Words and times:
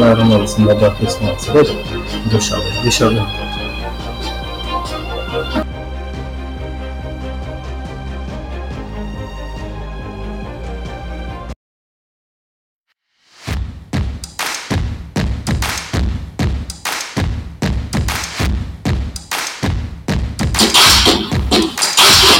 Nu 0.00 0.06
är 0.06 0.16
det 0.16 0.24
någon 0.24 0.48
som 0.48 0.68
har 0.68 0.74
börjat 0.74 1.00
lyssna. 1.00 1.38
Så 1.38 1.52
då, 1.52 1.62
då 2.32 2.40
kör 2.40 2.56
vi. 2.56 2.84
Vi 2.84 2.90
kör 2.90 3.10
nu. 3.10 3.22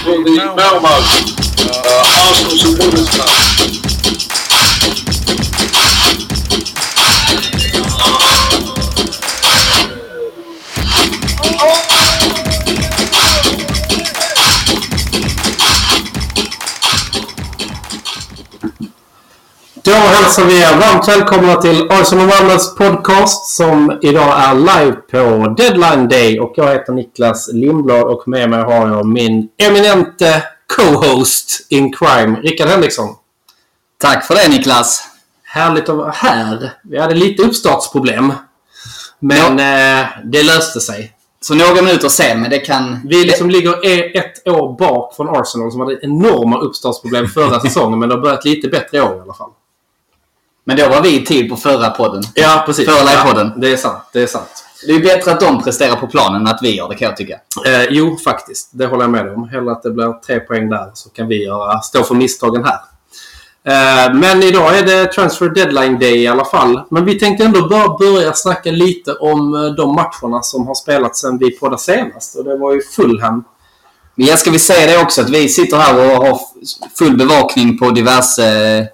from 0.02 0.24
the 0.24 0.44
Malmo 0.56 0.88
uh, 0.88 1.90
Arsenal 2.30 2.58
supporters 2.58 3.10
club. 3.10 3.79
Då 20.00 20.06
hälsar 20.06 20.44
vi 20.44 20.62
er 20.62 20.76
varmt 20.76 21.08
välkomna 21.08 21.54
till 21.54 21.90
Arsenal 21.90 22.26
Wonders 22.30 22.74
podcast 22.76 23.56
som 23.56 23.98
idag 24.02 24.40
är 24.40 24.54
live 24.54 24.92
på 24.92 25.54
Deadline 25.56 26.08
Day. 26.08 26.40
Och 26.40 26.52
jag 26.56 26.72
heter 26.72 26.92
Niklas 26.92 27.50
Lindblad 27.52 28.02
och 28.02 28.28
med 28.28 28.50
mig 28.50 28.62
har 28.62 28.88
jag 28.88 29.06
min 29.06 29.48
eminente 29.58 30.42
co-host 30.76 31.66
in 31.68 31.92
crime, 31.92 32.40
Rickard 32.40 32.68
Henriksson. 32.68 33.08
Tack 33.98 34.24
för 34.24 34.34
det 34.34 34.48
Niklas. 34.48 35.02
Härligt 35.44 35.88
att 35.88 35.96
vara 35.96 36.10
här. 36.10 36.72
Vi 36.84 36.98
hade 36.98 37.14
lite 37.14 37.42
uppstartsproblem. 37.42 38.32
Men 39.18 39.52
eh, 39.58 40.06
det 40.24 40.42
löste 40.42 40.80
sig. 40.80 41.12
Så 41.40 41.54
några 41.54 41.82
minuter 41.82 42.08
sen, 42.08 42.40
men 42.40 42.50
det 42.50 42.58
kan... 42.58 43.00
Vi 43.04 43.24
liksom 43.24 43.50
ligger 43.50 43.86
e- 43.86 44.18
ett 44.18 44.48
år 44.48 44.78
bak 44.78 45.16
från 45.16 45.28
Arsenal 45.28 45.70
som 45.72 45.80
hade 45.80 45.98
enorma 46.02 46.58
uppstartsproblem 46.58 47.28
förra 47.28 47.60
säsongen. 47.66 47.98
Men 47.98 48.08
det 48.08 48.14
har 48.14 48.22
börjat 48.22 48.44
lite 48.44 48.68
bättre 48.68 48.98
i 48.98 49.00
år 49.00 49.16
i 49.16 49.20
alla 49.20 49.34
fall. 49.34 49.50
Men 50.64 50.76
då 50.76 50.88
var 50.88 51.02
vi 51.02 51.22
i 51.22 51.26
tid 51.26 51.50
på 51.50 51.56
förra 51.56 51.90
podden. 51.90 52.22
Ja, 52.34 52.62
precis. 52.66 52.88
Förra 52.88 53.04
livepodden. 53.10 53.52
Ja, 53.54 53.60
det 53.60 53.72
är 53.72 53.76
sant. 53.76 54.02
Det 54.12 54.22
är 54.22 54.26
sant. 54.26 54.64
Det 54.86 54.92
är 54.92 55.00
bättre 55.00 55.32
att 55.32 55.40
de 55.40 55.62
presterar 55.62 55.96
på 55.96 56.06
planen 56.06 56.40
än 56.40 56.46
att 56.46 56.62
vi 56.62 56.76
gör 56.76 56.88
det 56.88 56.94
kan 56.94 57.08
jag 57.08 57.16
tycka. 57.16 57.34
Eh, 57.66 57.84
jo, 57.90 58.16
faktiskt. 58.24 58.70
Det 58.72 58.86
håller 58.86 59.02
jag 59.02 59.10
med 59.10 59.34
om. 59.34 59.48
Hellre 59.48 59.72
att 59.72 59.82
det 59.82 59.90
blir 59.90 60.12
tre 60.26 60.40
poäng 60.40 60.70
där 60.70 60.90
så 60.94 61.10
kan 61.10 61.28
vi 61.28 61.44
göra, 61.44 61.80
stå 61.80 62.02
för 62.02 62.14
misstagen 62.14 62.64
här. 62.64 62.80
Eh, 63.64 64.14
men 64.14 64.42
idag 64.42 64.78
är 64.78 64.82
det 64.82 65.12
transfer 65.12 65.48
deadline 65.48 65.98
day 65.98 66.22
i 66.22 66.26
alla 66.26 66.44
fall. 66.44 66.82
Men 66.90 67.04
vi 67.04 67.18
tänkte 67.18 67.44
ändå 67.44 67.68
bara 67.68 67.98
börja 67.98 68.32
snacka 68.32 68.70
lite 68.70 69.12
om 69.12 69.54
eh, 69.54 69.70
de 69.70 69.94
matcherna 69.94 70.42
som 70.42 70.66
har 70.66 70.74
spelats 70.74 71.20
sen 71.20 71.38
vi 71.38 71.50
poddade 71.50 71.82
senast. 71.82 72.38
Och 72.38 72.44
det 72.44 72.56
var 72.56 72.74
ju 72.74 72.82
Fulham. 72.82 73.44
Men 74.14 74.26
jag 74.26 74.38
ska 74.38 74.50
vi 74.50 74.58
säga 74.58 74.86
det 74.86 75.02
också 75.02 75.20
att 75.20 75.30
vi 75.30 75.48
sitter 75.48 75.76
här 75.76 75.94
och 75.94 76.26
har 76.26 76.40
full 76.98 77.16
bevakning 77.16 77.78
på 77.78 77.90
diverse 77.90 78.78
eh, 78.78 78.84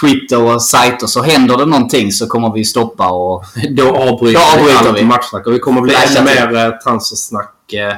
Twitter 0.00 0.42
och 0.42 0.62
sajter. 0.62 1.06
Så 1.06 1.22
händer 1.22 1.56
det 1.56 1.64
någonting 1.66 2.12
så 2.12 2.26
kommer 2.26 2.52
vi 2.52 2.64
stoppa 2.64 3.08
och... 3.10 3.44
Då 3.70 3.96
avbryter, 3.96 4.40
Då 4.40 4.60
avbryter 4.60 4.92
vi 4.92 5.00
vi. 5.00 5.06
matchsnack. 5.06 5.46
Och 5.46 5.54
vi 5.54 5.58
kommer 5.58 5.80
bli 5.80 5.94
ännu 5.94 6.24
mer 6.24 6.56
eh, 6.66 6.70
transfersnack 6.78 7.72
eh, 7.72 7.94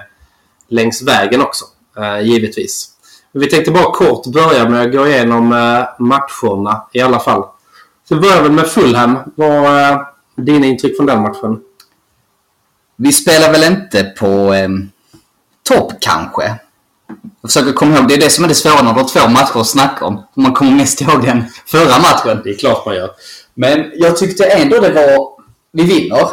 längs 0.69 1.03
vägen 1.03 1.41
också. 1.43 1.65
Eh, 1.99 2.21
givetvis. 2.21 2.89
Men 3.33 3.41
vi 3.43 3.49
tänkte 3.51 3.71
bara 3.71 3.93
kort 3.93 4.27
börja 4.27 4.69
med 4.69 4.83
att 4.83 4.93
gå 4.93 5.07
igenom 5.07 5.53
eh, 5.53 5.85
matcherna 5.99 6.87
i 6.93 7.01
alla 7.01 7.21
fall. 7.21 7.45
Så 8.09 8.15
vi 8.15 8.21
börjar 8.21 8.43
väl 8.43 8.53
med 8.53 8.67
Fulham. 8.67 9.19
Vad 9.35 9.67
är 9.67 9.99
dina 10.37 10.67
intryck 10.67 10.97
från 10.97 11.07
den 11.07 11.23
matchen? 11.23 11.61
Vi 12.97 13.13
spelar 13.13 13.53
väl 13.53 13.65
inte 13.73 14.05
på 14.05 14.55
eh, 14.55 14.69
topp 15.69 15.93
kanske. 16.01 16.59
Jag 17.41 17.51
försöker 17.51 17.73
komma 17.73 17.97
ihåg. 17.97 18.09
Det 18.09 18.15
är 18.15 18.21
det 18.21 18.31
som 18.31 18.45
är 18.45 18.49
det 18.49 18.55
svåra 18.55 18.83
när 18.83 18.95
du 18.95 19.01
har 19.01 19.09
två 19.09 19.29
matcher 19.29 19.61
att 19.61 19.67
snacka 19.67 20.05
om. 20.05 20.27
Man 20.37 20.53
kommer 20.53 20.73
mest 20.73 21.01
ihåg 21.01 21.25
den 21.25 21.45
förra 21.67 21.99
matchen. 21.99 22.41
Det 22.45 22.51
är 22.51 22.55
klart 22.55 22.87
man 22.87 22.95
gör. 22.95 23.11
Men 23.55 23.91
jag 23.95 24.17
tyckte 24.17 24.45
ändå 24.45 24.81
det 24.81 24.93
var... 24.93 25.29
Vi 25.73 25.83
vinner. 25.83 26.29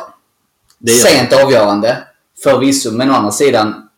Det 0.79 0.91
gör 0.91 0.99
Sent 0.99 1.33
avgörande. 1.33 2.03
Förvisso, 2.43 2.91
men 2.91 3.11
å 3.11 3.13
andra 3.13 3.31
sidan. 3.31 3.89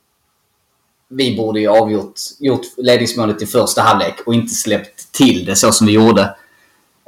Vi 1.10 1.38
borde 1.38 1.60
ju 1.60 1.68
avgjort 1.68 2.14
gjort 2.40 2.62
ledningsmålet 2.78 3.42
i 3.42 3.46
första 3.46 3.82
halvlek 3.82 4.16
och 4.26 4.34
inte 4.34 4.54
släppt 4.54 5.12
till 5.12 5.46
det 5.46 5.56
så 5.56 5.72
som 5.72 5.88
vi 5.88 5.94
gjorde. 5.94 6.36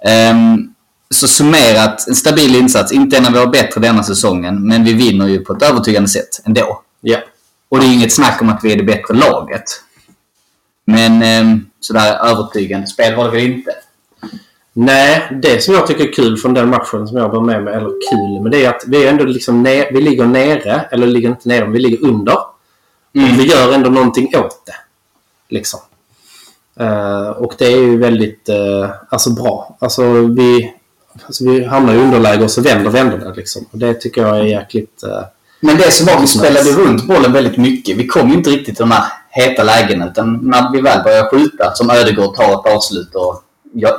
Ehm, 0.05 0.73
så 1.09 1.27
summerat, 1.27 2.07
en 2.07 2.15
stabil 2.15 2.55
insats. 2.55 2.91
Inte 2.91 3.17
en 3.17 3.25
av 3.25 3.33
våra 3.33 3.47
bättre 3.47 3.81
denna 3.81 4.03
säsongen, 4.03 4.67
men 4.67 4.83
vi 4.83 4.93
vinner 4.93 5.27
ju 5.27 5.39
på 5.39 5.53
ett 5.53 5.63
övertygande 5.63 6.09
sätt 6.09 6.41
ändå. 6.45 6.81
Ja. 7.01 7.17
Och 7.69 7.79
det 7.79 7.85
är 7.85 7.93
inget 7.93 8.13
snack 8.13 8.41
om 8.41 8.49
att 8.49 8.63
vi 8.63 8.73
är 8.73 8.77
det 8.77 8.83
bättre 8.83 9.13
laget. 9.13 9.63
Men 10.85 11.23
ehm, 11.23 11.65
sådär 11.79 12.25
övertygande 12.25 12.87
spel 12.87 13.15
var 13.15 13.25
det 13.25 13.31
väl 13.31 13.51
inte. 13.51 13.71
Nej, 14.73 15.39
det 15.41 15.63
som 15.63 15.73
jag 15.73 15.87
tycker 15.87 16.07
är 16.07 16.13
kul 16.13 16.37
från 16.37 16.53
den 16.53 16.69
matchen 16.69 17.07
som 17.07 17.17
jag 17.17 17.29
var 17.29 17.41
med 17.41 17.63
med, 17.63 17.73
eller 17.73 17.89
kul, 17.89 18.41
men 18.41 18.51
det 18.51 18.65
är 18.65 18.69
att 18.69 18.83
vi 18.87 19.05
är 19.05 19.09
ändå 19.09 19.23
liksom 19.23 19.63
ner, 19.63 19.91
vi 19.93 20.01
ligger 20.01 20.25
nere, 20.25 20.85
eller 20.91 21.07
ligger 21.07 21.29
inte 21.29 21.49
nere, 21.49 21.63
men 21.63 21.71
vi 21.71 21.79
ligger 21.79 22.07
under. 22.07 22.37
Mm. 23.13 23.31
Och 23.31 23.39
vi 23.39 23.47
gör 23.47 23.73
ändå 23.73 23.89
någonting 23.89 24.35
åt 24.35 24.65
det. 24.65 24.75
Liksom. 25.55 25.79
Eh, 26.79 27.29
och 27.29 27.53
det 27.57 27.65
är 27.65 27.77
ju 27.77 27.97
väldigt 27.97 28.49
eh, 28.49 28.89
alltså 29.09 29.29
bra. 29.29 29.77
Alltså 29.79 30.03
vi, 30.21 30.73
alltså 31.25 31.49
vi 31.49 31.65
hamnar 31.65 31.93
i 31.93 31.97
underläge 31.97 32.43
och 32.43 32.51
så 32.51 32.61
vänder 32.61 32.91
vänder 32.91 33.17
det 33.17 33.33
liksom. 33.33 33.65
Och 33.71 33.77
det 33.77 33.93
tycker 33.93 34.21
jag 34.21 34.39
är 34.39 34.43
jäkligt... 34.43 35.03
eh, 35.03 35.23
Men 35.59 35.77
det 35.77 35.91
som 35.91 36.05
var, 36.05 36.21
vi 36.21 36.27
spelade 36.27 36.71
runt 36.71 37.07
bollen 37.07 37.33
väldigt 37.33 37.57
mycket. 37.57 37.97
Vi 37.97 38.07
kom 38.07 38.29
ju 38.29 38.33
inte 38.33 38.49
riktigt 38.49 38.75
till 38.75 38.85
de 38.85 38.91
här 38.91 39.03
heta 39.29 39.63
lägena. 39.63 40.07
Utan 40.07 40.39
när 40.43 40.71
vi 40.71 40.81
väl 40.81 41.03
började 41.03 41.29
skjuta, 41.29 41.71
som 41.75 41.89
Ödegård 41.89 42.35
tar 42.35 42.53
ett 42.53 42.75
avslut 42.75 43.15
och 43.15 43.43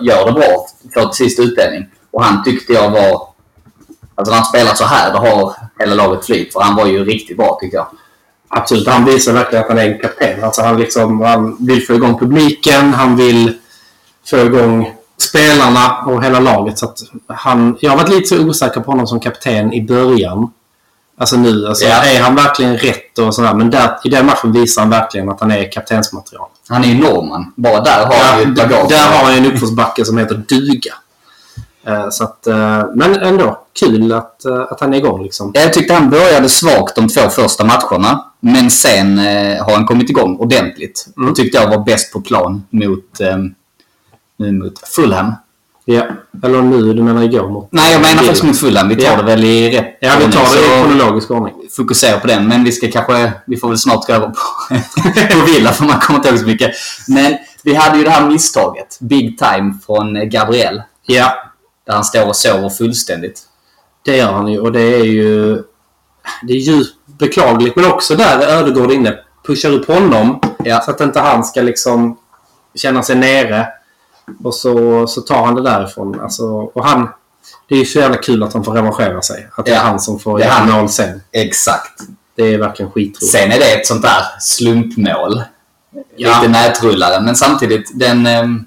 gör 0.01 0.27
det 0.27 0.33
bra, 0.33 0.67
får 0.95 1.07
till 1.07 1.17
sist 1.17 1.41
utdelning. 1.41 1.87
Och 2.11 2.25
han 2.25 2.45
tyckte 2.45 2.73
jag 2.73 2.91
var... 2.91 3.29
Alltså 4.15 4.31
när 4.31 4.39
han 4.39 4.45
spelar 4.45 4.75
så 4.75 4.85
här, 4.85 5.13
då 5.13 5.19
har 5.19 5.55
hela 5.79 5.95
laget 5.95 6.27
flyt. 6.27 6.53
För 6.53 6.61
han 6.61 6.77
var 6.77 6.87
ju 6.87 7.05
riktigt 7.05 7.37
bra 7.37 7.59
tycker 7.61 7.77
jag. 7.77 7.87
Absolut, 8.49 8.89
han 8.89 9.05
visar 9.05 9.33
verkligen 9.33 9.65
att 9.65 9.69
han 9.69 9.79
är 9.79 9.91
en 9.91 9.99
kapten. 9.99 10.45
Alltså 10.45 10.63
han, 10.63 10.79
liksom, 10.79 11.21
han 11.21 11.67
vill 11.67 11.87
få 11.87 11.95
igång 11.95 12.19
publiken, 12.19 12.95
han 12.95 13.17
vill 13.17 13.59
få 14.31 14.37
igång 14.37 14.95
spelarna 15.19 16.05
och 16.07 16.25
hela 16.25 16.41
laget. 16.41 16.79
Så 16.79 16.87
att 16.87 16.99
han, 17.27 17.77
jag 17.81 17.91
har 17.91 17.99
varit 17.99 18.11
lite 18.11 18.39
osäker 18.39 18.81
på 18.81 18.91
honom 18.91 19.07
som 19.07 19.21
kapten 19.21 19.73
i 19.73 19.83
början. 19.83 20.51
Alltså 21.21 21.37
nu, 21.37 21.67
alltså, 21.67 21.85
Ja. 21.85 22.05
är 22.05 22.21
han 22.21 22.35
verkligen 22.35 22.77
rätt 22.77 23.19
och 23.19 23.35
sådär. 23.35 23.55
Men 23.55 23.71
där, 23.71 23.99
i 24.05 24.09
den 24.09 24.27
matchen 24.27 24.53
visar 24.53 24.83
han 24.83 24.91
verkligen 24.91 25.29
att 25.29 25.41
han 25.41 25.51
är 25.51 25.73
kaptensmaterial. 25.73 26.49
Han 26.69 26.85
är 26.85 26.89
ju 26.89 26.95
norrman. 27.01 27.53
Bara 27.57 27.81
där 27.81 28.07
har 28.07 28.25
han 28.25 28.39
ju 28.41 28.45
ett 28.45 28.55
bagage. 28.55 28.89
där 28.89 29.09
har 29.09 29.25
han 29.25 29.35
en 29.35 29.47
uppförsbacke 29.53 30.05
som 30.05 30.19
heter 30.19 30.35
duga. 30.35 30.95
Eh, 31.87 32.09
så 32.11 32.25
att, 32.25 32.47
eh, 32.47 32.85
men 32.95 33.15
ändå, 33.23 33.61
kul 33.81 34.13
att, 34.13 34.45
eh, 34.45 34.61
att 34.61 34.81
han 34.81 34.95
är 34.95 34.99
igång 34.99 35.23
liksom. 35.23 35.51
Jag 35.55 35.73
tyckte 35.73 35.95
han 35.95 36.11
började 36.11 36.49
svagt 36.49 36.97
de 36.97 37.09
två 37.09 37.29
första 37.29 37.65
matcherna. 37.65 38.25
Men 38.41 38.71
sen 38.71 39.19
har 39.59 39.75
han 39.75 39.87
kommit 39.87 40.11
igång 40.11 40.37
ordentligt. 40.37 41.07
Mm. 41.17 41.29
Och 41.29 41.37
tyckte 41.37 41.59
jag 41.59 41.71
var 41.71 41.85
bäst 41.85 42.13
på 42.13 42.21
plan 42.21 42.63
mot, 42.71 43.21
mot 44.37 44.89
Fulham. 44.89 45.33
Ja. 45.85 46.07
Eller 46.43 46.63
nu, 46.63 46.93
du 46.93 47.03
menar 47.03 47.23
igår 47.23 47.49
mot... 47.49 47.69
Nej, 47.73 47.93
jag 47.93 48.01
menar 48.03 48.17
faktiskt 48.23 48.43
mot 48.43 48.59
Fulham. 48.59 48.89
Vi 48.89 48.97
tar 48.97 49.03
Ja. 49.11 49.17
det 49.17 49.23
väl 49.23 49.45
i 49.45 49.79
rätt 49.79 49.99
Ja, 50.01 50.13
vi 50.19 50.33
tar 50.33 50.55
det 50.55 50.61
i 50.61 50.83
kronologisk 50.83 51.31
ordning. 51.31 51.55
Fokusera 51.77 52.21
på 52.21 52.27
den. 52.27 52.49
Men 52.49 52.65
vi 52.65 52.73
ska 52.73 52.91
kanske... 52.91 53.33
Vi 53.47 53.57
får 53.57 53.69
väl 53.69 53.79
snart 53.79 54.07
gå 54.07 54.13
över 54.13 54.27
på, 54.27 54.35
på 55.41 55.47
Villa 55.47 55.73
för 55.73 55.85
man 55.85 56.01
kommer 56.01 56.19
inte 56.19 56.29
ihåg 56.29 56.39
så 56.39 56.47
mycket. 56.47 56.71
Men 57.09 57.37
vi 57.65 57.75
hade 57.75 57.99
ju 57.99 58.05
det 58.05 58.11
här 58.11 58.27
misstaget. 58.27 58.99
Big 59.01 59.39
time 59.39 59.75
från 59.87 60.29
Gabriel. 60.31 60.83
Ja, 61.07 61.33
Där 61.87 61.95
han 61.95 62.05
står 62.05 62.27
och 62.29 62.37
sover 62.37 62.69
fullständigt. 62.69 63.41
Det 64.05 64.17
gör 64.17 64.33
han 64.33 64.49
ju 64.49 64.61
och 64.61 64.73
det 64.73 64.81
är 64.95 65.05
ju... 65.05 65.63
Det 66.43 66.53
är 66.53 66.57
djupt 66.57 66.97
beklagligt 67.19 67.77
men 67.77 67.85
också 67.85 68.15
där 68.15 68.39
är 68.39 68.57
Ödegård 68.57 68.93
inne. 68.93 69.15
Pushar 69.47 69.71
upp 69.71 69.87
honom 69.89 70.41
Ja. 70.65 70.81
så 70.81 70.91
att 70.91 71.01
inte 71.01 71.21
han 71.21 71.45
ska 71.45 71.63
liksom 71.63 72.17
känna 72.75 73.03
sig 73.03 73.17
nere. 73.17 73.67
Och 74.45 74.55
så, 74.55 75.07
så 75.07 75.21
tar 75.21 75.45
han 75.45 75.55
det 75.55 75.63
därifrån. 75.63 76.21
Alltså, 76.21 76.45
och 76.45 76.85
han... 76.85 77.09
Det 77.69 77.75
är 77.75 77.79
ju 77.79 77.85
så 77.85 77.99
jävla 77.99 78.17
kul 78.17 78.43
att 78.43 78.53
han 78.53 78.65
får 78.65 78.73
revanschera 78.73 79.23
sig. 79.23 79.49
Att 79.57 79.65
det 79.65 79.71
är 79.71 79.75
Ja. 79.77 79.81
han 79.83 80.01
som 80.01 80.19
får 80.19 80.41
göra 80.41 80.65
mål 80.65 80.89
sen. 80.89 81.21
Exakt. 81.33 82.01
Det 82.37 82.55
är 82.55 82.59
verkligen 82.59 82.91
skitroligt. 82.91 83.27
Sen 83.27 83.53
är 83.53 83.59
det 83.59 83.73
ett 83.75 83.87
sånt 83.87 84.03
där 84.03 84.23
slumpmål. 84.41 85.43
Ja. 86.17 86.41
Lite 86.41 86.49
nätrullare. 86.53 87.21
Men 87.21 87.37
samtidigt, 87.37 87.91
den... 87.95 88.27
ehm, 88.27 88.65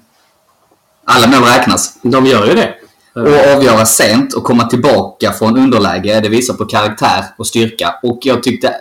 alla 1.04 1.26
mål 1.26 1.42
räknas. 1.48 1.98
De 2.02 2.26
gör 2.26 2.46
ju 2.46 2.54
det. 2.54 2.74
Och 3.14 3.56
avgöra 3.56 3.86
sent 3.86 4.34
och 4.34 4.44
komma 4.44 4.64
tillbaka 4.66 5.32
från 5.32 5.58
underläge, 5.58 6.20
det 6.20 6.28
visar 6.28 6.54
på 6.54 6.64
karaktär 6.64 7.24
och 7.38 7.46
styrka. 7.46 7.94
Och 8.02 8.18
jag 8.22 8.42
tyckte 8.42 8.74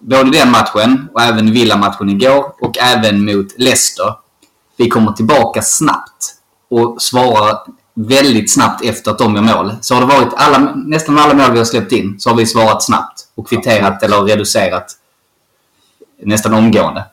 både 0.00 0.30
den 0.30 0.50
matchen 0.50 1.08
och 1.14 1.22
även 1.22 1.52
Villa-matchen 1.52 2.08
igår 2.08 2.52
och 2.60 2.78
även 2.78 3.24
mot 3.24 3.46
Leicester. 3.58 4.14
Vi 4.80 4.88
kommer 4.88 5.12
tillbaka 5.12 5.62
snabbt 5.62 6.34
och 6.70 7.02
svarar 7.02 7.58
väldigt 7.94 8.52
snabbt 8.52 8.84
efter 8.84 9.10
att 9.10 9.18
de 9.18 9.36
gör 9.36 9.42
mål. 9.42 9.72
Så 9.80 9.94
har 9.94 10.00
det 10.00 10.06
varit 10.06 10.34
alla, 10.36 10.74
nästan 10.74 11.18
alla 11.18 11.34
mål 11.34 11.52
vi 11.52 11.58
har 11.58 11.64
släppt 11.64 11.92
in 11.92 12.20
så 12.20 12.30
har 12.30 12.36
vi 12.36 12.46
svarat 12.46 12.82
snabbt 12.82 13.26
och 13.34 13.48
kvitterat 13.48 14.02
eller 14.02 14.22
reducerat 14.22 14.92
nästan 16.22 16.54
omgående. 16.54 17.04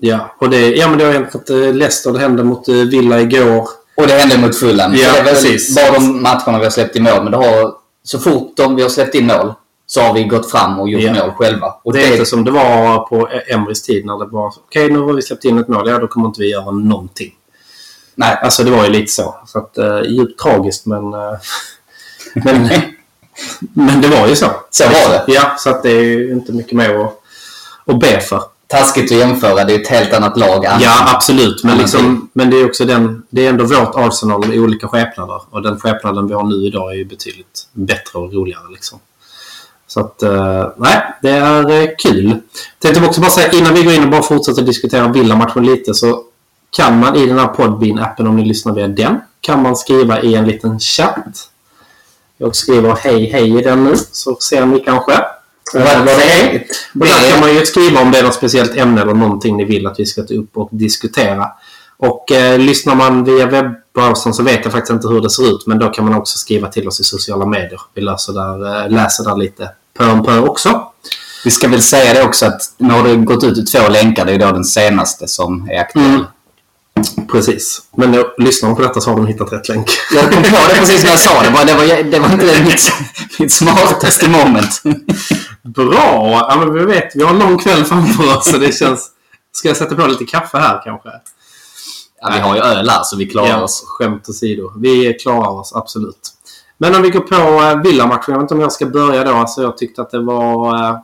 Ja, 0.00 0.34
och 0.38 0.50
det, 0.50 0.76
ja, 0.76 0.88
men 0.88 0.98
det 0.98 1.04
har 1.04 1.12
hänt 1.12 1.34
mot 1.34 1.50
eh, 1.50 1.56
Leicester, 1.56 2.12
det 2.12 2.18
hände 2.18 2.44
mot 2.44 2.68
eh, 2.68 2.74
Villa 2.74 3.20
igår. 3.20 3.68
Och 3.96 4.06
det 4.06 4.14
hände 4.14 4.38
mot 4.38 4.56
Fulham. 4.56 4.94
Ja, 4.94 5.12
precis. 5.24 5.74
bara 5.76 5.92
de 5.92 6.22
matcherna 6.22 6.58
vi 6.58 6.64
har 6.64 6.70
släppt 6.70 6.96
in 6.96 7.02
mål. 7.02 7.22
Men 7.22 7.32
det 7.32 7.38
har, 7.38 7.74
så 8.02 8.18
fort 8.18 8.56
de, 8.56 8.76
vi 8.76 8.82
har 8.82 8.88
släppt 8.88 9.14
in 9.14 9.26
mål 9.26 9.54
så 9.94 10.00
har 10.02 10.14
vi 10.14 10.24
gått 10.24 10.50
fram 10.50 10.80
och 10.80 10.88
gjort 10.88 11.02
Ja. 11.02 11.12
mål 11.12 11.30
själva. 11.32 11.74
Och 11.82 11.92
Det 11.92 12.02
är 12.02 12.12
inte 12.12 12.26
som 12.26 12.44
det 12.44 12.50
var 12.50 12.98
på 12.98 13.28
Emrys 13.46 13.82
tid 13.82 14.06
när 14.06 14.18
det 14.18 14.26
var 14.26 14.48
okej 14.66 14.90
nu 14.90 14.98
har 14.98 15.12
vi 15.12 15.22
släppt 15.22 15.44
in 15.44 15.58
ett 15.58 15.68
mål, 15.68 15.88
ja 15.88 15.98
då 15.98 16.06
kommer 16.08 16.26
inte 16.26 16.40
vi 16.40 16.50
göra 16.50 16.70
någonting. 16.70 17.34
Nej, 18.14 18.38
Alltså 18.42 18.64
det 18.64 18.70
var 18.70 18.84
ju 18.84 18.90
lite 18.90 19.12
så. 19.12 19.34
så 19.46 19.58
att, 19.58 19.78
uh, 19.78 20.02
djupt 20.10 20.40
tragiskt 20.40 20.86
men, 20.86 21.14
eh, 21.14 21.34
men, 22.34 22.68
men 23.72 24.00
det 24.00 24.08
var 24.08 24.26
ju 24.28 24.36
så. 24.36 24.46
Så 24.70 24.84
var 24.84 25.08
det. 25.12 25.24
Ja, 25.32 25.54
så 25.58 25.70
att 25.70 25.82
det 25.82 25.90
är 25.90 26.02
ju 26.02 26.32
inte 26.32 26.52
mycket 26.52 26.72
mer 26.72 26.94
att, 27.04 27.20
att 27.86 28.00
be 28.00 28.20
för. 28.20 28.42
taskigt 28.66 29.12
att 29.12 29.18
jämföra. 29.18 29.64
Det 29.64 29.74
är 29.74 29.80
ett 29.80 29.88
helt 29.88 30.12
annat 30.12 30.36
lag. 30.38 30.64
Ja, 30.80 31.14
absolut. 31.14 31.64
Men, 31.64 31.78
liksom, 31.78 32.28
men 32.32 32.50
det 32.50 32.56
är 32.60 32.66
också 32.66 32.84
den, 32.84 33.22
det 33.30 33.46
är 33.46 33.48
ändå 33.48 33.64
vårt 33.64 33.94
Arsenal 33.94 34.54
i 34.54 34.58
olika 34.58 34.88
skepnader. 34.88 35.40
Och 35.50 35.62
den 35.62 35.80
skepnaden 35.80 36.26
vi 36.28 36.34
har 36.34 36.44
nu 36.44 36.66
idag 36.66 36.90
är 36.92 36.96
ju 36.96 37.04
betydligt 37.04 37.68
bättre 37.72 38.18
och 38.18 38.32
roligare. 38.34 38.62
Liksom. 38.72 38.98
Så 39.86 40.00
att, 40.00 40.22
eh, 40.22 40.68
nej, 40.76 41.02
det 41.22 41.30
är 41.30 41.82
eh, 41.82 41.88
kul. 41.98 42.40
Tänkte 42.78 43.06
också 43.06 43.20
bara 43.20 43.30
säga 43.30 43.52
innan 43.52 43.74
vi 43.74 43.82
går 43.82 43.92
in 43.92 44.04
och 44.04 44.10
bara 44.10 44.22
fortsätter 44.22 44.62
diskutera 44.62 45.08
Villa-matchen 45.08 45.66
lite 45.66 45.94
så 45.94 46.22
kan 46.76 46.98
man 46.98 47.16
i 47.16 47.26
den 47.26 47.38
här 47.38 47.46
Podbean-appen, 47.46 48.28
om 48.28 48.36
ni 48.36 48.44
lyssnar 48.44 48.74
via 48.74 48.88
den, 48.88 49.20
kan 49.40 49.62
man 49.62 49.76
skriva 49.76 50.20
i 50.20 50.34
en 50.34 50.46
liten 50.46 50.80
chatt. 50.80 51.50
Jag 52.38 52.56
skriver 52.56 52.96
hej 52.96 53.30
hej 53.30 53.58
i 53.58 53.62
den 53.62 53.84
nu, 53.84 53.94
så 54.12 54.36
ser 54.36 54.66
ni 54.66 54.80
kanske 54.80 55.12
eh, 55.12 55.20
vad. 55.74 56.00
Och 56.94 57.06
där 57.06 57.30
kan 57.30 57.40
man 57.40 57.54
ju 57.54 57.66
skriva 57.66 58.00
om 58.00 58.10
det 58.10 58.18
är 58.18 58.22
något 58.22 58.34
speciellt 58.34 58.76
ämne 58.76 59.02
eller 59.02 59.14
någonting 59.14 59.56
ni 59.56 59.64
vill 59.64 59.86
att 59.86 60.00
vi 60.00 60.06
ska 60.06 60.22
ta 60.22 60.34
upp 60.34 60.56
och 60.56 60.68
diskutera. 60.72 61.46
Och 61.96 62.32
eh, 62.32 62.58
lyssnar 62.58 62.94
man 62.94 63.24
via 63.24 63.46
webbrowsern 63.94 64.34
så 64.34 64.42
vet 64.42 64.60
jag 64.64 64.72
faktiskt 64.72 64.92
inte 64.92 65.08
hur 65.08 65.20
det 65.20 65.30
ser 65.30 65.54
ut. 65.54 65.66
Men 65.66 65.78
då 65.78 65.88
kan 65.88 66.04
man 66.04 66.14
också 66.14 66.38
skriva 66.38 66.68
till 66.68 66.88
oss 66.88 67.00
i 67.00 67.04
sociala 67.04 67.46
medier. 67.46 67.80
Vi 67.94 68.00
läser 68.00 68.32
där, 68.32 68.84
eh, 68.84 68.90
läser 68.90 69.24
där 69.24 69.36
lite 69.36 69.70
pö 69.98 70.10
om 70.10 70.24
pö 70.24 70.38
också. 70.38 70.82
Vi 71.44 71.50
ska 71.50 71.68
väl 71.68 71.82
säga 71.82 72.14
det 72.14 72.22
också 72.22 72.46
att 72.46 72.60
nu 72.78 72.94
har 72.94 73.08
det 73.08 73.16
gått 73.16 73.44
ut 73.44 73.72
två 73.72 73.88
länkar. 73.88 74.24
Det 74.24 74.32
är 74.32 74.38
då 74.38 74.52
den 74.52 74.64
senaste 74.64 75.28
som 75.28 75.68
är 75.70 75.80
aktuell. 75.80 76.04
Mm. 76.04 76.24
Precis. 77.32 77.82
Men 77.96 78.12
då, 78.12 78.34
lyssnar 78.38 78.68
man 78.68 78.76
på 78.76 78.82
detta 78.82 79.00
så 79.00 79.10
har 79.10 79.16
de 79.16 79.26
hittat 79.26 79.52
rätt 79.52 79.68
länk. 79.68 79.90
Jag 80.14 80.32
kom 80.32 80.42
på 80.42 80.68
det 80.68 80.74
precis 80.78 81.04
när 81.04 81.10
jag 81.10 81.20
sa 81.20 81.42
det. 81.42 81.50
Bara, 81.50 81.64
Det 81.64 81.74
var, 81.74 82.02
det 82.10 82.18
var 82.18 82.32
inte 82.32 82.64
mitt, 82.64 82.92
mitt 83.38 83.52
smartaste 83.52 84.28
moment. 84.28 84.82
Bra! 85.62 86.46
Ja, 86.48 86.56
men 86.58 86.74
vi 86.74 86.84
vet, 86.84 87.16
vi 87.16 87.22
har 87.22 87.30
en 87.30 87.38
lång 87.38 87.58
kväll 87.58 87.84
framför 87.84 88.36
oss 88.36 88.50
så 88.50 88.58
det 88.58 88.72
känns... 88.72 89.10
Ska 89.52 89.68
jag 89.68 89.76
sätta 89.76 89.94
på 89.94 90.06
lite 90.06 90.24
kaffe 90.24 90.58
här 90.58 90.80
kanske? 90.84 91.08
Ja, 92.24 92.30
vi 92.34 92.40
har 92.40 92.54
ju 92.54 92.60
öl 92.60 92.88
här 92.88 93.02
så 93.02 93.16
vi 93.16 93.26
klarar 93.26 93.48
Ja, 93.48 93.62
oss. 93.62 93.84
skämt 93.86 94.28
åsido. 94.28 94.72
Vi 94.78 95.14
klarar 95.14 95.48
oss 95.50 95.72
absolut. 95.74 96.30
Men 96.78 96.94
om 96.94 97.02
vi 97.02 97.10
går 97.10 97.20
på 97.20 97.34
uh, 97.76 97.82
Villa-matchen. 97.82 98.24
Jag 98.26 98.34
vet 98.34 98.42
inte 98.42 98.54
om 98.54 98.60
jag 98.60 98.72
ska 98.72 98.86
börja 98.86 99.24
då. 99.24 99.32
Alltså, 99.34 99.62
jag 99.62 99.76
tyckte 99.78 100.02
att 100.02 100.10
det 100.10 100.20
var... 100.20 100.74
eh, 100.74 100.96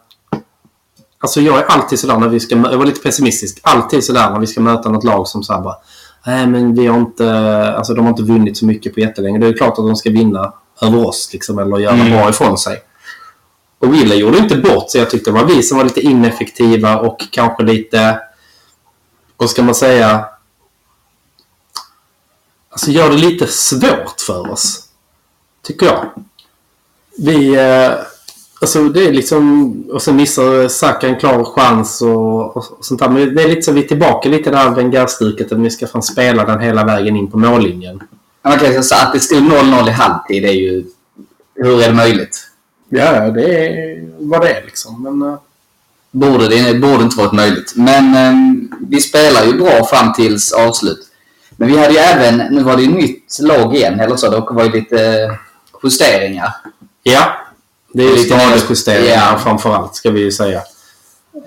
alltså 1.20 1.40
jag 1.40 1.58
är 1.58 1.64
alltid 1.64 1.98
sådär 2.00 2.16
när 2.18 2.28
vi 2.28 2.40
ska... 2.40 2.54
Jag 2.56 2.78
var 2.78 2.86
lite 2.86 3.00
pessimistisk. 3.00 3.60
Alltid 3.62 4.04
sådär 4.04 4.30
när 4.30 4.38
vi 4.40 4.46
ska 4.46 4.60
möta 4.60 4.88
något 4.88 5.04
lag 5.04 5.28
som 5.28 5.42
såhär 5.42 5.60
bara... 5.60 5.76
Nej 6.26 6.46
men 6.46 6.74
vi 6.74 6.86
har 6.86 6.98
inte... 6.98 7.28
Alltså 7.76 7.94
de 7.94 8.00
har 8.04 8.10
inte 8.10 8.22
vunnit 8.22 8.56
så 8.56 8.66
mycket 8.66 8.94
på 8.94 9.00
jättelänge. 9.00 9.38
Det 9.38 9.46
är 9.46 9.56
klart 9.56 9.70
att 9.78 9.86
de 9.86 9.96
ska 9.96 10.10
vinna 10.10 10.52
över 10.82 11.06
oss 11.08 11.30
liksom. 11.32 11.58
Eller 11.58 11.78
göra 11.78 11.94
Mm. 11.94 12.10
bra 12.10 12.28
ifrån 12.30 12.58
sig. 12.58 12.82
Och 13.78 13.94
Villa 13.94 14.14
gjorde 14.14 14.38
inte 14.38 14.56
bort 14.56 14.90
sig. 14.90 14.98
Jag 15.00 15.10
tyckte 15.10 15.30
det 15.30 15.34
var 15.38 15.44
vi 15.44 15.62
som 15.62 15.78
var 15.78 15.84
lite 15.84 16.00
ineffektiva 16.00 16.98
och 16.98 17.20
kanske 17.30 17.62
lite... 17.62 18.18
Vad 19.36 19.50
ska 19.50 19.62
man 19.62 19.74
säga? 19.74 20.24
Alltså 22.70 22.90
gör 22.90 23.10
det 23.10 23.16
lite 23.16 23.46
svårt 23.46 24.20
för 24.26 24.50
oss. 24.50 24.84
Tycker 25.62 25.86
jag. 25.86 26.10
Vi... 27.18 27.54
Eh, 27.54 27.92
alltså 28.60 28.88
det 28.88 29.06
är 29.06 29.12
liksom... 29.12 29.72
Och 29.92 30.02
sen 30.02 30.16
missar 30.16 30.68
Saka 30.68 31.08
en 31.08 31.18
klar 31.20 31.44
chans 31.44 32.02
och, 32.02 32.56
och, 32.56 32.64
sånt 32.80 33.00
där. 33.00 33.08
Men 33.08 33.34
det 33.34 33.42
är 33.42 33.48
lite 33.48 33.62
så 33.62 33.72
vi 33.72 33.84
är 33.84 33.88
tillbaka 33.88 34.28
lite 34.28 34.50
där 34.50 34.70
Wenger-stuket. 34.70 35.52
Att 35.52 35.58
vi 35.58 35.70
ska 35.70 35.86
fan 35.86 36.02
spela 36.02 36.44
den 36.44 36.60
hela 36.60 36.84
vägen 36.84 37.16
in 37.16 37.30
på 37.30 37.38
mållinjen. 37.38 38.02
Kan 38.42 38.58
säga 38.58 38.82
så 38.82 38.94
att 38.94 39.12
det 39.12 39.20
stod 39.20 39.42
0-0 39.42 39.88
i 39.88 39.90
halvtid. 39.90 40.42
Det 40.42 40.48
är 40.48 40.52
ju... 40.52 40.84
Hur 41.54 41.82
är 41.82 41.88
det 41.88 41.94
möjligt? 41.94 42.46
Ja, 42.88 43.30
det 43.30 43.66
är 43.66 44.08
vad 44.18 44.40
det 44.40 44.52
är 44.52 44.64
liksom. 44.64 45.02
Men... 45.02 45.32
eh, 45.32 45.38
Borde, 46.12 46.48
det 46.48 46.74
borde 46.74 47.02
inte 47.04 47.16
varit 47.16 47.32
möjligt. 47.32 47.72
Men 47.76 48.14
eh, 48.14 48.34
vi 48.80 49.00
spelar 49.00 49.44
ju 49.44 49.52
bra 49.58 49.84
fram 49.84 50.12
tills 50.12 50.52
avslut. 50.52 51.09
Men 51.60 51.68
vi 51.68 51.78
hade 51.78 51.92
ju 51.92 51.98
även, 51.98 52.36
nu 52.54 52.62
var 52.62 52.76
det 52.76 52.82
ju 52.82 52.88
nytt 52.88 53.38
lag 53.40 53.74
igen, 53.76 54.00
eller 54.00 54.16
så. 54.16 54.30
Det 54.30 54.54
var 54.54 54.64
ju 54.64 54.70
lite 54.72 55.04
eh, 55.22 55.32
justeringar. 55.82 56.52
Ja. 57.02 57.32
Det 57.92 58.02
är 58.04 58.10
ju 58.10 58.16
skadejusteringar 58.16 59.32
Ja. 59.32 59.38
framförallt 59.38 59.94
ska 59.94 60.10
vi 60.10 60.20
ju 60.20 60.32
säga. 60.32 60.60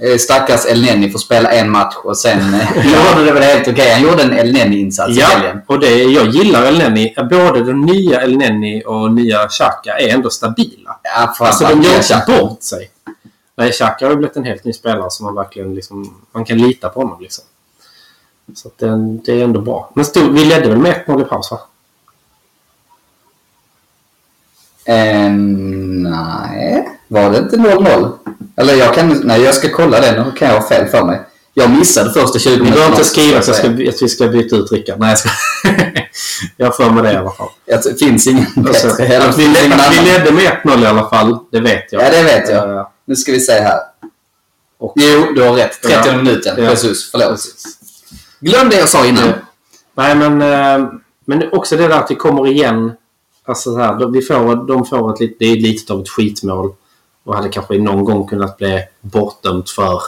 Eh, 0.01 0.17
Stackars 0.17 0.65
El 0.65 0.81
Neni 0.81 1.09
får 1.11 1.19
spela 1.19 1.51
en 1.51 1.69
match 1.71 1.95
och 2.03 2.17
sen 2.17 2.53
eh, 2.53 2.85
gjorde 2.85 3.25
det 3.25 3.31
väl 3.31 3.43
helt 3.43 3.67
okej. 3.67 3.91
Han 3.93 4.01
gjorde 4.03 4.23
en 4.23 4.33
El 4.33 4.53
Neni-insats 4.53 5.09
Ja, 5.17 5.53
och 5.67 5.79
det, 5.79 6.03
jag 6.03 6.27
gillar 6.27 6.65
El 6.65 6.77
Neni. 6.77 7.15
Både 7.29 7.63
den 7.63 7.81
nya 7.81 8.21
El 8.21 8.37
Neni 8.37 8.83
och 8.85 9.11
nya 9.13 9.47
Xhaka 9.47 9.97
är 9.99 10.07
ändå 10.13 10.29
stabila. 10.29 10.97
Ja, 11.03 11.33
för 11.37 11.45
Alltså 11.45 11.63
de 11.65 11.81
gör 11.81 11.95
inte 11.97 12.23
bort 12.39 12.63
sig. 12.63 12.89
Nej, 13.57 13.71
Xhaka 13.71 14.05
har 14.05 14.11
ju 14.11 14.17
blivit 14.17 14.37
en 14.37 14.43
helt 14.43 14.63
ny 14.65 14.73
spelare 14.73 15.09
som 15.09 15.25
man 15.25 15.35
verkligen 15.35 15.75
liksom, 15.75 16.15
man 16.33 16.45
kan 16.45 16.57
lita 16.57 16.89
på 16.89 16.99
honom. 17.01 17.21
Liksom. 17.21 17.43
Så 18.55 18.71
det, 18.77 18.87
det 19.25 19.39
är 19.39 19.43
ändå 19.43 19.61
bra. 19.61 19.91
Men 19.95 20.05
stod, 20.05 20.33
vi 20.33 20.45
ledde 20.45 20.69
väl 20.69 20.77
med 20.77 21.03
1-0 21.07 21.21
i 21.21 21.23
paus 21.25 21.51
va? 21.51 21.59
Eh, 24.85 25.31
nej, 25.31 26.89
var 27.07 27.29
det 27.29 27.37
inte 27.37 27.55
0-0? 27.55 28.11
Eller 28.55 28.73
jag 28.75 28.93
kan... 28.93 29.21
Nej, 29.23 29.41
jag 29.41 29.55
ska 29.55 29.69
kolla 29.69 29.99
det. 30.01 30.23
Nu 30.25 30.31
kan 30.31 30.47
jag 30.47 30.61
ha 30.61 30.67
fel 30.69 30.87
för 30.87 31.03
mig. 31.05 31.21
Jag 31.53 31.69
missade 31.69 32.13
första 32.13 32.39
20 32.39 32.49
Vi 32.49 32.55
minuterna. 32.57 32.75
behöver 32.75 32.91
inte 32.95 33.05
skriva 33.09 33.37
att, 33.39 33.45
ska, 33.55 33.67
att 33.67 34.01
vi 34.01 34.09
ska 34.09 34.27
byta 34.27 34.55
ut 34.55 34.71
Rickard. 34.71 34.99
Nej, 34.99 35.09
jag 35.09 35.19
ska... 35.19 35.29
jag 36.57 36.75
för 36.75 36.89
mig 36.89 37.03
det 37.03 37.11
i 37.13 37.15
alla 37.15 37.31
fall. 37.31 37.49
Det 37.65 37.99
finns 37.99 38.27
ingen 38.27 38.45
bättre. 38.55 38.89
att 39.27 39.37
vi, 39.39 39.47
ledde, 39.47 39.75
att 39.75 39.93
vi 39.93 40.05
ledde 40.11 40.31
med 40.31 40.51
1-0 40.63 40.83
i 40.83 40.85
alla 40.85 41.09
fall, 41.09 41.37
det 41.51 41.59
vet 41.59 41.91
jag. 41.91 42.03
Ja, 42.03 42.09
det 42.11 42.23
vet 42.23 42.49
jag. 42.49 42.77
Eh, 42.77 42.87
Nu 43.05 43.15
ska 43.15 43.31
vi 43.31 43.39
se 43.39 43.51
här. 43.53 43.79
och, 44.79 44.93
Jo, 44.95 45.25
du 45.35 45.41
har 45.41 45.53
rätt. 45.53 45.81
30 45.81 45.97
Ja. 46.05 46.17
minuten. 46.17 46.55
Ja. 46.63 46.69
Precis, 46.69 47.11
förlåt. 47.11 47.29
Precis. 47.29 47.63
Glöm 48.43 48.69
det 48.69 48.75
jag 48.79 48.89
sa 48.89 49.05
innan. 49.05 49.33
Nej, 49.95 50.15
men, 50.15 50.41
eh, 50.41 50.87
men 51.25 51.53
också 51.53 51.77
det 51.77 51.87
där 51.87 51.99
att 51.99 52.11
vi 52.11 52.15
kommer 52.15 52.47
igen. 52.47 52.91
Alltså 53.45 53.73
så 53.73 53.79
här, 53.79 54.07
vi 54.11 54.21
får, 54.21 54.67
de 54.67 54.85
får 54.85 55.13
ett, 55.13 55.19
lit- 55.19 55.35
det 55.39 55.45
är 55.45 55.55
lite 55.55 55.93
av 55.93 56.01
ett 56.01 56.09
skitmål. 56.09 56.73
Och 57.23 57.35
hade 57.35 57.49
kanske 57.49 57.77
någon 57.77 58.03
gång 58.05 58.27
kunnat 58.27 58.57
bli 58.57 58.83
bortdömt 59.01 59.69
för 59.69 60.01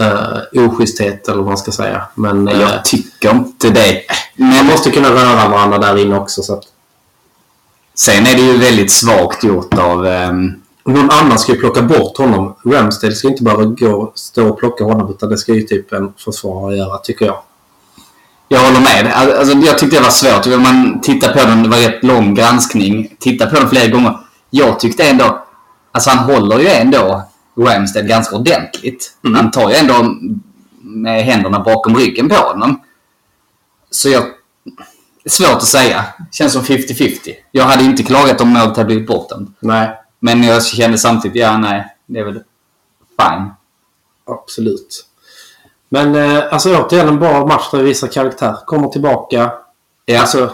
uh, 0.00 0.66
oschysthet 0.66 1.28
eller 1.28 1.36
vad 1.38 1.46
man 1.46 1.58
ska 1.58 1.72
säga. 1.72 2.02
Men 2.14 2.48
eh, 2.48 2.60
Jag 2.60 2.84
tycker 2.84 3.30
inte 3.30 3.70
det. 3.70 4.02
man 4.36 4.66
måste 4.66 4.90
kunna 4.90 5.10
röra 5.10 5.48
varandra 5.48 5.78
där 5.78 5.96
inne 5.98 6.18
också. 6.18 6.42
Så 6.42 6.54
att, 6.54 6.64
Sen 7.94 8.26
är 8.26 8.34
det 8.36 8.42
ju 8.42 8.56
väldigt 8.58 8.90
svagt 8.92 9.44
gjort 9.44 9.78
av... 9.78 10.06
ehm, 10.06 10.59
någon 10.84 11.10
annan 11.10 11.38
ska 11.38 11.52
ju 11.52 11.58
plocka 11.58 11.82
bort 11.82 12.16
honom. 12.16 12.56
Ramsdale 12.64 13.14
ska 13.14 13.28
inte 13.28 13.42
bara 13.42 13.64
gå, 13.64 14.12
stå 14.14 14.48
och 14.48 14.58
plocka 14.58 14.84
honom 14.84 15.10
utan 15.10 15.28
det 15.28 15.38
ska 15.38 15.54
ju 15.54 15.62
typ 15.62 15.92
en 15.92 16.12
försvarare 16.16 16.76
göra, 16.76 16.98
tycker 16.98 17.26
jag. 17.26 17.42
Jag 18.48 18.60
håller 18.60 18.80
med. 18.80 19.12
Alltså, 19.14 19.58
jag 19.58 19.78
tyckte 19.78 19.96
det 19.96 20.02
var 20.02 20.10
svårt. 20.10 20.46
Om 20.46 20.62
man 20.62 21.00
tittar 21.00 21.32
på 21.32 21.38
den, 21.38 21.62
det 21.62 21.68
var 21.68 21.78
rätt 21.78 22.04
lång 22.04 22.34
granskning. 22.34 23.16
Titta 23.18 23.46
på 23.46 23.56
den 23.56 23.68
flera 23.68 23.88
gånger. 23.88 24.18
Jag 24.50 24.80
tyckte 24.80 25.04
ändå... 25.08 25.46
Alltså 25.92 26.10
han 26.10 26.18
håller 26.18 26.58
ju 26.58 26.68
ändå 26.68 27.22
Ramsted 27.58 28.08
ganska 28.08 28.36
ordentligt. 28.36 29.16
Mm. 29.24 29.36
Han 29.36 29.50
tar 29.50 29.70
ju 29.70 29.76
ändå 29.76 30.16
med 30.80 31.24
händerna 31.24 31.60
bakom 31.60 31.96
ryggen 31.96 32.28
på 32.28 32.34
honom. 32.34 32.80
Så 33.90 34.08
jag... 34.08 34.22
Svårt 35.26 35.56
att 35.56 35.64
säga. 35.64 36.04
Känns 36.32 36.52
som 36.52 36.62
50-50. 36.62 37.18
Jag 37.52 37.64
hade 37.64 37.84
inte 37.84 38.02
klagat 38.02 38.40
om 38.40 38.48
målet 38.48 38.76
hade 38.76 38.84
blivit 38.84 39.06
bortdömt. 39.06 39.56
Nej, 39.60 39.99
Men 40.20 40.42
jag 40.42 40.64
kände 40.64 40.98
samtidigt, 40.98 41.36
ja 41.42 41.58
nej, 41.58 41.86
det 42.06 42.18
är 42.18 42.24
väl 42.24 42.42
fine. 43.20 43.50
absolut. 44.26 45.06
Men 45.88 46.14
eh, 46.14 46.42
alltså 46.52 46.76
återigen 46.76 47.08
en 47.08 47.18
bra 47.18 47.46
match 47.46 47.70
där 47.72 47.78
vi 47.78 47.84
visar 47.84 48.08
karaktär. 48.08 48.56
Kommer 48.66 48.88
tillbaka. 48.88 49.52
Ja. 50.06 50.20
Alltså, 50.20 50.50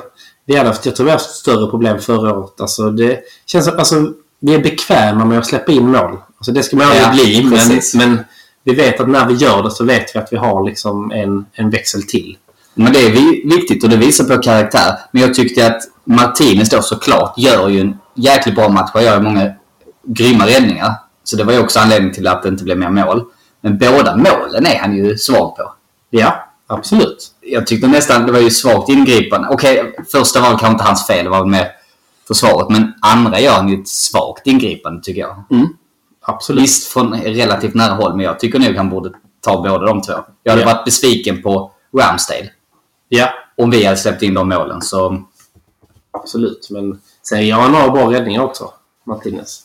vi 0.46 0.56
hade 0.56 0.68
haft, 0.68 0.86
jag 0.86 0.96
tror 0.96 1.06
vi 1.06 1.12
haft 1.12 1.30
större 1.30 1.70
problem 1.70 1.98
förra 1.98 2.38
året. 2.38 2.60
Alltså, 2.60 2.90
det 2.90 3.20
känns 3.46 3.68
alltså, 3.68 4.12
vi 4.40 4.54
är 4.54 4.58
bekväma 4.62 5.24
med 5.24 5.38
att 5.38 5.46
släppa 5.46 5.72
in 5.72 5.90
mål. 5.90 6.16
Alltså, 6.36 6.52
det 6.52 6.62
ska 6.62 6.76
man 6.76 6.86
aldrig 6.86 7.02
Ja, 7.04 7.10
bli, 7.12 7.44
men, 7.44 7.80
men 7.94 8.24
vi 8.64 8.74
vet 8.74 9.00
att 9.00 9.08
när 9.08 9.26
vi 9.26 9.34
gör 9.34 9.62
det 9.62 9.70
så 9.70 9.84
vet 9.84 10.14
vi 10.14 10.18
att 10.20 10.32
vi 10.32 10.36
har 10.36 10.64
liksom 10.64 11.12
en, 11.12 11.46
en 11.52 11.70
växel 11.70 12.02
till. 12.02 12.36
Men 12.74 12.92
det 12.92 12.98
är 12.98 13.10
vi- 13.10 13.42
viktigt 13.56 13.84
och 13.84 13.90
det 13.90 13.96
visar 13.96 14.24
på 14.36 14.42
karaktär. 14.42 14.98
Men 15.12 15.22
jag 15.22 15.34
tyckte 15.34 15.66
att 15.66 15.82
Martinez 16.04 16.70
då 16.70 16.82
såklart 16.82 17.38
gör 17.38 17.68
ju 17.68 17.80
en 17.80 17.98
jäkligt 18.16 18.54
bra 18.54 18.68
match. 18.68 18.90
Han 18.94 19.04
gör 19.04 19.20
många 19.20 19.52
grymma 20.04 20.46
räddningar. 20.46 20.92
Så 21.24 21.36
det 21.36 21.44
var 21.44 21.52
ju 21.52 21.58
också 21.60 21.78
anledningen 21.78 22.14
till 22.14 22.26
att 22.26 22.42
det 22.42 22.48
inte 22.48 22.64
blev 22.64 22.78
mer 22.78 22.90
mål. 22.90 23.24
Men 23.60 23.78
båda 23.78 24.16
målen 24.16 24.66
är 24.66 24.78
han 24.78 24.96
ju 24.96 25.18
svag 25.18 25.56
på. 25.56 25.72
Ja, 26.10 26.48
absolut. 26.66 27.30
Jag 27.40 27.66
tyckte 27.66 27.86
nästan 27.88 28.26
det 28.26 28.32
var 28.32 28.40
ju 28.40 28.50
svagt 28.50 28.88
ingripande. 28.88 29.48
Okej, 29.50 29.96
första 30.12 30.40
var 30.40 30.48
kanske 30.48 30.66
inte 30.68 30.84
hans 30.84 31.06
fel. 31.06 31.24
Det 31.24 31.30
var 31.30 31.44
mer 31.46 31.66
försvaret. 32.28 32.70
Men 32.70 32.92
andra 33.02 33.40
gör 33.40 33.52
han 33.52 33.68
ju 33.68 33.80
ett 33.80 33.88
svagt 33.88 34.46
ingripande 34.46 35.02
tycker 35.02 35.20
jag. 35.20 35.44
Absolut. 36.22 36.62
Visst 36.62 36.92
från 36.92 37.14
relativt 37.14 37.74
nära 37.74 37.94
håll, 37.94 38.16
men 38.16 38.24
jag 38.24 38.40
tycker 38.40 38.58
nog 38.58 38.76
han 38.76 38.90
borde 38.90 39.10
ta 39.40 39.62
båda 39.62 39.78
de 39.86 40.02
två. 40.02 40.12
Jag 40.42 40.52
hade 40.52 40.62
Ja. 40.62 40.74
varit 40.74 40.84
besviken 40.84 41.42
på 41.42 41.70
Ramsdale 41.98 42.50
Ja, 43.08 43.28
om 43.56 43.70
vi 43.70 43.84
hade 43.84 43.96
släppt 43.96 44.22
in 44.22 44.34
de 44.34 44.48
målen. 44.48 44.82
Så 44.82 45.22
absolut. 46.10 46.68
Men 46.70 47.00
sen 47.28 47.46
gör 47.46 47.56
han 47.56 47.72
några 47.72 47.88
bra 47.90 48.12
räddningar 48.12 48.42
också. 48.42 48.72
Martinez. 49.04 49.64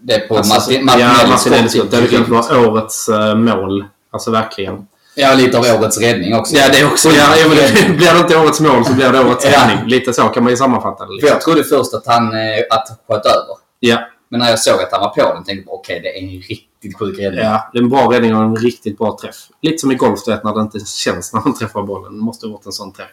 det 0.00 0.12
är 0.14 0.28
på 0.28 0.36
Alltså, 0.36 0.54
Martin, 0.54 0.76
ja, 0.76 0.84
Martinellis 0.84 1.28
Martinellis. 1.30 1.72
skott. 1.72 1.90
Det 1.90 1.96
hade 1.96 2.08
kunnat 2.08 2.28
vara 2.28 2.68
årets 2.68 3.08
eh, 3.08 3.34
mål. 3.34 3.84
Alltså 4.10 4.30
verkligen. 4.30 4.86
Ja, 5.16 5.34
lite 5.34 5.58
av 5.58 5.64
årets 5.80 5.98
räddning 6.00 6.34
också. 6.34 6.56
Ja, 6.56 6.68
det 6.72 6.78
är 6.80 6.86
också. 6.86 7.08
Ja, 7.08 7.36
ja, 7.36 7.48
det, 7.48 7.88
blir 7.96 8.12
det 8.14 8.18
inte 8.18 8.36
årets 8.36 8.60
mål 8.60 8.84
så 8.84 8.92
blir 8.92 9.12
det 9.12 9.20
årets 9.24 9.44
Ja. 9.44 9.50
räddning. 9.68 9.86
Lite 9.88 10.12
så 10.12 10.22
kan 10.28 10.42
man 10.42 10.50
ju 10.50 10.56
sammanfatta 10.56 11.04
det. 11.04 11.06
För 11.08 11.12
Liksom. 11.12 11.28
jag 11.28 11.40
trodde 11.40 11.64
först 11.64 11.94
att 11.94 12.06
han 12.06 12.32
eh, 12.34 12.58
att 12.70 12.88
han 12.88 12.96
sköt 13.08 13.26
över. 13.26 13.56
Ja, 13.80 13.98
Men 14.28 14.40
när 14.40 14.50
jag 14.50 14.58
såg 14.58 14.82
att 14.82 14.92
han 14.92 15.00
var 15.00 15.08
på 15.08 15.34
den 15.34 15.44
tänkte 15.44 15.70
jag 15.70 15.74
okej, 15.74 16.00
det 16.00 16.18
är 16.18 16.22
en 16.22 16.28
riktigt 16.28 16.98
sjuk 16.98 17.18
räddning. 17.18 17.40
ja, 17.44 17.70
det 17.72 17.78
är 17.78 17.82
en 17.82 17.88
bra 17.88 18.12
räddning 18.12 18.36
och 18.36 18.42
en 18.42 18.56
riktigt 18.56 18.98
bra 18.98 19.18
träff. 19.20 19.36
Lite 19.62 19.78
som 19.78 19.92
i 19.92 19.94
golf, 19.94 20.20
du 20.24 20.30
vet, 20.30 20.44
när 20.44 20.54
det 20.54 20.60
inte 20.60 20.78
känns 20.86 21.32
när 21.32 21.40
man 21.40 21.54
träffar 21.58 21.82
bollen. 21.82 22.18
Det 22.18 22.24
måste 22.24 22.46
ha 22.46 22.52
varit 22.52 22.66
en 22.66 22.72
sån 22.72 22.92
träff. 22.92 23.08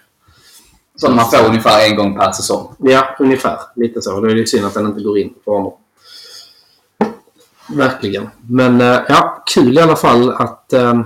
Som 0.95 1.15
man 1.15 1.31
får 1.31 1.45
ungefär 1.45 1.89
en 1.89 1.95
gång 1.95 2.17
per 2.17 2.31
säsong. 2.31 2.75
Ja, 2.77 3.15
ungefär. 3.19 3.57
Lite 3.75 4.01
så. 4.01 4.19
Det 4.19 4.31
är 4.31 4.36
ju 4.36 4.45
synd 4.45 4.65
att 4.65 4.74
den 4.74 4.86
inte 4.86 5.01
går 5.01 5.17
in 5.17 5.33
för 5.45 5.51
honom. 5.51 5.74
Verkligen. 7.67 8.29
Men 8.50 8.81
eh, 8.81 9.00
ja, 9.07 9.43
kul 9.53 9.77
i 9.77 9.81
alla 9.81 9.95
fall 9.95 10.33
att, 10.33 10.74
eh, 10.74 11.00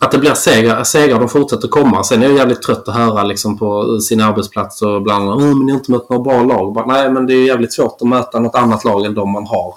att 0.00 0.10
det 0.10 0.18
blir 0.18 0.34
seger. 0.34 0.84
Seger 0.84 1.18
de 1.18 1.28
fortsätter 1.28 1.68
komma. 1.68 2.04
Sen 2.04 2.22
är 2.22 2.26
jag 2.26 2.36
jävligt 2.36 2.62
trött 2.62 2.88
att 2.88 2.94
höra 2.94 3.24
liksom, 3.24 3.58
på 3.58 4.00
sin 4.00 4.20
arbetsplats 4.20 4.82
och 4.82 5.02
bland 5.02 5.24
annat 5.24 5.38
men 5.38 5.66
ni 5.66 5.72
har 5.72 5.78
inte 5.78 5.92
mött 5.92 6.10
några 6.10 6.22
bra 6.22 6.42
lag. 6.42 6.72
Bara, 6.72 6.86
Nej, 6.86 7.10
men 7.10 7.26
det 7.26 7.34
är 7.34 7.46
jävligt 7.46 7.72
svårt 7.72 7.96
att 8.00 8.08
möta 8.08 8.40
något 8.40 8.54
annat 8.54 8.84
lag 8.84 9.04
än 9.06 9.14
de 9.14 9.30
man 9.30 9.46
har. 9.46 9.74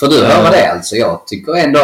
För 0.00 0.06
du 0.06 0.24
höra 0.24 0.50
det 0.50 0.72
alltså. 0.72 0.96
Jag 0.96 1.26
tycker 1.26 1.56
ändå... 1.56 1.80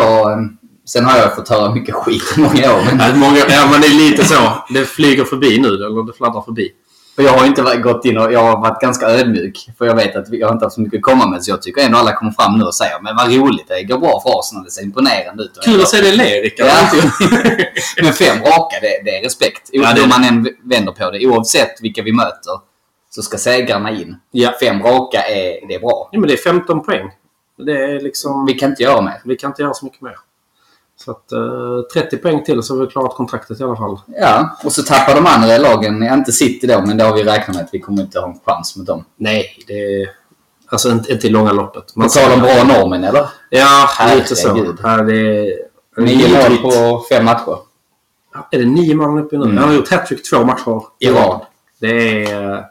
Sen 0.89 1.05
har 1.05 1.19
jag 1.19 1.35
fått 1.37 1.49
höra 1.49 1.75
mycket 1.75 1.95
skit 1.95 2.35
i 2.37 2.41
många 2.41 2.75
år. 2.75 2.83
Men 2.97 2.99
Ja, 3.11 3.15
många, 3.17 3.39
ja, 3.49 3.69
men 3.73 3.81
det 3.81 3.87
är 3.87 4.11
lite 4.11 4.25
så. 4.25 4.53
Det 4.71 4.85
flyger 4.85 5.25
förbi 5.25 5.59
nu, 5.61 5.69
eller 5.69 6.07
det 6.07 6.13
fladdrar 6.13 6.43
förbi. 6.43 6.69
Och 7.17 7.23
jag 7.23 7.31
har 7.33 7.47
inte 7.47 7.63
gått 7.83 8.05
in 8.05 8.19
och 8.19 8.33
jag 8.33 8.41
har 8.43 8.61
varit 8.61 8.81
ganska 8.81 9.07
ödmjuk. 9.07 9.69
För 9.79 9.87
jag 9.87 9.95
vet 9.95 10.17
att 10.17 10.29
vi- 10.31 10.41
jag 10.41 10.47
har 10.47 10.53
inte 10.53 10.65
haft 10.67 10.75
så 10.75 10.81
mycket 10.81 10.99
att 10.99 11.03
komma 11.03 11.27
med. 11.29 11.45
Så 11.45 11.51
jag 11.51 11.63
tycker 11.63 11.83
ändå 11.83 11.99
alla 11.99 12.13
kommer 12.13 12.33
fram 12.33 12.59
nu 12.59 12.65
och 12.65 12.75
säger 12.75 13.01
men 13.03 13.17
vad 13.17 13.35
roligt, 13.35 13.69
det 13.69 13.83
går 13.83 13.99
bra 13.99 14.21
för 14.23 14.39
Arsenal. 14.41 14.65
Det 14.65 14.71
ser 14.71 14.83
imponerande 14.83 15.43
ut. 15.43 15.59
Kul 15.65 15.81
att 15.81 15.89
se 15.89 16.01
dig 16.01 16.17
le, 16.17 16.25
Rickard. 16.43 16.67
Men 18.03 18.13
fem 18.13 18.37
raka, 18.43 18.77
det, 18.81 19.01
det 19.05 19.19
är 19.19 19.23
respekt. 19.25 19.69
Ja, 19.73 19.93
det 19.95 20.01
Hur 20.01 20.09
man 20.09 20.25
än 20.25 20.49
vänder 20.65 20.93
på 20.93 21.11
det. 21.11 21.27
Oavsett 21.27 21.75
vilka 21.83 22.03
vi 22.03 22.13
möter 22.13 22.53
så 23.11 23.23
ska 23.23 23.39
segrarna 23.39 23.91
in. 23.91 24.17
Ja. 24.31 24.53
Fem 24.61 24.83
raka 24.83 25.23
är, 25.23 25.69
det 25.69 25.75
är 25.75 25.81
bra. 25.81 26.09
Ja, 26.13 26.21
men 26.21 26.29
det 26.29 26.35
är 26.35 26.51
15 26.51 26.83
poäng. 26.85 27.11
Det 27.67 27.73
är 27.73 28.01
liksom... 28.01 28.47
Vi 28.47 28.55
kan 28.55 28.71
inte 28.71 28.83
göra 28.83 29.01
mer. 29.01 29.21
Vi 29.25 29.37
kan 29.37 29.51
inte 29.51 29.63
göra 29.63 29.75
så 29.75 29.85
mycket 29.85 30.01
mer. 30.03 30.15
Så 31.05 31.11
att 31.11 31.33
eh, 31.33 32.03
30 32.03 32.17
poäng 32.17 32.45
till 32.45 32.63
så 32.63 32.75
har 32.75 32.81
vi 32.81 32.87
klarat 32.87 33.15
kontraktet 33.15 33.61
i 33.61 33.63
alla 33.63 33.77
fall. 33.77 34.01
Ja, 34.07 34.57
och 34.65 34.73
så 34.73 34.83
tappar 34.83 35.15
de 35.15 35.27
andra 35.27 35.59
lagen, 35.59 36.03
ja, 36.03 36.15
inte 36.15 36.33
City 36.33 36.67
då, 36.67 36.81
men 36.87 36.97
det 36.97 37.05
har 37.05 37.15
vi 37.15 37.25
räknat 37.25 37.57
med 37.57 37.65
att 37.65 37.71
vi 37.73 37.81
kommer 37.81 38.03
inte 38.03 38.21
ha 38.21 38.29
en 38.29 38.41
chans 38.47 38.77
mot 38.77 38.87
dem. 38.87 39.05
Nej, 39.17 39.47
det 39.67 40.03
är... 40.03 40.11
Alltså 40.69 40.91
inte, 40.91 41.13
inte 41.13 41.27
i 41.27 41.31
långa 41.31 41.53
loppet. 41.53 41.97
Man 41.97 42.09
talar 42.09 42.35
om 42.35 42.41
bra 42.41 42.65
normen, 42.65 43.05
eller? 43.05 43.29
Ja, 43.51 43.89
lite 44.15 44.37
så. 44.37 44.49
Är... 44.49 45.67
Nio 45.97 46.29
mål 46.29 46.57
på 46.57 47.05
fem 47.09 47.25
matcher. 47.25 47.59
Är 48.51 48.59
det 48.59 48.65
nio 48.65 48.95
mål 48.95 49.19
uppe 49.19 49.39
nu? 49.39 49.45
Mm. 49.45 49.57
Han 49.57 49.69
har 49.69 49.75
gjort 49.75 49.91
hattrick 49.91 50.31
två 50.31 50.45
matcher 50.45 50.83
I 50.99 51.11
rad. 51.11 51.41
Det 51.81 52.25
är... 52.33 52.65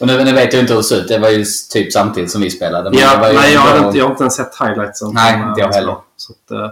Och 0.00 0.06
nu, 0.06 0.24
nu 0.24 0.32
vet 0.32 0.52
jag 0.52 0.62
inte 0.62 0.72
hur 0.72 0.80
det 0.80 0.84
ser 0.84 0.96
ut. 0.96 1.08
Det 1.08 1.18
var 1.18 1.30
ju 1.30 1.44
typ 1.72 1.92
samtidigt 1.92 2.30
som 2.30 2.40
vi 2.40 2.50
spelade. 2.50 2.90
men 2.90 2.98
Ja, 2.98 3.18
nej, 3.20 3.52
jag, 3.52 3.60
har 3.60 3.86
inte, 3.86 3.98
jag 3.98 4.04
har 4.04 4.10
inte 4.10 4.22
ens 4.22 4.34
sett 4.34 4.60
highlightsen. 4.60 5.10
Nej, 5.14 5.42
inte 5.48 5.60
jag 5.60 5.72
heller. 5.72 5.96
Så 6.16 6.32
att, 6.32 6.50
eh, 6.50 6.70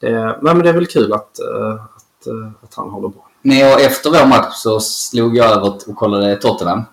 det, 0.00 0.38
nej, 0.42 0.54
men 0.54 0.58
det 0.58 0.68
är 0.68 0.72
väl 0.74 0.86
kul 0.86 1.12
att, 1.12 1.38
eh, 1.38 1.72
att, 1.72 2.26
eh, 2.26 2.50
att 2.62 2.74
han 2.74 2.90
håller 2.90 3.08
bra. 3.08 3.28
Nej, 3.42 3.74
och 3.74 3.80
efter 3.80 4.10
vår 4.10 4.26
match 4.26 4.54
så 4.54 4.80
slog 4.80 5.36
jag 5.36 5.50
över 5.50 5.66
och 5.66 5.96
kollade 5.96 6.36
Tottenham. 6.36 6.84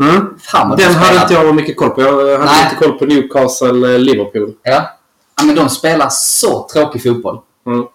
Mm. 0.00 0.38
Fan 0.38 0.76
Den 0.76 0.94
hade 0.94 1.22
inte 1.22 1.34
jag 1.34 1.54
mycket 1.54 1.76
koll 1.76 1.90
på. 1.90 2.00
Jag 2.02 2.12
hade 2.12 2.44
Nej. 2.44 2.64
inte 2.64 2.84
koll 2.84 2.98
på 2.98 3.04
Newcastle, 3.04 3.94
eh, 3.94 3.98
Liverpool. 3.98 4.54
Ja. 4.62 4.90
ja, 5.36 5.44
men 5.44 5.56
de 5.56 5.68
spelar 5.68 6.08
så 6.10 6.68
tråkig 6.72 7.02
fotboll. 7.02 7.40
Mm. 7.66 7.86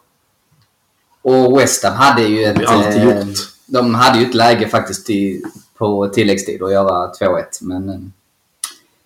Och 1.22 1.60
West 1.60 1.84
Ham 1.84 1.94
hade 1.94 2.22
ju 2.22 2.44
ett... 2.44 2.68
Alltid 2.68 3.02
eh, 3.02 3.04
gjort. 3.04 3.38
De 3.66 3.96
hade 3.96 4.20
ju 4.20 4.26
ett 4.26 4.34
läge 4.36 4.68
faktiskt 4.68 5.06
till, 5.06 5.44
på 5.78 6.08
tilläggstid 6.08 6.64
att 6.64 6.72
göra 6.72 7.12
2-1. 7.12 7.44
Men 7.62 8.14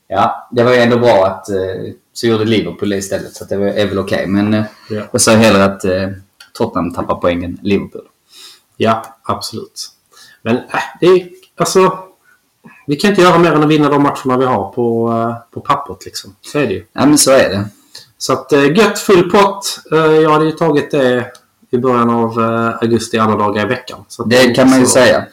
ja, 0.08 0.48
det 0.52 0.64
var 0.64 0.72
ju 0.72 0.78
ändå 0.78 0.98
bra 0.98 1.26
att 1.26 1.50
eh, 1.50 1.94
så 2.14 2.28
gjorde 2.28 2.46
Liverpool 2.46 2.90
det 2.90 2.98
istället. 2.98 3.34
Så 3.36 3.46
det 3.46 3.58
var- 3.58 3.66
är 3.68 3.88
väl 3.88 4.00
okej. 4.00 4.28
Men 4.28 4.54
eh, 4.54 4.64
Ja. 4.90 5.02
jag 5.12 5.22
säger 5.22 5.38
hellre 5.38 5.66
att 5.66 5.86
eh, 5.86 6.10
Tottenham 6.54 6.94
tappar 6.94 7.16
poängen 7.16 7.52
än 7.52 7.60
Liverpool. 7.62 8.02
Ja, 8.78 9.04
absolut. 9.24 9.88
Men 10.42 10.56
äh, 10.56 10.64
det 11.00 11.06
är 11.08 11.30
alltså... 11.58 11.98
Vi 12.88 12.96
kan 12.96 13.10
inte 13.10 13.22
göra 13.22 13.38
mer 13.38 13.52
än 13.52 13.64
att 13.64 13.70
vinna 13.70 13.90
de 13.90 14.04
matcherna 14.04 14.38
vi 14.38 14.46
har 14.46 14.72
på, 14.72 15.10
eh, 15.12 15.52
på 15.54 15.62
pappret. 15.62 16.06
Liksom. 16.06 16.36
Så 16.42 16.60
är 16.60 16.68
det 16.68 16.74
ju. 16.74 16.86
Ja, 16.94 17.06
men 17.06 17.18
så 17.18 17.32
är 17.32 17.50
det. 17.50 17.66
Så 18.18 18.34
att 18.34 18.54
eh, 18.54 18.78
gött 18.78 19.00
full 19.00 19.32
pott. 19.32 19.80
Jag 19.92 20.30
hade 20.30 20.46
ju 20.46 20.52
tagit 20.52 20.92
det 20.92 21.26
i 21.72 21.78
början 21.78 22.10
av 22.10 22.40
augusti 22.82 23.18
alla 23.18 23.36
dagar 23.36 23.66
i 23.66 23.70
veckan. 23.70 24.06
Så 24.08 24.24
Det 24.24 24.56
kan 24.56 24.70
man 24.70 24.80
ju 24.80 24.86
så- 24.86 24.92
säga. 24.92 25.26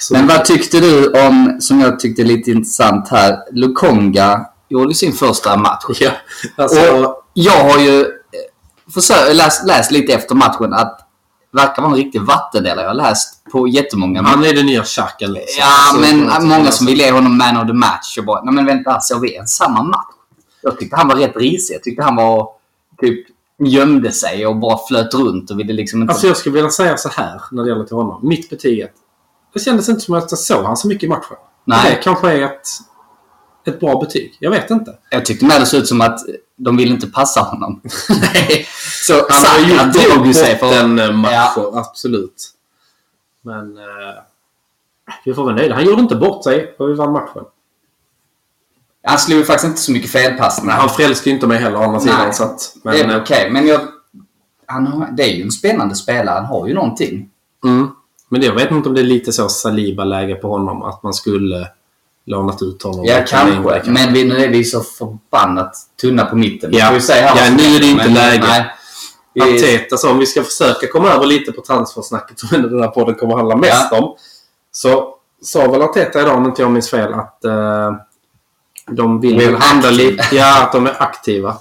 Så, 0.00 0.14
Men 0.14 0.26
vad 0.26 0.44
tyckte 0.44 0.80
du 0.80 1.10
om, 1.26 1.56
som 1.60 1.80
jag 1.80 2.00
tyckte 2.00 2.24
lite 2.24 2.50
intressant 2.50 3.08
här, 3.08 3.36
Lukonga 3.52 4.46
gjorde 4.68 4.94
sin 4.94 5.12
första 5.12 5.56
match. 5.56 5.84
Ja, 6.00 6.10
alltså, 6.56 6.96
Och 6.96 7.24
jag 7.32 7.64
har 7.64 7.78
ju 7.78 8.00
eh, 8.00 8.04
försökt, 8.94 9.36
läst, 9.36 9.66
läst 9.66 9.90
lite 9.90 10.12
efter 10.12 10.34
matchen 10.34 10.72
att 10.72 10.98
det 11.52 11.60
verkar 11.60 11.82
vara 11.82 11.92
en 11.92 11.98
riktig 11.98 12.20
vattendelare. 12.20 12.82
Jag 12.82 12.90
har 12.90 12.94
läst 12.94 13.44
på 13.52 13.68
jättemånga. 13.68 14.22
han 14.22 14.44
är 14.44 14.54
den 14.54 14.66
nya 14.66 14.82
Xhaken. 14.82 15.32
Liksom. 15.32 15.64
ja, 15.64 15.98
men 16.00 16.48
många 16.48 16.70
som 16.70 16.86
vill 16.86 16.98
ge 16.98 17.10
honom 17.10 17.38
man 17.38 17.56
of 17.56 17.66
the 17.66 17.72
match 17.72 18.18
och 18.18 18.24
bara, 18.24 18.42
nej 18.42 18.54
men 18.54 18.66
vänta, 18.66 19.00
såg 19.00 19.20
vi 19.20 19.36
en 19.36 19.46
samma 19.46 19.82
match? 19.82 20.14
Jag 20.62 20.78
tyckte 20.78 20.96
han 20.96 21.08
var 21.08 21.16
rätt 21.16 21.36
risig. 21.36 21.74
Jag 21.74 21.82
tyckte 21.82 22.02
han 22.02 22.16
var 22.16 22.48
typ 23.00 23.26
gömde 23.58 24.12
sig 24.12 24.46
och 24.46 24.56
bara 24.56 24.78
flöt 24.88 25.14
runt 25.14 25.50
och 25.50 25.58
ville 25.58 25.72
liksom 25.72 26.02
inte... 26.02 26.12
Alltså 26.12 26.26
jag 26.26 26.36
skulle 26.36 26.54
vilja 26.54 26.70
säga 26.70 26.96
så 26.96 27.08
här 27.08 27.42
när 27.50 27.62
det 27.62 27.68
gäller 27.68 27.84
till 27.84 27.96
honom. 27.96 28.28
Mitt 28.28 28.50
betyg 28.50 28.82
att 28.82 28.90
det 29.54 29.60
kändes 29.60 29.88
inte 29.88 30.00
som 30.00 30.14
att 30.14 30.30
jag 30.30 30.38
såg 30.38 30.64
han 30.64 30.76
så 30.76 30.88
mycket 30.88 31.04
i 31.04 31.08
matchen. 31.08 31.36
Nej. 31.64 31.90
Det 31.90 32.02
kanske 32.02 32.32
är 32.32 32.42
ett, 32.42 32.68
ett 33.68 33.80
bra 33.80 34.00
betyg. 34.00 34.36
Jag 34.38 34.50
vet 34.50 34.70
inte. 34.70 34.98
Jag 35.10 35.24
tyckte 35.24 35.44
mer 35.44 35.60
det 35.60 35.66
såg 35.66 35.80
ut 35.80 35.88
som 35.88 36.00
att 36.00 36.20
de 36.56 36.76
ville 36.76 36.90
inte 36.90 37.06
passa 37.06 37.40
honom. 37.40 37.80
Nej. 38.08 38.66
Så 39.06 39.14
Han 39.14 39.44
har 39.44 39.70
gjort 39.70 39.94
drog 39.94 40.26
ju 40.26 40.34
sig 40.34 40.58
för... 40.58 40.66
bottenmatcher, 40.66 41.78
absolut. 41.78 42.50
Men 43.42 43.78
eh, 43.78 43.84
vi 45.24 45.34
får 45.34 45.44
vara 45.44 45.54
nöjda. 45.54 45.74
Han 45.74 45.84
gjorde 45.84 46.02
inte 46.02 46.16
bort 46.16 46.44
sig 46.44 46.74
och 46.78 46.88
vi 46.88 46.94
vann 46.94 47.12
matchen. 47.12 47.44
Han 49.06 49.18
slog 49.18 49.38
ju 49.38 49.44
faktiskt 49.44 49.64
inte 49.68 49.80
så 49.80 49.92
mycket 49.92 50.10
felpassningar. 50.10 50.74
Han 50.74 50.88
frälste 50.88 51.28
ju 51.28 51.34
inte 51.34 51.46
mig 51.46 51.58
heller 51.58 51.78
å 51.78 51.82
andra 51.82 51.98
Nej. 51.98 52.00
sidan. 52.00 52.34
Så 52.34 52.44
att, 52.44 52.76
men, 52.82 52.94
det 52.94 53.14
är 53.14 53.20
okej, 53.20 53.50
men 53.50 53.66
jag... 53.66 53.80
Han 54.66 54.86
har, 54.86 55.08
det 55.12 55.22
är 55.22 55.36
ju 55.36 55.42
en 55.42 55.50
spännande 55.50 55.94
spelare. 55.94 56.34
Han 56.34 56.44
har 56.44 56.68
ju 56.68 56.74
någonting. 56.74 57.30
mm. 57.64 57.88
men 58.28 58.42
jag 58.42 58.54
vet 58.54 58.70
inte 58.70 58.88
om 58.88 58.94
det 58.94 59.00
är 59.00 59.04
lite 59.04 59.32
så 59.32 59.48
Saliba-läge 59.48 60.34
på 60.34 60.48
honom. 60.48 60.82
Att 60.82 61.02
man 61.02 61.14
skulle 61.14 61.68
lånat 62.26 62.62
ut 62.62 62.82
honom. 62.82 63.04
Ja, 63.04 63.24
kanske. 63.28 63.70
längre, 63.70 63.82
Men 63.86 64.12
vi, 64.12 64.24
nu 64.24 64.36
är 64.36 64.48
vi 64.48 64.64
så 64.64 64.80
förbannat 64.80 65.76
tunna 66.00 66.24
på 66.24 66.36
mitten. 66.36 66.70
Ja. 66.72 66.90
Vi 66.92 67.12
här 67.12 67.34
vad 67.34 67.46
Ja, 67.46 67.50
nu 67.56 67.62
är 67.62 67.80
det 67.80 67.86
inte 67.86 68.04
men, 68.04 68.14
läge. 68.14 68.46
Nej. 68.48 69.54
Arteta 69.54 69.96
sa 69.96 70.10
om 70.10 70.18
vi 70.18 70.26
ska 70.26 70.42
försöka 70.42 70.86
komma 70.86 71.08
över 71.08 71.26
lite 71.26 71.52
på 71.52 71.60
transfersnacket 71.60 72.38
som 72.40 72.62
den 72.62 72.80
här 72.80 72.88
podden 72.88 73.14
kommer 73.14 73.36
handla 73.36 73.56
mest 73.56 73.92
om. 73.92 74.16
Så 74.72 75.14
sa 75.42 75.68
väl 75.68 75.82
Arteta 75.82 76.20
idag, 76.20 76.36
om 76.36 76.44
inte 76.44 76.62
jag 76.62 76.70
minns 76.70 76.90
fel, 76.90 77.12
att 77.14 77.44
eh, 77.44 77.92
de 78.86 79.20
vill 79.20 79.38
väl 79.38 79.54
handla 79.54 79.90
lite. 79.90 80.28
Ja, 80.32 80.62
att 80.62 80.72
de 80.72 80.86
är 80.86 81.02
aktiva. 81.02 81.56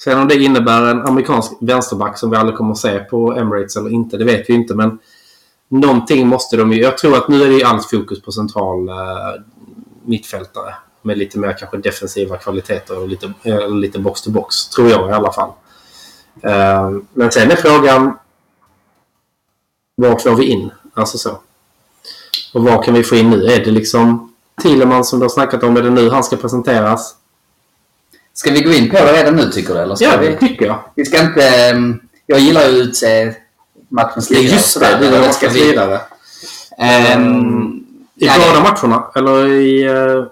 Sen 0.00 0.18
om 0.18 0.28
det 0.28 0.42
innebär 0.42 0.82
en 0.82 1.06
amerikansk 1.06 1.52
vänsterback 1.60 2.18
som 2.18 2.30
vi 2.30 2.36
aldrig 2.36 2.56
kommer 2.56 2.72
att 2.72 2.78
se 2.78 2.98
på 2.98 3.32
Emirates 3.32 3.76
eller 3.76 3.90
inte, 3.90 4.16
det 4.16 4.24
vet 4.24 4.50
vi 4.50 4.54
inte. 4.54 4.74
Men 4.74 4.98
någonting 5.68 6.26
måste 6.26 6.56
de 6.56 6.72
ju... 6.72 6.82
Jag 6.82 6.98
tror 6.98 7.16
att 7.16 7.28
nu 7.28 7.42
är 7.42 7.48
det 7.48 7.54
ju 7.54 7.62
allt 7.62 7.90
fokus 7.90 8.22
på 8.22 8.32
central 8.32 8.88
eh, 8.88 8.94
mittfältare. 10.08 10.74
Med 11.02 11.18
lite 11.18 11.38
mer 11.38 11.52
kanske 11.58 11.76
defensiva 11.76 12.36
kvaliteter 12.36 12.98
och 12.98 13.08
lite, 13.08 13.32
eh, 13.42 13.70
lite 13.70 13.98
box 13.98 14.22
to 14.22 14.30
box. 14.30 14.68
Tror 14.68 14.90
jag 14.90 15.10
i 15.10 15.12
alla 15.12 15.32
fall. 15.32 15.50
Eh, 16.42 16.90
men 17.12 17.30
sen 17.32 17.50
är 17.50 17.56
frågan... 17.56 18.18
Var 20.00 20.18
får 20.18 20.34
vi 20.34 20.44
in 20.44 20.70
Alltså 20.94 21.18
så. 21.18 21.30
Och 22.54 22.62
vad 22.64 22.84
kan 22.84 22.94
vi 22.94 23.04
få 23.04 23.14
in 23.16 23.30
nu? 23.30 23.46
Är 23.46 23.64
det 23.64 23.70
liksom 23.70 24.34
Thielemann 24.62 25.04
som 25.04 25.18
du 25.18 25.24
har 25.24 25.30
snackat 25.30 25.62
om? 25.62 25.76
Är 25.76 25.82
det 25.82 25.90
nu 25.90 26.10
han 26.10 26.24
ska 26.24 26.36
presenteras? 26.36 27.14
Ska 28.34 28.50
vi 28.50 28.60
gå 28.62 28.72
in 28.72 28.90
på 28.90 28.96
det 28.96 29.12
redan 29.12 29.36
nu 29.36 29.50
tycker 29.50 29.74
du? 29.74 29.80
Eller 29.80 29.94
ska 29.94 30.04
Ja, 30.04 30.16
vi? 30.16 30.28
det 30.28 30.36
tycker 30.38 30.66
jag. 30.66 30.78
Vi 30.94 31.04
ska 31.04 31.22
inte... 31.22 31.48
ehm, 31.48 32.00
Jag 32.26 32.38
gillar 32.40 32.68
ju 32.68 32.82
att 32.82 32.88
utse 32.88 33.34
matchens 33.88 34.30
lirare. 34.30 34.44
Just 34.44 34.80
det, 34.80 34.98
du 35.00 35.06
har 35.06 35.50
vi... 35.52 35.60
vidare. 35.68 36.00
Ehm, 36.78 37.86
I 38.20 38.26
ja, 38.26 38.32
båda 38.48 38.60
matcherna? 38.62 39.10
Eller 39.14 39.46
i... 39.46 39.88
Uh, 39.88 40.24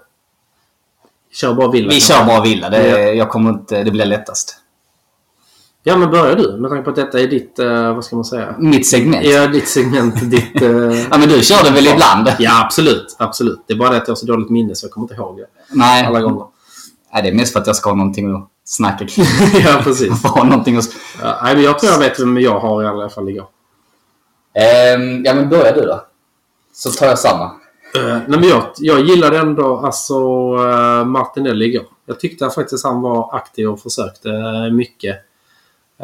kör 1.31 1.53
bara 1.53 1.71
Villa? 1.71 1.89
Vi 1.89 1.99
kör 2.01 2.25
bara 2.25 2.41
Villa. 2.41 2.69
Det, 2.69 2.87
Ja. 2.87 2.97
jag 2.97 3.29
kommer 3.29 3.49
inte, 3.49 3.83
det 3.83 3.91
blir 3.91 4.05
lättast. 4.05 4.55
Ja, 5.83 5.97
men 5.97 6.11
börjar 6.11 6.35
du? 6.35 6.57
Med 6.57 6.69
tanke 6.71 6.83
på 6.83 6.89
att 6.89 6.95
detta 6.95 7.19
är 7.19 7.27
ditt... 7.27 7.59
eh, 7.59 7.93
vad 7.95 8.05
ska 8.05 8.15
man 8.15 8.25
säga? 8.25 8.55
Mitt 8.59 8.87
segment. 8.87 9.25
Ja, 9.25 9.31
Ja, 9.31 9.47
ditt 9.47 9.67
segment. 9.67 10.31
ditt... 10.31 10.61
eh, 10.61 10.69
men 11.09 11.21
du 11.29 11.41
kör 11.43 11.63
det 11.63 11.71
väl 11.71 11.87
ibland? 11.87 12.27
Ja, 12.39 12.61
absolut. 12.65 13.15
Absolut. 13.19 13.59
Det 13.67 13.73
är 13.73 13.77
bara 13.77 13.89
det 13.89 13.97
att 13.97 14.07
jag 14.07 14.11
har 14.11 14.17
så 14.17 14.25
dåligt 14.25 14.49
minne 14.49 14.75
så 14.75 14.85
jag 14.85 14.91
kommer 14.91 15.05
inte 15.05 15.13
ihåg 15.15 15.37
det. 15.37 15.45
Nej. 15.69 16.05
Alla 16.05 16.21
gånger. 16.21 16.45
Nej, 17.13 17.23
det 17.23 17.29
är 17.29 17.33
mest 17.33 17.53
för 17.53 17.59
att 17.59 17.67
jag 17.67 17.75
ska 17.75 17.89
ha 17.89 17.95
någonting 17.95 18.35
att 18.35 18.47
snacka 18.65 19.05
kring. 19.07 19.25
ja, 19.65 19.79
precis. 19.83 20.23
ha 20.23 20.43
någonting 20.43 20.77
att... 20.77 20.85
Ja, 21.21 21.39
nej, 21.43 21.55
men 21.55 21.63
jag 21.63 21.79
tror 21.79 21.91
jag 21.91 21.99
vet 21.99 22.19
vem 22.19 22.37
jag 22.37 22.59
har 22.59 22.83
i 22.83 22.87
alla 22.87 23.09
fall 23.09 23.29
igår. 23.29 23.47
Ehm, 24.53 25.25
ja, 25.25 25.33
men 25.33 25.49
börja 25.49 25.71
du 25.71 25.81
då. 25.81 26.03
Så 26.73 26.91
tar 26.91 27.05
jag 27.05 27.19
samma. 27.19 27.51
Uh, 27.95 28.03
nej, 28.27 28.39
men 28.39 28.43
jag, 28.43 28.63
jag 28.77 28.99
gillade 29.01 29.37
ändå 29.39 29.77
alltså, 29.77 30.15
uh, 30.55 31.05
Martinelli 31.05 31.65
igår. 31.65 31.85
Jag 32.05 32.19
tyckte 32.19 32.49
faktiskt 32.49 32.85
han 32.85 33.01
var 33.01 33.35
aktiv 33.35 33.67
och 33.69 33.79
försökte 33.79 34.29
eh, 34.29 34.73
mycket. 34.73 35.15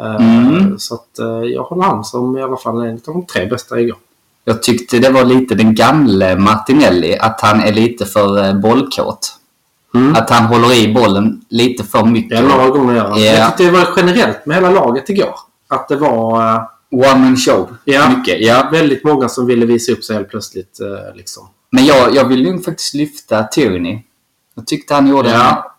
Eh, 0.00 0.16
Mm. 0.16 0.78
Så 0.78 0.94
att, 0.94 1.18
eh, 1.18 1.26
jag 1.26 1.62
håller 1.62 1.82
han 1.82 2.04
som 2.04 2.38
i 2.38 2.42
alla 2.42 2.56
fall 2.56 2.80
en 2.84 2.92
av 2.94 3.00
de 3.04 3.26
tre 3.26 3.46
bästa 3.46 3.80
igår. 3.80 3.96
Jag 4.44 4.62
tyckte 4.62 4.98
det 4.98 5.10
var 5.10 5.24
lite 5.24 5.54
den 5.54 5.74
gamle 5.74 6.36
Martinelli, 6.36 7.18
att 7.18 7.40
han 7.40 7.60
är 7.60 7.72
lite 7.72 8.06
för 8.06 8.44
eh, 8.44 8.54
bollkåt. 8.54 9.36
Mm. 9.94 10.14
Att 10.14 10.30
han 10.30 10.44
håller 10.46 10.74
i 10.74 10.94
bollen 10.94 11.44
lite 11.48 11.84
för 11.84 12.04
mycket. 12.04 12.38
Ja, 12.40 12.48
några 12.48 12.68
gånger 12.70 12.94
gör. 12.94 13.08
Ja. 13.10 13.18
Jag 13.18 13.48
tyckte 13.56 13.64
det 13.64 13.70
var 13.78 13.88
generellt 13.96 14.46
med 14.46 14.56
hela 14.56 14.70
laget 14.70 15.08
igår. 15.10 15.34
Att 15.68 15.88
det 15.88 15.96
var 15.96 16.54
eh, 16.54 16.62
One 16.90 17.18
man 17.18 17.36
show. 17.36 17.76
Ja. 17.84 18.08
Mycket, 18.08 18.40
ja. 18.40 18.68
väldigt 18.72 19.04
många 19.04 19.28
som 19.28 19.46
ville 19.46 19.66
visa 19.66 19.92
upp 19.92 20.04
sig 20.04 20.16
helt 20.16 20.28
plötsligt. 20.28 20.80
eh, 20.80 21.16
Liksom. 21.16 21.48
Men 21.74 21.86
jag, 21.86 22.14
jag 22.14 22.24
vill 22.24 22.42
nog 22.42 22.64
faktiskt 22.64 22.94
lyfta 22.94 23.44
Tierney. 23.44 24.02
Jag 24.54 24.66
tyckte 24.66 24.94
han 24.94 25.06
gjorde... 25.06 25.30
Ja. 25.30 25.74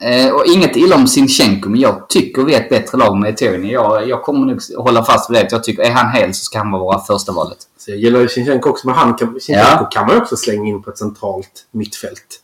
Eh, 0.00 0.34
och 0.34 0.46
inget 0.46 0.76
illa 0.76 0.96
om 0.96 1.06
Sinchenko, 1.06 1.68
men 1.68 1.80
jag 1.80 2.08
tycker 2.08 2.42
vi 2.42 2.54
är 2.54 2.60
ett 2.60 2.68
bättre 2.68 2.98
lag 2.98 3.16
med 3.16 3.36
Tierney. 3.36 3.72
Jag, 3.72 4.08
jag 4.08 4.22
kommer 4.22 4.46
nog 4.46 4.60
hålla 4.76 5.04
fast 5.04 5.30
vid 5.30 5.36
det. 5.36 5.48
Jag 5.50 5.64
tycker, 5.64 5.82
är 5.82 5.90
han 5.90 6.12
hel 6.12 6.34
så 6.34 6.44
ska 6.44 6.58
han 6.58 6.70
vara 6.70 7.00
första 7.00 7.32
valet. 7.32 7.58
Så 7.78 7.90
jag 7.90 7.98
gillar 7.98 8.20
ju 8.20 8.28
Sinchenko 8.28 8.70
också, 8.70 8.86
men 8.86 8.96
han 8.96 9.14
kan, 9.14 9.40
Sinchenko 9.40 9.84
kan 9.84 10.06
man 10.06 10.14
ju 10.14 10.22
också 10.22 10.36
slänga 10.36 10.68
in 10.68 10.82
på 10.82 10.90
ett 10.90 10.98
centralt 10.98 11.66
mittfält. 11.70 12.40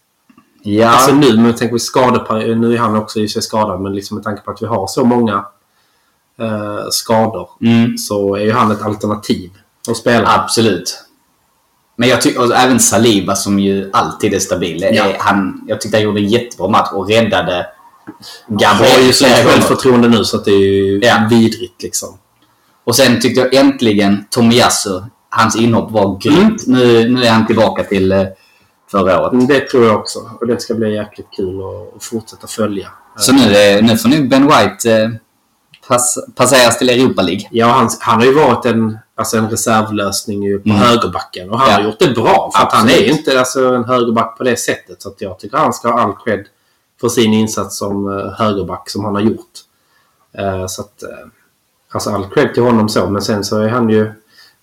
Ja, 0.62 0.88
Alltså 0.88 1.14
nu, 1.14 1.36
men 1.36 1.54
tänk 1.54 1.70
på 1.70 1.78
skadeperiod. 1.78 2.58
Nu 2.58 2.74
är 2.74 2.78
han 2.78 2.96
också 2.96 3.20
i 3.20 3.28
sig 3.28 3.42
skadad, 3.42 3.80
men 3.80 3.94
liksom 3.94 4.14
med 4.14 4.24
tanke 4.24 4.42
på 4.42 4.50
att 4.50 4.62
vi 4.62 4.66
har 4.66 4.86
så 4.86 5.04
många 5.04 5.44
eh, 6.38 6.88
skador 6.90 7.48
mm, 7.60 7.98
så 7.98 8.34
är 8.34 8.44
ju 8.44 8.52
han 8.52 8.70
ett 8.70 8.82
alternativ 8.82 9.50
att 9.88 9.96
spela. 9.96 10.28
absolut. 10.28 11.04
Men 12.02 12.08
jag 12.10 12.20
tycker 12.20 12.52
även 12.54 12.80
Saliba 12.80 13.36
som 13.36 13.58
ju 13.58 13.90
alltid 13.92 14.34
är 14.34 14.38
stabil. 14.38 14.88
Ja. 14.92 15.04
Han, 15.18 15.64
jag 15.66 15.80
tyckte 15.80 15.96
han 15.96 16.04
gjorde 16.04 16.20
en 16.20 16.26
jättebra 16.28 16.68
match 16.68 16.88
och 16.92 17.08
räddade 17.08 17.66
Han 18.48 18.56
Gabriel 18.56 18.92
har 18.92 19.06
ju 19.06 19.12
så 19.12 19.24
flera 19.24 19.38
gånger. 19.42 19.52
självförtroende 19.52 20.08
nu 20.08 20.24
så 20.24 20.36
att 20.36 20.44
det 20.44 20.50
är 20.50 20.58
ju 20.58 21.00
Ja. 21.02 21.26
vidrigt 21.30 21.82
liksom. 21.82 22.18
Och 22.84 22.96
sen 22.96 23.20
tyckte 23.20 23.40
jag 23.40 23.54
äntligen 23.54 24.24
Tomiyasu, 24.30 25.00
hans 25.30 25.56
inhopp 25.56 25.90
var 25.90 26.18
grymt. 26.20 26.66
Nu, 26.66 27.08
nu 27.08 27.24
är 27.24 27.30
han 27.30 27.46
tillbaka 27.46 27.82
till 27.84 28.12
eh, 28.12 28.22
förra 28.90 29.20
året. 29.22 29.32
Men 29.32 29.46
Det 29.46 29.60
tror 29.60 29.86
jag 29.86 29.96
också. 29.96 30.18
Och 30.40 30.46
det 30.46 30.60
ska 30.60 30.74
bli 30.74 30.94
jäkligt 30.94 31.28
kul 31.36 31.60
att, 31.96 32.04
fortsätta 32.04 32.46
följa. 32.46 32.88
Så 33.18 33.32
nu, 33.32 33.54
är, 33.54 33.82
nu 33.82 33.96
får 33.96 34.08
nu 34.08 34.28
Ben 34.28 34.46
White 34.46 34.92
eh, 34.92 35.10
pass, 35.88 36.18
passeras 36.36 36.78
till 36.78 36.90
Europa 36.90 37.22
League. 37.22 37.44
Ja, 37.50 37.66
han, 37.66 37.90
han 38.00 38.18
har 38.18 38.24
ju 38.26 38.32
varit 38.34 38.66
en, 38.66 38.98
alltså 39.22 39.36
en 39.36 39.50
reservlösning 39.50 40.42
ju 40.42 40.58
på 40.58 40.68
Mm. 40.68 40.80
högerbacken. 40.80 41.50
Och 41.50 41.58
han 41.58 41.68
Ja. 41.70 41.74
har 41.76 41.82
gjort 41.82 41.98
det 41.98 42.08
bra. 42.14 42.50
För 42.56 42.62
att 42.66 42.72
han 42.72 42.88
är 42.88 43.04
inte 43.10 43.38
alltså, 43.38 43.74
en 43.74 43.84
högerback 43.84 44.38
på 44.38 44.44
det 44.44 44.56
sättet. 44.56 45.02
Så 45.02 45.08
att 45.08 45.20
jag 45.20 45.38
tycker 45.38 45.56
han 45.56 45.72
ska 45.72 45.88
ha 45.90 46.00
all 46.00 46.12
cred 46.24 46.44
för 47.00 47.08
sin 47.08 47.32
insats 47.34 47.78
som 47.78 48.18
eh, 48.18 48.32
högerback 48.38 48.90
som 48.90 49.04
han 49.04 49.14
har 49.14 49.22
gjort. 49.22 49.50
Eh, 50.38 50.66
så 50.66 50.82
att, 50.82 51.02
eh, 51.02 51.08
alltså 51.92 52.10
all 52.10 52.24
cred 52.34 52.54
till 52.54 52.62
honom 52.62 52.88
så. 52.88 53.10
Men 53.10 53.22
sen 53.22 53.44
så 53.44 53.58
är 53.58 53.68
han 53.68 53.88
ju 53.88 54.12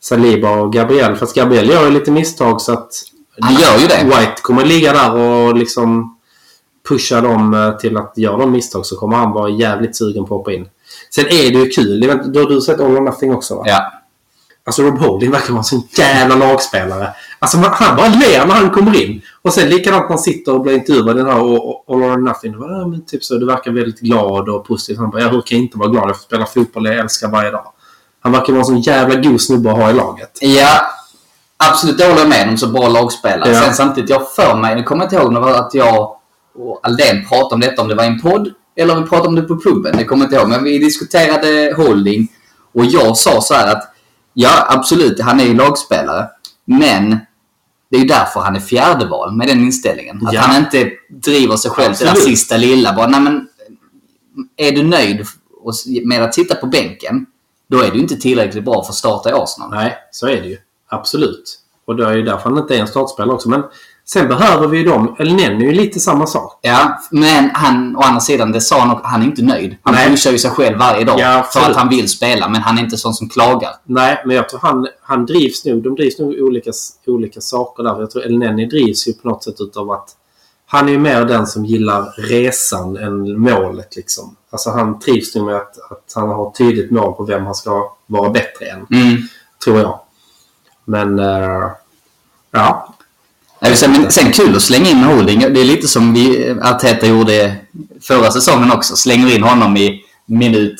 Saliba 0.01 0.51
och 0.51 0.73
Gabriel. 0.73 1.15
Fast 1.15 1.35
Gabriel 1.35 1.69
gör 1.69 1.83
ju 1.85 1.91
lite 1.91 2.11
misstag 2.11 2.61
så 2.61 2.73
att 2.73 2.91
Han 3.41 3.53
gör 3.53 3.77
ju 3.77 3.87
det. 3.87 4.03
White 4.03 4.41
kommer 4.41 4.65
ligga 4.65 4.93
där 4.93 5.15
och 5.15 5.55
liksom 5.55 6.17
pusha 6.89 7.21
dem 7.21 7.73
till 7.81 7.97
att 7.97 8.13
göra 8.17 8.37
de 8.37 8.51
misstag 8.51 8.85
så 8.85 8.95
kommer 8.95 9.17
han 9.17 9.31
vara 9.31 9.49
jävligt 9.49 9.95
sugen 9.97 10.25
på 10.25 10.35
att 10.35 10.39
hoppa 10.39 10.51
in. 10.53 10.69
Sen 11.09 11.25
är 11.25 11.51
det 11.51 11.59
ju 11.59 11.69
kul. 11.69 11.99
Då 12.33 12.39
har 12.39 12.49
du 12.49 12.61
sett 12.61 12.79
All 12.79 12.97
or 12.97 13.01
Nothing 13.01 13.33
också 13.35 13.55
va? 13.55 13.63
Ja. 13.65 13.91
Alltså 14.69 14.83
Rob 14.83 14.99
Holding 14.99 15.31
verkar 15.31 15.49
vara 15.49 15.57
en 15.57 15.63
sån 15.63 15.83
jävla 15.91 16.35
lagspelare. 16.35 17.13
Alltså 17.39 17.57
man, 17.57 17.69
han 17.73 17.95
bara 17.95 18.07
ler 18.07 18.45
när 18.45 18.53
han 18.53 18.69
kommer 18.69 19.03
in. 19.03 19.21
Och 19.41 19.53
sen 19.53 19.69
likadant 19.69 20.03
när 20.03 20.09
han 20.09 20.19
sitter 20.19 20.53
och 20.53 20.61
blir 20.61 20.73
intervjuad 20.73 21.15
den 21.15 21.25
här 21.25 21.33
All 21.33 21.57
All 21.87 22.03
or 22.03 22.17
Nothing. 22.17 22.53
Ja, 22.59 22.87
men 22.87 23.05
typ 23.05 23.23
så, 23.23 23.37
du 23.37 23.45
verkar 23.45 23.71
väldigt 23.71 23.99
glad 23.99 24.49
och 24.49 24.67
positiv. 24.67 24.97
Han 24.97 25.09
bara, 25.09 25.21
ja 25.21 25.27
hur 25.27 25.41
kan 25.41 25.57
jag 25.57 25.65
inte 25.65 25.77
vara 25.77 25.89
glad? 25.89 26.09
Jag 26.09 26.15
får 26.15 26.23
spela 26.23 26.45
fotboll, 26.45 26.85
jag 26.85 26.95
älskar 26.95 27.27
varje 27.27 27.51
dag. 27.51 27.71
Han 28.21 28.31
verkar 28.31 28.53
vara 28.53 28.59
en 28.59 28.65
sån 28.65 28.81
jävla 28.81 29.15
god 29.15 29.41
snubbe 29.41 29.71
att 29.71 29.77
ha 29.77 29.89
i 29.89 29.93
laget. 29.93 30.37
ja, 30.41 30.81
absolut. 31.57 31.97
Det 31.97 32.05
håller 32.05 32.19
jag 32.19 32.29
med 32.29 32.49
om. 32.49 32.57
Så 32.57 32.67
bra 32.67 32.87
lagspelare. 32.87 33.51
Ja. 33.51 33.61
Sen 33.61 33.73
samtidigt, 33.73 34.09
jag 34.09 34.31
för 34.31 34.55
mig, 34.55 34.75
nu 34.75 34.83
kommer 34.83 35.03
jag 35.03 35.05
inte 35.05 35.15
ihåg 35.15 35.33
det 35.33 35.39
var 35.39 35.51
att 35.51 35.73
jag 35.73 36.15
och 36.55 36.79
Aldén 36.83 37.27
pratade 37.29 37.53
om 37.53 37.59
detta, 37.59 37.81
om 37.81 37.87
det 37.87 37.95
var 37.95 38.03
i 38.03 38.07
en 38.07 38.21
podd 38.21 38.53
eller 38.75 38.95
om 38.95 39.03
vi 39.03 39.09
pratade 39.09 39.27
om 39.27 39.35
det 39.35 39.41
på 39.41 39.59
puben. 39.61 39.97
Det 39.97 40.05
kommer 40.05 40.23
jag 40.23 40.27
inte 40.27 40.35
ihåg. 40.35 40.49
Men 40.49 40.63
vi 40.63 40.77
diskuterade 40.77 41.73
Holding 41.77 42.27
och 42.73 42.85
jag 42.85 43.17
sa 43.17 43.41
så 43.41 43.53
här 43.53 43.71
att 43.71 43.93
ja, 44.41 44.65
absolut, 44.69 45.21
han 45.21 45.39
är 45.39 45.43
ju 45.43 45.53
lagspelare. 45.53 46.27
Men 46.65 47.19
det 47.91 47.97
är 47.97 48.01
ju 48.01 48.07
därför 48.07 48.39
han 48.39 48.55
är 48.55 48.59
fjärdeval 48.59 49.35
med 49.35 49.47
den 49.47 49.59
inställningen. 49.59 50.27
Att 50.27 50.33
Ja. 50.33 50.41
han 50.41 50.63
inte 50.63 50.91
driver 51.09 51.55
sig 51.57 51.71
själv 51.71 51.93
till 51.93 52.05
det 52.05 52.11
där 52.13 52.19
sista 52.19 52.57
lilla. 52.57 52.93
Bara, 52.93 53.07
nej, 53.07 53.21
men, 53.21 53.47
är 54.57 54.71
du 54.71 54.83
nöjd 54.83 55.25
med 56.03 56.23
att 56.23 56.33
sitta 56.33 56.55
på 56.55 56.65
bänken, 56.67 57.25
då 57.67 57.81
är 57.81 57.91
du 57.91 57.99
inte 57.99 58.15
tillräckligt 58.15 58.65
bra 58.65 58.83
för 58.83 58.89
att 58.89 58.95
starta 58.95 59.29
i 59.29 59.33
Arsenal. 59.33 59.69
Nej, 59.71 59.95
så 60.11 60.27
är 60.27 60.41
det 60.41 60.47
ju. 60.47 60.57
Absolut. 60.89 61.59
Och 61.85 61.95
det 61.95 62.05
är 62.05 62.15
ju 62.15 62.23
därför 62.23 62.49
han 62.49 62.57
inte 62.57 62.75
är 62.75 62.79
en 62.79 62.87
startspelare 62.87 63.33
också. 63.35 63.49
Men 63.49 63.63
sen 64.11 64.27
behöver 64.27 64.67
vi 64.67 64.77
ju 64.77 64.83
dem. 64.83 65.15
Elneny 65.19 65.65
är 65.65 65.69
ju 65.69 65.71
lite 65.71 65.99
samma 65.99 66.27
sak. 66.27 66.59
Ja, 66.61 66.99
men 67.11 67.49
han, 67.53 67.95
å 67.95 68.01
andra 68.01 68.19
sidan, 68.19 68.51
det 68.51 68.61
sa 68.61 68.79
han 68.79 68.91
också, 68.91 69.07
han 69.07 69.21
är 69.21 69.25
inte 69.25 69.41
nöjd. 69.41 69.75
Han 69.83 69.93
Nej. 69.95 70.09
pushar 70.09 70.31
ju 70.31 70.37
sig 70.37 70.51
själv 70.51 70.77
varje 70.77 71.05
dag 71.05 71.19
Ja, 71.19 71.47
för 71.53 71.59
att 71.59 71.75
han 71.75 71.89
vill 71.89 72.09
spela, 72.09 72.49
men 72.49 72.61
han 72.61 72.77
är 72.77 72.81
inte 72.81 72.97
sån 72.97 73.13
som 73.13 73.29
klagar. 73.29 73.71
Nej, 73.83 74.23
men 74.25 74.35
jag 74.35 74.49
tror 74.49 74.59
han, 74.59 74.87
han 75.01 75.25
drivs 75.25 75.65
nog. 75.65 75.83
De 75.83 75.95
drivs 75.95 76.19
nog 76.19 76.33
olika, 76.39 76.71
olika 77.07 77.41
saker 77.41 77.83
där. 77.83 77.99
Jag 77.99 78.11
tror 78.11 78.25
Elneny 78.25 78.65
drivs 78.65 79.07
ju 79.07 79.13
på 79.13 79.27
något 79.27 79.43
sätt 79.43 79.55
utav 79.59 79.91
att 79.91 80.15
han 80.65 80.87
är 80.87 80.91
ju 80.91 80.99
mer 80.99 81.25
den 81.25 81.47
som 81.47 81.65
gillar 81.65 82.13
resan 82.17 82.97
än 82.97 83.39
målet 83.39 83.95
liksom. 83.95 84.35
Alltså 84.49 84.69
han 84.69 84.99
trivs 84.99 85.35
nog 85.35 85.45
med 85.45 85.55
att, 85.55 85.91
att 85.91 86.13
han 86.15 86.29
har 86.29 86.47
ett 86.47 86.57
tydligt 86.57 86.91
mål 86.91 87.13
på 87.13 87.23
vem 87.23 87.45
han 87.45 87.55
ska 87.55 87.93
vara 88.05 88.29
bättre 88.29 88.65
än. 88.65 88.85
Mm. 88.91 89.17
Tror 89.63 89.79
jag. 89.79 89.99
Men... 90.85 91.19
eh, 91.19 91.69
ja. 92.51 92.95
Säga, 93.61 93.91
men 93.91 94.11
sen 94.11 94.31
kul 94.31 94.55
att 94.55 94.61
slänga 94.61 94.89
in 94.89 95.03
Holding. 95.03 95.39
Det 95.39 95.61
är 95.61 95.65
lite 95.65 95.87
som 95.87 96.13
vi, 96.13 96.51
Arteta 96.63 97.05
gjorde 97.05 97.55
förra 98.01 98.31
säsongen 98.31 98.71
också. 98.71 98.95
Slänger 98.95 99.35
in 99.35 99.43
honom 99.43 99.77
i 99.77 100.01
minut 100.25 100.75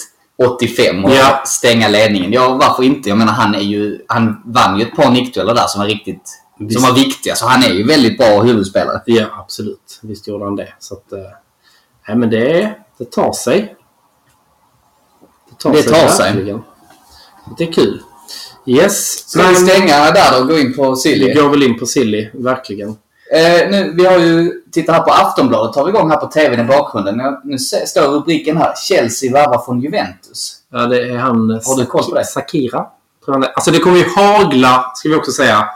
85 0.45 1.05
och 1.05 1.11
Ja. 1.11 1.41
stänga 1.45 1.87
ledningen. 1.87 2.31
Ja, 2.33 2.53
varför 2.61 2.83
inte? 2.83 3.09
Jag 3.09 3.17
menar, 3.17 3.33
han 3.33 3.55
är 3.55 3.59
ju... 3.59 4.01
Han 4.07 4.41
vann 4.45 4.79
ju 4.79 4.85
ett 4.85 4.95
par 4.95 5.11
nickdueller 5.11 5.53
där 5.55 5.67
som 5.67 5.79
var 5.81 5.87
riktigt... 5.87 6.35
Visst. 6.59 6.79
Som 6.79 6.89
var 6.89 6.95
viktiga. 6.95 7.35
Så 7.35 7.47
han 7.47 7.63
är 7.63 7.69
ju 7.69 7.87
väldigt 7.87 8.17
bra 8.17 8.41
huvudspelare. 8.41 9.01
Ja, 9.05 9.25
absolut. 9.39 9.99
Visst 10.01 10.27
gjorde 10.27 10.45
han 10.45 10.55
det. 10.55 10.73
Så 10.79 10.93
att... 10.93 11.11
eh, 11.11 11.19
nej, 12.07 12.17
men 12.17 12.29
det, 12.29 12.75
det 12.97 13.11
tar 13.11 13.31
sig. 13.33 13.75
Det 15.49 15.55
tar 15.83 16.07
sig. 16.09 16.33
verkligen. 16.33 16.61
Det 17.57 17.63
är 17.63 17.71
kul. 17.73 18.01
Yes. 18.69 19.29
Ska 19.29 19.47
vi 19.47 19.55
stänga 19.55 20.11
där 20.11 20.41
och 20.41 20.47
gå 20.47 20.59
in 20.59 20.73
på 20.75 20.95
Silly? 20.95 21.27
Vi 21.27 21.33
går 21.33 21.49
väl 21.49 21.63
in 21.63 21.79
på 21.79 21.85
Silly, 21.85 22.29
verkligen. 22.33 22.89
Eh, 23.31 23.69
nu, 23.69 23.93
vi 23.97 24.05
har 24.05 24.19
ju, 24.19 24.51
titta 24.71 24.91
här 24.91 25.01
på 25.01 25.11
Aftonbladet, 25.11 25.73
tar 25.73 25.85
vi 25.85 25.89
igång 25.89 26.09
här 26.09 26.17
på 26.17 26.27
TVn 26.27 26.59
i 26.59 26.63
bakgrunden. 26.63 27.21
Nu, 27.43 27.57
står 27.59 28.01
rubriken 28.01 28.57
här. 28.57 28.73
Chelsea 28.75 29.33
värvar 29.33 29.61
från 29.65 29.81
Juventus. 29.81 30.55
Ja, 30.71 30.85
det 30.85 31.09
är 31.09 31.17
han... 31.17 31.49
Har 31.49 31.79
du 31.79 31.85
koll 31.85 32.03
på 32.03 32.15
det? 32.15 32.25
Sakira. 32.25 32.85
Alltså 33.27 33.71
det 33.71 33.79
kommer 33.79 33.97
ju 33.97 34.05
hagla, 34.15 34.91
ska 34.95 35.09
vi 35.09 35.15
också 35.15 35.31
säga, 35.31 35.69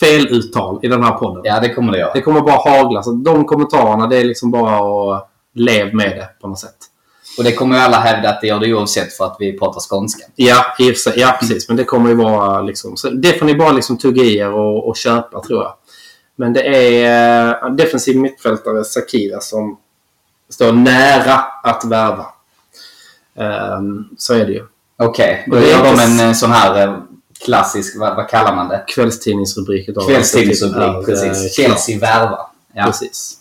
feluttal 0.00 0.80
i 0.82 0.88
den 0.88 1.02
här 1.02 1.12
podden. 1.12 1.42
Ja, 1.44 1.60
det 1.60 1.74
kommer 1.74 1.92
det 1.92 1.98
göra. 1.98 2.12
Det 2.12 2.20
kommer 2.20 2.40
bara 2.40 2.70
hagla. 2.70 3.02
Så 3.02 3.12
de 3.12 3.44
kommentarerna, 3.44 4.06
det 4.06 4.16
är 4.16 4.24
liksom 4.24 4.50
bara 4.50 4.76
att 4.76 5.30
leva 5.54 5.92
med 5.92 6.10
det 6.10 6.28
på 6.40 6.48
något 6.48 6.58
sätt. 6.58 6.76
Och 7.38 7.44
det 7.44 7.52
kommer 7.52 7.76
ju 7.76 7.82
alla 7.82 7.96
hävda 7.96 8.28
att 8.28 8.40
det 8.40 8.46
gör 8.46 8.60
det 8.60 8.74
oavsett 8.74 9.12
för 9.12 9.24
att 9.24 9.36
vi 9.38 9.58
pratar 9.58 9.80
skånska. 9.80 10.24
Ja, 10.36 10.64
ja 11.16 11.36
precis. 11.40 11.68
Men 11.68 11.76
det 11.76 11.84
kommer 11.84 12.08
ju 12.08 12.14
vara 12.14 12.62
liksom... 12.62 12.96
Så 12.96 13.10
det 13.10 13.32
får 13.38 13.46
ni 13.46 13.54
bara 13.54 13.72
liksom 13.72 13.98
tugga 13.98 14.22
i 14.22 14.36
er 14.36 14.52
och, 14.52 14.88
och 14.88 14.96
köpa 14.96 15.40
tror 15.40 15.62
jag. 15.62 15.74
Men 16.36 16.52
det 16.52 16.62
är 16.62 17.64
eh, 17.64 17.74
defensiv 17.74 18.16
mittfältare 18.16 18.84
Sakira 18.84 19.40
som 19.40 19.78
står 20.48 20.72
nära 20.72 21.34
att 21.62 21.84
värva. 21.84 22.26
Ehm, 23.36 24.04
så 24.18 24.34
är 24.34 24.46
det 24.46 24.52
ju. 24.52 24.64
Okej, 24.96 25.44
då 25.46 25.56
det 25.56 25.62
är 25.62 25.70
gör 25.70 25.84
de 25.84 26.00
en 26.00 26.28
eh, 26.28 26.32
sån 26.32 26.50
här 26.50 26.86
eh, 26.86 26.98
klassisk, 27.44 27.96
vad, 27.98 28.16
vad 28.16 28.28
kallar 28.28 28.54
man 28.56 28.68
det? 28.68 28.84
Kvällstidningsrubrik. 28.88 30.06
Kvällstidningsrubrik, 30.06 31.06
precis. 31.06 31.54
Chelsea 31.56 31.98
värvar. 31.98 32.46
Ja. 32.72 32.84
Precis. 32.84 33.36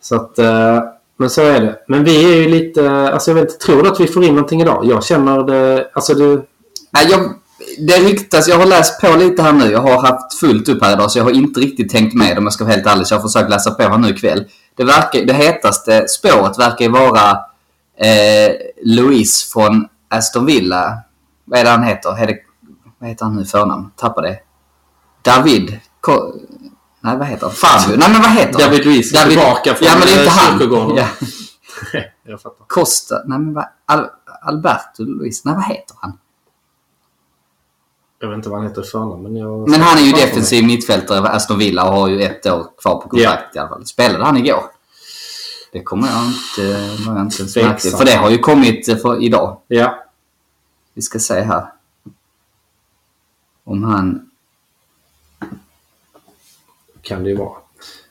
Så 0.00 0.16
att, 0.16 0.38
eh, 0.38 0.80
men 1.22 1.30
så 1.30 1.42
är 1.42 1.60
det. 1.60 1.78
Men 1.88 2.04
vi 2.04 2.24
är 2.24 2.36
ju 2.36 2.48
lite, 2.48 2.90
alltså 2.90 3.30
jag 3.30 3.34
vet 3.34 3.44
inte, 3.44 3.64
tror 3.64 3.82
du 3.82 3.88
att 3.88 4.00
vi 4.00 4.06
får 4.06 4.24
in 4.24 4.34
någonting 4.34 4.60
idag? 4.60 4.84
Jag 4.84 5.04
känner 5.04 5.42
det, 5.42 5.90
alltså 5.94 6.14
du... 6.14 6.48
Nej, 6.90 7.06
jag, 7.10 7.20
det 7.78 7.96
ryktas, 7.96 8.48
jag 8.48 8.58
har 8.58 8.66
läst 8.66 9.00
på 9.00 9.16
lite 9.16 9.42
här 9.42 9.52
nu. 9.52 9.70
Jag 9.70 9.80
har 9.80 10.02
haft 10.02 10.34
fullt 10.34 10.68
upp 10.68 10.82
här 10.82 10.92
idag 10.92 11.10
så 11.10 11.18
jag 11.18 11.24
har 11.24 11.30
inte 11.30 11.60
riktigt 11.60 11.90
tänkt 11.90 12.14
med 12.14 12.38
om 12.38 12.44
jag 12.44 12.52
ska 12.52 12.64
vara 12.64 12.74
helt 12.74 12.86
ärlig. 12.86 13.06
Så 13.06 13.14
jag 13.14 13.18
har 13.20 13.28
försökt 13.28 13.50
läsa 13.50 13.70
på 13.70 13.82
här 13.82 13.98
nu 13.98 14.08
ikväll. 14.08 14.44
Det, 14.76 14.84
verkar, 14.84 15.24
det 15.24 15.32
hetaste 15.32 16.08
spåret 16.08 16.58
verkar 16.58 16.84
ju 16.84 16.90
vara 16.90 17.30
eh, 17.98 18.52
Louise 18.82 19.52
från 19.52 19.86
Aston 20.08 20.46
Villa. 20.46 20.98
Vad 21.44 21.60
är 21.60 21.64
det 21.64 21.70
han 21.70 21.84
heter? 21.84 22.12
Hede, 22.12 22.36
vad 22.98 23.08
heter 23.08 23.24
han 23.24 23.36
nu 23.36 23.42
i 23.42 23.46
förnamn? 23.46 23.90
Tappade 23.96 24.28
det. 24.28 24.38
David. 25.22 25.78
Ko, 26.00 26.32
nej, 27.02 27.16
vad 27.16 27.26
heter 27.26 27.46
han? 27.46 27.54
Fabio. 27.54 27.96
Nej, 27.98 28.10
men 28.12 28.22
vad 28.22 28.30
heter 28.30 28.52
han? 28.52 28.70
David 28.70 28.84
Luiz 28.86 29.14
är 29.14 29.28
tillbaka 29.28 29.74
från, 29.74 29.88
Ja, 29.88 29.94
men 29.98 30.06
det 30.06 30.12
är 30.14 30.18
inte 30.18 30.30
han. 30.30 30.58
kyrkogården. 30.58 30.96
Ja. 30.96 31.08
jag 32.24 32.40
fattar. 32.40 32.64
Costa. 32.66 33.14
Nej, 33.26 33.38
men 33.38 33.54
vad? 33.54 33.64
Al, 33.86 34.06
Alberto 34.42 35.04
Luis. 35.04 35.44
Nej, 35.44 35.54
vad 35.54 35.64
heter 35.64 35.96
han? 36.00 36.18
Jag 38.18 38.28
vet 38.28 38.36
inte 38.36 38.48
vad 38.48 38.58
han 38.58 38.68
heter 38.68 38.82
i 38.82 38.84
förnamn, 38.86 39.22
men 39.22 39.36
jag... 39.36 39.68
Men 39.68 39.80
han 39.80 39.98
är 39.98 40.02
ju 40.02 40.12
defensiv 40.12 40.64
mittfältare 40.66 41.28
Aston 41.28 41.58
Villa 41.58 41.88
och 41.88 41.94
har 41.96 42.08
ju 42.08 42.22
ett 42.22 42.46
år 42.46 42.66
kvar 42.82 42.94
på 43.00 43.08
kontrakt 43.08 43.56
i 43.56 43.58
alla 43.58 43.68
fall. 43.68 43.86
Spelade 43.86 44.24
han 44.24 44.36
igår? 44.36 44.62
Det 45.72 45.82
kommer 45.82 46.08
jag 46.08 46.24
inte, 46.26 46.80
var 47.06 47.16
jag 47.16 47.22
inte 47.26 47.38
ens 47.42 47.54
Tveksam. 47.54 47.70
märkt. 47.70 47.98
För 47.98 48.04
det 48.04 48.14
har 48.16 48.30
ju 48.30 48.38
kommit 48.38 48.88
eh, 48.88 48.96
för 48.96 49.22
idag. 49.22 49.60
Ja. 49.68 49.98
Vi 50.94 51.02
ska 51.02 51.18
se 51.18 51.40
här. 51.40 51.66
Om 53.64 53.82
han... 53.84 54.30
kan 57.02 57.22
det 57.24 57.30
ju 57.30 57.36
vara. 57.36 57.56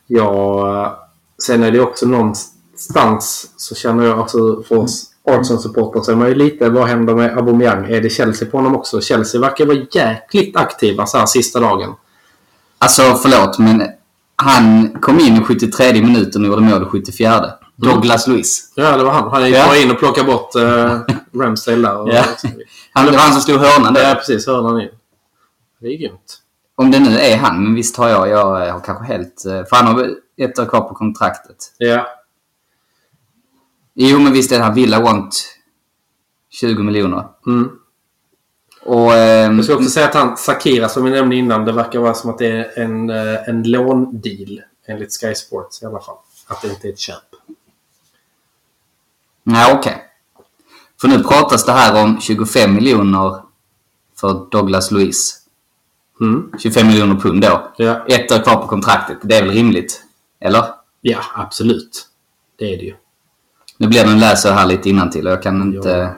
Ja, 0.08 1.08
sen 1.44 1.64
är 1.64 1.72
det 1.72 1.80
också 1.80 2.06
någonstans 2.06 3.50
så 3.58 3.76
känner 3.76 4.06
jag 4.06 4.20
också 4.20 4.64
för 4.68 4.78
oss 4.78 5.08
Arsenal-supportrar 5.24 6.02
så 6.02 6.12
är 6.12 6.16
man 6.16 6.28
ju 6.28 6.36
lite 6.36 6.70
vad 6.70 6.88
händer 6.88 7.16
med 7.16 7.38
Aubameyang? 7.38 7.86
Är 7.92 8.02
det 8.02 8.10
Chelsea 8.10 8.50
på 8.50 8.58
honom 8.58 8.76
också? 8.76 9.02
Chelsea 9.02 9.42
verkar 9.42 9.66
vara 9.66 9.78
jäkligt 9.92 10.56
aktiva 10.58 11.06
så 11.06 11.18
här 11.18 11.26
sista 11.26 11.60
dagen. 11.60 11.94
Alltså 12.78 13.02
förlåt 13.16 13.60
men 13.60 13.84
han 14.36 14.90
kom 15.02 15.20
in 15.20 15.36
i 15.36 15.44
73 15.44 15.94
minuten 15.94 16.42
och 16.42 16.48
gjorde 16.48 16.62
mål 16.62 16.82
i 16.84 16.86
74. 16.86 17.46
Douglas 17.76 18.28
Luiz. 18.28 18.72
Ja, 18.76 18.98
det 18.98 19.04
var 19.04 19.12
han. 19.12 19.32
Han 19.32 19.46
gick 19.46 19.56
Ja. 19.56 19.66
bara 19.68 19.78
in 19.78 19.92
och 19.92 20.00
plockade 20.00 20.28
bort 20.28 20.56
uh, 20.56 21.00
Ramsdale 21.42 21.82
där. 21.88 21.98
Och, 21.98 22.10
Ja. 22.10 22.24
Han, 22.94 23.06
det 23.06 23.12
var 23.12 23.20
han 23.20 23.34
som 23.34 23.42
slog 23.42 23.58
hörnan 23.60 23.94
ja, 23.96 24.02
där. 24.02 24.16
precis. 24.16 24.48
Hörde 24.48 24.68
han 24.68 24.82
in. 24.82 24.90
Det 25.80 25.88
är 25.88 25.98
grymt. 25.98 26.41
Om 26.82 26.92
det 26.92 27.00
nu 27.00 27.18
är 27.18 27.38
han, 27.38 27.64
men 27.64 27.76
visst 27.76 27.98
har 27.98 28.10
jag, 28.10 28.30
jag 28.30 28.74
har 28.74 28.80
kanske 28.80 29.06
helt... 29.06 29.46
eh, 29.46 29.52
För 29.52 29.76
han 29.76 29.88
har 29.88 30.16
ett 30.38 30.60
år 30.60 30.66
kvar 30.66 30.82
på 30.82 30.96
kontraktet. 30.96 31.58
Ja. 31.78 32.08
Jo, 33.94 34.20
men 34.20 34.34
visst 34.34 34.52
är 34.52 34.58
det 34.58 34.64
han 34.64 34.74
Villa 34.74 35.00
want 35.00 35.46
20 36.50 36.84
miljoner. 36.84 37.28
Mm. 37.48 37.70
Och... 38.86 39.14
ehm, 39.14 39.56
Jag 39.56 39.66
ska 39.66 39.76
också 39.76 39.90
säga 39.90 40.08
att 40.08 40.14
han, 40.14 40.38
Sakira 40.38 40.90
som 40.90 41.04
vi 41.04 41.12
nämnde 41.12 41.36
innan, 41.36 41.66
det 41.66 41.72
verkar 41.72 42.00
vara 42.00 42.14
som 42.14 42.30
att 42.30 42.38
det 42.38 42.48
är 42.48 42.80
en, 42.80 43.10
eh, 43.10 43.50
en 43.50 43.64
låndeal. 43.64 44.62
Enligt 44.88 45.14
Sky 45.22 45.36
Sports 45.36 45.84
i 45.84 45.86
alla 45.86 46.00
fall. 46.00 46.16
Att 46.48 46.62
det 46.62 46.68
inte 46.68 46.88
är 46.88 46.92
ett 46.92 47.00
köp. 47.00 47.16
Nej, 49.44 49.74
okej. 49.76 50.04
För 51.02 51.08
nu 51.08 51.24
pratas 51.24 51.66
det 51.66 51.72
här 51.72 52.04
om 52.04 52.22
25 52.22 52.76
miljoner 52.76 53.42
för 54.20 54.48
Douglas 54.52 54.92
Luiz. 54.92 55.41
Mm. 56.22 56.52
25 56.60 56.88
miljoner 56.88 57.16
pund 57.16 57.42
då. 57.42 57.72
Ja. 57.78 58.06
Ett 58.08 58.32
år 58.32 58.44
kvar 58.44 58.56
på 58.56 58.68
kontraktet. 58.68 59.18
Det 59.22 59.38
är 59.38 59.44
väl 59.44 59.52
rimligt? 59.52 60.04
Eller? 60.40 60.66
Ja, 61.02 61.20
absolut. 61.36 62.08
Det 62.60 62.74
är 62.74 62.78
det 62.78 62.84
ju. 62.84 62.94
Nu 63.78 63.88
blir 63.88 64.04
det 64.04 64.12
en 64.12 64.20
läser 64.20 64.52
här 64.52 64.66
lite 64.66 64.90
innantill 64.90 65.28
och 65.28 65.34
jag 65.34 65.44
kan 65.44 65.62
inte... 65.62 66.14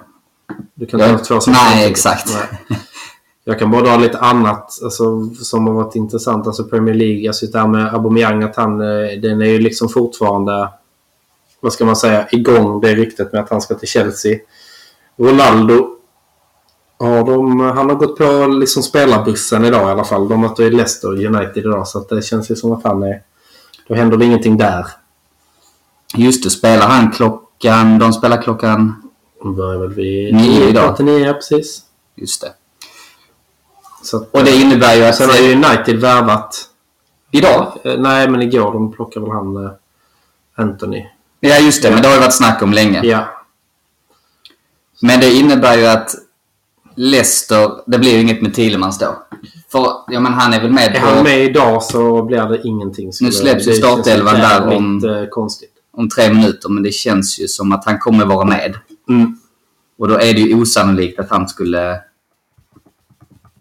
Du 0.73 0.85
kan 0.85 0.99
Ja, 0.99 1.17
ta 1.17 1.23
två 1.23 1.39
saker 1.39 1.51
nej, 1.51 1.91
exakt. 1.91 2.33
Nej. 2.69 2.79
Jag 3.45 3.59
kan 3.59 3.71
bara 3.71 3.81
dra 3.81 3.97
lite 3.97 4.19
annat 4.19 4.79
alltså, 4.83 5.29
som 5.29 5.67
har 5.67 5.73
varit 5.73 5.95
intressant. 5.95 6.47
Alltså 6.47 6.63
Premier 6.63 6.95
League, 6.95 7.29
alltså 7.29 7.45
det 7.45 7.59
här 7.59 7.67
med 7.67 7.93
Aubameyang, 7.93 8.43
att 8.43 8.55
han, 8.55 8.81
eh, 8.81 9.19
den 9.21 9.41
är 9.41 9.45
ju 9.45 9.59
liksom 9.59 9.89
fortfarande, 9.89 10.69
vad 11.59 11.73
ska 11.73 11.85
man 11.85 11.95
säga, 11.95 12.27
igång. 12.31 12.81
Det 12.81 12.95
ryktet 12.95 13.33
med 13.33 13.41
att 13.41 13.49
han 13.49 13.61
ska 13.61 13.75
till 13.75 13.87
Chelsea. 13.87 14.39
Ronaldo, 15.17 15.87
har 17.03 17.23
de, 17.23 17.59
han 17.59 17.89
har 17.89 17.95
gått 17.95 18.17
på 18.17 18.47
liksom 18.47 18.83
spelarbussen 18.83 19.65
idag 19.65 19.87
i 19.87 19.91
alla 19.91 20.03
fall. 20.03 20.27
De 20.29 20.41
möter 20.41 20.63
ju 20.63 20.69
Leicester 20.69 21.25
United 21.25 21.57
idag 21.57 21.87
så 21.87 21.99
det 21.99 22.21
känns 22.21 22.51
ju 22.51 22.55
som 22.55 22.71
att 22.71 22.83
han 22.83 23.03
är... 23.03 23.21
Då 23.87 23.95
händer 23.95 24.17
det 24.17 24.25
ingenting 24.25 24.57
där. 24.57 24.87
Just 26.15 26.43
det, 26.43 26.49
spelar 26.49 26.87
han 26.87 27.11
klockan... 27.11 27.99
De 27.99 28.13
spelar 28.13 28.41
klockan... 28.41 29.09
De 29.41 29.55
börjar 29.55 29.79
väl 29.79 29.93
vid 29.93 30.35
Nio 30.35 30.69
idag. 30.69 30.93
89, 30.93 31.25
ja, 31.25 31.33
precis. 31.33 31.81
Just 32.15 32.41
det. 32.41 32.53
Att, 34.17 34.29
Och 34.31 34.43
det 34.43 34.55
innebär 34.55 34.95
ju 34.95 35.03
att... 35.03 35.15
Sen 35.15 35.29
har 35.29 35.37
ju 35.37 35.53
United 35.53 35.95
värvat 35.95 36.69
Idag? 37.35 37.73
Eh, 37.83 37.99
Nej, 37.99 38.29
men 38.29 38.41
igår 38.41 38.73
de 38.73 38.91
plockade 38.91 39.25
väl 39.25 39.35
han 39.35 39.65
eh, 39.65 39.71
Anthony. 40.55 41.05
Ja, 41.39 41.57
just 41.57 41.83
det. 41.83 41.91
Men 41.91 42.01
det 42.01 42.07
har 42.07 42.15
ju 42.15 42.21
varit 42.21 42.33
snack 42.33 42.61
om 42.61 42.73
länge. 42.73 43.01
Ja. 43.03 43.25
Men 45.01 45.19
det 45.19 45.33
innebär 45.33 45.77
ju 45.77 45.85
att 45.85 46.15
Leicester... 46.95 47.71
Det 47.85 47.99
blir 47.99 48.13
ju 48.13 48.21
inget 48.21 48.41
med 48.41 48.53
Thielemans 48.53 48.99
då. 48.99 49.15
För, 49.71 49.87
ja 50.07 50.19
men 50.19 50.33
han 50.33 50.53
är 50.53 50.61
väl 50.61 50.71
med 50.71 50.95
Är 50.95 50.99
på... 50.99 51.05
han 51.07 51.23
med 51.23 51.43
idag 51.43 51.83
så 51.83 52.23
blir 52.23 52.43
det 52.47 52.61
ingenting. 52.63 53.13
skulle- 53.13 53.31
släpps 53.31 53.67
ju 53.67 53.73
startelvan 53.73 54.35
där 54.35 54.75
om- 54.75 55.05
eh, 55.05 55.29
konstigt. 55.29 55.69
om 55.97 56.09
tre 56.09 56.33
minuter, 56.33 56.69
men 56.69 56.83
det 56.83 56.91
känns 56.91 57.39
ju 57.39 57.47
som 57.47 57.71
att 57.71 57.85
han 57.85 57.99
kommer 57.99 58.25
vara 58.25 58.45
med. 58.45 58.75
Mm. 59.09 59.37
Och 59.99 60.07
då 60.07 60.13
är 60.15 60.33
det 60.33 60.39
ju 60.39 60.61
osannolikt 60.61 61.19
att 61.19 61.29
han 61.29 61.49
skulle 61.49 61.99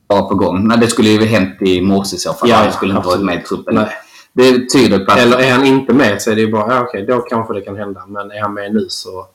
vara 0.06 0.22
på 0.22 0.34
gång. 0.34 0.68
Nej, 0.68 0.78
det 0.78 0.86
skulle 0.86 1.08
ju 1.08 1.24
hänt 1.24 1.62
i 1.62 1.80
morse 1.82 2.16
i 2.16 2.18
så 2.18 2.32
fall. 2.32 2.48
Ja, 2.48 2.56
han 2.56 2.72
skulle 2.72 2.92
inte 2.94 3.06
varit 3.06 3.14
absolut. 3.14 3.26
med 3.26 3.42
i 3.42 3.46
truppen. 3.46 3.74
Nej. 3.74 3.88
Det 4.32 4.70
tyder 4.70 4.98
på 5.04 5.12
att... 5.12 5.18
Eller 5.18 5.38
är 5.38 5.50
han 5.52 5.64
inte 5.66 5.92
med 5.92 6.22
så 6.22 6.30
är 6.30 6.34
det 6.34 6.40
ju 6.40 6.52
bara, 6.52 6.74
ja, 6.74 6.80
okej, 6.88 7.06
då 7.08 7.18
kanske 7.18 7.54
det 7.54 7.60
kan 7.60 7.76
hända. 7.76 8.02
Men 8.08 8.30
är 8.30 8.40
han 8.40 8.54
med 8.54 8.74
nu 8.74 8.86
så... 8.88 9.26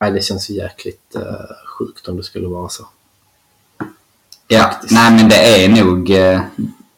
Nej, 0.00 0.10
det 0.10 0.22
känns 0.22 0.50
ju 0.50 0.54
jäkligt 0.54 1.16
uh, 1.16 1.22
sjukt 1.78 2.08
om 2.08 2.16
det 2.16 2.22
skulle 2.22 2.48
vara 2.48 2.68
så. 2.68 2.86
ja, 4.48 4.70
nej, 4.90 5.12
men 5.12 5.28
det 5.28 5.64
är 5.64 5.68
nog... 5.84 6.10
eh, 6.10 6.40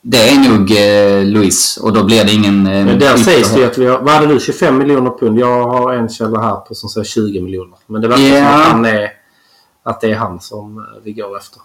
Det 0.02 0.28
är 0.30 0.48
nog 0.48 0.70
eh, 0.70 1.24
Luis 1.24 1.76
och 1.76 1.92
då 1.92 2.04
blir 2.04 2.24
det 2.24 2.32
ingen... 2.32 2.66
eh, 2.66 2.84
Men 2.84 2.98
där 2.98 3.16
sägs 3.16 3.50
det 3.52 3.58
ju 3.60 3.64
att 3.66 3.78
vi 3.78 3.86
har... 3.86 3.98
Vad 3.98 4.14
hade 4.14 4.26
du? 4.26 4.40
25 4.40 4.78
miljoner 4.78 5.10
pund? 5.18 5.38
Jag 5.38 5.62
har 5.68 5.94
en 5.94 6.08
källa 6.08 6.40
här 6.40 6.56
på 6.56 6.74
som 6.74 6.88
säger 6.88 7.04
20 7.04 7.40
miljoner. 7.40 7.78
Men 7.86 8.02
det 8.02 8.08
verkar 8.08 8.22
som 8.22 8.32
Ja. 8.36 8.60
att 8.62 8.66
han 8.72 8.84
är... 8.84 9.10
Att 9.82 10.00
det 10.00 10.10
är 10.10 10.16
han 10.16 10.40
som 10.40 10.78
eh, 10.78 10.84
vi 11.02 11.12
går 11.12 11.36
efter. 11.36 11.62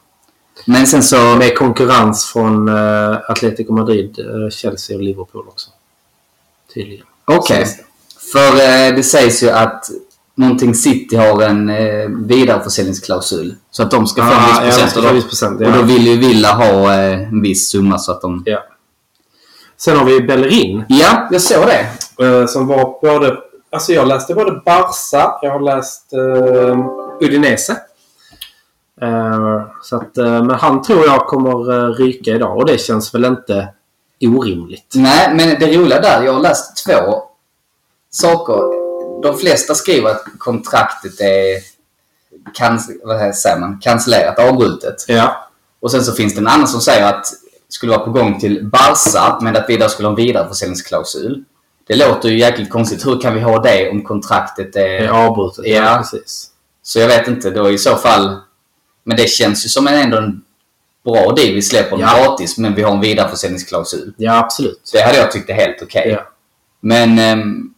Men 0.65 0.87
sen 0.87 1.03
så... 1.03 1.35
Med 1.35 1.57
konkurrens 1.57 2.25
från 2.25 2.69
uh, 2.69 3.17
Atletico 3.29 3.73
Madrid, 3.73 4.19
eh, 4.19 4.49
Chelsea 4.49 4.97
och 4.97 5.03
Liverpool 5.03 5.47
också. 5.47 5.69
Tydligen. 6.73 7.05
Okej. 7.25 7.59
Det. 7.59 7.85
För 8.31 8.49
eh, 8.53 8.95
det 8.95 9.03
sägs 9.03 9.43
ju 9.43 9.49
att 9.49 9.89
någonting 10.35 10.75
City 10.75 11.15
har 11.15 11.41
en 11.41 11.69
eh, 11.69 12.09
vidareförsäljningsklausul. 12.09 13.55
Så 13.71 13.83
att 13.83 13.91
de 13.91 14.07
ska 14.07 14.21
få 14.21 14.27
Ah, 14.33 14.61
en 14.61 14.65
viss 14.65 14.77
ja, 14.77 14.83
procent. 14.83 14.91
ska 14.91 14.99
och, 15.09 15.15
då, 15.15 15.21
procent, 15.21 15.61
ja. 15.61 15.67
och 15.67 15.73
då 15.73 15.81
vill 15.81 16.07
ju 16.07 16.17
Villa 16.17 16.53
ha 16.53 16.93
eh, 16.93 17.27
en 17.27 17.41
viss 17.41 17.69
summa 17.69 17.97
så 17.99 18.11
att 18.11 18.21
de... 18.21 18.43
Ja. 18.45 18.63
Sen 19.77 19.97
har 19.97 20.05
vi 20.05 20.21
Bellerin. 20.21 20.83
Ja, 20.87 21.27
jag 21.31 21.41
såg 21.41 21.63
det. 21.65 22.25
eh, 22.25 22.45
som 22.45 22.67
var 22.67 23.01
både... 23.01 23.37
Alltså 23.69 23.93
jag 23.93 24.07
läste 24.07 24.33
både 24.33 24.61
Barca, 24.65 25.39
jag 25.41 25.51
har 25.51 25.59
läst 25.59 26.13
uh, 26.13 26.85
Udinese. 27.21 27.77
Eh, 29.01 29.61
så 29.81 29.95
att, 29.95 30.17
eh, 30.17 30.43
men 30.43 30.49
han 30.49 30.81
tror 30.81 31.05
jag 31.05 31.27
kommer 31.27 31.71
uh, 31.73 31.89
ryka 31.93 32.31
idag 32.31 32.57
och 32.57 32.65
det 32.65 32.77
känns 32.77 33.15
väl 33.15 33.25
inte 33.25 33.67
orimligt. 34.21 34.93
Nej, 34.95 35.33
men 35.35 35.59
det 35.59 35.77
roliga 35.77 36.01
där, 36.01 36.23
jag 36.23 36.33
har 36.33 36.39
läst 36.41 36.85
två 36.85 37.23
saker. 38.11 38.84
De 39.25 39.37
flesta 39.37 39.75
skriver 39.75 40.09
att 40.09 40.23
kontraktet 40.37 41.21
är 41.21 41.61
kans 42.53 42.91
vad 43.03 43.35
säger 43.35 43.59
man, 43.59 43.79
cancellerat, 43.79 44.39
avbrutet. 44.39 45.05
Ja. 45.07 45.49
Och 45.79 45.91
sen 45.91 46.03
så 46.03 46.13
finns 46.13 46.33
det 46.33 46.39
en 46.39 46.47
annan 46.47 46.67
som 46.67 46.81
säger 46.81 47.05
att 47.05 47.25
skulle 47.69 47.91
vara 47.91 48.05
på 48.05 48.11
gång 48.11 48.39
till 48.39 48.65
Barca, 48.65 49.39
men 49.41 49.55
att 49.55 49.69
Vidar 49.69 49.87
skulle 49.87 50.07
ha 50.07 50.11
en 50.11 50.25
vidareförsäljningsklausul. 50.25 51.43
Det 51.87 51.95
låter 51.95 52.29
ju 52.29 52.39
jäkligt 52.39 52.69
konstigt. 52.69 53.05
Hur 53.05 53.21
kan 53.21 53.33
vi 53.33 53.41
ha 53.41 53.61
det 53.61 53.89
om 53.89 54.03
kontraktet 54.03 54.75
är... 54.75 54.81
Är 54.81 55.07
avbrutet. 55.07 55.65
Ja. 55.67 55.97
precis. 55.97 56.47
Så 56.83 56.99
jag 56.99 57.07
vet 57.07 57.27
inte, 57.27 57.49
då 57.49 57.71
i 57.71 57.77
så 57.77 57.95
fall... 57.95 58.37
Men 59.03 59.17
det 59.17 59.29
känns 59.29 59.65
ju 59.65 59.69
som 59.69 59.87
en 59.87 59.93
ändå 59.93 60.17
en 60.17 60.41
bra 61.05 61.31
deal. 61.31 61.53
Vi 61.53 61.61
släpper 61.61 61.97
Ja. 61.99 62.25
gratis, 62.27 62.57
men 62.57 62.75
vi 62.75 62.81
har 62.81 62.91
en 62.91 63.01
vidareförsäljningsklausul. 63.01 64.13
Ja, 64.17 64.37
absolut. 64.37 64.89
Det 64.93 65.01
hade 65.01 65.17
jag 65.17 65.31
tyckt 65.31 65.49
är 65.49 65.53
helt 65.53 65.81
okej. 65.81 66.09
Ja. 66.09 66.27
Men 66.79 67.19
ehm, 67.19 67.74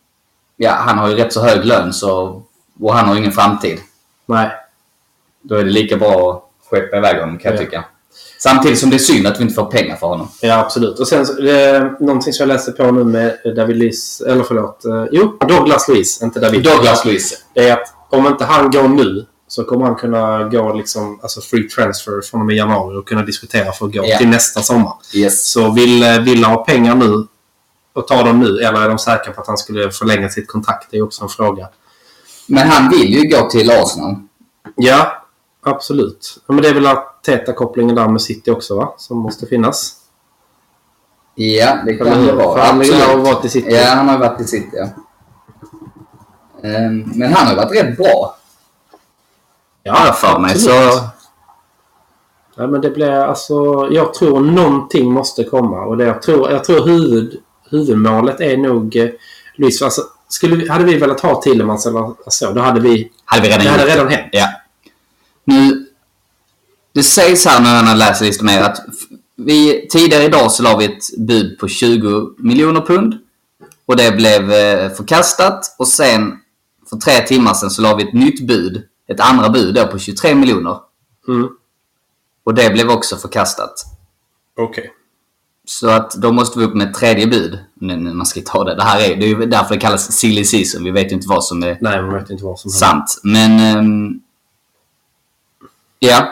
ja, 0.58 0.72
han 0.72 0.98
har 0.98 1.10
ju 1.10 1.15
rätt 1.15 1.34
så 1.34 1.41
hög 1.46 1.65
lön 1.65 1.93
så, 1.93 2.41
och 2.82 2.93
han 2.93 3.08
har 3.08 3.15
ingen 3.15 3.32
framtid. 3.32 3.80
Nej. 4.26 4.50
Då 5.41 5.56
är 5.56 5.63
det 5.63 5.70
lika 5.72 5.98
bra 5.98 6.32
att 6.32 6.67
skeppa 6.70 6.98
iväg 6.98 7.20
honom 7.20 7.38
kan 7.38 7.52
jag 7.52 7.62
Ja. 7.62 7.65
tycka. 7.65 7.86
Samtidigt 8.39 8.80
som 8.80 8.89
det 8.89 8.96
är 8.96 9.00
synd 9.00 9.28
att 9.28 9.39
vi 9.39 9.43
inte 9.43 9.56
får 9.56 9.65
pengar 9.65 9.96
för 9.96 10.08
honom. 10.08 10.28
Ja, 10.41 10.60
absolut. 10.60 11.00
Och 11.00 11.08
sen 11.08 11.22
eh, 11.48 11.84
någonting 12.00 12.34
som 12.34 12.43
jag 12.43 12.56
läste 12.56 12.72
på 12.72 12.91
nu 12.91 13.04
med 13.04 13.38
David 13.56 13.78
Luiz, 13.78 14.22
eller 14.22 14.43
förlåt, 14.43 14.86
eh, 14.86 15.06
jo, 15.12 15.38
Douglas 15.48 15.88
Luiz, 15.88 16.22
inte 16.22 16.39
David. 16.39 16.63
Douglas 16.63 17.06
Luiz. 17.06 17.43
Det 17.54 17.70
är 17.70 17.74
att 17.74 17.93
om 18.10 18.28
inte 18.28 18.46
han 18.46 18.72
går 18.72 18.88
nu 18.88 19.26
så 19.48 19.63
kommer 19.63 19.86
han 19.86 19.96
kunna 19.96 20.43
gå 20.43 20.74
liksom, 20.74 21.20
alltså 21.22 21.41
free 21.41 21.63
transfer 21.70 22.22
från 22.22 22.39
och 22.41 22.46
med 22.48 22.56
januari 22.56 22.98
och 22.98 23.08
kunna 23.08 23.22
diskutera 23.22 23.72
för 23.72 23.86
att 23.86 23.93
gå 23.93 24.06
Ja. 24.06 24.17
till 24.17 24.28
nästa 24.28 24.62
sommar. 24.62 24.93
Yes. 25.13 25.48
Så 25.52 25.72
vill 25.72 26.04
eh, 26.04 26.20
Villa 26.20 26.48
ha 26.48 26.65
pengar 26.65 26.96
nu 26.96 27.28
och 27.98 28.08
ta 28.08 28.24
dem 28.24 28.40
nu 28.40 28.60
eller 28.60 28.82
är 28.82 28.90
de 28.90 28.98
säkra 28.98 29.34
på 29.34 29.42
att 29.42 29.48
han 29.48 29.58
skulle 29.58 29.92
förlänga 29.92 30.30
sitt 30.30 30.48
kontrakt? 30.48 30.88
Det 30.92 30.98
är 30.98 31.02
också 31.02 31.24
en 31.24 31.30
fråga. 31.30 31.70
Men 32.48 32.68
han 32.68 32.90
vill 32.90 33.14
ju 33.14 33.30
gå 33.30 33.50
till 33.50 33.72
Arsenal. 33.72 34.16
Ja, 34.76 35.24
absolut. 35.64 36.38
Men 36.48 36.62
det 36.62 36.70
är 36.70 36.74
väl 36.74 36.88
Arteta-kopplingen 36.88 37.96
där 37.96 38.08
med 38.08 38.22
City 38.22 38.52
också 38.52 38.76
va? 38.76 38.94
Som 38.98 39.18
måste 39.18 39.46
finnas. 39.46 39.96
Ja, 41.36 41.78
det 41.86 41.94
kan 41.94 42.26
det 42.26 42.34
vara. 42.34 42.62
Han 42.64 42.78
har 42.78 43.18
varit 43.18 43.46
i 43.46 43.50
City. 43.50 43.72
Ja, 43.72 43.86
han 43.86 44.10
har 44.10 44.18
varit 44.18 44.42
i 44.42 44.44
City, 44.44 44.70
ja. 44.74 44.90
Ehm, 46.70 47.12
Men 47.16 47.34
han 47.34 47.48
har 47.48 47.56
varit 47.56 47.76
rätt 47.76 47.98
bra. 47.98 48.36
Ja, 49.84 50.14
för 50.14 50.40
mig. 50.40 50.60
Så 50.60 50.72
Ja, 52.60 52.68
men 52.68 52.82
det 52.82 52.90
blir 52.90 53.12
alltså... 53.12 53.88
Jag 53.92 54.14
tror 54.14 54.40
någonting 54.40 55.12
måste 55.12 55.44
komma. 55.44 55.86
Och 55.86 55.98
det 55.98 56.06
jag 56.06 56.22
tror, 56.22 56.52
jag 56.52 56.64
tror 56.64 56.86
huvud, 56.86 57.42
huvudmålet 57.70 58.42
är 58.42 58.58
nog... 58.58 58.96
Eh, 58.96 59.10
Luis, 59.56 59.82
alltså, 59.82 60.02
skulle 60.28 60.72
hade 60.72 60.84
vi 60.84 60.98
velat 60.98 61.20
ha 61.20 61.42
Tillemans 61.42 61.86
eller 61.86 62.14
så, 62.28 62.52
då 62.52 62.62
hade 62.62 62.80
vi... 62.80 63.12
hade 63.26 63.42
vi 63.42 63.48
redan 63.48 63.64
Det 63.64 63.70
hade 63.70 63.84
gjort 63.84 63.92
redan 63.92 64.08
hänt. 64.08 64.30
Ja. 64.32 64.48
Nu, 65.44 65.86
det 66.94 67.04
sägs 67.04 67.46
här 67.46 67.62
när 67.62 67.90
jag 67.90 67.98
läser 67.98 68.26
lite 68.26 68.44
mer 68.44 68.62
att 68.62 68.78
vi, 69.36 69.88
tidigare 69.92 70.24
idag 70.24 70.52
så 70.52 70.64
la 70.64 70.78
vi 70.78 70.86
ett 70.86 71.18
bud 71.18 71.60
på 71.60 71.68
20 71.68 72.36
miljoner 72.38 72.82
pund. 72.82 73.18
Och 73.86 73.98
det 73.98 74.12
blev 74.12 74.52
eh, 74.52 74.92
förkastat. 74.92 75.76
Och 75.78 75.88
sen 75.88 76.40
för 76.90 76.98
tre 76.98 77.28
timmar 77.28 77.54
sedan 77.54 77.70
så 77.70 77.82
la 77.82 77.96
vi 77.96 78.04
ett 78.04 78.14
nytt 78.14 78.48
bud. 78.48 78.84
Ett 79.08 79.20
andra 79.20 79.50
bud 79.50 79.76
då 79.76 79.88
på 79.88 80.00
23 80.00 80.36
miljoner. 80.36 80.78
Mm. 81.28 81.50
Och 82.44 82.54
det 82.54 82.70
blev 82.70 82.90
också 82.90 83.18
förkastat. 83.18 83.74
Okej. 84.58 84.94
Så 85.70 85.90
att 85.90 86.12
då 86.12 86.32
måste 86.32 86.60
vi 86.60 86.66
upp 86.66 86.74
med 86.74 86.88
ett 86.88 86.94
tredje 86.94 87.28
bud. 87.28 87.60
Nu, 87.74 87.98
man 87.98 88.26
ska 88.26 88.42
ta 88.46 88.64
det. 88.64 88.76
Det 88.76 88.84
här 88.84 89.00
är, 89.00 89.16
det 89.16 89.26
är 89.26 89.28
ju 89.28 89.46
därför 89.46 89.74
det 89.74 89.80
kallas 89.82 90.12
silly 90.12 90.44
season. 90.44 90.84
Vi 90.84 90.92
vet 90.92 91.12
ju 91.12 91.16
inte 91.16 91.28
vad 91.28 91.44
som 91.44 91.64
är 91.64 91.78
Nej, 91.82 92.02
man 92.02 92.14
vet 92.14 92.30
inte 92.30 92.44
vad 92.44 92.60
som 92.60 92.72
händer. 92.72 92.88
sant. 92.88 93.20
Men... 93.24 93.60
ehm, 93.60 94.20
ja. 96.00 96.28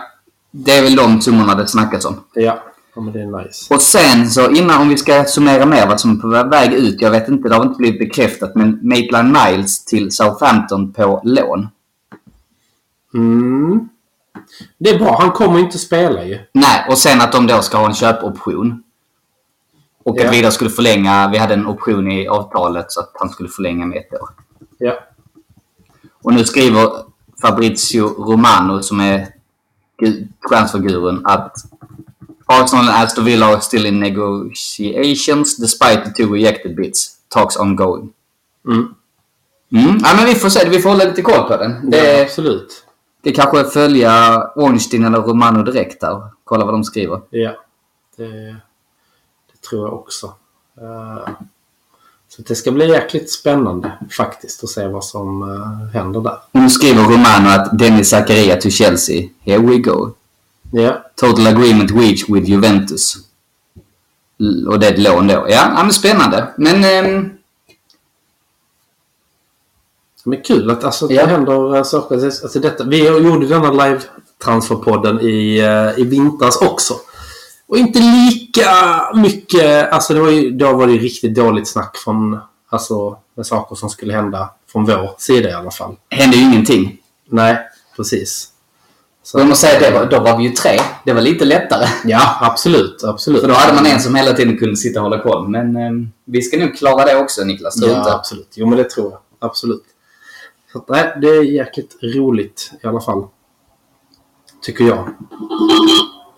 Det 0.51 0.71
är 0.71 0.83
väl 0.83 0.95
de 0.95 1.21
summorna 1.21 1.55
det 1.55 1.67
snackas 1.67 2.05
om. 2.05 2.19
Ja. 2.33 2.63
ja, 2.95 3.01
men 3.01 3.13
det 3.13 3.21
är 3.21 3.43
nice. 3.43 3.73
Och 3.73 3.81
sen 3.81 4.29
så 4.29 4.51
innan, 4.51 4.81
om 4.81 4.89
vi 4.89 4.97
ska 4.97 5.23
summera 5.23 5.65
mer 5.65 5.87
vad 5.87 5.99
som 5.99 6.17
är 6.17 6.21
på 6.21 6.49
väg 6.49 6.73
ut. 6.73 7.01
Jag 7.01 7.11
vet 7.11 7.27
inte, 7.27 7.49
det 7.49 7.55
har 7.55 7.63
inte 7.65 7.77
blivit 7.77 7.99
bekräftat. 7.99 8.55
Men 8.55 8.79
Maitland 8.81 9.37
Niles 9.37 9.85
till 9.85 10.11
Southampton 10.11 10.93
på 10.93 11.21
lån. 11.23 11.67
Mm. 13.13 13.89
Det 14.77 14.89
är 14.89 14.99
bra. 14.99 15.17
Han 15.19 15.31
kommer 15.31 15.59
inte 15.59 15.77
spela 15.77 16.23
ju. 16.23 16.39
Nej, 16.53 16.85
och 16.89 16.97
sen 16.97 17.21
att 17.21 17.31
de 17.31 17.47
då 17.47 17.61
ska 17.61 17.77
ha 17.77 17.85
en 17.85 17.93
köpoption. 17.93 18.81
Och 20.05 20.15
Ja. 20.19 20.27
att 20.27 20.33
vi 20.33 20.41
då 20.41 20.51
skulle 20.51 20.69
förlänga, 20.69 21.29
vi 21.31 21.37
hade 21.37 21.53
en 21.53 21.67
option 21.67 22.11
i 22.11 22.27
avtalet 22.27 22.91
så 22.91 22.99
att 22.99 23.11
han 23.13 23.29
skulle 23.29 23.49
förlänga 23.49 23.85
med 23.85 23.97
ett 23.97 24.13
år. 24.21 24.29
Ja. 24.77 24.93
Och 26.23 26.33
nu 26.33 26.43
skriver 26.43 26.89
Fabrizio 27.41 28.07
Romano 28.31 28.81
som 28.83 28.99
är 28.99 29.27
gu- 30.01 30.27
transfergurun 30.49 31.21
att 31.25 31.55
Arsenal 32.45 32.89
and 32.89 33.03
Aston 33.03 33.25
Villa 33.25 33.45
are 33.45 33.61
still 33.61 33.85
in 33.85 33.99
negotiations 33.99 35.57
despite 35.57 36.01
the 36.05 36.23
two 36.23 36.33
rejected 36.33 36.75
bids. 36.75 37.11
Talks 37.29 37.57
ongoing. 37.57 38.13
Mm. 38.67 38.95
Mm. 39.71 39.97
Ja, 40.03 40.09
men 40.17 40.25
vi 40.25 40.35
får 40.35 40.49
se. 40.49 40.69
Vi 40.69 40.79
får 40.79 40.89
hålla 40.89 41.03
lite 41.03 41.21
koll 41.21 41.47
på 41.47 41.57
den. 41.57 41.71
ja, 41.83 41.89
Det, 41.89 42.21
absolut. 42.21 42.85
det 43.21 43.31
kanske 43.31 43.63
följa 43.63 44.43
Ornstein 44.55 45.05
eller 45.05 45.17
Romano 45.21 45.63
direkt 45.63 46.03
här. 46.03 46.21
Kolla 46.43 46.65
vad 46.65 46.73
de 46.73 46.83
skriver. 46.83 47.21
Ja. 47.29 47.51
Det 48.17 48.55
tror 49.69 49.87
jag 49.87 49.93
också. 49.93 50.33
Eh, 50.81 51.29
så 52.29 52.41
det 52.41 52.55
ska 52.55 52.71
bli 52.71 52.89
jäkligt 52.89 53.31
spännande 53.31 53.91
faktiskt 54.11 54.63
att 54.63 54.69
se 54.69 54.87
vad 54.87 55.03
som 55.05 55.41
eh, 55.41 55.93
händer 56.01 56.21
där. 56.21 56.37
Nu 56.51 56.69
skriver 56.69 57.03
Romano 57.03 57.49
att 57.49 57.79
Dennis 57.79 58.09
Zakaria 58.09 58.55
to 58.61 58.69
Chelsea. 58.69 59.29
Here 59.39 59.57
we 59.59 59.77
go. 59.77 60.11
Ja. 60.71 61.03
Total 61.15 61.47
agreement 61.47 61.91
reached 61.91 62.35
with 62.35 62.49
Juventus. 62.49 63.15
Och 64.67 64.79
det 64.79 64.87
är 64.87 64.93
ett 64.93 64.99
lån 64.99 65.27
då. 65.27 65.33
Ja, 65.33 65.45
ja 65.49 65.83
men 65.83 65.93
spännande. 65.93 66.47
Men... 66.57 66.83
ehm, 66.83 67.29
Men 70.27 70.41
kul 70.41 70.71
att 70.71 70.83
alltså, 70.83 71.11
Ja. 71.11 71.25
det 71.25 71.31
händer 71.31 71.75
eh, 71.77 71.83
saker. 71.83 72.25
Alltså, 72.25 72.59
detta, 72.59 72.83
vi 72.83 73.07
gjorde 73.07 73.47
denna 73.47 73.71
live-transferpodden 73.71 75.21
i, 75.21 75.61
i 75.97 76.03
vintras 76.03 76.55
också. 76.61 76.93
Och 77.67 77.77
inte 77.77 77.99
lika 77.99 78.69
mycket... 79.15 79.91
Alltså 79.91 80.13
det 80.13 80.19
var 80.19 80.29
ju, 80.29 80.51
då 80.51 80.73
var 80.73 80.87
det 80.87 80.93
ju 80.93 80.99
riktigt 80.99 81.35
dåligt 81.35 81.67
snack 81.67 81.97
från... 81.97 82.39
Alltså 82.69 83.17
med 83.35 83.45
saker 83.45 83.75
som 83.75 83.89
skulle 83.89 84.13
hända 84.13 84.49
från 84.71 84.85
vår 84.85 85.15
sida 85.17 85.49
i 85.49 85.53
alla 85.53 85.71
fall. 85.71 85.95
hände 86.09 86.37
ju 86.37 86.43
ingenting. 86.43 86.97
Nej, 87.29 87.57
precis. 87.95 88.51
Så, 89.23 89.39
jag 89.39 89.47
måste 89.47 89.67
säga 89.67 90.01
att 90.01 90.11
då 90.11 90.19
var 90.19 90.37
vi 90.37 90.43
ju 90.43 90.49
tre. 90.49 90.79
Det 91.05 91.13
var 91.13 91.21
lite 91.21 91.45
lättare. 91.45 91.85
Ja, 92.05 92.37
absolut. 92.41 93.03
absolut. 93.03 93.41
För 93.41 93.47
då 93.47 93.53
hade 93.53 93.73
man 93.75 93.85
en 93.85 93.99
som 93.99 94.15
hela 94.15 94.33
tiden 94.33 94.57
kunde 94.57 94.75
sitta 94.75 94.99
och 94.99 95.03
hålla 95.09 95.23
koll. 95.23 95.47
Men 95.47 95.75
ehm, 95.75 96.11
vi 96.25 96.41
ska 96.41 96.57
nog 96.57 96.77
klara 96.77 97.05
det 97.05 97.15
också 97.17 97.43
Niklas, 97.43 97.77
Ja, 97.81 97.97
inte? 97.97 98.13
absolut. 98.13 98.53
Jo, 98.55 98.65
men 98.67 98.77
det 98.77 98.89
tror 98.89 99.11
jag. 99.11 99.19
Absolut. 99.39 99.83
Så 100.73 100.85
nej, 100.87 101.17
det 101.21 101.27
är 101.27 101.43
jäkligt 101.43 101.95
roligt 102.01 102.71
i 102.83 102.87
alla 102.87 103.01
fall. 103.01 103.27
Tycker 104.61 104.83
jag. 104.85 105.09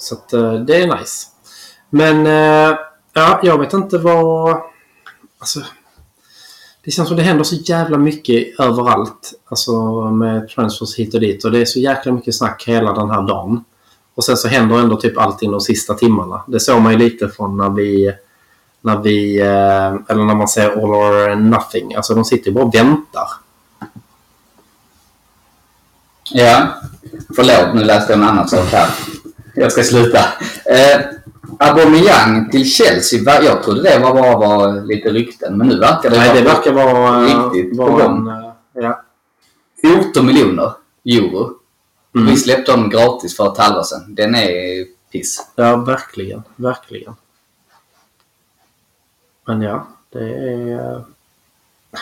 Så 0.07 0.15
att 0.15 0.33
eh, 0.33 0.53
det 0.53 0.75
är 0.75 0.97
nice. 0.97 1.27
Men 1.89 2.27
eh, 2.27 2.77
ja, 3.13 3.39
jag 3.43 3.59
vet 3.59 3.73
inte 3.73 3.97
vad... 3.97 4.61
Alltså, 5.39 5.59
det 6.83 6.91
känns 6.91 7.07
som 7.07 7.17
det 7.17 7.23
händer 7.23 7.43
så 7.43 7.55
jävla 7.55 7.97
mycket 7.97 8.59
överallt. 8.59 9.33
Alltså 9.45 9.71
med 10.11 10.49
transfers 10.49 10.95
hit 10.95 11.13
och 11.13 11.19
dit. 11.19 11.45
Och 11.45 11.51
det 11.51 11.59
är 11.59 11.65
så 11.65 11.79
jäkla 11.79 12.11
mycket 12.11 12.35
snack 12.35 12.63
hela 12.67 12.93
den 12.93 13.09
här 13.09 13.21
dagen. 13.21 13.63
Och 14.15 14.23
sen 14.23 14.37
så 14.37 14.47
händer 14.47 14.79
ändå 14.79 14.95
typ 14.95 15.17
allting 15.17 15.51
de 15.51 15.61
sista 15.61 15.93
timmarna. 15.93 16.43
Det 16.47 16.59
såg 16.59 16.81
man 16.81 16.91
ju 16.91 16.97
lite 16.97 17.29
från 17.29 17.57
när 17.57 17.69
vi... 17.69 18.13
När 18.81 18.97
vi... 18.97 19.39
Eh, 19.39 20.11
eller 20.11 20.25
när 20.25 20.35
man 20.35 20.47
säger 20.47 20.69
all 20.71 20.79
or 20.79 21.35
nothing. 21.35 21.95
Alltså 21.95 22.15
de 22.15 22.25
sitter 22.25 22.47
ju 22.47 22.53
bara 22.53 22.65
och 22.65 22.75
väntar. 22.75 23.27
Ja. 26.31 26.67
Förlåt, 27.35 27.75
nu 27.75 27.83
läste 27.83 28.13
jag 28.13 28.21
en 28.21 28.27
annan 28.27 28.47
sak 28.47 28.65
här. 28.71 28.89
Jag 29.59 29.71
ska 29.71 29.83
sluta. 29.83 30.19
Eh, 30.65 31.01
Aubameyang 31.59 32.49
till 32.51 32.65
Chelsea. 32.65 33.43
Jag 33.43 33.63
trodde 33.63 33.81
det 33.81 33.99
var 33.99 34.13
bara 34.13 34.37
var 34.37 34.85
lite 34.85 35.09
rykten, 35.09 35.57
men 35.57 35.67
nu 35.67 35.79
verkar 35.79 36.09
det 36.09 36.17
Nej, 36.17 36.33
det 36.33 36.41
verkar 36.41 36.71
vara... 36.71 37.21
riktigt 37.23 37.77
på 37.77 37.85
vara 37.85 38.07
gång. 38.07 38.27
en, 38.27 38.43
eh, 38.43 38.51
ja. 38.73 39.03
14 39.81 40.25
miljoner 40.25 40.71
euro. 41.05 41.53
Mm. 42.15 42.27
Vi 42.27 42.37
släppte 42.37 42.71
dem 42.71 42.89
gratis 42.89 43.37
för 43.37 43.51
ett 43.51 43.57
halvår 43.57 43.83
sedan. 43.83 44.15
Den 44.15 44.35
är 44.35 44.85
piss. 45.11 45.47
ja, 45.55 45.75
verkligen. 45.75 46.43
Verkligen. 46.55 47.15
Men 49.45 49.61
ja, 49.61 49.87
det 50.09 50.19
är... 50.19 51.03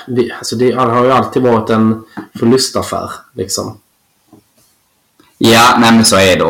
Vi, 0.08 0.32
alltså 0.32 0.56
det 0.56 0.72
har 0.72 1.04
ju 1.04 1.12
alltid 1.12 1.44
varit 1.44 1.70
en 1.70 2.04
förlustaffär. 2.40 3.12
Liksom. 3.34 3.78
Ja, 5.38 5.78
nej 5.80 5.92
men 5.92 6.06
så 6.06 6.16
är 6.16 6.36
det. 6.36 6.44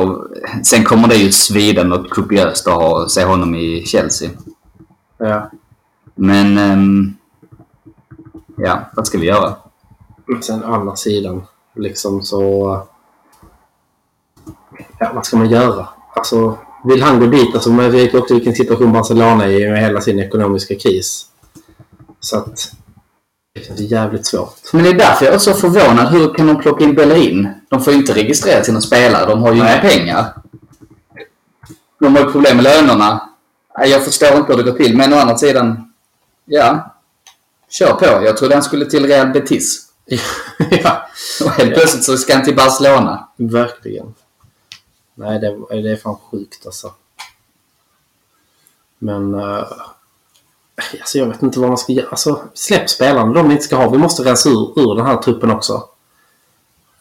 Sen 0.64 0.84
kommer 0.84 1.08
det 1.08 1.16
ju 1.16 1.32
sviden 1.32 1.92
och 1.92 2.10
kopiöst 2.10 2.68
att 2.68 2.74
ha, 2.74 3.10
se 3.10 3.24
honom 3.24 3.56
i 3.56 3.86
Chelsea. 3.86 4.30
Ja. 5.18 5.52
Men... 6.16 6.58
ehm, 6.58 7.16
ja, 8.58 8.80
vad 8.96 9.08
ska 9.08 9.18
vi 9.18 9.26
göra? 9.26 9.56
Sen 10.42 10.64
å 10.64 10.74
andra 10.74 10.96
sidan, 10.96 11.44
liksom 11.76 12.24
så... 12.24 12.82
Ja, 15.00 15.12
vad 15.16 15.26
ska 15.26 15.38
man 15.38 15.50
göra? 15.50 15.88
Alltså, 16.16 16.58
vill 16.84 17.04
han 17.04 17.20
gå 17.20 17.26
dit? 17.26 17.54
Alltså, 17.54 17.70
man 17.70 17.92
vet 17.92 18.14
ju 18.14 18.18
också 18.18 18.34
vilken 18.34 18.56
situation 18.56 18.94
Barcelona 18.94 19.46
är 19.46 19.50
i 19.50 19.70
med 19.70 19.82
hela 19.82 20.02
sin 20.02 20.20
ekonomiska 20.20 20.76
kris. 20.76 21.26
Så 22.20 22.38
att 22.38 22.72
det 23.56 23.80
är 23.80 23.92
jävligt 23.92 24.26
svårt. 24.26 24.74
Men 24.74 24.84
det 24.84 24.90
är 24.90 24.94
därför 24.94 25.26
jag 25.26 25.34
är 25.34 25.40
så 25.40 25.54
förvånad. 25.54 26.08
Hur 26.08 26.34
kan 26.34 26.48
de 26.48 26.62
plocka 26.62 26.84
in 26.84 26.96
Bellerin? 26.96 27.50
De 27.70 27.82
får 27.84 27.94
ju 27.94 28.00
inte 28.00 28.14
registrera 28.14 28.64
sina 28.64 28.82
spelare. 28.82 29.26
De 29.26 29.42
har 29.42 29.54
ju 29.54 29.60
inga 29.60 29.78
pengar. 29.78 30.34
De 32.00 32.16
har 32.16 32.26
ju 32.26 32.32
problem 32.32 32.56
med 32.58 32.64
lönerna. 32.64 33.30
Jag 33.78 34.06
förstår 34.06 34.38
inte 34.38 34.54
hur 34.54 34.64
det 34.64 34.72
går 34.72 34.78
till. 34.78 34.98
Men 34.98 35.14
å 35.14 35.18
andra 35.18 35.38
sidan, 35.38 35.94
ja. 36.46 36.96
Kör 37.70 37.94
på. 37.94 38.06
Jag 38.06 38.38
trodde 38.38 38.56
han 38.56 38.64
skulle 38.64 38.86
till 38.86 39.08
Real 39.08 39.28
Betis. 39.28 39.92
ja, 40.72 41.08
Och 41.44 41.52
helt 41.52 41.74
plötsligt 41.74 42.04
så 42.04 42.18
ska 42.18 42.34
han 42.34 42.44
till 42.44 42.56
Barcelona. 42.56 43.28
verkligen. 43.38 44.14
Nej, 45.14 45.40
det, 45.40 45.82
det 45.82 45.92
är 45.92 45.96
fan 45.96 46.18
sjukt 46.32 46.66
alltså. 46.66 46.94
Men... 49.00 49.34
Uh, 49.36 49.64
alltså 51.00 51.18
jag 51.18 51.26
vet 51.26 51.44
inte 51.44 51.60
vad 51.60 51.70
man 51.70 51.78
ska 51.78 51.94
göra. 51.94 52.08
Alltså, 52.10 52.42
släpp 52.54 52.90
spelarna 52.90 53.34
de 53.34 53.48
vi 53.48 53.54
inte 53.54 53.66
ska 53.66 53.76
ha. 53.76 53.90
Vi 53.90 53.98
måste 53.98 54.24
rensa 54.24 54.50
ur, 54.50 54.80
ur 54.80 54.96
den 54.96 55.06
här 55.06 55.18
truppen 55.18 55.52
också. 55.52 55.84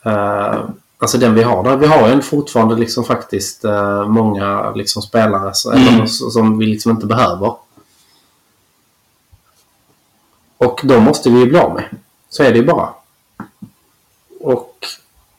Uh, 0.06 0.64
alltså 0.98 1.18
den 1.18 1.34
vi 1.34 1.42
har 1.42 1.64
där. 1.64 1.76
Vi 1.76 1.86
har 1.86 2.08
ju 2.08 2.22
fortfarande 2.22 2.74
liksom 2.76 3.04
faktiskt 3.04 3.64
uh, 3.64 4.08
många 4.08 4.70
liksom 4.70 5.02
spelare 5.02 5.54
så, 5.54 5.72
Mm. 5.72 6.08
som 6.08 6.58
vi 6.58 6.66
liksom 6.66 6.90
inte 6.90 7.06
behöver. 7.06 7.56
Och 10.58 10.80
de 10.84 11.02
måste 11.02 11.30
vi 11.30 11.38
ju 11.38 11.46
bli 11.46 11.58
av 11.58 11.74
med. 11.74 11.84
Så 12.28 12.42
är 12.42 12.52
det 12.52 12.58
ju 12.58 12.64
bara. 12.64 12.88
Och 14.40 14.86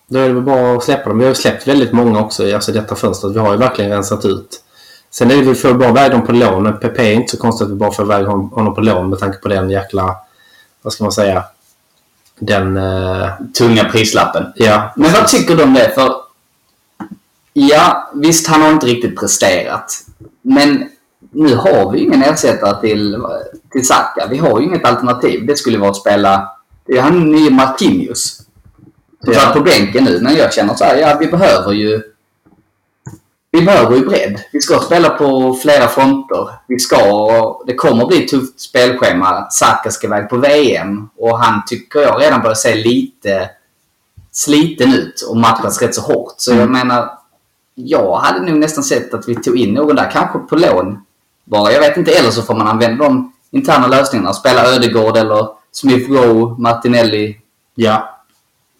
då 0.07 0.19
är 0.19 0.27
det 0.27 0.33
väl 0.33 0.43
bara 0.43 0.77
att 0.77 0.83
släppa 0.83 1.09
dem. 1.09 1.17
Vi 1.17 1.23
har 1.23 1.29
ju 1.29 1.35
släppt 1.35 1.67
väldigt 1.67 1.93
många 1.93 2.19
också 2.19 2.47
i 2.47 2.53
alltså 2.53 2.71
detta 2.71 2.95
fönstret. 2.95 3.35
Vi 3.35 3.39
har 3.39 3.51
ju 3.51 3.57
verkligen 3.57 3.91
rensat 3.91 4.25
ut. 4.25 4.63
Sen 5.11 5.31
är 5.31 5.41
det 5.45 5.55
för 5.55 5.71
att 5.71 5.79
bara 5.79 5.89
iväg 5.89 6.11
dem 6.11 6.25
på 6.25 6.31
lån. 6.31 6.63
Men 6.63 6.79
PP 6.79 6.99
är 6.99 7.13
inte 7.13 7.31
så 7.31 7.37
konstigt 7.41 7.65
att 7.65 7.71
vi 7.71 7.75
bara 7.75 7.91
får 7.91 8.05
iväg 8.05 8.25
hon- 8.25 8.49
honom 8.49 8.75
på 8.75 8.81
lån 8.81 9.09
med 9.09 9.19
tanke 9.19 9.37
på 9.37 9.47
den 9.47 9.69
jäkla... 9.69 10.15
Vad 10.81 10.93
ska 10.93 11.03
man 11.03 11.11
säga? 11.11 11.43
Den... 12.39 12.77
eh, 12.77 13.29
Tunga 13.57 13.83
prislappen. 13.83 14.45
ja. 14.55 14.93
Men 14.95 15.11
vad 15.13 15.27
tycker 15.27 15.55
du 15.55 15.63
om 15.63 15.73
det? 15.73 15.91
För 15.95 16.11
ja, 17.53 18.09
visst 18.13 18.47
han 18.47 18.61
har 18.61 18.71
inte 18.71 18.85
riktigt 18.85 19.19
presterat. 19.19 19.93
Men 20.41 20.89
nu 21.31 21.55
har 21.55 21.91
vi 21.91 21.99
ingen 21.99 22.23
ersättare 22.23 22.81
till, 22.81 23.17
till 23.71 23.87
Saka. 23.87 24.27
Vi 24.29 24.37
har 24.37 24.59
ju 24.59 24.65
inget 24.65 24.85
alternativ. 24.85 25.45
Det 25.45 25.55
skulle 25.57 25.77
vara 25.77 25.89
att 25.89 25.95
spela... 25.97 26.49
Det 26.85 26.97
är 26.97 27.01
han 27.01 27.31
nye 27.31 27.49
Marquinhos. 27.49 28.41
Som 29.23 29.33
Ja. 29.33 29.39
satt 29.39 29.53
på 29.53 29.59
bänken 29.59 30.03
nu. 30.03 30.19
Men 30.21 30.35
jag 30.35 30.53
känner 30.53 30.73
så 30.75 30.83
här, 30.83 30.95
ja 30.97 31.17
vi 31.19 31.27
behöver 31.27 31.71
ju... 31.71 32.01
Vi 33.55 33.61
behöver 33.61 33.95
ju 33.95 34.05
bredd. 34.05 34.41
Vi 34.51 34.61
ska 34.61 34.79
spela 34.79 35.09
på 35.09 35.53
flera 35.61 35.87
fronter. 35.87 36.49
Vi 36.67 36.79
ska... 36.79 36.97
Det 37.67 37.75
kommer 37.75 38.05
bli 38.05 38.23
ett 38.23 38.29
tufft 38.29 38.59
spelschema. 38.59 39.47
Saka 39.51 39.91
ska 39.91 40.07
iväg 40.07 40.29
på 40.29 40.37
VM. 40.37 41.09
Och 41.17 41.39
han 41.39 41.65
tycker 41.65 41.99
jag 41.99 42.21
redan 42.21 42.41
börjar 42.41 42.55
se 42.55 42.75
lite 42.75 43.49
sliten 44.31 44.93
ut 44.93 45.21
och 45.29 45.37
matchas 45.37 45.81
rätt 45.81 45.95
så 45.95 46.01
hårt. 46.01 46.33
Så 46.37 46.53
jag 46.53 46.69
menar, 46.69 47.11
jag 47.75 48.15
hade 48.15 48.45
nog 48.45 48.59
nästan 48.59 48.83
sett 48.83 49.13
att 49.13 49.29
vi 49.29 49.35
tog 49.35 49.57
in 49.57 49.73
någon 49.73 49.95
där, 49.95 50.11
kanske 50.11 50.39
på 50.39 50.55
lån 50.55 50.99
bara. 51.43 51.71
Jag 51.71 51.79
vet 51.79 51.97
inte, 51.97 52.11
eller 52.11 52.31
så 52.31 52.41
får 52.41 52.55
man 52.55 52.67
använda 52.67 53.03
de 53.03 53.33
interna 53.51 53.87
lösningarna. 53.87 54.33
Spela 54.33 54.65
Ödegård 54.65 55.17
eller 55.17 55.47
Smith 55.71 56.11
Rowe, 56.11 56.61
Martinelli 56.61 57.37
Ja. 57.75 58.19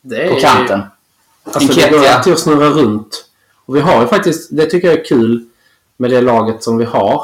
Det 0.01 0.30
på 0.30 0.39
kanten. 0.39 0.82
Alltså 1.53 1.73
det 1.73 1.89
går 1.89 2.07
alltid 2.07 2.34
att 2.34 2.39
snurra 2.39 2.69
runt. 2.69 3.26
Och 3.66 3.76
vi 3.76 3.82
har 3.82 4.01
ju 4.01 4.07
faktiskt, 4.07 4.49
det 4.51 4.66
tycker 4.66 4.88
jag 4.88 4.99
är 4.99 5.05
kul 5.05 5.45
med 5.97 6.11
det 6.11 6.22
laget 6.22 6.63
som 6.63 6.78
vi 6.78 6.86
har. 6.86 7.24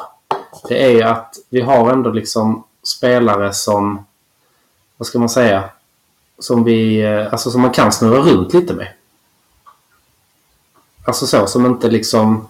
Det 0.68 0.84
är 0.84 0.90
ju 0.90 1.04
att 1.04 1.36
vi 1.50 1.62
har 1.62 1.92
ändå 1.92 2.10
liksom 2.10 2.64
spelare 2.84 3.54
som, 3.54 4.06
vad 4.98 5.08
ska 5.08 5.20
man 5.20 5.30
säga, 5.30 5.70
som 6.40 6.64
vi, 6.64 7.02
eh, 7.02 7.32
alltså 7.32 7.52
som 7.52 7.62
man 7.62 7.72
kan 7.72 7.92
snurra 7.92 8.22
runt 8.22 8.54
lite 8.54 8.74
med. 8.74 8.88
Alltså 11.06 11.28
så, 11.28 11.48
som 11.48 11.66
inte 11.66 11.90
liksom, 11.90 12.48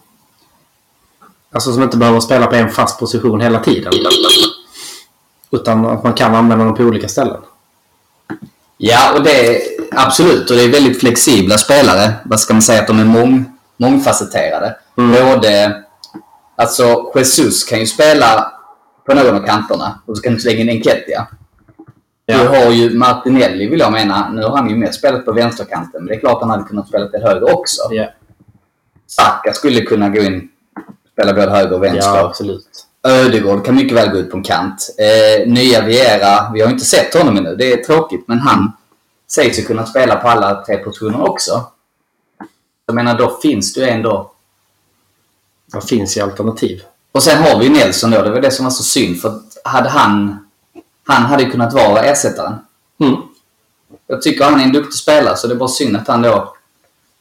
alltså 1.51 1.73
som 1.73 1.83
inte 1.83 1.97
behöver 1.97 2.19
spela 2.19 2.47
på 2.47 2.55
en 2.55 2.69
fast 2.69 2.99
position 2.99 3.41
hela 3.41 3.59
tiden. 3.59 3.93
Utan 5.51 5.85
att 5.85 6.03
man 6.03 6.13
kan 6.13 6.35
använda 6.35 6.65
dem 6.65 6.75
på 6.75 6.83
olika 6.83 7.07
ställen. 7.07 7.41
Ja, 8.77 9.13
och 9.13 9.23
det 9.23 9.47
är 9.47 9.61
absolut. 9.91 10.49
Och 10.49 10.55
det 10.55 10.63
är 10.63 10.69
väldigt 10.69 10.99
flexibla 10.99 11.57
spelare. 11.57 12.13
Vad 12.25 12.39
ska 12.39 12.53
man 12.53 12.61
säga? 12.61 12.81
Att 12.81 12.87
de 12.87 12.99
är 12.99 13.05
mång, 13.05 13.57
mångfacetterade. 13.81 14.75
Mm. 14.97 15.25
Både... 15.25 15.83
Alltså, 16.55 17.11
Jesus 17.15 17.63
kan 17.63 17.79
ju 17.79 17.85
spela 17.85 18.51
på 19.05 19.13
någon 19.13 19.35
av 19.35 19.45
kanterna. 19.45 20.01
Och 20.05 20.17
så 20.17 20.23
kan 20.23 20.33
du 20.33 20.39
slänga 20.39 20.59
in 20.59 20.69
Enketia. 20.69 21.27
Du 22.25 22.47
har 22.47 22.71
ju 22.71 22.97
Martinelli, 22.97 23.67
vill 23.67 23.79
jag 23.79 23.91
mena. 23.91 24.29
Nu 24.29 24.43
har 24.43 24.57
han 24.57 24.69
ju 24.69 24.75
mer 24.75 24.91
spelat 24.91 25.25
på 25.25 25.31
vänsterkanten. 25.31 26.03
Men 26.03 26.07
det 26.07 26.15
är 26.15 26.19
klart 26.19 26.41
han 26.41 26.49
hade 26.49 26.63
kunnat 26.63 26.87
spela 26.87 27.07
till 27.07 27.21
höger 27.21 27.53
också. 27.53 27.81
Ja, 27.91 28.05
Saka 29.07 29.53
skulle 29.53 29.81
kunna 29.81 30.09
gå 30.09 30.21
in 30.21 30.49
spela 31.13 31.33
både 31.33 31.51
höger 31.51 31.73
och 31.73 31.83
vänster. 31.83 32.11
ja 32.11 32.25
absolut. 32.25 32.67
Ödegård 33.03 33.65
kan 33.65 33.75
mycket 33.75 33.97
väl 33.97 34.09
gå 34.09 34.17
ut 34.17 34.31
på 34.31 34.37
en 34.37 34.43
kant. 34.43 34.95
Eh, 34.97 35.47
nya 35.47 35.81
Viera, 35.81 36.51
vi 36.53 36.61
har 36.61 36.69
inte 36.69 36.85
sett 36.85 37.13
honom 37.13 37.37
ännu. 37.37 37.55
Det 37.55 37.73
är 37.73 37.83
tråkigt, 37.83 38.23
men 38.27 38.39
han 38.39 38.71
sägs 39.31 39.59
ju 39.59 39.63
kunna 39.63 39.85
spela 39.85 40.15
på 40.15 40.27
alla 40.27 40.63
tre 40.65 40.77
positioner 40.77 41.29
också. 41.29 41.70
Jag 42.91 42.95
menar, 42.95 43.17
då 43.17 43.39
finns 43.41 43.73
det 43.73 43.81
ju 43.81 43.87
ändå... 43.87 44.31
Det 45.73 45.81
finns 45.81 46.17
ju 46.17 46.21
alternativ. 46.21 46.83
Och 47.11 47.23
sen 47.23 47.43
har 47.43 47.59
vi 47.59 47.65
ju 47.65 47.71
Nelson 47.71 48.11
då. 48.11 48.21
Det 48.21 48.31
var 48.31 48.41
det 48.41 48.51
som 48.51 48.65
var 48.65 48.71
så 48.71 48.83
synd. 48.83 49.21
För 49.21 49.39
hade 49.63 49.89
han... 49.89 50.37
Han 51.07 51.21
hade 51.21 51.43
ju 51.43 51.51
kunnat 51.51 51.73
vara 51.73 52.03
ersättaren. 52.03 52.53
Mm. 52.99 53.15
Jag 54.07 54.21
tycker 54.21 54.43
han 54.43 54.59
är 54.59 54.63
en 54.63 54.73
duktig 54.73 54.93
spelare, 54.93 55.37
så 55.37 55.47
det 55.47 55.53
är 55.53 55.57
bara 55.57 55.69
synd 55.69 55.97
att 55.97 56.07
han 56.07 56.21
då 56.21 56.53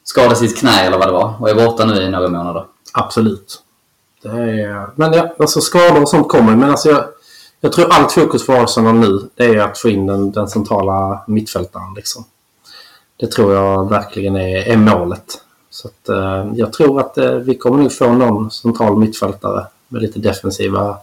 skadade 0.04 0.36
sitt 0.36 0.58
knä 0.58 0.80
eller 0.80 0.98
vad 0.98 1.08
det 1.08 1.12
var 1.12 1.34
och 1.40 1.50
är 1.50 1.54
borta 1.54 1.84
nu 1.84 2.02
i 2.02 2.08
några 2.08 2.28
månader. 2.28 2.64
Absolut. 2.92 3.62
Det 4.22 4.28
är, 4.28 4.90
men 4.94 5.12
ja, 5.12 5.34
alltså 5.38 5.60
skador 5.60 6.02
och 6.02 6.08
sånt 6.08 6.28
kommer. 6.28 6.56
Men 6.56 6.70
alltså 6.70 6.88
jag, 6.88 7.04
jag 7.60 7.72
tror 7.72 7.92
allt 7.92 8.12
fokus 8.12 8.46
för 8.46 8.64
Arsenal 8.64 8.94
nu 8.94 9.28
är 9.36 9.58
att 9.58 9.78
få 9.78 9.88
in 9.88 10.06
den, 10.06 10.32
den 10.32 10.48
centrala 10.48 11.24
mittfältaren. 11.26 11.94
Liksom. 11.96 12.24
Det 13.16 13.26
tror 13.26 13.54
jag 13.54 13.88
verkligen 13.88 14.36
är, 14.36 14.68
är 14.68 14.76
målet. 14.76 15.40
Så 15.70 15.88
att, 15.88 16.08
eh, 16.08 16.52
jag 16.54 16.72
tror 16.72 17.00
att 17.00 17.18
eh, 17.18 17.32
vi 17.32 17.54
kommer 17.54 17.78
nog 17.82 17.92
få 17.92 18.12
någon 18.12 18.50
central 18.50 18.96
mittfältare 18.96 19.66
med 19.88 20.02
lite 20.02 20.18
defensiva 20.18 20.98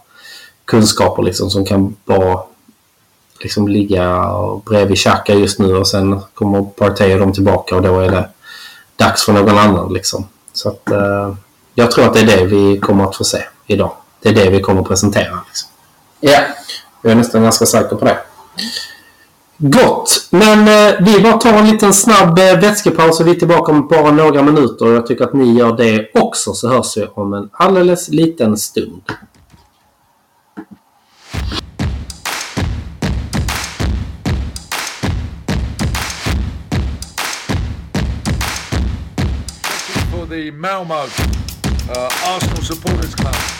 kunskaper 0.64 1.22
liksom, 1.22 1.50
som 1.50 1.64
kan 1.64 1.96
bara 2.04 2.42
liksom, 3.40 3.68
ligga 3.68 4.32
bredvid 4.64 4.98
Xhaka 4.98 5.34
just 5.34 5.58
nu 5.58 5.76
och 5.76 5.88
sen 5.88 6.20
kommer 6.34 6.62
Partey 6.62 7.14
och 7.14 7.20
de 7.20 7.32
tillbaka 7.32 7.76
och 7.76 7.82
då 7.82 8.00
är 8.00 8.10
det 8.10 8.28
dags 8.96 9.24
för 9.24 9.32
någon 9.32 9.58
annan. 9.58 9.92
Liksom. 9.92 10.28
Så 10.52 10.68
att, 10.68 10.90
eh, 10.90 11.34
jag 11.74 11.90
tror 11.90 12.04
att 12.04 12.14
det 12.14 12.20
är 12.20 12.36
det 12.36 12.44
vi 12.44 12.78
kommer 12.78 13.04
att 13.04 13.16
få 13.16 13.24
se 13.24 13.42
idag. 13.66 13.92
Det 14.20 14.28
är 14.28 14.34
det 14.34 14.50
vi 14.50 14.60
kommer 14.60 14.80
att 14.80 14.88
presentera. 14.88 15.40
Liksom. 15.46 15.68
Ja. 16.20 16.40
Jag 17.02 17.12
är 17.12 17.16
nästan 17.16 17.42
ganska 17.42 17.66
säker 17.66 17.96
på 17.96 18.04
det. 18.04 18.18
Gott! 19.60 20.28
Men 20.30 20.58
eh, 20.58 20.94
vi 21.00 21.20
bara 21.20 21.38
tar 21.38 21.52
en 21.52 21.70
liten 21.70 21.94
snabb 21.94 22.38
eh, 22.38 22.60
vätskepaus 22.60 23.20
och 23.20 23.26
vi 23.26 23.30
är 23.30 23.34
tillbaka 23.34 23.72
om 23.72 23.88
bara 23.88 24.10
några 24.10 24.42
minuter. 24.42 24.86
Jag 24.86 25.06
tycker 25.06 25.24
att 25.24 25.32
ni 25.32 25.58
gör 25.58 25.76
det 25.76 26.10
också 26.14 26.54
så 26.54 26.68
hörs 26.68 26.96
vi 26.96 27.06
om 27.14 27.34
en 27.34 27.50
alldeles 27.52 28.08
liten 28.08 28.56
stund. 28.56 29.02
for 40.10 40.26
the 40.26 40.50
Malmo 40.50 40.94
uh, 40.94 42.36
Arsenal 42.36 42.62
Supporters 42.62 43.14
Club. 43.14 43.57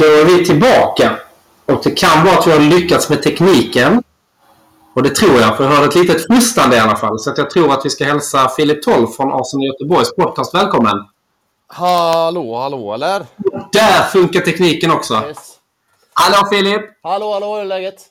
Då 0.00 0.06
är 0.06 0.24
vi 0.24 0.44
tillbaka. 0.44 1.16
Och 1.66 1.80
det 1.84 1.90
kan 1.90 2.24
vara 2.24 2.38
att 2.38 2.46
vi 2.46 2.52
har 2.52 2.60
lyckats 2.60 3.08
med 3.10 3.22
tekniken. 3.22 4.02
Och 4.94 5.02
det 5.02 5.14
tror 5.14 5.40
jag, 5.40 5.56
för 5.56 5.64
jag 5.64 5.70
hörde 5.70 5.86
ett 5.86 5.94
litet 5.94 6.26
frustande 6.26 6.76
i 6.76 6.78
alla 6.78 6.96
fall. 6.96 7.18
Så 7.18 7.30
att 7.30 7.38
jag 7.38 7.50
tror 7.50 7.72
att 7.72 7.84
vi 7.84 7.90
ska 7.90 8.04
hälsa 8.04 8.48
Filip 8.48 8.82
Toll 8.82 9.08
från 9.08 9.32
Arsenal 9.32 9.66
Göteborgs 9.66 10.14
podcast 10.14 10.54
välkommen. 10.54 11.04
Hallå, 11.66 12.58
hallå 12.58 12.94
eller? 12.94 13.26
Där 13.72 14.02
funkar 14.02 14.40
tekniken 14.40 14.90
också. 14.90 15.22
Yes. 15.28 15.52
Hallå 16.14 16.48
Filip! 16.52 16.82
Hallå, 17.02 17.32
hallå, 17.32 17.54
hur 17.54 17.60
är 17.60 17.64
läget? 17.64 18.06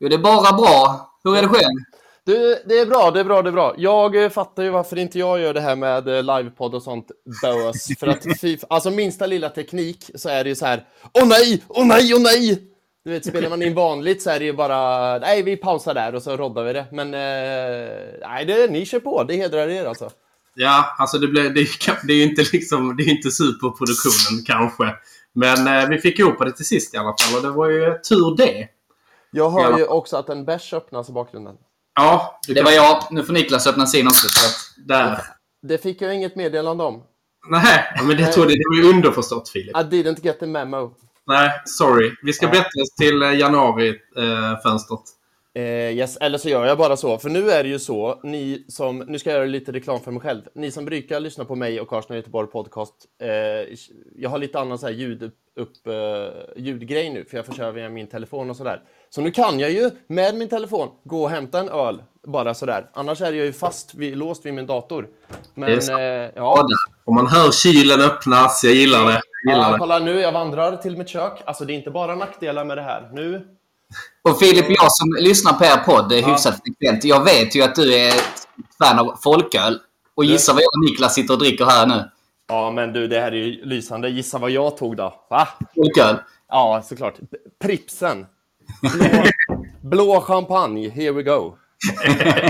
Jo, 0.00 0.08
det 0.08 0.14
är 0.14 0.18
bara 0.18 0.52
bra. 0.52 1.10
Hur 1.24 1.36
är 1.36 1.42
det 1.42 1.48
själv? 1.48 1.78
Du, 2.26 2.62
det 2.66 2.78
är 2.78 2.86
bra, 2.86 3.10
det 3.10 3.20
är 3.20 3.24
bra, 3.24 3.42
det 3.42 3.50
är 3.50 3.52
bra. 3.52 3.74
Jag 3.78 4.24
eh, 4.24 4.28
fattar 4.30 4.62
ju 4.62 4.70
varför 4.70 4.98
inte 4.98 5.18
jag 5.18 5.40
gör 5.40 5.54
det 5.54 5.60
här 5.60 5.76
med 5.76 6.08
eh, 6.08 6.22
livepodd 6.36 6.74
och 6.74 6.82
sånt 6.82 7.10
bös. 7.42 7.86
För 8.00 8.06
att 8.06 8.24
alltså 8.68 8.90
minsta 8.90 9.26
lilla 9.26 9.48
teknik 9.48 10.10
så 10.14 10.28
är 10.28 10.44
det 10.44 10.50
ju 10.50 10.56
så 10.56 10.66
här. 10.66 10.84
Åh 11.12 11.28
nej, 11.28 11.62
åh 11.68 11.86
nej, 11.86 12.14
åh 12.14 12.20
nej! 12.22 12.70
Du 13.04 13.10
vet, 13.10 13.24
spelar 13.26 13.50
man 13.50 13.62
in 13.62 13.74
vanligt 13.74 14.22
så 14.22 14.30
är 14.30 14.38
det 14.38 14.44
ju 14.44 14.52
bara, 14.52 15.18
nej 15.18 15.42
vi 15.42 15.56
pausar 15.56 15.94
där 15.94 16.14
och 16.14 16.22
så 16.22 16.36
roddar 16.36 16.64
vi 16.64 16.72
det. 16.72 16.86
Men 16.92 17.14
eh, 17.14 18.28
nej, 18.28 18.44
det, 18.46 18.70
ni 18.70 18.86
kör 18.86 19.00
på, 19.00 19.24
det 19.24 19.34
hedrar 19.36 19.68
er 19.68 19.84
alltså. 19.84 20.10
Ja, 20.54 20.94
alltså 20.98 21.18
det, 21.18 21.26
blev, 21.28 21.54
det, 21.54 21.60
är- 21.60 22.06
det 22.06 22.12
är 22.12 22.16
ju 22.16 22.22
inte, 22.22 22.42
liksom, 22.52 22.96
det 22.96 23.02
är 23.02 23.10
inte 23.10 23.30
superproduktionen 23.30 24.44
kanske. 24.46 24.94
Men 25.32 25.66
eh, 25.82 25.88
vi 25.88 25.98
fick 25.98 26.18
ihop 26.18 26.38
det 26.38 26.52
till 26.52 26.64
sist 26.66 26.94
i 26.94 26.96
alla 26.96 27.14
fall 27.20 27.36
och 27.36 27.42
det 27.42 27.50
var 27.50 27.68
ju 27.68 27.98
tur 28.08 28.36
det. 28.36 28.68
Jag 29.30 29.50
hör 29.50 29.70
Ja. 29.70 29.78
ju 29.78 29.84
också 29.86 30.16
att 30.16 30.28
en 30.28 30.44
bärs 30.44 30.72
öppnas 30.72 31.08
i 31.08 31.12
bakgrunden. 31.12 31.54
Ja, 31.94 32.40
Det 32.48 32.54
kan- 32.54 32.64
var 32.64 32.72
jag. 32.72 33.02
Nu 33.10 33.22
får 33.22 33.32
Niklas 33.32 33.66
öppna 33.66 33.86
sin 33.86 34.06
också. 34.06 34.28
Så 34.28 34.46
att... 34.46 34.86
Där. 34.88 35.18
Det 35.62 35.78
fick 35.78 36.02
jag 36.02 36.14
inget 36.14 36.36
meddelande 36.36 36.84
om. 36.84 37.02
Nej, 37.50 37.84
ja, 37.96 38.02
men 38.02 38.16
det, 38.16 38.26
tror 38.26 38.50
jag, 38.50 38.58
det 38.58 38.82
var 38.88 38.94
underförstått 38.94 39.48
Filip. 39.48 39.76
I 39.76 39.80
didn't 39.80 40.24
get 40.24 40.40
the 40.40 40.46
memo. 40.46 40.94
Nej, 41.26 41.50
sorry. 41.64 42.10
Vi 42.22 42.32
ska 42.32 42.46
Ja. 42.52 42.60
oss 42.82 42.94
till 42.98 43.22
eh, 43.22 43.34
januari-fönstret. 43.38 45.00
Eh, 45.56 45.64
yes, 45.96 46.16
eller 46.16 46.38
så 46.38 46.48
gör 46.48 46.66
jag 46.66 46.78
bara 46.78 46.96
så. 46.96 47.18
För 47.18 47.28
nu 47.30 47.50
är 47.50 47.62
det 47.62 47.68
ju 47.68 47.78
så, 47.78 48.20
ni 48.22 48.64
som, 48.68 48.98
nu 48.98 49.18
ska 49.18 49.30
jag 49.30 49.36
göra 49.36 49.46
lite 49.46 49.72
reklam 49.72 50.00
för 50.00 50.10
mig 50.10 50.20
själv. 50.20 50.42
Ni 50.54 50.70
som 50.70 50.84
brukar 50.84 51.20
lyssna 51.20 51.44
på 51.44 51.54
mig 51.56 51.80
och 51.80 51.88
Karlsson 51.88 52.16
Göteborg 52.16 52.48
podcast. 52.48 52.94
Eh, 53.22 53.28
jag 54.16 54.30
har 54.30 54.38
lite 54.38 54.58
annan 54.60 54.78
så 54.78 54.86
här 54.86 54.94
ljud 54.94 55.22
upp, 55.56 55.86
eh, 55.86 56.62
ljudgrej 56.62 57.10
nu, 57.10 57.24
för 57.24 57.36
jag 57.36 57.46
får 57.46 57.52
köra 57.54 57.70
via 57.72 57.88
min 57.88 58.06
telefon 58.06 58.50
och 58.50 58.56
sådär. 58.56 58.82
Så 59.14 59.20
nu 59.20 59.30
kan 59.30 59.60
jag 59.60 59.70
ju 59.70 59.90
med 60.06 60.34
min 60.34 60.48
telefon 60.48 60.88
gå 61.04 61.22
och 61.22 61.30
hämta 61.30 61.60
en 61.60 61.68
öl, 61.68 62.02
bara 62.26 62.54
sådär. 62.54 62.90
Annars 62.94 63.20
är 63.20 63.24
jag 63.32 63.46
ju 63.46 63.52
fast, 63.52 63.94
vid, 63.94 64.16
låst 64.18 64.46
vid 64.46 64.54
min 64.54 64.66
dator. 64.66 65.08
Men, 65.54 65.70
Det 65.70 65.88
är 65.92 66.24
eh, 66.24 66.30
Ja, 66.36 66.56
ja. 66.56 66.66
Och 67.04 67.14
man 67.14 67.26
hör 67.26 67.50
kylen 67.52 68.00
öppnas. 68.00 68.64
Jag 68.64 68.72
gillar 68.74 69.06
det. 69.06 69.20
Jag 69.44 69.54
gillar 69.54 69.66
Ja, 69.66 69.72
det. 69.72 69.78
kolla 69.78 69.98
nu, 69.98 70.20
jag 70.20 70.32
vandrar 70.32 70.76
till 70.76 70.96
mitt 70.96 71.08
kök. 71.08 71.42
Alltså 71.46 71.64
det 71.64 71.72
är 71.72 71.74
inte 71.74 71.90
bara 71.90 72.14
nackdelar 72.14 72.64
med 72.64 72.76
det 72.78 72.82
här. 72.82 73.10
Nu, 73.12 73.48
Och 74.28 74.38
Filip, 74.38 74.64
jag 74.68 74.92
som 74.92 75.12
lyssnar 75.18 75.52
på 75.52 75.64
er 75.64 75.76
podd 75.84 76.12
är 76.12 76.22
hyfsat 76.22 76.60
frekvent. 76.64 77.04
Jag 77.04 77.24
vet 77.24 77.54
ju 77.56 77.62
att 77.62 77.74
du 77.74 77.94
är 77.94 78.08
ett 78.08 78.48
fan 78.78 78.98
av 78.98 79.16
folköl. 79.24 79.78
Och 80.14 80.24
gissa 80.24 80.52
vad 80.52 80.62
jag 80.62 80.68
och 80.74 80.90
Niklas 80.90 81.14
sitter 81.14 81.34
och 81.34 81.40
dricker 81.40 81.64
här 81.64 81.86
nu. 81.86 82.10
ja 82.48 82.70
men 82.70 82.92
du, 82.92 83.08
det 83.08 83.20
här 83.20 83.32
är 83.32 83.36
ju 83.36 83.64
lysande. 83.64 84.08
Gissa 84.08 84.38
vad 84.38 84.50
jag 84.50 84.76
tog 84.76 84.96
då? 84.96 85.14
Va? 85.30 85.48
Folköl. 85.74 86.16
Ja, 86.48 86.82
såklart. 86.88 87.14
Pripsen. 87.62 88.26
Blå, 88.80 89.24
blå 89.82 90.20
champagne, 90.20 90.88
here 90.88 91.12
we 91.12 91.22
go. 91.22 91.56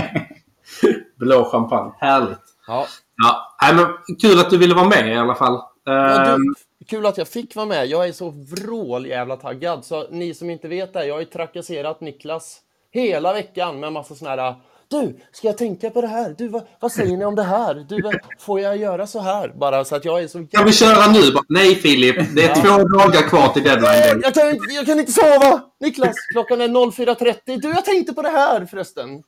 Blå 1.19 1.45
champagne. 1.51 1.91
Härligt. 1.99 2.39
Ja. 2.67 2.87
Ja, 3.23 3.73
men 3.73 4.17
kul 4.21 4.39
att 4.39 4.49
du 4.49 4.57
ville 4.57 4.75
vara 4.75 4.89
med 4.89 5.13
i 5.13 5.17
alla 5.17 5.35
fall. 5.35 5.61
Ja, 5.83 6.33
Ehm, 6.35 6.41
du, 6.79 6.85
kul 6.85 7.05
att 7.05 7.17
jag 7.17 7.27
fick 7.27 7.55
vara 7.55 7.65
med. 7.65 7.87
Jag 7.87 8.07
är 8.07 8.11
så 8.11 8.29
vrål 8.29 9.05
jävla 9.05 9.35
taggad. 9.35 9.85
Så 9.85 10.07
ni 10.11 10.33
som 10.33 10.49
inte 10.49 10.67
vet 10.67 10.93
det, 10.93 11.05
jag 11.05 11.15
har 11.15 11.19
ju 11.19 11.25
trakasserat 11.25 12.01
Niklas 12.01 12.59
hela 12.91 13.33
veckan 13.33 13.79
med 13.79 13.93
massa 13.93 14.15
såna 14.15 14.29
här 14.29 14.55
du, 14.87 15.17
ska 15.31 15.47
jag 15.47 15.57
tänka 15.57 15.89
på 15.89 16.01
det 16.01 16.07
här? 16.07 16.35
Du, 16.37 16.47
vad, 16.47 16.63
vad 16.79 16.91
säger 16.91 17.17
ni 17.17 17.25
om 17.25 17.35
det 17.35 17.43
här? 17.43 17.85
Du, 17.89 18.19
får 18.39 18.59
jag 18.59 18.77
göra 18.77 19.07
så 19.07 19.19
här? 19.19 19.53
Bara 19.55 19.85
så 19.85 19.95
att 19.95 20.05
jag 20.05 20.23
är 20.23 20.27
så 20.27 20.45
kan 20.45 20.65
vi 20.65 20.73
köra 20.73 21.11
nu? 21.11 21.21
Nej 21.49 21.75
Filip, 21.75 22.15
det 22.35 22.43
är 22.43 22.55
två 22.55 22.97
dagar 22.97 23.29
kvar 23.29 23.47
till 23.47 23.63
deadline. 23.63 24.21
Jag 24.23 24.33
kan, 24.33 24.57
jag 24.75 24.85
kan 24.85 24.99
inte 24.99 25.11
sova! 25.11 25.61
Niklas, 25.85 26.15
klockan 26.31 26.61
är 26.61 26.67
04.30. 26.67 27.61
Du, 27.61 27.69
jag 27.69 27.85
tänkte 27.85 28.13
på 28.13 28.21
det 28.21 28.29
här 28.29 28.65
förresten. 28.65 29.23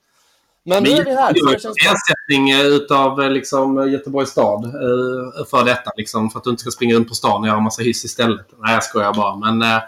Men 0.66 0.84
nu 0.84 0.90
är 0.90 1.06
vi 1.06 1.16
här, 1.16 1.34
det 1.34 1.62
känns 1.62 1.78
ersättning 1.78 2.50
eh, 2.50 2.66
utav 2.66 3.22
eh, 3.22 3.30
liksom, 3.30 3.92
Göteborgs 3.92 4.30
stad 4.30 4.66
eh, 4.66 5.46
för 5.50 5.66
detta. 5.66 5.92
Liksom, 5.98 6.30
för 6.30 6.38
att 6.38 6.44
du 6.44 6.50
inte 6.50 6.62
ska 6.62 6.72
springa 6.72 6.96
runt 6.96 7.10
på 7.10 7.16
stan 7.16 7.42
och 7.42 7.48
göra 7.48 7.60
massa 7.60 7.82
hyss 7.82 8.06
istället. 8.06 8.48
Nej, 8.58 8.74
jag 8.74 8.84
skojar 8.84 9.14
bara. 9.14 9.36
Men, 9.36 9.62
eh, 9.62 9.82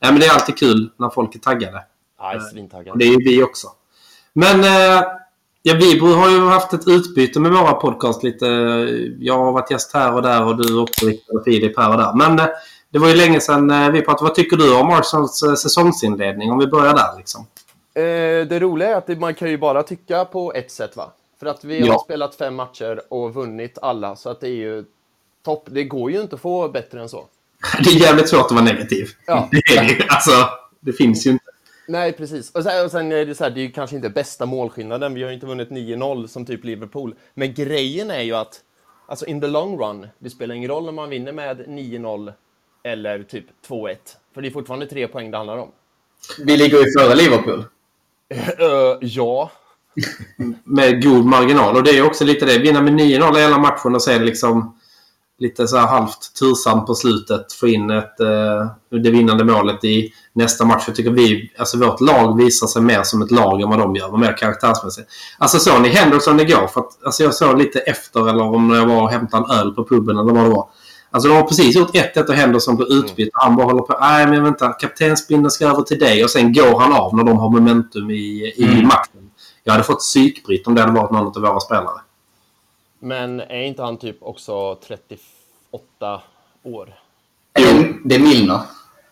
nej, 0.00 0.12
men 0.12 0.18
det 0.20 0.26
är 0.26 0.34
alltid 0.34 0.58
kul 0.58 0.90
när 0.96 1.10
folk 1.10 1.34
är 1.34 1.38
taggade. 1.38 1.84
Ja, 2.18 2.32
jag 2.32 2.42
är 2.42 2.46
svintaggad. 2.46 2.92
Och 2.92 2.98
det 2.98 3.04
är 3.04 3.10
ju 3.10 3.24
vi 3.24 3.42
också. 3.42 3.68
Men 4.32 4.64
eh, 4.64 5.04
ja, 5.62 5.74
vi 5.74 5.98
har 5.98 6.30
ju 6.30 6.40
haft 6.40 6.72
ett 6.72 6.88
utbyte 6.88 7.40
med 7.40 7.52
våra 7.52 7.72
podcast 7.72 8.22
lite. 8.22 8.46
Jag 9.18 9.38
har 9.38 9.52
varit 9.52 9.70
gäst 9.70 9.94
här 9.94 10.14
och 10.14 10.22
där 10.22 10.44
och 10.44 10.66
du 10.66 10.78
också 10.78 11.06
och 11.06 11.44
Filip 11.44 11.78
här 11.78 11.90
och 11.90 11.96
där. 11.96 12.12
Men 12.14 12.38
eh, 12.38 12.46
det 12.92 12.98
var 12.98 13.08
ju 13.08 13.14
länge 13.14 13.40
sedan 13.40 13.70
eh, 13.70 13.90
vi 13.90 14.02
pratade. 14.02 14.28
Vad 14.28 14.34
tycker 14.34 14.56
du 14.56 14.76
om 14.76 14.90
Arsenals 14.90 15.42
eh, 15.42 15.54
säsongsinledning? 15.54 16.50
Om 16.52 16.58
vi 16.58 16.66
börjar 16.66 16.94
där 16.94 17.16
liksom. 17.16 17.46
Eh, 17.94 18.02
det 18.48 18.60
roliga 18.60 18.88
är 18.88 18.94
att 18.94 19.18
man 19.20 19.34
kan 19.34 19.50
ju 19.50 19.58
bara 19.58 19.82
tycka 19.82 20.24
på 20.24 20.52
ett 20.52 20.70
sätt 20.70 20.96
va? 20.96 21.12
För 21.40 21.46
att 21.46 21.64
vi 21.64 21.80
har 21.80 21.88
Ja. 21.88 21.98
spelat 22.04 22.34
fem 22.34 22.54
matcher 22.54 23.00
och 23.08 23.34
vunnit 23.34 23.78
alla, 23.82 24.16
så 24.16 24.30
att 24.30 24.40
det 24.40 24.48
är 24.48 24.54
ju 24.54 24.84
topp. 25.44 25.68
Det 25.70 25.84
går 25.84 26.10
ju 26.10 26.20
inte 26.20 26.34
att 26.34 26.40
få 26.40 26.68
bättre 26.68 27.00
än 27.00 27.08
så. 27.08 27.26
Det 27.84 27.90
är 27.90 28.00
jävligt 28.00 28.28
svårt 28.28 28.44
att 28.46 28.52
vara 28.52 28.64
negativ. 28.64 29.08
Ja. 29.26 29.48
Det 29.52 29.76
är 29.78 29.82
det 29.84 29.92
ju. 29.92 30.02
Alltså, 30.08 30.30
det 30.80 30.92
finns 30.92 31.26
ju 31.26 31.30
inte. 31.30 31.44
Nej, 31.88 32.12
precis. 32.12 32.50
Och 32.50 32.62
sen, 32.62 32.84
och 32.84 32.90
sen 32.90 33.12
är 33.12 33.26
det 33.26 33.34
så 33.34 33.44
här, 33.44 33.50
det 33.50 33.60
är 33.60 33.62
ju 33.62 33.70
kanske 33.70 33.96
inte 33.96 34.08
bästa 34.10 34.46
målskillnaden. 34.46 35.14
Vi 35.14 35.22
har 35.22 35.28
ju 35.30 35.34
inte 35.34 35.46
vunnit 35.46 35.68
9-0 35.68 36.26
som 36.26 36.46
typ 36.46 36.64
Liverpool. 36.64 37.14
Men 37.34 37.54
grejen 37.54 38.10
är 38.10 38.20
ju 38.22 38.34
att, 38.34 38.60
alltså 39.06 39.26
in 39.26 39.40
the 39.40 39.46
long 39.46 39.78
run, 39.78 40.06
det 40.18 40.30
spelar 40.30 40.54
ingen 40.54 40.70
roll 40.70 40.88
om 40.88 40.94
man 40.94 41.10
vinner 41.10 41.32
med 41.32 41.60
9-0 41.66 42.32
eller 42.86 43.22
typ 43.22 43.44
2-1. 43.68 43.96
För 44.34 44.42
det 44.42 44.48
är 44.48 44.50
fortfarande 44.50 44.86
tre 44.86 45.08
poäng 45.08 45.30
det 45.30 45.36
handlar 45.36 45.58
om. 45.58 45.68
Vi 46.38 46.56
ligger 46.56 46.78
ju 46.78 46.84
före 46.98 47.14
Liverpool. 47.14 47.64
Eh, 48.58 48.96
ja. 49.00 49.50
Med 50.64 51.02
god 51.02 51.24
marginal. 51.24 51.76
Och 51.76 51.82
det 51.82 51.90
är 51.90 52.06
också 52.06 52.24
lite 52.24 52.46
det. 52.46 52.58
Vinna 52.58 52.82
med 52.82 52.92
9-0 52.92 53.36
i 53.36 53.40
hela 53.40 53.58
matchen 53.58 53.94
och 53.94 54.00
det 54.06 54.18
liksom 54.18 54.76
lite 55.38 55.68
så 55.68 55.76
här 55.76 55.86
halvt 55.86 56.34
tursamt 56.38 56.86
på 56.86 56.94
slutet. 56.94 57.52
Få 57.52 57.68
in 57.68 57.90
ett, 57.90 58.20
eh, 58.20 58.66
det 59.02 59.10
vinnande 59.10 59.44
målet 59.44 59.84
i 59.84 60.12
nästa 60.32 60.64
match. 60.64 60.84
Jag 60.86 60.96
tycker 60.96 61.10
vi, 61.10 61.52
alltså 61.58 61.78
vårt 61.78 62.00
lag 62.00 62.36
visar 62.38 62.66
sig 62.66 62.82
mer 62.82 63.02
som 63.02 63.22
ett 63.22 63.30
lag 63.30 63.60
än 63.60 63.68
vad 63.68 63.78
de 63.78 63.96
gör. 63.96 64.12
Och 64.12 64.20
mer 64.20 64.36
karaktärsmässigt. 64.36 65.08
Alltså 65.38 65.58
såg 65.58 65.82
ni 65.82 65.88
Henderson 65.88 66.40
igår? 66.40 66.66
För 66.66 66.80
att, 66.80 67.04
alltså 67.04 67.22
jag 67.22 67.34
såg 67.34 67.58
lite 67.58 67.80
efter 67.80 68.28
eller 68.28 68.44
om 68.44 68.70
jag 68.70 68.86
var 68.86 69.02
och 69.02 69.10
hämtade 69.10 69.44
en 69.44 69.58
öl 69.58 69.74
på 69.74 69.84
puben 69.84 70.18
eller 70.18 70.32
vad 70.32 70.44
det 70.44 70.50
var. 70.50 70.68
Alltså 71.16 71.28
de 71.28 71.34
har 71.36 71.42
precis 71.42 71.76
gjort 71.76 71.94
1-1 71.94 72.28
och 72.28 72.34
Henderson 72.34 72.76
blir 72.76 72.98
utbytt. 72.98 73.28
Han 73.32 73.56
bara 73.56 73.66
håller 73.66 73.82
på. 73.82 73.98
Nej 74.00 74.26
men 74.26 74.42
vänta. 74.42 74.72
Kaptensbindeln 74.72 75.50
ska 75.50 75.66
över 75.66 75.82
till 75.82 75.98
dig. 75.98 76.24
Och 76.24 76.30
sen 76.30 76.52
går 76.52 76.80
han 76.80 76.92
av 76.92 77.16
när 77.16 77.24
de 77.24 77.38
har 77.38 77.50
momentum 77.50 78.10
i, 78.10 78.52
i 78.56 78.64
Mm. 78.64 78.86
matchen. 78.86 79.30
Jag 79.64 79.72
hade 79.72 79.84
fått 79.84 79.98
psykbryt 79.98 80.66
om 80.66 80.74
det 80.74 80.80
hade 80.80 80.92
varit 80.92 81.10
någon 81.10 81.26
av 81.26 81.42
våra 81.42 81.60
spelare. 81.60 82.00
Men 82.98 83.40
är 83.40 83.62
inte 83.62 83.82
han 83.82 83.96
typ 83.96 84.16
också 84.20 84.74
38 84.74 86.20
år? 86.62 86.94
Jo. 87.58 87.84
Det 88.04 88.14
är 88.14 88.18
Milner. 88.20 88.60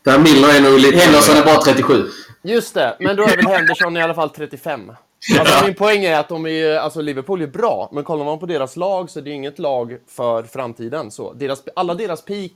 Där 0.05 0.19
Miller 0.19 0.49
är 0.49 0.61
nog 0.61 0.79
lite... 0.81 0.99
Henderson 0.99 1.37
är 1.37 1.45
bara 1.45 1.61
37. 1.63 2.09
Just 2.43 2.75
det, 2.75 2.97
men 3.01 3.17
då 3.17 3.23
är 3.23 3.37
väl 3.37 3.47
Henderson 3.47 3.97
i 3.97 4.03
alla 4.03 4.15
fall 4.15 4.31
35. 4.31 4.93
Alltså 5.41 5.65
min 5.65 5.75
poäng 5.75 6.05
är 6.05 6.19
att 6.21 6.29
de 6.29 6.47
är, 6.47 6.77
alltså 6.79 7.01
Liverpool 7.01 7.43
är 7.43 7.47
bra, 7.47 7.89
men 7.93 8.05
kollar 8.05 8.25
man 8.25 8.39
på 8.39 8.47
deras 8.47 8.77
lag 8.77 9.11
så 9.11 9.19
är 9.19 9.23
det 9.23 9.31
inget 9.31 9.59
lag 9.59 9.99
för 10.09 10.43
framtiden. 10.43 11.11
Så 11.11 11.33
deras, 11.33 11.63
alla 11.77 11.95
deras 11.95 12.25
peak 12.25 12.51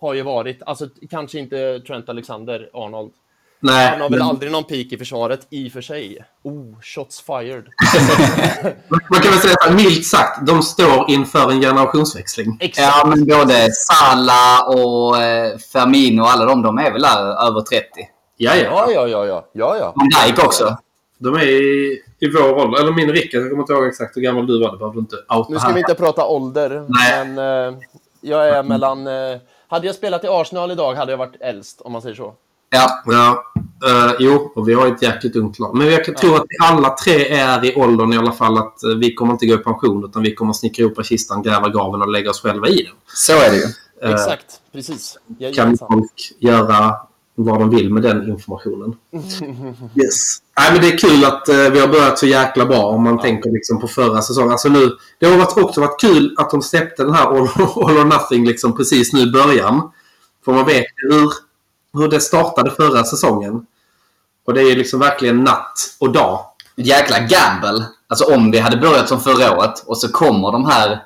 har 0.00 0.14
ju 0.14 0.22
varit, 0.22 0.62
alltså 0.66 0.88
kanske 1.10 1.38
inte 1.38 1.80
Trent 1.86 2.08
Alexander-Arnold. 2.08 3.10
Nej, 3.64 3.88
Han 3.90 4.00
har 4.00 4.08
väl 4.10 4.18
men- 4.18 4.28
aldrig 4.28 4.52
någon 4.52 4.64
peak 4.64 4.86
i 4.92 4.98
försvaret, 4.98 5.46
i 5.50 5.68
och 5.68 5.72
för 5.72 5.80
sig. 5.80 6.18
Oh, 6.42 6.80
shots 6.82 7.20
fired. 7.20 7.64
Man 9.10 9.20
kan 9.20 9.30
väl 9.32 9.40
säga 9.40 9.54
att 9.66 9.74
milt 9.74 10.06
sagt, 10.06 10.46
de 10.46 10.62
står 10.62 11.10
inför 11.10 11.50
en 11.50 11.60
generationsväxling. 11.60 12.56
Exakt. 12.60 12.96
Ja, 12.96 13.06
men 13.06 13.26
både 13.26 13.68
Salah 13.72 14.68
och 14.68 15.22
eh, 15.22 15.56
Firmino 15.58 16.22
och 16.22 16.30
alla 16.30 16.44
de, 16.44 16.62
de 16.62 16.78
är 16.78 16.90
väl 16.92 17.04
över 17.48 17.60
30. 17.60 17.86
Ja, 18.36 18.56
ja. 18.56 18.62
Ja, 18.64 18.86
ja, 18.92 19.08
ja, 19.08 19.26
ja, 19.26 19.44
ja, 19.52 19.76
ja. 19.76 19.92
Van 19.96 20.08
Dijk 20.26 20.44
också. 20.44 20.76
De 21.22 21.34
är 21.34 21.42
i, 21.42 22.02
i 22.20 22.30
vår 22.30 22.52
ålder. 22.52 22.80
Eller 22.80 22.92
min 22.92 23.12
Rickard, 23.12 23.42
jag 23.42 23.50
kommer 23.50 23.62
inte 23.62 23.72
ihåg 23.72 23.86
exakt 23.86 24.16
hur 24.16 24.22
gammal 24.22 24.46
du 24.46 24.60
var. 24.60 24.72
Det 24.72 24.78
behöver 24.78 24.94
du 24.94 25.00
inte 25.00 25.16
outa 25.16 25.46
Nu 25.52 25.58
ska 25.58 25.66
här. 25.68 25.74
vi 25.74 25.80
inte 25.80 25.94
prata 25.94 26.26
ålder, 26.26 26.84
Nej. 26.88 27.26
men 27.26 27.68
eh, 27.74 27.78
jag 28.20 28.48
är 28.48 28.62
mellan... 28.62 29.06
Eh, 29.06 29.38
hade 29.68 29.86
jag 29.86 29.94
spelat 29.96 30.24
i 30.24 30.28
Arsenal 30.30 30.70
idag 30.70 30.94
hade 30.94 31.12
jag 31.12 31.18
varit 31.18 31.36
äldst, 31.40 31.80
om 31.80 31.92
man 31.92 32.02
säger 32.02 32.14
så. 32.16 32.34
Ja. 32.70 33.02
Ja, 33.06 33.44
eh, 33.88 34.12
jo, 34.18 34.52
och 34.54 34.68
vi 34.68 34.74
har 34.74 34.86
ett 34.86 35.02
jäkligt 35.02 35.36
ungt 35.36 35.58
lag. 35.58 35.76
Men 35.76 35.86
jag 35.90 36.16
tror 36.16 36.36
att 36.36 36.46
alla 36.62 36.90
tre 36.90 37.28
är 37.28 37.64
i 37.64 37.74
åldern 37.74 38.12
i 38.12 38.16
alla 38.16 38.32
fall 38.32 38.58
att 38.58 38.82
eh, 38.84 38.90
vi 38.90 39.14
kommer 39.14 39.32
inte 39.32 39.46
gå 39.46 39.54
i 39.54 39.58
pension 39.58 40.04
utan 40.04 40.22
vi 40.22 40.34
kommer 40.34 40.52
snickra 40.52 40.82
ihop 40.84 41.06
kistan, 41.06 41.42
gräva 41.42 41.68
graven 41.68 42.02
och 42.02 42.08
lägga 42.08 42.30
oss 42.30 42.40
själva 42.42 42.68
i 42.68 42.82
den. 42.82 42.92
Så 43.06 43.32
är 43.32 43.50
det 43.50 43.56
ju. 43.56 43.64
Eh, 44.02 44.12
Exakt, 44.12 44.46
precis. 44.72 45.18
kan 45.28 45.36
Jajamensan. 45.38 45.88
folk 45.92 46.32
göra 46.38 46.94
vad 47.34 47.60
de 47.60 47.70
vill 47.70 47.92
med 47.92 48.02
den 48.02 48.28
informationen. 48.28 48.96
Yes. 49.94 50.36
Nej, 50.58 50.72
men 50.72 50.80
det 50.80 50.88
är 50.88 50.98
kul 50.98 51.24
att 51.24 51.48
eh, 51.48 51.56
vi 51.56 51.80
har 51.80 51.88
börjat 51.88 52.18
så 52.18 52.26
jäkla 52.26 52.66
bra 52.66 52.84
om 52.84 53.02
man 53.02 53.18
tänker 53.18 53.50
liksom 53.50 53.80
på 53.80 53.88
förra 53.88 54.22
säsongen. 54.22 54.52
Alltså 54.52 54.68
nu, 54.68 54.90
det 55.18 55.26
har 55.26 55.36
varit, 55.36 55.56
också 55.56 55.80
varit 55.80 56.00
kul 56.00 56.34
att 56.38 56.50
de 56.50 56.62
släppte 56.62 57.04
den 57.04 57.14
här 57.14 57.26
All, 57.26 57.36
all 57.86 57.98
or 57.98 58.04
Nothing 58.04 58.46
liksom 58.46 58.76
precis 58.76 59.12
nu 59.12 59.20
i 59.20 59.30
början. 59.30 59.90
För 60.44 60.52
man 60.52 60.66
vet 60.66 60.86
hur, 60.96 61.32
hur 62.00 62.08
det 62.08 62.20
startade 62.20 62.70
förra 62.70 63.04
säsongen. 63.04 63.66
Och 64.46 64.54
det 64.54 64.60
är 64.60 64.68
ju 64.68 64.74
liksom 64.74 65.00
verkligen 65.00 65.44
natt 65.44 65.78
och 65.98 66.12
dag. 66.12 66.40
Jäkla 66.76 67.18
gamble. 67.18 67.86
Alltså 68.06 68.34
om 68.34 68.50
vi 68.50 68.58
hade 68.58 68.76
börjat 68.76 69.08
som 69.08 69.20
förra 69.20 69.58
året 69.58 69.84
och 69.86 69.98
så 69.98 70.08
kommer 70.08 70.52
de 70.52 70.64
här 70.64 71.02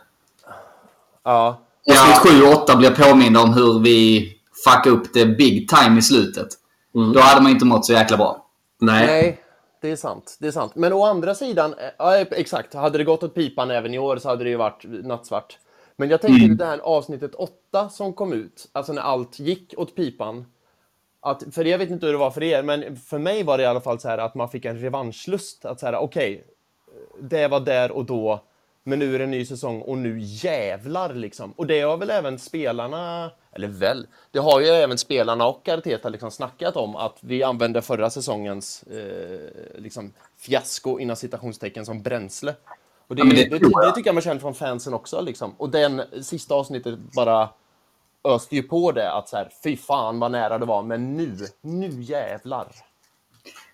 Ja. 1.27 1.61
Avsnitt 1.91 2.33
7 2.33 2.43
och 2.43 2.63
8 2.63 2.77
blir 2.77 2.91
påminna 2.91 3.43
om 3.43 3.55
hur 3.55 3.79
vi 3.79 4.33
fuckade 4.71 4.97
upp 4.97 5.15
det 5.15 5.27
big 5.27 5.69
time 5.69 5.99
i 5.99 6.03
slutet. 6.03 6.49
Mm. 6.95 7.13
Då 7.13 7.21
hade 7.21 7.43
man 7.43 7.53
inte 7.53 7.65
mått 7.65 7.85
så 7.85 7.93
jäkla 7.93 8.17
bra. 8.17 8.47
Nej. 8.81 9.07
Nej, 9.07 9.41
det 9.81 9.91
är 9.91 9.97
sant. 9.97 10.37
Det 10.41 10.47
är 10.47 10.53
sant. 10.53 10.73
Men 10.75 10.93
å 10.93 11.05
andra 11.05 11.35
sidan, 11.35 11.73
eh, 11.73 11.91
ja, 11.99 12.17
exakt. 12.17 12.75
Hade 12.75 12.99
det 12.99 13.05
gått 13.05 13.23
åt 13.23 13.35
pipan 13.35 13.71
även 13.71 13.95
i 13.95 13.99
år 13.99 14.17
så 14.17 14.29
hade 14.29 14.45
det 14.45 14.51
ju 14.51 14.57
varit 14.57 14.85
nattsvart. 14.85 15.59
Men 15.97 16.11
jag 16.11 16.21
tänker 16.21 16.49
det 16.55 16.65
här 16.65 16.79
avsnittet 16.79 17.35
8 17.35 17.89
som 17.89 18.13
kom 18.13 18.33
ut, 18.33 18.69
alltså 18.73 18.93
när 18.93 19.03
allt 19.03 19.39
gick 19.39 19.75
åt 19.77 19.97
pipan. 19.97 20.45
Att, 21.21 21.43
för 21.53 21.65
jag 21.65 21.79
vet 21.79 21.91
inte 21.91 22.07
hur 22.07 22.13
det 22.13 22.19
var 22.19 22.31
för 22.31 22.43
er, 22.43 22.63
men 22.63 22.97
för 22.97 23.19
mig 23.19 23.43
var 23.43 23.59
det 23.59 23.63
i 23.65 23.67
alla 23.67 23.81
fall 23.81 24.01
så 24.01 24.09
här 24.09 24.19
att 24.19 24.35
man 24.35 24.49
fick 24.49 24.65
en 24.65 24.79
revanschlust. 24.79 25.65
Att 25.65 25.81
så 25.81 25.87
här, 25.87 25.97
okej, 25.97 26.45
det 27.21 27.49
var 27.49 27.61
där 27.61 27.91
och 27.91 28.05
då, 28.05 28.45
men 28.87 28.99
nu 28.99 29.15
är 29.15 29.19
det 29.19 29.25
en 29.25 29.31
ny 29.31 29.45
säsong 29.45 29.81
och 29.83 29.99
nu 29.99 30.19
jävlar 30.21 31.15
liksom. 31.15 31.53
Och 31.57 31.67
det 31.67 31.81
har 31.81 31.97
väl 31.97 32.11
även 32.11 32.39
spelarna, 32.39 33.31
eller 33.53 33.69
väl, 33.69 34.07
det 34.31 34.39
har 34.39 34.61
ju 34.61 34.67
även 34.67 34.99
spelarna 34.99 35.47
och 35.47 35.69
Arteta 35.69 36.09
liksom 36.09 36.31
snackat 36.31 36.77
om 36.77 36.97
att 36.97 37.19
vi 37.21 37.43
använde 37.43 37.83
förra 37.83 38.11
säsongens 38.11 38.83
eh, 38.83 39.81
liksom 39.81 40.13
fiasko 40.39 40.99
inom 40.99 41.17
citationstecken 41.17 41.87
som 41.87 42.03
bränsle. 42.03 42.55
Och 43.09 43.17
det, 43.17 43.23
Ja, 43.23 43.25
det 43.25 43.49
det, 43.49 43.59
det, 43.59 43.93
tycker 43.95 44.09
jag 44.09 44.15
man 44.15 44.23
känner 44.23 44.41
från 44.41 44.55
fansen 44.55 44.95
också 44.95 45.21
liksom. 45.21 45.55
Och 45.57 45.71
den 45.71 46.03
sista 46.23 46.55
avsnittet 46.55 46.99
bara 46.99 47.49
öste 48.25 48.57
ju 48.57 48.63
på 48.63 48.93
det 48.93 49.13
att 49.13 49.29
så 49.29 49.37
här, 49.37 49.51
fy 49.65 49.77
fan 49.77 50.19
vad 50.19 50.31
nära 50.31 50.59
det 50.59 50.67
var, 50.67 50.83
men 50.83 51.17
nu, 51.17 51.37
nu 51.61 52.03
jävlar. 52.03 52.67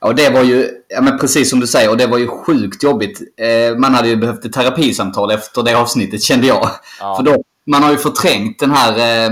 Ja, 0.00 0.12
det 0.12 0.30
var 0.30 0.42
ju, 0.42 0.70
ja, 0.88 1.00
men 1.00 1.18
precis 1.18 1.50
som 1.50 1.60
du 1.60 1.66
säger, 1.66 1.90
och 1.90 1.96
det 1.96 2.06
var 2.06 2.18
ju 2.18 2.28
sjukt 2.28 2.82
jobbigt. 2.82 3.20
Eh, 3.36 3.78
man 3.78 3.94
hade 3.94 4.08
ju 4.08 4.16
behövt 4.16 4.44
ett 4.44 4.52
terapisamtal 4.52 5.30
efter 5.30 5.62
det 5.62 5.74
avsnittet 5.74 6.22
kände 6.22 6.46
jag. 6.46 6.70
Ja. 7.00 7.16
För 7.16 7.22
då, 7.22 7.42
man 7.66 7.82
har 7.82 7.90
ju 7.90 7.96
förträngt 7.96 8.58
den 8.58 8.70
här 8.70 8.98
eh, 8.98 9.30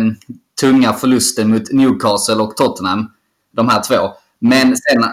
tunga 0.60 0.92
förlusten 0.92 1.50
mot 1.50 1.72
Newcastle 1.72 2.34
och 2.34 2.56
Tottenham. 2.56 3.10
De 3.52 3.68
här 3.68 3.82
två. 3.82 4.10
Men 4.38 4.76
sen 4.76 5.04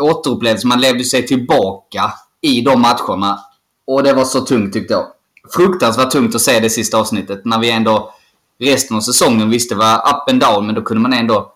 återupplevelsen, 0.00 0.68
man 0.68 0.80
levde 0.80 1.04
sig 1.04 1.26
tillbaka 1.26 2.12
i 2.40 2.60
de 2.60 2.80
matcherna. 2.80 3.40
Och 3.86 4.02
det 4.02 4.12
var 4.12 4.24
så 4.24 4.40
tungt 4.40 4.72
tyckte 4.72 4.94
jag. 4.94 5.06
Fruktansvärt 5.54 6.10
tungt 6.10 6.34
att 6.34 6.40
se 6.40 6.60
det 6.60 6.70
sista 6.70 6.98
avsnittet 6.98 7.44
när 7.44 7.58
vi 7.58 7.70
ändå 7.70 8.14
resten 8.60 8.96
av 8.96 9.00
säsongen 9.00 9.50
visste 9.50 9.74
var 9.74 9.94
up 9.96 10.30
and 10.30 10.40
down 10.40 10.66
men 10.66 10.74
då 10.74 10.82
kunde 10.82 11.02
man 11.02 11.12
ändå 11.12 11.53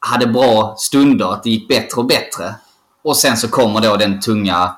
hade 0.00 0.26
bra 0.26 0.74
stunder, 0.78 1.32
att 1.32 1.42
det 1.42 1.50
gick 1.50 1.68
bättre 1.68 2.00
och 2.00 2.06
bättre. 2.06 2.54
Och 3.02 3.16
sen 3.16 3.36
så 3.36 3.48
kommer 3.48 3.80
då 3.80 3.96
den 3.96 4.20
tunga, 4.20 4.76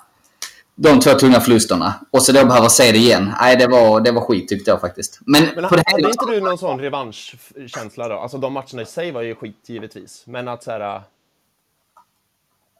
de 0.74 1.00
två 1.00 1.10
tunga 1.10 1.40
förlusterna. 1.40 1.94
Och 2.10 2.22
så 2.22 2.32
då 2.32 2.44
behöva 2.44 2.68
se 2.68 2.92
det 2.92 2.98
igen. 2.98 3.32
Nej, 3.40 3.56
det 3.56 3.66
var, 3.66 4.00
det 4.00 4.12
var 4.12 4.20
skit 4.20 4.48
tyckte 4.48 4.70
jag 4.70 4.80
faktiskt. 4.80 5.18
Men, 5.26 5.42
Men 5.42 5.68
på 5.68 5.76
det 5.76 5.82
hade 5.86 6.10
inte 6.10 6.26
du 6.26 6.40
någon 6.40 6.58
sån 6.58 6.80
revanschkänsla 6.80 8.08
då? 8.08 8.14
Alltså 8.14 8.38
de 8.38 8.52
matcherna 8.52 8.82
i 8.82 8.86
sig 8.86 9.10
var 9.12 9.22
ju 9.22 9.34
skit 9.34 9.64
givetvis. 9.66 10.22
Men 10.26 10.48
att 10.48 10.62
så 10.62 10.70
här... 10.70 11.02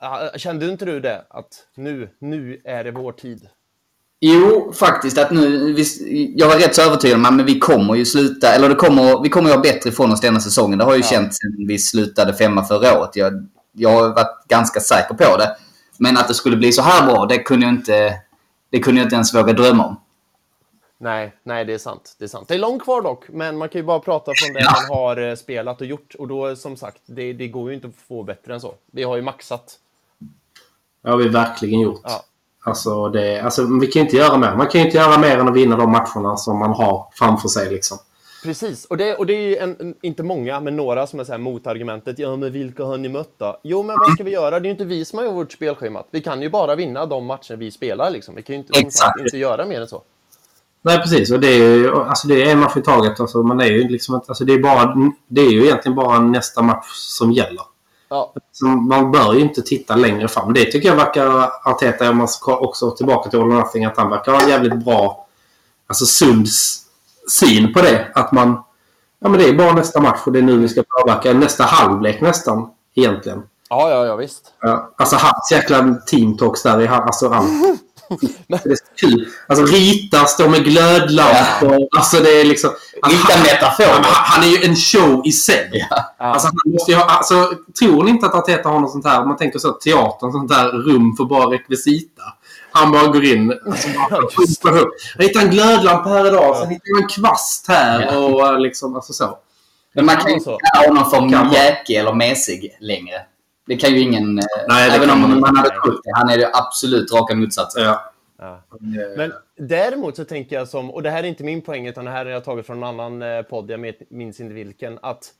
äh, 0.03 0.37
Kände 0.37 0.67
inte 0.67 0.85
du 0.85 1.01
det? 1.01 1.25
Att 1.31 1.67
nu, 1.75 2.11
nu 2.19 2.61
är 2.65 2.85
det 2.85 2.91
vår 2.91 3.13
tid. 3.13 3.49
Jo, 4.21 4.73
faktiskt 4.73 5.19
att 5.19 5.31
nu, 5.31 5.73
vi, 5.73 5.85
jag 6.37 6.49
var 6.49 6.57
rätt 6.57 6.75
så 6.75 6.83
övertygad 6.83 7.17
om 7.27 7.41
att 7.41 7.47
vi 7.47 7.59
kommer 7.59 7.95
ju 7.95 8.05
sluta, 8.05 8.53
eller 8.53 8.69
det 8.69 8.75
kommer, 8.75 9.23
vi 9.23 9.29
kommer 9.29 9.49
ju 9.51 9.55
ha 9.57 9.63
bättre 9.63 9.91
ifrån 9.91 10.13
oss 10.13 10.21
denna 10.21 10.41
säsongen. 10.41 10.79
Det 10.79 10.85
har 10.85 10.95
ju 10.95 11.01
Ja. 11.01 11.07
känts 11.07 11.39
sen 11.39 11.67
vi 11.67 11.79
slutade 11.79 12.35
femma 12.35 12.65
förra 12.65 12.99
året. 13.01 13.17
Jag, 13.17 13.49
jag 13.73 13.91
har 13.91 14.09
varit 14.09 14.45
ganska 14.49 14.81
säker 14.81 15.15
på 15.15 15.37
det. 15.37 15.57
Men 15.99 16.17
att 16.17 16.29
det 16.29 16.35
skulle 16.35 16.57
bli 16.57 16.73
så 16.73 16.83
här 16.83 17.07
bra, 17.07 17.27
det 17.27 17.39
kunde 17.39 17.67
jag 17.67 17.75
inte, 17.75 18.21
det 18.71 18.79
kunde 18.81 19.01
jag 19.01 19.07
inte 19.07 19.15
ens 19.15 19.35
våga 19.35 19.53
drömma 19.53 19.87
om. 19.87 20.01
Nej, 20.99 21.33
nej, 21.43 21.65
det 21.65 21.75
är 21.75 21.79
sant. 21.79 22.17
Det 22.19 22.25
är 22.25 22.29
sant. 22.29 22.49
Det 22.49 22.55
är 22.55 22.59
långt 22.59 22.83
kvar 22.83 23.03
dock, 23.03 23.29
men 23.29 23.59
man 23.59 23.69
kan 23.69 23.81
ju 23.81 23.87
bara 23.87 23.99
prata 24.01 24.33
från 24.37 24.55
det 24.55 24.61
Ja. 24.61 24.75
man 24.89 24.97
har 24.99 25.29
eh, 25.29 25.35
spelat 25.35 25.81
och 25.81 25.87
gjort. 25.87 26.15
Och 26.19 26.29
då, 26.29 26.57
som 26.57 26.77
sagt, 26.77 27.03
det, 27.07 27.33
det 27.33 27.49
går 27.49 27.69
ju 27.69 27.75
inte 27.75 27.87
att 27.87 27.95
få 28.09 28.23
bättre 28.23 28.55
än 28.55 28.61
så. 28.61 28.75
Vi 28.93 29.03
har 29.03 29.17
ju 29.17 29.23
maxat. 29.23 29.75
Det 31.03 31.11
har 31.11 31.17
vi 31.17 31.29
verkligen 31.29 31.81
gjort. 31.81 32.01
Ja. 32.05 32.25
Alltså, 32.65 33.09
det, 33.09 33.41
alltså, 33.41 33.79
vi 33.81 33.87
kan 33.87 34.01
ju 34.01 34.07
inte 34.07 34.17
göra 34.17 34.39
mer. 34.39 34.55
Man 34.57 34.67
kan 34.67 34.81
ju 34.81 34.87
inte 34.87 34.99
göra 34.99 35.19
mer 35.19 35.39
än 35.39 35.49
att 35.49 35.57
vinna 35.57 35.77
de 35.77 35.91
matcherna 35.91 36.37
som 36.37 36.59
man 36.59 36.73
har 36.73 37.07
framför 37.13 37.49
sig. 37.49 37.71
Liksom. 37.71 37.99
Precis, 38.43 38.85
och 38.85 38.97
det, 38.97 39.17
och 39.17 39.27
det 39.27 39.33
är 39.33 39.49
ju 39.49 39.57
en, 39.57 39.95
inte 40.03 40.23
många, 40.23 40.61
men 40.61 40.77
några 40.77 41.07
som 41.07 41.21
är 41.21 41.25
så 41.25 41.33
här 41.33 41.39
motargumentet. 41.39 42.19
Ja, 42.19 42.37
men 42.37 42.53
vilka 42.53 42.85
har 42.85 42.99
ni 42.99 43.09
mött 43.09 43.35
då? 43.39 43.61
Jo, 43.63 43.83
men 43.83 43.97
vad 43.99 44.13
ska 44.13 44.25
vi 44.25 44.31
göra? 44.31 44.51
Det 44.51 44.65
är 44.65 44.69
ju 44.69 44.71
inte 44.71 44.85
vi 44.85 45.05
som 45.05 45.19
har 45.19 45.27
gjort 45.27 45.53
spelschemat. 45.53 46.09
Vi 46.11 46.21
kan 46.21 46.43
ju 46.43 46.51
bara 46.51 46.75
vinna 46.75 47.07
de 47.07 47.27
matcher 47.27 47.57
vi 47.57 47.71
spelar. 47.71 48.11
Liksom. 48.11 48.35
Vi 48.35 48.43
kan 48.43 48.55
ju 48.55 48.61
inte, 48.61 48.79
Exakt. 48.81 49.21
inte 49.21 49.39
göra 49.39 49.67
mer 49.67 49.81
än 49.81 49.89
så. 49.89 50.03
Nej, 50.83 50.99
precis. 50.99 51.31
Och 51.31 51.41
det 51.41 51.49
är 51.49 51.77
ju 51.77 51.95
alltså, 51.95 52.29
det 52.29 52.43
är 52.43 52.53
en 52.53 52.59
match 52.59 52.77
i 52.77 52.83
taget. 52.83 53.21
Alltså, 53.21 53.43
man 53.43 53.61
är 53.61 53.67
ju 53.67 53.89
liksom, 53.89 54.15
alltså, 54.15 54.45
det, 54.45 54.53
är 54.53 54.59
bara, 54.59 54.95
det 55.29 55.41
är 55.41 55.51
ju 55.51 55.65
egentligen 55.65 55.97
bara 55.97 56.21
nästa 56.21 56.63
match 56.63 56.87
som 56.93 57.33
gäller. 57.33 57.63
Ja, 58.11 58.33
Så 58.53 58.67
man 58.67 59.11
bör 59.11 59.35
ju 59.35 59.41
inte 59.41 59.63
titta 59.63 59.97
längre 59.97 60.29
fram. 60.29 60.53
Det 60.53 60.65
tycker 60.65 60.89
jag 60.89 60.97
verkar 60.97 61.51
Arteta, 61.65 62.11
om 62.11 62.17
man 62.17 62.29
ska 62.29 62.57
också 62.57 62.91
tillbaka 62.91 63.31
till 63.31 63.41
All 63.41 63.49
Nothing, 63.49 63.85
att 63.85 63.97
han 63.97 64.11
verkar 64.11 64.33
ha 64.33 64.43
en 64.43 64.49
jävligt 64.49 64.85
bra, 64.85 65.27
alltså 65.87 66.07
sund 66.07 66.47
syn 67.31 67.73
på 67.73 67.83
det. 67.83 68.09
Att 68.15 68.33
man, 68.33 68.63
ja 69.19 69.29
men 69.29 69.41
det 69.41 69.49
är 69.49 69.55
bara 69.55 69.73
nästa 69.73 70.01
match 70.01 70.21
och 70.25 70.33
det 70.33 70.39
är 70.39 70.43
nu 70.43 70.59
vi 70.59 70.69
ska 70.69 70.83
påverka. 70.89 71.33
Nästa 71.33 71.65
halvlek 71.65 72.21
nästan, 72.21 72.71
egentligen. 72.95 73.43
ja, 73.69 73.91
ja, 73.91 74.07
ja 74.07 74.17
visst. 74.17 74.53
Alltså 74.97 75.17
hans 75.17 75.53
jäkla 75.53 75.95
team 76.07 76.37
talks 76.37 76.63
där 76.63 76.81
i 76.81 76.89
alltså 76.89 77.29
allt. 77.29 77.81
Det 78.49 78.55
är 78.71 78.77
så 78.77 78.85
kul. 78.97 79.29
Alltså 79.47 79.65
rita, 79.65 80.25
stå 80.27 80.49
med 80.49 80.65
glödlampor. 80.65 81.89
Alltså 81.97 82.17
det 82.21 82.41
är 82.41 82.45
liksom... 82.45 82.71
Rita 83.07 83.33
han, 83.33 83.43
metaforer. 83.43 83.89
han, 83.89 84.05
han 84.05 84.45
är 84.45 84.49
ju 84.49 84.65
en 84.65 84.77
show 84.77 85.23
i 85.25 85.33
sig. 85.33 85.89
Alltså, 86.19 86.47
han 86.47 86.73
måste 86.73 86.91
ju 86.91 86.97
ha, 86.97 87.05
alltså, 87.05 87.53
tror 87.79 88.05
ni 88.05 88.11
inte 88.11 88.27
att 88.27 88.35
Arteta 88.35 88.69
har 88.69 88.81
något 88.81 88.93
sånt 88.93 89.07
här, 89.07 89.21
om 89.23 89.29
man 89.29 89.37
tänker 89.37 89.59
så, 89.59 89.73
teatern, 89.73 90.33
sånt 90.33 90.49
där 90.49 90.69
rum 90.69 91.17
för 91.17 91.25
bara 91.25 91.51
rekvisita? 91.51 92.23
Han 92.73 92.93
bara 92.93 93.07
går 93.07 93.25
in. 93.25 93.53
Alltså, 93.67 93.89
bara, 94.63 94.79
jag 95.17 95.25
hittade 95.25 95.45
en 95.45 95.51
glödlampa 95.51 96.09
här 96.09 96.27
idag, 96.27 96.57
sen 96.57 96.69
hittade 96.71 96.91
jag 96.91 97.03
en 97.03 97.09
kvast 97.09 97.69
här 97.69 98.09
Ja. 98.13 98.19
och 98.19 98.61
liksom, 98.61 98.95
alltså 98.95 99.13
så. 99.13 99.39
Men 99.95 100.07
man 100.07 100.17
kan 100.17 100.27
ju 100.31 100.33
Ja, 100.33 100.51
inte 100.53 100.57
kalla 100.75 100.89
honom 100.89 101.11
för 101.11 101.51
mjäkig 101.51 101.97
eller 101.97 102.13
mesig 102.13 102.77
längre. 102.81 103.17
Det 103.71 103.77
kan 103.77 103.91
ju 103.95 104.01
ingen... 104.01 104.39
eh, 104.39 104.45
Nej, 104.69 104.91
det 104.91 104.97
även 104.97 105.11
om 105.11 105.21
man 105.21 105.41
man 105.41 105.57
hade 105.57 105.69
trott 105.69 106.01
det. 106.05 106.11
Han 106.15 106.29
är 106.29 106.39
ju 106.39 106.45
absolut 106.53 107.13
raka 107.13 107.35
motsatsen. 107.35 107.83
Ja. 107.83 108.13
Ja. 108.39 108.63
Men 109.17 109.33
däremot 109.57 110.17
så 110.17 110.25
tänker 110.25 110.57
jag 110.57 110.69
som, 110.69 110.91
och 110.91 111.03
det 111.03 111.11
här 111.11 111.23
är 111.23 111.29
inte 111.29 111.45
min 111.45 111.63
poäng, 111.63 111.87
utan 111.87 112.05
det 112.05 112.11
här 112.11 112.25
har 112.25 112.33
jag 112.33 112.45
tagit 112.45 112.67
från 112.67 112.77
en 112.77 112.85
annan 112.85 113.23
eh, 113.23 113.43
podd, 113.43 113.71
jag 113.71 113.95
minns 114.09 114.41
inte 114.41 114.55
vilken, 114.55 114.99
att 115.03 115.33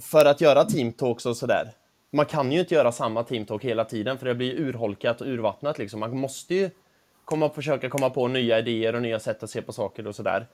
för 0.00 0.24
att 0.24 0.40
göra 0.40 0.64
teamtalks 0.64 1.26
och 1.26 1.36
sådär, 1.36 1.68
man 2.12 2.26
kan 2.26 2.52
ju 2.52 2.60
inte 2.60 2.74
göra 2.74 2.92
samma 2.92 3.22
teamtalk 3.22 3.64
hela 3.64 3.84
tiden, 3.84 4.18
för 4.18 4.26
det 4.26 4.34
blir 4.34 4.60
urholkat 4.60 5.20
och 5.20 5.26
urvattnat 5.26 5.78
liksom. 5.78 6.00
Man 6.00 6.16
måste 6.16 6.54
ju 6.54 6.70
komma, 7.24 7.50
försöka 7.50 7.88
komma 7.88 8.10
på 8.10 8.28
nya 8.28 8.58
idéer 8.58 8.94
och 8.94 9.02
nya 9.02 9.20
sätt 9.20 9.42
att 9.42 9.50
se 9.50 9.62
på 9.62 9.72
saker 9.72 10.06
och 10.06 10.14
sådär. 10.14 10.46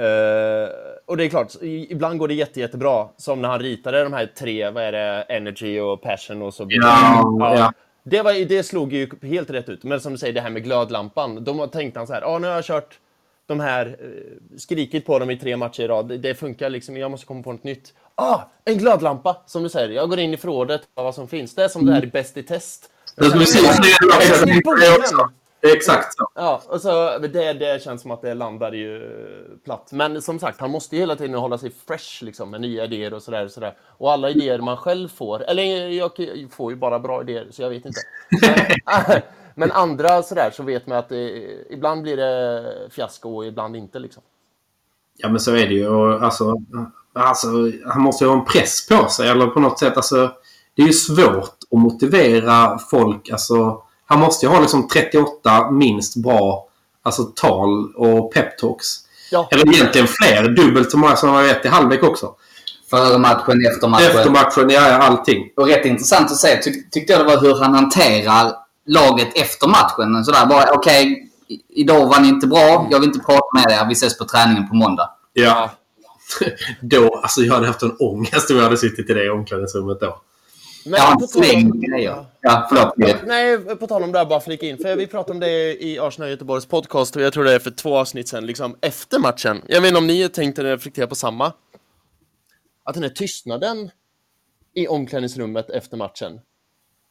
Eh, 0.00 0.68
och 1.06 1.16
det 1.16 1.24
är 1.24 1.28
klart, 1.28 1.54
ibland 1.62 2.18
går 2.18 2.28
det 2.28 2.34
jätte, 2.34 2.60
jättebra. 2.60 3.08
Som 3.16 3.42
när 3.42 3.48
han 3.48 3.58
ritade 3.58 4.04
de 4.04 4.12
här 4.12 4.26
tre, 4.38 4.70
vad 4.70 4.82
är 4.82 4.92
det, 4.92 5.22
Energy 5.28 5.80
och 5.80 6.02
Passion 6.02 6.42
och 6.42 6.54
så 6.54 6.64
vidare. 6.64 6.90
Ja, 6.90 7.56
ja. 7.56 7.72
Det, 8.02 8.22
var, 8.22 8.48
det 8.48 8.62
slog 8.62 8.92
ju 8.92 9.08
helt 9.22 9.50
rätt 9.50 9.68
ut. 9.68 9.84
Men 9.84 10.00
som 10.00 10.12
du 10.12 10.18
säger, 10.18 10.32
det 10.32 10.40
här 10.40 10.50
med 10.50 10.64
glödlampan. 10.64 11.44
Då 11.44 11.66
tänkte 11.66 12.00
han 12.00 12.06
så 12.06 12.12
här, 12.12 12.20
ja 12.20 12.38
nu 12.38 12.46
har 12.46 12.54
jag 12.54 12.64
kört 12.64 12.98
de 13.46 13.60
här, 13.60 13.86
eh, 13.86 14.58
skrikit 14.58 15.06
på 15.06 15.18
dem 15.18 15.30
i 15.30 15.36
tre 15.36 15.56
matcher 15.56 15.82
i 15.82 15.88
rad. 15.88 16.08
Det, 16.08 16.18
det 16.18 16.34
funkar 16.34 16.70
liksom, 16.70 16.96
jag 16.96 17.10
måste 17.10 17.26
komma 17.26 17.42
på 17.42 17.52
något 17.52 17.64
nytt. 17.64 17.94
Ah, 18.14 18.40
en 18.64 18.78
glödlampa! 18.78 19.36
Som 19.46 19.62
du 19.62 19.68
säger, 19.68 19.88
jag 19.88 20.08
går 20.08 20.18
in 20.18 20.34
i 20.34 20.36
förrådet 20.36 20.80
vad 20.94 21.14
som 21.14 21.28
finns. 21.28 21.54
Det 21.54 21.64
är 21.64 21.68
som 21.68 21.86
det 21.86 21.92
här 21.92 22.04
i 22.04 22.06
Bäst 22.06 22.36
i 22.36 22.42
test. 22.42 22.90
Det 23.16 23.24
skulle 23.24 23.44
precis 23.44 23.62
det 23.62 24.86
är 24.86 24.98
också. 24.98 25.30
Det 25.60 25.70
är 25.70 25.76
exakt 25.76 26.14
så. 26.14 26.28
Ja, 26.34 26.62
och 26.66 26.80
så 26.80 27.18
det, 27.18 27.52
det 27.52 27.82
känns 27.82 28.02
som 28.02 28.10
att 28.10 28.22
det 28.22 28.34
landar 28.34 28.72
ju 28.72 29.00
platt. 29.64 29.88
Men 29.92 30.22
som 30.22 30.38
sagt, 30.38 30.60
han 30.60 30.70
måste 30.70 30.96
ju 30.96 31.00
hela 31.00 31.16
tiden 31.16 31.34
hålla 31.34 31.58
sig 31.58 31.72
fresh 31.86 32.24
liksom, 32.24 32.50
med 32.50 32.60
nya 32.60 32.84
idéer 32.84 33.14
och 33.14 33.22
sådär. 33.22 33.44
Och, 33.44 33.50
sådär. 33.50 33.76
och 33.98 34.12
alla 34.12 34.30
idéer 34.30 34.58
man 34.58 34.76
själv 34.76 35.08
får, 35.08 35.42
eller 35.42 35.88
jag 35.88 36.10
får 36.50 36.72
ju 36.72 36.76
bara 36.76 36.98
bra 36.98 37.22
idéer, 37.22 37.46
så 37.50 37.62
jag 37.62 37.70
vet 37.70 37.84
inte. 37.86 38.00
Men, 38.40 39.20
men 39.54 39.72
andra 39.72 40.22
sådär 40.22 40.50
så 40.50 40.62
vet 40.62 40.86
man 40.86 40.98
att 40.98 41.08
det, 41.08 41.30
ibland 41.70 42.02
blir 42.02 42.16
det 42.16 42.64
fiasko 42.90 43.36
och 43.36 43.46
ibland 43.46 43.76
inte 43.76 43.98
liksom. 43.98 44.22
Ja, 45.16 45.28
men 45.28 45.40
så 45.40 45.54
är 45.54 45.66
det 45.68 45.74
ju. 45.74 45.88
Och, 45.88 46.22
alltså, 46.22 46.56
alltså, 47.12 47.48
han 47.86 48.02
måste 48.02 48.24
ju 48.24 48.30
ha 48.30 48.38
en 48.38 48.44
press 48.44 48.88
på 48.88 49.08
sig. 49.08 49.28
Eller 49.28 49.46
på 49.46 49.60
något 49.60 49.78
sätt. 49.78 49.96
Alltså, 49.96 50.30
det 50.74 50.82
är 50.82 50.86
ju 50.86 50.92
svårt 50.92 51.56
att 51.70 51.78
motivera 51.78 52.78
folk. 52.78 53.30
Alltså, 53.30 53.82
han 54.10 54.20
måste 54.20 54.46
ju 54.46 54.52
ha 54.52 54.60
liksom 54.60 54.88
38 54.88 55.70
minst 55.70 56.16
bra 56.16 56.66
alltså, 57.02 57.22
tal 57.24 57.94
och 57.96 58.32
peptalks. 58.34 58.86
Ja. 59.30 59.48
Eller 59.50 59.74
egentligen 59.74 60.06
fler. 60.08 60.48
Dubbelt 60.48 60.90
så 60.90 60.98
många 60.98 61.16
som 61.16 61.28
han 61.28 61.38
har 61.38 61.44
rätt 61.44 61.64
i 61.64 61.68
halvlek 61.68 62.02
också. 62.02 62.34
Före 62.90 63.18
matchen, 63.18 63.66
efter 63.72 63.88
matchen. 63.88 64.06
Efter 64.06 64.30
matchen, 64.30 64.70
ja, 64.70 64.88
ja, 64.88 64.96
allting. 64.98 65.48
Och 65.56 65.66
rätt 65.66 65.84
intressant 65.86 66.30
att 66.30 66.36
se 66.36 66.56
tyck, 66.56 66.90
tyckte 66.90 67.12
jag 67.12 67.20
det 67.26 67.34
var 67.34 67.40
hur 67.40 67.58
han 67.62 67.74
hanterar 67.74 68.52
laget 68.86 69.28
efter 69.34 69.68
matchen. 69.68 70.24
Sådär 70.24 70.46
bara, 70.46 70.72
okej, 70.72 71.30
i- 71.48 71.80
idag 71.80 72.06
var 72.06 72.20
ni 72.20 72.28
inte 72.28 72.46
bra. 72.46 72.86
Jag 72.90 73.00
vill 73.00 73.08
inte 73.08 73.18
prata 73.26 73.46
med 73.54 73.72
er. 73.78 73.86
Vi 73.88 73.92
ses 73.92 74.18
på 74.18 74.24
träningen 74.24 74.68
på 74.68 74.74
måndag. 74.74 75.10
Ja. 75.32 75.70
då, 76.80 77.14
alltså 77.22 77.40
jag 77.40 77.54
hade 77.54 77.66
haft 77.66 77.82
en 77.82 77.96
ångest 77.98 78.50
om 78.50 78.56
jag 78.56 78.64
hade 78.64 78.76
suttit 78.76 79.10
i 79.10 79.14
det 79.14 79.30
omklädningsrummet 79.30 80.00
då. 80.00 80.20
Men 80.84 80.92
Ja, 80.94 81.16
på 81.20 81.26
tal 81.26 81.42
om- 81.42 81.48
släng 81.48 81.80
grejer. 81.80 82.24
Ja, 82.40 82.66
förlåt. 82.68 82.94
Filip. 82.96 83.16
Nej, 83.26 83.58
på 83.76 83.86
tal 83.86 84.02
om 84.02 84.12
det 84.12 84.18
här, 84.18 84.26
bara 84.26 84.40
flika 84.40 84.66
in. 84.66 84.78
För 84.78 84.96
vi 84.96 85.06
pratade 85.06 85.32
om 85.32 85.40
det 85.40 85.84
i 85.84 85.98
Arsenal 85.98 86.30
Göteborgs 86.30 86.66
podcast 86.66 87.16
och 87.16 87.22
jag 87.22 87.32
tror 87.32 87.44
det 87.44 87.52
är 87.54 87.58
för 87.58 87.70
två 87.70 87.96
avsnitt 87.96 88.28
sedan, 88.28 88.46
liksom 88.46 88.76
efter 88.80 89.18
matchen. 89.18 89.62
Jag 89.66 89.80
vet 89.80 89.88
inte 89.88 89.98
om 89.98 90.06
ni 90.06 90.28
tänkte 90.28 90.64
reflektera 90.64 91.06
på 91.06 91.14
samma? 91.14 91.52
Att 92.84 92.94
den 92.94 93.02
här 93.02 93.10
tystnaden 93.10 93.90
i 94.74 94.88
omklädningsrummet 94.88 95.70
efter 95.70 95.96
matchen. 95.96 96.40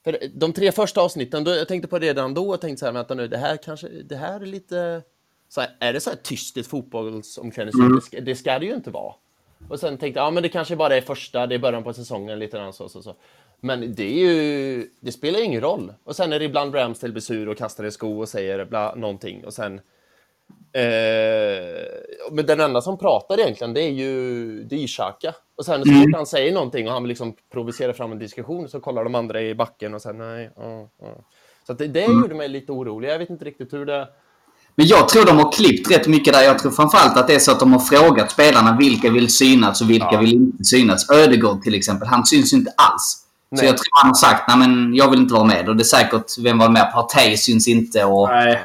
För 0.03 0.17
de 0.35 0.53
tre 0.53 0.71
första 0.71 1.01
avsnitten, 1.01 1.43
då, 1.43 1.51
jag 1.51 1.67
tänkte 1.67 1.87
på 1.87 1.99
det 1.99 2.07
redan 2.07 2.33
då 2.33 2.49
och 2.49 2.61
tänkte 2.61 2.79
så 2.79 2.85
här, 2.85 2.93
vänta 2.93 3.13
nu, 3.13 3.27
det 3.27 3.37
här 3.37 3.57
kanske, 3.57 3.87
det 3.87 4.15
här 4.15 4.41
är 4.41 4.45
lite... 4.45 5.01
Så 5.49 5.61
här, 5.61 5.69
är 5.79 5.93
det 5.93 5.99
så 5.99 6.09
här 6.09 6.17
tyst 6.23 6.57
i 6.57 6.59
ett 6.59 6.67
fotbollsomklädningsrum? 6.67 7.95
Det, 7.95 8.01
ska, 8.01 8.21
det 8.21 8.35
ska 8.35 8.59
det 8.59 8.65
ju 8.65 8.73
inte 8.73 8.91
vara. 8.91 9.13
Och 9.69 9.79
sen 9.79 9.97
tänkte 9.97 10.19
jag, 10.19 10.25
ja 10.27 10.31
men 10.31 10.43
det 10.43 10.49
kanske 10.49 10.75
bara 10.75 10.97
är 10.97 11.01
första, 11.01 11.47
det 11.47 11.55
är 11.55 11.59
början 11.59 11.83
på 11.83 11.93
säsongen, 11.93 12.39
lite 12.39 12.57
grann 12.57 12.73
så, 12.73 12.89
så, 12.89 13.01
så. 13.01 13.15
Men 13.61 13.95
det 13.95 14.03
är 14.03 14.29
ju, 14.29 14.87
det 14.99 15.11
spelar 15.11 15.43
ingen 15.43 15.61
roll. 15.61 15.93
Och 16.03 16.15
sen 16.15 16.33
är 16.33 16.39
det 16.39 16.45
ibland 16.45 16.75
Ramsdale 16.75 17.13
blir 17.13 17.21
sur 17.21 17.49
och 17.49 17.57
kastar 17.57 17.83
en 17.83 17.91
sko 17.91 18.19
och 18.19 18.29
säger 18.29 18.65
bla, 18.65 18.95
någonting 18.95 19.45
och 19.45 19.53
sen... 19.53 19.81
Eh, 20.73 22.31
men 22.31 22.45
den 22.45 22.59
enda 22.59 22.81
som 22.81 22.97
pratar 22.97 23.39
egentligen, 23.39 23.73
det 23.73 23.81
är 23.81 23.89
ju, 23.89 24.63
det 24.63 24.75
är 24.75 24.79
ju 24.79 24.87
Xhaka. 24.87 25.35
Och 25.57 25.65
sen 25.65 25.83
så 25.85 25.91
fort 25.91 26.15
han 26.15 26.25
säger 26.25 26.53
någonting 26.53 26.87
och 26.87 26.93
han 26.93 27.03
vill 27.03 27.09
liksom 27.09 27.35
provocera 27.53 27.93
fram 27.93 28.11
en 28.11 28.19
diskussion 28.19 28.69
så 28.69 28.79
kollar 28.79 29.03
de 29.03 29.15
andra 29.15 29.41
i 29.41 29.55
backen 29.55 29.93
och 29.93 30.01
sen 30.01 30.17
nej, 30.17 30.51
ja, 30.55 30.89
ja. 31.01 31.15
Så 31.67 31.73
det, 31.73 31.87
det 31.87 32.05
gjorde 32.05 32.35
mig 32.35 32.49
lite 32.49 32.71
orolig. 32.71 33.09
Jag 33.09 33.19
vet 33.19 33.29
inte 33.29 33.45
riktigt 33.45 33.73
hur 33.73 33.85
det... 33.85 34.07
Men 34.75 34.87
jag 34.87 35.09
tror 35.09 35.25
de 35.25 35.37
har 35.37 35.51
klippt 35.51 35.91
rätt 35.91 36.07
mycket 36.07 36.33
där. 36.33 36.43
Jag 36.43 36.59
tror 36.59 36.71
framförallt 36.71 37.17
att 37.17 37.27
det 37.27 37.35
är 37.35 37.39
så 37.39 37.51
att 37.51 37.59
de 37.59 37.73
har 37.73 37.79
frågat 37.79 38.31
spelarna 38.31 38.77
vilka 38.79 39.09
vill 39.11 39.29
synas 39.29 39.81
och 39.81 39.89
vilka 39.89 40.09
Ja. 40.11 40.19
vill 40.19 40.33
inte 40.33 40.63
synas. 40.63 41.09
Ödegård 41.09 41.61
till 41.61 41.75
exempel, 41.75 42.07
han 42.07 42.25
syns 42.25 42.53
inte 42.53 42.73
alls. 42.77 43.25
Så 43.49 43.55
Nej. 43.55 43.65
jag 43.65 43.77
tror 43.77 43.85
han 43.91 44.07
har 44.07 44.15
sagt, 44.15 44.43
nej 44.47 44.57
men 44.57 44.93
jag 44.95 45.09
vill 45.09 45.19
inte 45.19 45.33
vara 45.33 45.43
med. 45.43 45.69
Och 45.69 45.75
det 45.75 45.81
är 45.81 45.85
säkert, 45.85 46.37
vem 46.39 46.57
var 46.57 46.69
med? 46.69 46.91
Partey 46.93 47.37
syns 47.37 47.67
inte 47.67 48.03
och... 48.03 48.29
Nej. 48.29 48.63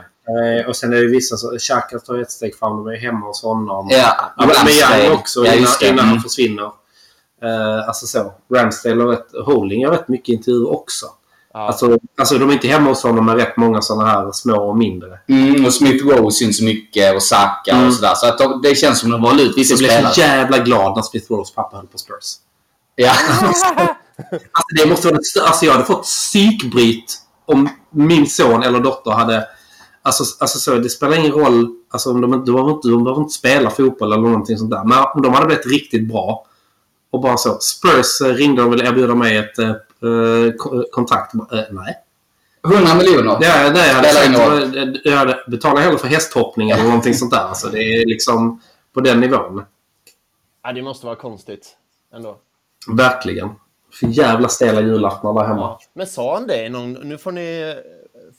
eh, 0.60 0.68
Och 0.68 0.76
sen 0.76 0.92
är 0.92 0.96
det 0.96 1.06
vissa 1.06 1.36
som... 1.36 1.58
Xhaka 1.58 1.98
tar 1.98 2.18
ett 2.18 2.30
steg 2.30 2.58
fram. 2.58 2.76
De 2.76 2.86
är 2.92 2.96
hemma 2.96 3.26
hos 3.26 3.42
honom. 3.42 3.88
Ja, 3.90 4.32
Aubameyang 4.36 4.90
Ramsdale. 4.90 5.10
också 5.10 5.46
Ja, 5.46 5.52
innan, 5.54 5.70
det. 5.80 5.86
innan 5.88 5.98
han 5.98 6.08
Mm. 6.08 6.22
försvinner. 6.22 6.70
Uh, 7.44 7.88
alltså 7.88 8.06
så. 8.06 8.32
Ramsdale 8.54 9.04
och 9.04 9.10
rätt, 9.10 9.26
Holding 9.46 9.80
gör 9.80 9.90
rätt 9.90 10.08
mycket 10.08 10.28
intervjuer 10.28 10.72
också. 10.72 11.06
Ja. 11.52 11.60
Alltså, 11.60 11.98
alltså 12.18 12.38
de 12.38 12.48
är 12.48 12.52
inte 12.52 12.68
hemma 12.68 12.88
hos 12.88 13.02
honom 13.02 13.26
med 13.26 13.36
rätt 13.36 13.56
många 13.56 13.80
sådana 13.82 14.10
här 14.10 14.32
små 14.32 14.68
och 14.68 14.76
mindre. 14.76 15.18
Mm, 15.28 15.64
och 15.66 15.74
Smith 15.74 16.06
Rowe 16.06 16.30
syns 16.32 16.60
mycket 16.60 17.14
och 17.16 17.22
Saka 17.22 17.70
Mm. 17.72 17.86
och 17.86 17.94
sådär. 17.94 18.14
Så 18.14 18.26
att 18.26 18.38
de, 18.38 18.62
det 18.62 18.74
känns 18.74 19.00
som 19.00 19.10
de 19.10 19.22
valde 19.22 19.42
ut 19.42 19.58
vissa 19.58 19.72
Jag 19.72 19.78
blev 19.78 19.88
spelare. 19.90 20.12
så 20.14 20.20
jävla 20.20 20.58
glad 20.58 20.96
när 20.96 21.02
Smith 21.02 21.32
Rose 21.32 21.54
pappa 21.54 21.76
höll 21.76 21.86
på 21.86 21.98
Spurs. 21.98 22.34
Ja. 22.96 23.12
Alltså, 24.18 24.84
det 24.84 24.86
måste 24.90 25.08
vara 25.08 25.18
stö- 25.18 25.40
alltså 25.46 25.64
jag 25.66 25.72
hade 25.72 25.84
fått 25.84 26.02
psykbryt 26.02 27.18
om 27.46 27.68
min 27.90 28.26
son 28.26 28.62
eller 28.62 28.80
dotter 28.80 29.10
hade... 29.10 29.46
Alltså, 30.02 30.24
alltså 30.40 30.58
så, 30.58 30.74
det 30.78 30.90
spelar 30.90 31.16
ingen 31.18 31.32
roll. 31.32 31.68
Alltså, 31.90 32.10
om 32.10 32.20
de, 32.20 32.30
de, 32.30 32.44
behöver 32.52 32.70
inte, 32.72 32.88
de 32.88 33.04
behöver 33.04 33.22
inte 33.22 33.34
spela 33.34 33.70
fotboll 33.70 34.12
eller 34.12 34.22
någonting 34.22 34.58
sånt 34.58 34.70
där. 34.70 34.84
Men 34.84 34.98
om 35.14 35.22
de 35.22 35.32
hade 35.34 35.46
blivit 35.46 35.66
riktigt 35.66 36.08
bra 36.08 36.46
och 37.10 37.20
bara 37.20 37.36
så. 37.36 37.58
Spurs 37.60 38.20
eh, 38.20 38.34
ringde 38.34 38.62
och 38.62 38.72
ville 38.72 38.88
erbjuda 38.88 39.14
mig 39.14 39.36
ett 39.36 39.58
eh, 39.58 39.68
eh, 39.70 40.52
ko- 40.58 40.84
kontrakt. 40.92 41.34
Eh, 41.34 41.40
nej. 41.70 41.94
100 42.74 42.94
miljoner. 42.94 43.38
Det, 43.40 43.46
är- 43.46 43.70
det, 43.74 43.86
jag, 43.86 43.94
hade 43.94 44.08
sagt, 44.12 44.76
eh, 44.76 44.84
jag 45.12 45.16
hade 45.18 45.44
betalat 45.48 45.82
hellre 45.82 45.98
för 45.98 46.08
hästhoppning 46.08 46.70
eller 46.70 46.84
någonting 46.84 47.14
sånt 47.14 47.30
där. 47.30 47.38
Alltså, 47.40 47.68
det 47.68 47.78
är 47.82 48.06
liksom 48.06 48.60
på 48.94 49.00
den 49.00 49.20
nivån. 49.20 49.62
Ja, 50.62 50.72
det 50.72 50.82
måste 50.82 51.06
vara 51.06 51.16
konstigt 51.16 51.76
ändå. 52.14 52.36
Verkligen. 52.88 53.48
För 54.00 54.06
jävla 54.06 54.48
stela 54.48 54.80
julaftnar 54.80 55.34
där 55.34 55.44
hemma. 55.48 55.78
Men 55.94 56.06
sa 56.06 56.34
han 56.34 56.46
det 56.46 56.68
någon, 56.68 56.92
nu 56.92 57.18
får 57.18 57.32
ni 57.32 57.74
eh, 57.76 57.82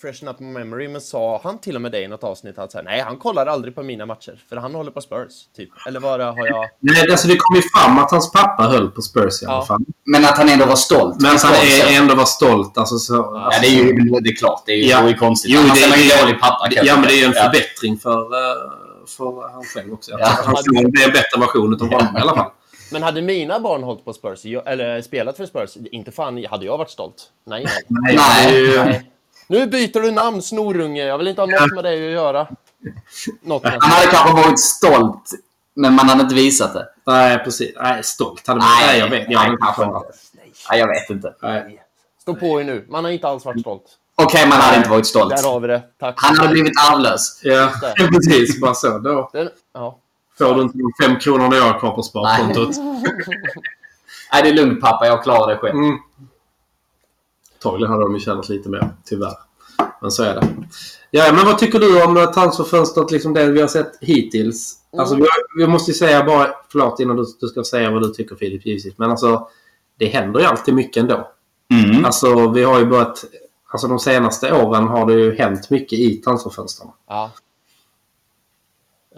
freshen 0.02 0.28
up 0.28 0.40
memory, 0.40 0.88
men 0.88 1.02
sa 1.02 1.42
han 1.44 1.58
till 1.58 1.76
och 1.76 1.82
med 1.82 1.92
det 1.92 2.02
i 2.02 2.08
något 2.08 2.24
avsnitt 2.24 2.58
att 2.58 2.72
så 2.72 2.78
här, 2.78 2.86
nej, 2.86 3.02
han 3.02 3.18
kollar 3.18 3.46
aldrig 3.46 3.76
på 3.76 3.84
mina 3.84 4.06
matcher, 4.06 4.42
för 4.50 4.56
han 4.56 4.76
håller 4.76 4.92
på 4.92 5.02
Spurs, 5.02 5.32
typ. 5.58 5.70
Eller 5.88 6.00
vad 6.00 6.20
det 6.20 6.24
har 6.26 6.48
jag... 6.48 6.66
Nej, 6.80 7.12
alltså 7.12 7.28
det 7.28 7.38
kom 7.38 7.56
ju 7.56 7.62
fram 7.76 8.00
att 8.00 8.12
hans 8.12 8.32
pappa 8.32 8.64
höll 8.64 8.92
på 8.92 9.02
Spurs 9.02 9.44
i 9.44 9.46
alla 9.46 9.56
Ja. 9.56 9.66
fall. 9.66 9.82
Men 10.06 10.26
att 10.26 10.38
han 10.38 10.50
ändå 10.50 10.66
var 10.66 10.76
stolt. 10.76 11.22
Men 11.22 11.32
att 11.36 11.42
han 11.44 11.54
är, 11.54 12.02
ändå 12.02 12.16
var 12.16 12.26
stolt. 12.26 12.78
Alltså, 12.78 12.98
så, 12.98 13.14
Ja, 13.14 13.52
det 13.62 13.68
är 13.68 13.72
ju 13.72 13.94
det 14.22 14.30
är 14.30 14.36
klart. 14.36 14.64
Det 14.66 14.72
är 14.72 14.78
ju 14.78 14.90
Ja. 15.10 15.14
konstigt. 15.20 15.52
Jo, 15.52 15.60
Annars 15.60 15.80
det- 15.80 15.86
är 15.86 15.90
man 15.90 16.00
ju 16.00 16.10
dålig 16.22 16.42
pappa. 16.42 16.68
Ja, 16.72 16.96
men 16.96 17.04
det 17.08 17.14
är 17.14 17.18
ju 17.18 17.24
en 17.26 17.34
förbättring 17.34 17.98
för, 17.98 18.20
eh, 18.20 18.72
för 19.18 19.52
han 19.54 19.64
själv 19.64 19.94
också. 19.94 20.12
Ja. 20.12 20.26
att 20.32 20.46
Han 20.46 20.56
bli 20.92 21.04
en 21.04 21.12
bättre 21.12 21.40
version 21.40 21.74
av 21.74 21.80
honom 21.80 22.18
i 22.18 22.20
alla 22.20 22.36
fall. 22.36 22.52
Men 22.96 23.04
hade 23.04 23.22
mina 23.22 23.60
barn 23.60 23.84
hållit 23.84 24.06
på 24.06 24.14
Spurs, 24.14 24.46
eller 24.66 25.02
spelat 25.02 25.38
för 25.38 25.46
Spurs, 25.46 25.78
inte 25.92 26.12
fan 26.12 26.46
hade 26.50 26.66
jag 26.66 26.78
varit 26.78 26.90
stolt. 26.90 27.30
Nej, 27.46 27.68
nej. 27.90 28.16
Nej, 28.18 28.78
Nej. 28.78 29.12
Nu 29.48 29.68
byter 29.68 30.02
du 30.02 30.12
namn, 30.12 30.42
snorunge. 30.42 31.04
Jag 31.04 31.18
vill 31.18 31.28
inte 31.28 31.42
ha 31.42 31.46
något 31.46 31.74
med 31.76 31.84
dig 31.84 32.08
att 32.08 32.14
göra. 32.14 32.48
Något 33.42 33.64
med. 33.64 33.78
Han 33.80 33.92
hade 33.92 34.08
kanske 34.08 34.34
varit 34.34 34.60
stolt, 34.60 35.30
men 35.74 35.94
man 35.94 36.10
hade 36.10 36.22
inte 36.22 36.36
visat 36.36 36.74
det. 36.74 36.88
nej, 37.06 37.40
precis. 37.44 37.76
Nej, 37.82 38.04
stolt 38.04 38.48
hade 38.48 38.60
man 38.60 38.68
Nej, 38.80 38.88
Nej, 38.88 39.00
jag 39.00 39.10
vet. 39.10 39.32
Jag 39.32 39.42
nej, 39.42 39.52
inte 39.52 39.58
kanske 39.62 39.84
inte. 39.84 40.00
Nej, 40.70 40.80
jag 40.80 40.88
vet 40.88 41.10
inte. 41.10 41.34
Nej. 41.42 41.82
Stå 42.22 42.36
på 42.36 42.62
er 42.62 42.64
nu. 42.64 42.86
Man 42.90 43.04
har 43.04 43.12
inte 43.12 43.28
alls 43.28 43.46
varit 43.46 43.62
stolt. 43.62 43.84
Okej, 44.16 44.48
man 44.50 44.60
hade 44.62 44.78
inte 44.78 44.90
varit 44.90 45.08
stolt. 45.08 45.36
Där 45.36 45.50
har 45.50 45.60
vi 45.60 45.68
det. 45.68 45.84
Tack. 46.00 46.16
Han 46.18 46.38
hade 46.38 46.50
blivit 46.50 46.74
arvlös. 46.92 47.40
Ja, 47.44 47.72
precis. 47.98 48.62
Bara 48.62 48.74
så. 48.74 48.98
Då 48.98 49.30
Den, 49.34 49.50
ja. 49.74 50.00
Får 50.38 50.56
du 50.56 50.62
inte 50.62 50.78
de 50.78 50.92
fem 51.04 51.20
kronorna 51.20 51.56
jag 51.56 51.64
har 51.64 51.80
kvar 51.80 51.92
på 51.92 52.04
sparkontot. 52.04 52.70
Nej, 54.34 54.44
det 54.44 54.50
är 54.50 54.54
lugnt 54.54 54.82
pappa. 54.82 55.06
Jag 55.06 55.24
klarar 55.24 55.48
det 55.54 55.58
själv. 55.58 55.76
Mm. 55.80 55.98
Antagligen 57.58 57.92
hade 57.92 58.04
de 58.04 58.14
ju 58.14 58.20
tjänat 58.20 58.50
lite 58.50 58.70
mer, 58.70 58.90
tyvärr. 59.06 59.34
Men 60.02 60.12
så 60.12 60.24
är 60.24 60.36
det. 60.36 60.48
Ja, 61.12 61.32
men 61.34 61.46
vad 61.46 61.58
tycker 61.60 61.80
du 61.80 62.04
om 62.04 62.32
transferfönstret, 62.34 63.12
liksom 63.12 63.34
det 63.34 63.52
vi 63.52 63.62
har 63.62 63.68
sett 63.68 63.92
hittills? 64.02 64.76
Alltså, 64.98 65.16
vi, 65.16 65.22
har- 65.22 65.58
vi 65.60 65.68
måste 65.68 65.92
ju 65.92 65.96
säga 65.96 66.24
bara, 66.24 66.48
förlåt 66.72 67.00
innan 67.00 67.16
du, 67.16 67.26
du 67.40 67.48
ska 67.48 67.64
säga 67.64 67.92
vad 67.92 68.02
du 68.02 68.10
tycker 68.10 68.36
Filip, 68.36 68.66
givetvis. 68.66 68.98
Men 68.98 69.12
alltså, 69.12 69.48
det 69.98 70.06
händer 70.08 70.40
ju 70.40 70.46
alltid 70.46 70.74
mycket 70.74 70.98
ändå. 71.04 71.28
Mm. 71.74 72.06
Alltså, 72.06 72.50
vi 72.50 72.64
har 72.64 72.80
ju 72.80 72.86
börjat... 72.86 73.26
Alltså 73.72 73.88
de 73.88 74.00
senaste 74.00 74.54
åren 74.54 74.88
har 74.88 75.06
det 75.06 75.14
ju 75.14 75.36
hänt 75.38 75.70
mycket 75.70 76.00
i 76.00 76.18
transferfönstren. 76.18 76.90
ja. 77.10 77.32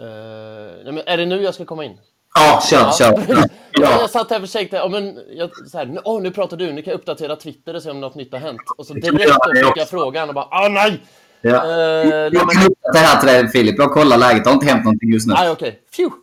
Eh, 0.00 0.84
nej, 0.84 0.92
men 0.92 1.02
är 1.06 1.16
det 1.16 1.26
nu 1.26 1.42
jag 1.42 1.54
ska 1.54 1.64
komma 1.64 1.84
in? 1.84 1.98
Ja, 2.34 2.62
kör, 2.70 2.92
kör. 2.92 3.24
Ja. 3.72 3.84
Ja. 3.84 4.00
Jag 4.00 4.10
satt 4.10 4.30
här 4.30 4.36
och 4.36 4.42
försökte, 4.42 4.76
ja, 4.76 4.88
men, 4.88 5.18
jag, 5.30 5.50
så 5.70 5.78
här, 5.78 6.20
nu, 6.20 6.30
pratar 6.30 6.56
du, 6.56 6.72
nu 6.72 6.82
kan 6.82 6.90
jag 6.90 6.98
uppdatera 6.98 7.36
Twitter 7.36 7.76
och 7.76 7.82
se 7.82 7.90
om 7.90 8.00
något 8.00 8.14
nytt 8.14 8.32
har 8.32 8.40
hänt. 8.40 8.60
Och 8.78 8.86
så 8.86 8.94
direkt 8.94 9.36
då 9.44 9.66
fick 9.66 9.76
jag 9.76 9.88
frågan 9.88 10.28
och 10.28 10.34
bara, 10.34 10.48
ah 10.50 10.68
nej! 10.68 11.02
Ja. 11.40 11.62
Nej, 11.66 12.06
Jag 12.08 12.32
men, 12.32 12.48
kan 12.48 12.66
uppdatera 12.66 13.02
här 13.02 13.20
till 13.20 13.28
dig 13.28 13.48
Filip. 13.48 13.78
Jag 13.78 13.92
kollar 13.92 14.18
läget. 14.18 14.44
Det 14.44 14.50
har 14.50 14.54
inte 14.54 14.66
hänt 14.66 14.84
någonting 14.84 15.12
just 15.12 15.26
nu. 15.26 15.34
nej 15.34 15.50
okej, 15.50 15.82
Phew. 15.96 16.14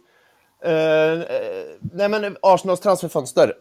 Eh, 0.64 1.22
eh, 1.22 1.66
nej 1.94 2.10
men 2.10 2.38
Arsenals 2.42 2.80
transferfönster, 2.80 3.54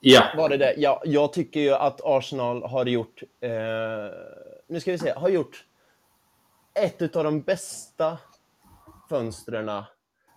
ja. 0.00 0.22
var 0.36 0.48
det 0.48 0.56
det? 0.56 0.74
Ja, 0.76 1.02
jag 1.04 1.32
tycker 1.32 1.60
ju 1.60 1.74
att 1.74 2.00
Arsenal 2.04 2.62
har 2.62 2.86
gjort, 2.86 3.22
nu 4.68 4.80
ska 4.80 4.92
vi 4.92 4.98
se, 4.98 5.12
har 5.16 5.28
gjort 5.28 5.64
ett 6.74 7.16
av 7.16 7.24
de 7.24 7.40
bästa 7.40 8.18
fönstren. 9.08 9.82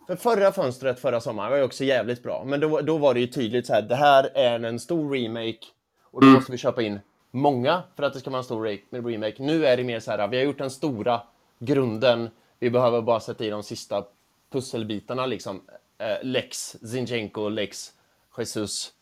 För 0.07 0.15
förra 0.15 0.51
fönstret 0.51 0.99
förra 0.99 1.21
sommaren 1.21 1.51
var 1.51 1.57
ju 1.57 1.63
också 1.63 1.83
jävligt 1.83 2.23
bra, 2.23 2.43
men 2.45 2.59
då, 2.59 2.81
då 2.81 2.97
var 2.97 3.13
det 3.13 3.19
ju 3.19 3.27
tydligt 3.27 3.65
så 3.67 3.73
här, 3.73 3.81
det 3.81 3.95
här 3.95 4.29
är 4.35 4.63
en 4.63 4.79
stor 4.79 5.13
remake 5.13 5.59
och 6.03 6.21
då 6.21 6.27
måste 6.27 6.51
vi 6.51 6.57
köpa 6.57 6.81
in 6.81 6.99
många 7.31 7.83
för 7.95 8.03
att 8.03 8.13
det 8.13 8.19
ska 8.19 8.29
vara 8.29 8.37
en 8.37 8.43
stor 8.43 8.67
re- 8.67 9.07
remake. 9.11 9.35
Nu 9.39 9.65
är 9.65 9.77
det 9.77 9.83
mer 9.83 9.99
så 9.99 10.11
här, 10.11 10.27
vi 10.27 10.37
har 10.37 10.43
gjort 10.43 10.57
den 10.57 10.69
stora 10.69 11.21
grunden, 11.59 12.29
vi 12.59 12.69
behöver 12.69 13.01
bara 13.01 13.19
sätta 13.19 13.45
i 13.45 13.49
de 13.49 13.63
sista 13.63 14.05
pusselbitarna 14.51 15.25
liksom. 15.25 15.61
Eh, 15.97 16.17
Lex 16.23 16.57
Zinchenko, 16.91 17.49
Lex 17.49 17.91
Jesus. 18.37 18.93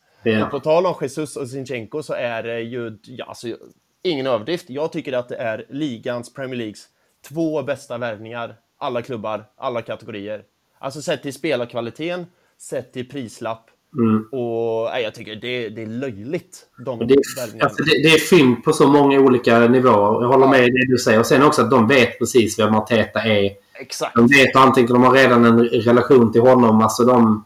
Och 0.45 0.51
på 0.51 0.59
tal 0.59 0.86
om 0.86 0.95
Jesus 1.01 1.38
och 1.38 1.49
Zinchenko 1.49 2.03
så 2.03 2.13
är 2.13 2.43
det 2.43 2.59
ju, 2.59 2.97
ja, 3.03 3.26
alltså, 3.26 3.47
ingen 4.01 4.28
överdrift. 4.28 4.70
Jag 4.70 4.91
tycker 4.91 5.13
att 5.13 5.30
det 5.30 5.36
är 5.36 5.66
ligans, 5.70 6.34
Premier 6.34 6.57
Leagues, 6.57 6.88
två 7.30 7.63
bästa 7.63 7.97
värvningar. 7.97 8.55
Alla 8.86 9.01
klubbar, 9.01 9.45
alla 9.57 9.81
kategorier. 9.81 10.41
Alltså 10.79 11.01
sett 11.01 11.21
till 11.23 11.33
spelarkvaliteten, 11.33 12.25
sett 12.61 12.93
till 12.93 13.09
prislapp. 13.09 13.65
Mm. 13.97 14.23
Och 14.31 14.89
nej, 14.91 15.03
jag 15.03 15.13
tycker 15.15 15.36
det, 15.36 15.69
det 15.69 15.81
är 15.81 15.88
löjligt. 15.88 16.59
De 16.86 16.99
Det 17.07 17.13
är, 17.13 17.63
alltså 17.63 17.83
det, 17.83 18.03
det 18.03 18.09
är 18.15 18.17
fynd 18.19 18.63
på 18.63 18.73
så 18.73 18.88
många 18.88 19.19
olika 19.19 19.59
nivåer. 19.59 20.21
Jag 20.23 20.27
håller 20.29 20.47
med 20.47 20.59
i 20.67 20.69
det 20.69 20.88
du 20.91 20.97
säger. 20.97 21.19
Och 21.19 21.25
sen 21.25 21.43
också 21.43 21.61
att 21.61 21.71
de 21.71 21.88
vet 21.88 22.19
precis 22.19 22.59
vem 22.59 22.75
Arteta 22.75 23.19
är. 23.23 23.51
Exakt. 23.79 24.15
De 24.15 24.27
vet 24.27 24.55
antingen 24.55 24.93
de 24.93 25.03
har 25.03 25.11
redan 25.13 25.45
en 25.45 25.59
relation 25.65 26.31
till 26.31 26.41
honom. 26.41 26.81
Alltså 26.81 27.03
de... 27.03 27.45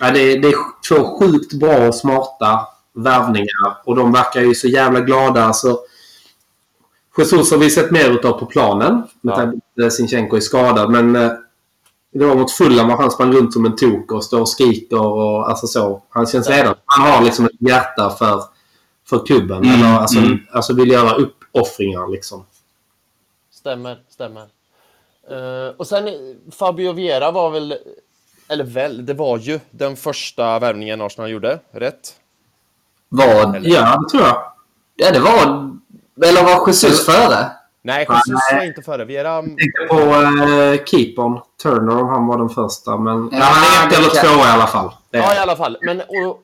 Ja, 0.00 0.10
det, 0.10 0.20
är- 0.20 0.38
det 0.38 0.48
är 0.48 0.54
två 0.88 1.18
sjukt 1.18 1.52
bra 1.52 1.88
och 1.88 1.94
smarta 1.94 2.60
värvningar. 2.94 3.82
Och 3.84 3.96
de 3.96 4.12
verkar 4.12 4.40
ju 4.40 4.54
så 4.54 4.68
jävla 4.68 5.00
glada. 5.00 5.44
Alltså, 5.44 5.78
Jesus 7.16 7.50
har 7.50 7.58
vi 7.58 7.70
sett 7.70 7.90
mer 7.90 8.10
utav 8.10 8.32
på 8.32 8.46
planen. 8.46 9.02
Med 9.20 9.34
tanke 9.34 9.58
på 9.76 9.86
att 9.86 9.92
Sinchenko 9.92 10.36
är 10.36 10.40
skadad. 10.40 10.90
Men 10.90 11.16
eh, 11.16 11.32
det 12.12 12.26
var 12.26 12.34
mot 12.34 12.52
Fulham 12.52 12.88
var 12.88 12.96
han 12.96 13.10
sprang 13.10 13.32
runt 13.32 13.52
som 13.52 13.64
en 13.64 13.76
tok 13.76 14.12
och 14.12 14.24
står 14.24 14.40
och 14.40 14.48
skriker. 14.48 15.00
Och, 15.00 15.48
alltså 15.48 15.66
så. 15.66 16.02
Han 16.08 16.26
känns 16.26 16.50
redan... 16.50 16.74
Han 16.84 17.10
har 17.10 17.22
liksom 17.24 17.44
ett 17.44 17.52
hjärta 17.58 18.10
för, 18.10 18.42
för 19.06 19.26
klubben. 19.26 19.64
Mm, 19.64 19.70
Eller, 19.74 19.98
alltså, 19.98 20.18
mm. 20.18 20.38
alltså 20.52 20.74
vill 20.74 20.90
göra 20.90 21.14
uppoffringar 21.14 22.12
liksom. 22.12 22.46
Stämmer, 23.50 24.02
stämmer. 24.08 24.46
Eh, 25.30 25.74
och 25.76 25.86
sen 25.86 26.08
Fabio 26.52 26.92
Vieira 26.92 27.30
var 27.30 27.50
väl, 27.50 27.74
eller 28.48 28.64
väl, 28.64 29.06
det 29.06 29.14
var 29.14 29.38
ju 29.38 29.60
den 29.70 29.96
första 29.96 30.58
värvningen 30.58 31.00
Arsenal 31.00 31.30
gjorde, 31.30 31.58
rätt? 31.70 32.14
Vad? 33.08 33.66
Ja, 33.66 33.98
det 34.02 34.08
tror 34.10 34.22
jag. 34.22 34.52
Ja, 34.96 35.10
det 35.10 35.20
var... 35.20 35.74
Eller 36.22 36.42
var 36.44 36.66
Jesus 36.68 37.06
före? 37.06 37.50
Nej, 37.82 38.06
Jesus 38.10 38.42
Nej. 38.50 38.58
var 38.60 38.66
inte 38.66 38.82
före. 38.82 39.04
Vieira... 39.04 39.42
tänkte 39.42 39.86
på 39.88 39.96
uh, 39.96 40.84
Keepon. 40.84 41.40
Turner 41.62 42.00
om 42.02 42.08
han 42.08 42.26
var 42.26 42.38
den 42.38 42.48
första. 42.48 42.96
Men 42.96 43.28
ja, 43.32 43.38
han 43.42 43.82
är 43.82 43.86
ett 43.86 43.90
det 43.90 43.96
eller 43.96 44.08
kan- 44.14 44.24
två 44.38 44.44
i 44.44 44.48
alla 44.48 44.66
fall. 44.66 44.90
Ja, 45.10 45.34
i 45.34 45.38
alla 45.38 45.56
fall. 45.56 45.76
Men, 45.80 46.00
och, 46.00 46.42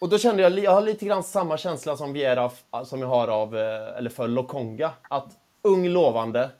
och 0.00 0.08
då 0.08 0.18
kände 0.18 0.42
jag, 0.42 0.58
jag 0.58 0.70
har 0.70 0.82
lite 0.82 1.04
grann 1.06 1.22
samma 1.22 1.56
känsla 1.56 1.96
som 1.96 2.12
Vieira, 2.12 2.46
f- 2.46 2.86
som 2.88 3.00
jag 3.00 3.08
har 3.08 3.28
av, 3.28 3.56
eh, 3.56 3.98
eller 3.98 4.10
för 4.10 4.28
Lokonga. 4.28 4.90
Att 5.10 5.26
ung, 5.62 5.88
lovande. 5.88 6.50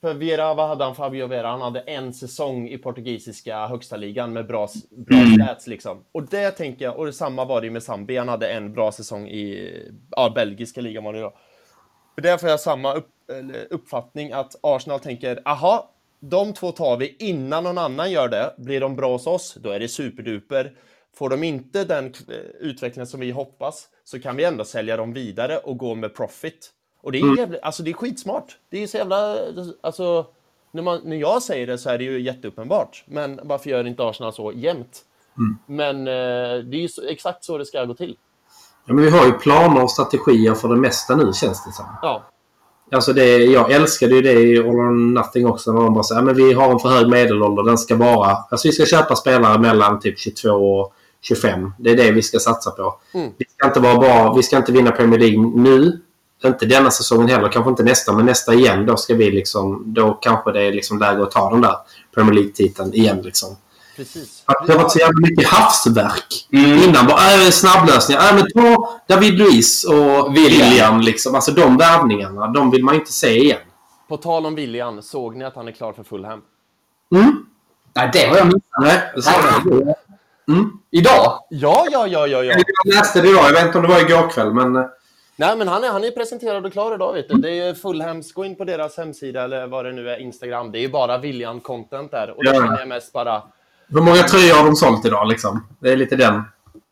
För 0.00 0.14
Vieira, 0.14 0.54
vad 0.54 0.68
hade 0.68 0.84
han, 0.84 0.94
Fabio 0.94 1.26
Vieira? 1.26 1.48
Han 1.50 1.60
hade 1.60 1.80
en 1.80 2.14
säsong 2.14 2.68
i 2.68 2.78
portugisiska 2.78 3.66
högsta 3.66 3.96
ligan 3.96 4.32
med 4.32 4.46
bra, 4.46 4.68
bra 4.90 5.18
stats 5.44 5.66
liksom. 5.66 6.04
Och 6.12 6.22
det 6.22 6.50
tänker 6.50 6.84
jag, 6.84 6.98
och 6.98 7.06
detsamma 7.06 7.44
var 7.44 7.60
det 7.60 7.66
ju 7.66 7.70
med 7.72 7.82
Zambi. 7.82 8.16
Han 8.16 8.28
hade 8.28 8.48
en 8.48 8.72
bra 8.72 8.92
säsong 8.92 9.28
i, 9.28 9.72
ja, 10.10 10.32
belgiska 10.34 10.80
ligan 10.80 11.04
var 11.04 11.12
det 11.12 11.20
då. 11.20 11.32
För 12.14 12.22
där 12.22 12.38
får 12.38 12.48
jag 12.48 12.60
samma 12.60 12.94
upp, 12.94 13.08
uppfattning 13.70 14.32
att 14.32 14.56
Arsenal 14.60 15.00
tänker, 15.00 15.42
aha, 15.44 15.90
de 16.20 16.52
två 16.52 16.72
tar 16.72 16.96
vi 16.96 17.16
innan 17.18 17.64
någon 17.64 17.78
annan 17.78 18.10
gör 18.10 18.28
det. 18.28 18.54
Blir 18.58 18.80
de 18.80 18.96
bra 18.96 19.12
hos 19.12 19.26
oss, 19.26 19.54
då 19.60 19.70
är 19.70 19.80
det 19.80 19.88
superduper. 19.88 20.72
Får 21.16 21.30
de 21.30 21.42
inte 21.42 21.84
den 21.84 22.06
eh, 22.06 22.36
utvecklingen 22.60 23.06
som 23.06 23.20
vi 23.20 23.30
hoppas, 23.30 23.88
så 24.04 24.20
kan 24.20 24.36
vi 24.36 24.44
ändå 24.44 24.64
sälja 24.64 24.96
dem 24.96 25.12
vidare 25.12 25.58
och 25.58 25.78
gå 25.78 25.94
med 25.94 26.14
profit. 26.14 26.70
Och 27.00 27.12
det 27.12 27.18
är, 27.18 27.38
jävla, 27.38 27.58
alltså 27.62 27.82
det 27.82 27.90
är 27.90 27.94
skitsmart. 27.94 28.58
Det 28.68 28.82
är 28.82 28.86
så 28.86 28.96
jävla, 28.96 29.38
alltså, 29.80 30.26
när, 30.72 30.82
man, 30.82 31.00
när 31.04 31.16
jag 31.16 31.42
säger 31.42 31.66
det 31.66 31.78
så 31.78 31.90
är 31.90 31.98
det 31.98 32.04
ju 32.04 32.20
jätteuppenbart. 32.20 33.04
Men 33.06 33.40
varför 33.42 33.70
gör 33.70 33.86
inte 33.86 34.04
Arsenal 34.04 34.32
så 34.32 34.52
jämt? 34.52 35.04
Men 35.66 35.98
eh, 35.98 36.64
det 36.64 36.76
är 36.76 36.80
ju 36.80 36.88
så, 36.88 37.02
exakt 37.02 37.44
så 37.44 37.58
det 37.58 37.66
ska 37.66 37.84
gå 37.84 37.94
till. 37.94 38.16
Ja, 38.84 38.94
men 38.94 39.04
vi 39.04 39.10
har 39.10 39.26
ju 39.26 39.32
planer 39.32 39.82
och 39.82 39.90
strategier 39.90 40.54
för 40.54 40.68
det 40.68 40.76
mesta 40.76 41.16
nu 41.16 41.32
känns 41.32 41.64
det 41.64 41.72
som. 41.72 41.84
Ja, 42.02 42.22
Alltså 42.92 43.12
det, 43.12 43.36
jag 43.36 43.70
älskade 43.70 44.14
ju 44.14 44.22
det 44.22 44.32
i 44.32 44.58
All 44.58 44.66
or 44.66 44.90
Nothing 44.90 45.46
också. 45.46 45.72
När 45.72 45.80
de 45.80 45.94
bara 45.94 46.04
säger 46.04 46.22
men 46.22 46.34
vi 46.34 46.52
har 46.52 46.72
en 46.72 46.78
för 46.78 46.88
hög 46.88 47.08
medelålder. 47.08 47.62
Den 47.62 47.78
ska 47.78 47.96
vara... 47.96 48.36
Alltså 48.50 48.68
vi 48.68 48.72
ska 48.72 48.86
köpa 48.86 49.16
spelare 49.16 49.58
mellan 49.58 50.00
typ 50.00 50.18
22 50.18 50.50
och 50.50 50.92
25. 51.20 51.72
Det 51.78 51.90
är 51.90 51.96
det 51.96 52.10
vi 52.10 52.22
ska 52.22 52.38
satsa 52.38 52.70
på. 52.70 52.94
Mm. 53.14 53.30
Vi 53.38 53.44
ska 53.56 53.66
inte 53.66 53.80
vara 53.80 53.98
bra. 53.98 54.34
Vi 54.36 54.42
ska 54.42 54.56
inte 54.56 54.72
vinna 54.72 54.90
Premier 54.90 55.20
League 55.20 55.52
nu. 55.54 56.00
Inte 56.44 56.66
denna 56.66 56.90
säsongen 56.90 57.28
heller. 57.28 57.48
Kanske 57.48 57.70
inte 57.70 57.82
nästa. 57.82 58.12
Men 58.12 58.26
nästa 58.26 58.54
igen. 58.54 58.86
Då 58.86 58.96
ska 58.96 59.14
vi 59.14 59.30
liksom... 59.30 59.82
Då 59.86 60.18
kanske 60.22 60.52
det 60.52 60.62
är 60.62 60.72
liksom 60.72 60.98
läge 60.98 61.22
att 61.22 61.30
ta 61.30 61.50
den 61.50 61.60
där 61.60 61.76
Premier 62.14 62.34
League-titeln 62.34 62.94
igen 62.94 63.22
liksom. 63.22 63.56
Precis. 63.96 64.42
Att 64.46 64.66
det 64.66 64.74
varit 64.74 64.92
så 64.92 64.98
jävla 64.98 65.20
mycket 65.20 65.48
havsverk. 65.48 66.48
Mm. 66.52 66.82
Innan 66.82 67.06
bara 67.06 67.32
äh, 67.32 67.50
snabblösningar. 67.50 68.20
Äh, 68.28 68.34
men 68.34 68.50
ta 68.50 68.90
David 69.08 69.38
Luiz 69.38 69.84
och 69.84 70.36
William. 70.36 70.70
William. 70.70 71.00
liksom. 71.00 71.34
Alltså 71.34 71.50
de 71.52 71.76
värvningarna. 71.76 72.46
De 72.46 72.70
vill 72.70 72.84
man 72.84 72.94
inte 72.94 73.12
se 73.12 73.38
igen. 73.38 73.58
På 74.08 74.16
tal 74.16 74.46
om 74.46 74.54
William, 74.54 75.02
såg 75.02 75.36
ni 75.36 75.44
att 75.44 75.54
han 75.54 75.68
är 75.68 75.72
klar 75.72 75.92
för 75.92 76.02
Fulham? 76.02 76.42
Mm. 77.14 77.46
Nej, 77.96 78.10
det 78.12 78.26
har 78.26 78.36
jag 78.36 78.46
missat. 78.46 78.62
Nej, 78.80 78.98
jag. 79.66 79.94
Mm. 80.48 80.70
Idag? 80.90 81.38
Ja, 81.50 81.86
ja, 81.90 82.06
ja, 82.06 82.26
ja, 82.26 82.44
ja. 82.44 82.54
Jag 82.84 82.94
läste 82.94 83.20
det 83.20 83.28
idag. 83.28 83.44
Jag 83.44 83.52
vet 83.52 83.66
inte 83.66 83.78
om 83.78 83.82
det 83.84 83.90
var 83.90 84.00
igår 84.00 84.30
kväll, 84.30 84.52
men... 84.54 84.76
eh, 84.76 84.82
Nej, 85.36 85.56
men 85.56 85.68
han 85.68 85.84
är, 85.84 85.88
han 85.88 86.04
är 86.04 86.10
presenterad 86.10 86.66
och 86.66 86.72
klar 86.72 86.94
idag, 86.94 87.12
vet 87.12 87.28
du. 87.28 87.34
Det 87.34 87.50
är 87.50 87.74
Fulhams, 87.74 88.32
gå 88.32 88.44
in 88.44 88.56
på 88.56 88.64
deras 88.64 88.96
hemsida 88.96 89.44
eller 89.44 89.66
vad 89.66 89.84
det 89.84 89.92
nu 89.92 90.10
är, 90.10 90.18
Instagram. 90.20 90.72
Det 90.72 90.78
är 90.78 90.80
ju 90.80 90.88
bara 90.88 91.18
William-content 91.18 92.10
där. 92.10 92.30
Och 92.36 92.44
då 92.44 92.50
Ja. 92.50 92.60
känner 92.60 92.78
jag 92.78 92.88
mest 92.88 93.12
bara... 93.12 93.42
Hur 93.88 94.00
många 94.00 94.22
tröjor 94.22 94.54
har 94.54 94.64
de 94.64 94.76
sålt 94.76 95.06
idag 95.06 95.28
liksom? 95.28 95.66
Det 95.78 95.92
är 95.92 95.96
lite 95.96 96.16
den. 96.16 96.42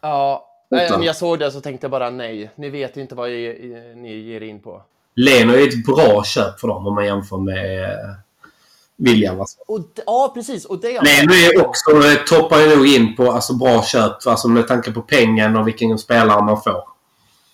Ja, 0.00 0.48
men 0.68 1.02
jag 1.02 1.16
såg 1.16 1.38
det 1.38 1.50
så 1.50 1.60
tänkte 1.60 1.84
jag 1.84 1.90
bara 1.90 2.10
nej. 2.10 2.50
Ni 2.54 2.70
vet 2.70 2.96
inte 2.96 3.14
vad 3.14 3.28
ni 3.96 4.24
ger 4.26 4.40
in 4.40 4.60
på. 4.60 4.82
Leno 5.14 5.52
är 5.52 5.68
ett 5.68 5.86
bra 5.86 6.24
köp 6.24 6.60
för 6.60 6.68
dem 6.68 6.86
om 6.86 6.94
man 6.94 7.06
jämför 7.06 7.36
med 7.36 7.82
eh, 7.82 8.10
William. 8.96 9.40
Alltså. 9.40 9.58
Och, 9.66 9.80
ja, 10.06 10.32
precis. 10.34 10.64
Och 10.64 10.80
det... 10.80 10.88
Leno 10.88 11.32
är 11.32 11.66
också, 11.66 11.90
eh, 11.90 12.24
toppar 12.26 12.58
ju 12.58 12.76
nog 12.76 12.86
in 12.86 13.16
på 13.16 13.32
alltså, 13.32 13.54
bra 13.54 13.82
köp 13.82 14.26
alltså, 14.26 14.48
med 14.48 14.68
tanke 14.68 14.92
på 14.92 15.02
pengen 15.02 15.56
och 15.56 15.66
vilken 15.66 15.98
spelare 15.98 16.42
man 16.44 16.62
får. 16.62 16.84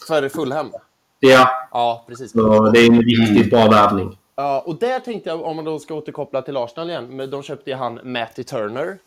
För 0.08 0.28
Fulham. 0.28 0.72
Ja, 1.20 1.50
Ja, 1.72 2.04
precis. 2.08 2.32
så 2.32 2.70
det 2.70 2.80
är 2.80 2.86
en 2.86 3.02
riktigt 3.02 3.50
bra 3.50 3.68
värvning. 3.68 4.18
Ja, 4.36 4.62
och 4.66 4.78
där 4.78 5.00
tänkte 5.00 5.30
jag, 5.30 5.44
om 5.44 5.56
man 5.56 5.64
då 5.64 5.78
ska 5.78 5.94
återkoppla 5.94 6.42
till 6.42 6.56
Arsenal 6.56 6.90
igen, 6.90 7.16
men 7.16 7.30
de 7.30 7.42
köpte 7.42 7.70
ju 7.70 7.76
han 7.76 8.00
Matty 8.02 8.44
Turner. 8.44 8.98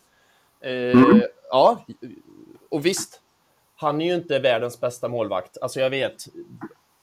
Eh, 0.62 1.22
Ja, 1.52 1.84
och 2.68 2.86
visst, 2.86 3.20
han 3.76 4.00
är 4.00 4.06
ju 4.06 4.14
inte 4.14 4.38
världens 4.38 4.80
bästa 4.80 5.08
målvakt. 5.08 5.58
Alltså 5.60 5.80
jag 5.80 5.90
vet, 5.90 6.24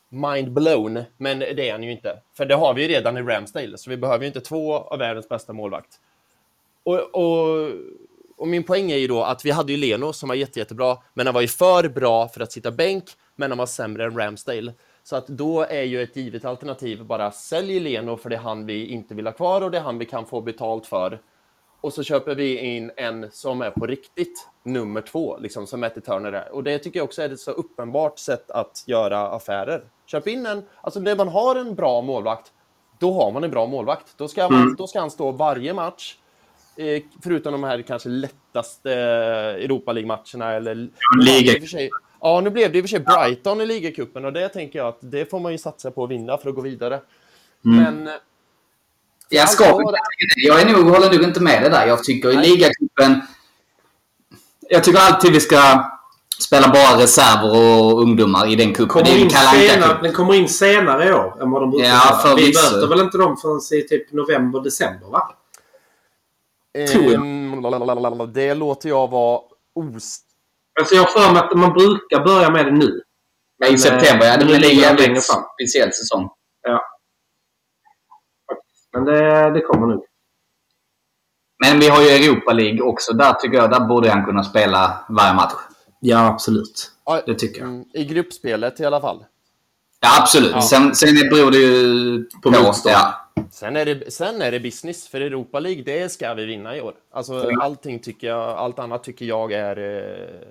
mind 0.09 0.51
blown, 0.51 1.03
men 1.17 1.39
det 1.39 1.69
är 1.69 1.71
han 1.71 1.83
ju 1.83 1.91
inte. 1.91 2.19
För 2.37 2.45
det 2.45 2.55
har 2.55 2.73
vi 2.73 2.81
ju 2.81 2.87
redan 2.87 3.17
i 3.17 3.21
Ramsdale, 3.21 3.77
så 3.77 3.89
vi 3.89 3.97
behöver 3.97 4.23
ju 4.23 4.27
inte 4.27 4.41
två 4.41 4.77
av 4.77 4.99
världens 4.99 5.29
bästa 5.29 5.53
målvakt. 5.53 5.99
Och, 6.83 7.15
och, 7.15 7.71
och 8.37 8.47
min 8.47 8.63
poäng 8.63 8.91
är 8.91 8.97
ju 8.97 9.07
då 9.07 9.23
att 9.23 9.45
vi 9.45 9.51
hade 9.51 9.71
ju 9.71 9.77
Leno 9.77 10.13
som 10.13 10.29
var 10.29 10.35
jätte, 10.35 10.59
jättebra, 10.59 10.97
men 11.13 11.27
han 11.27 11.33
var 11.33 11.41
ju 11.41 11.47
för 11.47 11.89
bra 11.89 12.27
för 12.27 12.41
att 12.41 12.51
sitta 12.51 12.71
bänk, 12.71 13.05
men 13.35 13.51
han 13.51 13.57
var 13.57 13.65
sämre 13.65 14.03
än 14.05 14.17
Ramsdale. 14.17 14.73
Så 15.03 15.15
att 15.15 15.27
då 15.27 15.61
är 15.61 15.83
ju 15.83 16.03
ett 16.03 16.15
givet 16.15 16.45
alternativ 16.45 17.03
bara 17.05 17.31
sälj 17.31 17.79
Leno 17.79 18.17
för 18.17 18.29
det 18.29 18.35
är 18.35 18.39
han 18.39 18.65
vi 18.65 18.85
inte 18.85 19.15
vill 19.15 19.25
ha 19.25 19.33
kvar 19.33 19.61
och 19.61 19.71
det 19.71 19.77
är 19.77 19.81
han 19.81 19.97
vi 19.97 20.05
kan 20.05 20.25
få 20.25 20.41
betalt 20.41 20.85
för. 20.85 21.19
Och 21.81 21.93
så 21.93 22.03
köper 22.03 22.35
vi 22.35 22.57
in 22.57 22.91
en 22.97 23.31
som 23.31 23.61
är 23.61 23.71
på 23.71 23.85
riktigt 23.87 24.47
nummer 24.63 25.01
två, 25.01 25.37
liksom 25.37 25.67
som 25.67 25.79
Matty 25.79 26.01
Turner 26.01 26.31
är. 26.31 26.51
Och 26.51 26.63
det 26.63 26.79
tycker 26.79 26.99
jag 26.99 27.03
också 27.03 27.21
är 27.21 27.29
ett 27.29 27.39
så 27.39 27.51
uppenbart 27.51 28.19
sätt 28.19 28.51
att 28.51 28.83
göra 28.87 29.19
affärer. 29.29 29.83
Köp 30.05 30.27
in 30.27 30.45
en, 30.45 30.63
alltså 30.81 30.99
när 30.99 31.15
man 31.15 31.27
har 31.27 31.55
en 31.55 31.75
bra 31.75 32.01
målvakt, 32.01 32.51
då 32.99 33.13
har 33.13 33.31
man 33.31 33.43
en 33.43 33.51
bra 33.51 33.65
målvakt. 33.65 34.13
Då 34.17 34.27
ska, 34.27 34.49
man, 34.49 34.75
då 34.77 34.87
ska 34.87 34.99
han 34.99 35.11
stå 35.11 35.31
varje 35.31 35.73
match. 35.73 36.15
Eh, 36.77 37.03
förutom 37.23 37.51
de 37.51 37.63
här 37.63 37.81
kanske 37.81 38.09
lättaste 38.09 38.93
Europa 38.93 39.91
League-matcherna. 39.93 40.53
Eller, 40.53 40.75
liga- 41.25 41.67
sig- 41.67 41.89
Ja, 42.21 42.41
nu 42.41 42.49
blev 42.49 42.71
det 42.71 42.77
i 42.77 42.81
och 42.81 42.83
för 42.83 42.89
sig 42.89 42.99
Brighton 42.99 43.61
i 43.61 43.65
ligacupen 43.65 44.25
och 44.25 44.33
det 44.33 44.49
tänker 44.49 44.79
jag 44.79 44.87
att 44.87 44.97
det 45.01 45.25
får 45.29 45.39
man 45.39 45.51
ju 45.51 45.57
satsa 45.57 45.91
på 45.91 46.03
att 46.03 46.09
vinna 46.09 46.37
för 46.37 46.49
att 46.49 46.55
gå 46.55 46.61
vidare. 46.61 47.01
Men 47.61 48.07
eh, 48.07 48.13
Jag 49.29 49.49
ska 49.49 49.65
Alltså, 49.65 49.95
Jag 50.35 50.61
är 50.61 50.65
nog, 50.65 50.89
håller 50.89 51.11
nog 51.11 51.23
inte 51.23 51.39
med 51.41 51.63
det 51.63 51.69
där. 51.69 51.87
Jag 51.87 52.03
tycker 52.03 52.31
i 52.31 52.35
Nej. 52.35 52.49
ligacupen... 52.49 53.21
Jag 54.69 54.83
tycker 54.83 54.99
alltid 54.99 55.31
vi 55.33 55.39
ska 55.39 55.83
spela 56.39 56.67
bara 56.67 57.03
reserver 57.03 57.55
och 57.57 58.01
ungdomar 58.01 58.51
i 58.51 58.55
den 58.55 58.73
cupen. 58.73 59.03
Den 60.01 60.13
kommer 60.13 60.33
in 60.33 60.49
senare 60.49 61.09
i 61.09 61.13
år 61.13 61.41
än 61.41 61.51
vad 61.51 61.61
de 61.61 61.71
brukar 61.71 61.87
Ja, 61.87 62.21
göra. 62.25 62.35
Vi 62.35 62.53
möter 62.53 62.87
väl 62.87 62.99
inte 62.99 63.17
dem 63.17 63.37
förrän 63.37 63.79
i 63.79 63.87
typ 63.87 64.11
november, 64.11 64.59
december 64.59 65.07
va? 65.07 65.35
Tror 66.91 67.03
jag. 67.03 67.13
Ehm, 67.13 68.33
Det 68.33 68.53
låter 68.53 68.89
jag 68.89 69.09
vara 69.09 69.39
os... 69.75 70.17
Alltså 70.79 70.95
jag 70.95 71.01
har 71.03 71.11
för 71.11 71.33
mig 71.33 71.41
att 71.43 71.57
man 71.57 71.73
brukar 71.73 72.23
börja 72.25 72.49
med 72.49 72.65
det 72.65 72.71
nu. 72.71 73.01
I 73.67 73.77
september, 73.77 74.25
ja. 74.25 74.37
Det 74.37 74.45
Men 74.45 74.59
blir 74.59 75.09
en 75.09 75.21
speciell 75.21 75.93
säsong. 75.93 76.29
Ja. 76.61 76.81
Men 78.93 79.05
det, 79.05 79.51
det 79.51 79.61
kommer 79.61 79.87
nu. 79.87 80.01
Men 81.65 81.79
vi 81.79 81.87
har 81.89 82.01
ju 82.01 82.07
Europa 82.09 82.53
League 82.53 82.81
också. 82.81 83.13
Där 83.13 83.33
tycker 83.33 83.57
jag, 83.57 83.71
där 83.71 83.79
borde 83.79 84.09
han 84.09 84.25
kunna 84.25 84.43
spela 84.43 85.05
varje 85.09 85.33
match. 85.33 85.53
Ja, 85.99 86.27
absolut. 86.27 86.91
Det 87.25 87.35
tycker 87.35 87.59
jag. 87.59 87.69
mm, 87.69 87.85
I 87.93 88.05
gruppspelet 88.05 88.79
i 88.79 88.85
alla 88.85 89.01
fall. 89.01 89.25
Ja, 89.99 90.21
absolut. 90.21 90.51
Ja. 90.51 90.61
Sen, 90.61 90.95
sen 90.95 91.15
beror 91.15 91.51
det 91.51 91.57
ju 91.57 92.25
På 92.43 92.51
motstånd. 92.51 92.95
Ja. 92.95 93.25
Sen 93.51 93.75
är, 93.75 93.85
det, 93.85 94.13
sen 94.13 94.41
är 94.41 94.51
det 94.51 94.59
business, 94.59 95.07
för 95.07 95.21
Europa 95.21 95.59
League, 95.59 95.83
det 95.83 96.09
ska 96.11 96.33
vi 96.33 96.45
vinna 96.45 96.75
i 96.77 96.81
år. 96.81 96.93
Alltså, 97.11 97.49
allting 97.61 97.99
tycker 97.99 98.27
jag, 98.27 98.49
allt 98.57 98.79
annat 98.79 99.03
tycker 99.03 99.25
jag 99.25 99.51
är, 99.51 99.77
eh, 99.77 100.47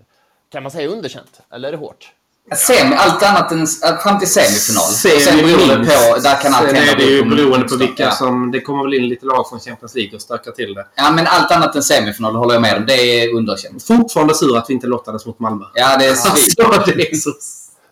kan 0.49 0.62
man 0.62 0.72
säga 0.72 0.89
underkänt? 0.89 1.41
Eller 1.51 1.68
är 1.68 1.72
det 1.72 1.78
hårt? 1.78 2.12
Sem, 2.57 2.92
allt 2.96 3.22
annat 3.22 3.53
än, 3.53 3.66
fram 4.03 4.18
till 4.18 4.28
semifinal. 4.28 4.84
Semi 4.84 5.20
sen 5.20 5.36
beror 5.36 5.68
det 5.68 5.78
minst. 5.78 6.14
på, 6.14 6.20
där 6.20 6.42
kan 6.42 6.55
allt 6.55 6.66
Sen 6.66 6.76
hända 6.76 6.92
är 6.92 6.96
det 6.96 7.05
ju 7.05 7.24
beroende 7.24 7.68
på 7.68 7.76
vilka 7.76 8.03
ja. 8.03 8.11
som... 8.11 8.51
Det 8.51 8.61
kommer 8.61 8.84
väl 8.84 8.94
in 8.94 9.09
lite 9.09 9.26
lag 9.26 9.49
från 9.49 9.61
Champions 9.61 9.94
League 9.94 10.14
och 10.14 10.22
stökar 10.22 10.53
till 10.53 10.74
det. 10.74 10.86
Ja, 10.94 11.11
men 11.11 11.26
allt 11.26 11.51
annat 11.51 11.76
än 11.76 11.82
semifinal 11.82 12.36
håller 12.36 12.55
jag 12.55 12.62
med 12.62 12.76
om. 12.76 12.86
Det 12.86 12.92
är 12.92 13.34
underkänt. 13.34 13.82
Fortfarande 13.82 14.34
sur 14.34 14.57
att 14.57 14.70
vi 14.70 14.74
inte 14.74 14.86
lottades 14.86 15.26
mot 15.26 15.38
Malmö. 15.38 15.64
Ja, 15.74 15.96
det 15.99 16.05
är 16.05 16.14
svin. 16.14 16.55
Alltså, 16.72 16.92
det 16.96 17.11
är 17.11 17.14
så... 17.14 17.30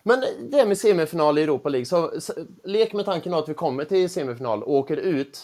Men 0.03 0.23
det 0.51 0.65
med 0.65 0.77
semifinal 0.77 1.37
i 1.37 1.41
Europa 1.43 1.69
League, 1.69 1.85
så, 1.85 2.11
så 2.19 2.33
lek 2.63 2.93
med 2.93 3.05
tanken 3.05 3.33
att 3.33 3.49
vi 3.49 3.53
kommer 3.53 3.85
till 3.85 4.09
semifinal 4.09 4.63
och 4.63 4.73
åker 4.73 4.97
ut. 4.97 5.39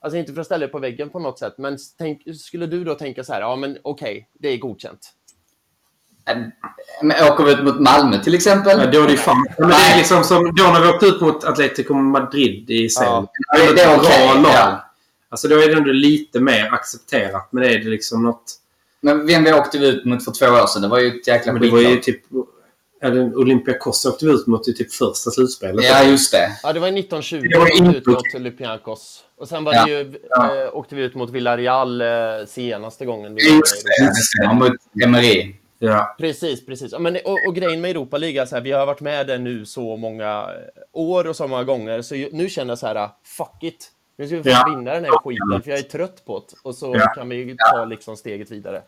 Alltså 0.00 0.18
inte 0.18 0.32
för 0.32 0.40
att 0.40 0.46
ställa 0.46 0.66
det 0.66 0.72
på 0.72 0.78
väggen 0.78 1.10
på 1.10 1.18
något 1.18 1.38
sätt, 1.38 1.54
men 1.58 1.78
tänk, 1.98 2.22
skulle 2.36 2.66
du 2.66 2.84
då 2.84 2.94
tänka 2.94 3.24
så 3.24 3.32
här, 3.32 3.40
ja 3.40 3.56
men 3.56 3.78
okej, 3.82 4.28
det 4.40 4.48
är 4.48 4.58
godkänt. 4.58 5.12
Men 7.02 7.32
åker 7.32 7.44
vi 7.44 7.52
ut 7.52 7.64
mot 7.64 7.80
Malmö 7.80 8.22
till 8.24 8.34
exempel? 8.34 8.78
Ja, 8.80 8.86
då 8.86 9.00
är 9.02 9.06
det 9.06 9.12
ju 9.12 9.18
fan... 9.18 9.46
Men 9.58 9.68
det 9.68 9.74
är 9.74 9.96
liksom 9.96 10.24
som 10.24 10.54
då 10.54 10.62
när 10.64 10.80
vi 10.80 10.88
åkte 10.88 11.06
ut 11.06 11.20
mot 11.20 11.44
Atletico 11.44 11.94
Madrid 11.94 12.70
i 12.70 12.88
sen. 12.88 13.04
Ja. 13.06 13.26
Det- 13.56 13.74
det 13.74 13.82
är 13.82 13.96
okej, 13.98 14.42
lag. 14.42 14.52
ja. 14.54 14.84
Alltså 15.30 15.48
då 15.48 15.56
är 15.56 15.68
det 15.68 15.74
ändå 15.74 15.92
lite 15.92 16.40
mer 16.40 16.68
accepterat. 16.74 17.48
Men 17.52 17.62
det 17.62 17.74
är 17.74 17.78
det 17.78 17.88
liksom 17.90 18.22
något... 18.22 18.54
Men 19.00 19.26
vem 19.26 19.44
vi 19.44 19.52
åkte 19.52 19.78
vi 19.78 19.88
ut 19.88 20.04
mot 20.04 20.24
för 20.24 20.32
två 20.32 20.46
år 20.46 20.66
sedan? 20.66 20.82
Det 20.82 20.88
var 20.88 20.98
ju 20.98 21.08
ett 21.08 21.26
jäkla 21.26 21.52
Men 21.52 21.62
det 21.62 21.70
var 21.70 21.78
ju 21.78 21.84
skitlag. 21.86 22.02
typ... 22.02 22.22
Eller 23.02 23.36
Olympiakos 23.38 24.06
åkte 24.06 24.26
vi 24.26 24.32
ut 24.32 24.46
mot 24.46 24.68
i 24.68 24.74
typ 24.74 24.92
första 24.92 25.30
slutspelet. 25.30 25.84
Ja, 25.84 26.02
just 26.02 26.32
det. 26.32 26.50
Ja, 26.62 26.72
det 26.72 26.80
var 26.80 26.88
1920 26.88 27.40
Det 27.52 27.58
var 27.58 27.64
vi 27.66 27.70
åkte 27.72 27.84
inte 27.84 27.98
ut 27.98 28.06
mot. 28.06 28.22
Olympiakos. 28.34 29.20
Och 29.38 29.48
sen 29.48 29.64
var 29.64 29.74
Ja. 29.74 29.84
det 29.84 29.90
ju, 29.90 30.20
Ja. 30.30 30.62
eh, 30.64 30.76
åkte 30.76 30.94
vi 30.94 31.02
ut 31.02 31.14
mot 31.14 31.30
Villarreal 31.30 32.00
eh, 32.00 32.06
senaste 32.48 33.04
gången. 33.06 33.34
vi 33.34 33.50
Just 33.56 33.84
det. 33.84 34.06
Det 34.06 34.14
stämmer. 34.14 34.54
Mot 34.54 34.72
Emery. 35.04 35.54
Ja. 35.78 36.14
Precis, 36.18 36.66
precis. 36.66 36.92
Ja, 36.92 36.98
Men, 36.98 37.16
och, 37.24 37.38
och 37.48 37.54
grejen 37.54 37.80
med 37.80 37.90
Europa 37.90 38.18
League 38.18 38.46
så 38.46 38.54
här, 38.56 38.62
vi 38.62 38.72
har 38.72 38.86
varit 38.86 39.00
med 39.00 39.26
där 39.26 39.38
nu 39.38 39.66
så 39.66 39.96
många 39.96 40.30
eh, 40.42 40.82
år 40.92 41.26
och 41.26 41.36
så 41.36 41.46
många 41.48 41.64
gånger, 41.64 42.02
så 42.02 42.14
nu 42.14 42.48
känner 42.48 42.70
jag 42.70 42.78
så 42.78 42.86
här, 42.86 43.08
fuck 43.24 43.62
it. 43.62 43.90
Nu 44.18 44.26
ska 44.26 44.36
vi 44.40 44.50
Ja. 44.50 44.56
fan 44.56 44.70
vinna 44.78 44.92
den 44.94 45.04
här 45.04 45.18
skiten, 45.24 45.62
för 45.62 45.70
jag 45.70 45.78
är 45.78 45.82
trött 45.82 46.24
på 46.26 46.38
det. 46.38 46.56
Och 46.68 46.74
så 46.74 46.94
Ja. 46.96 47.06
kan 47.14 47.28
vi 47.28 47.56
ta 47.72 47.84
liksom 47.84 48.16
steget 48.16 48.50
vidare. 48.50 48.82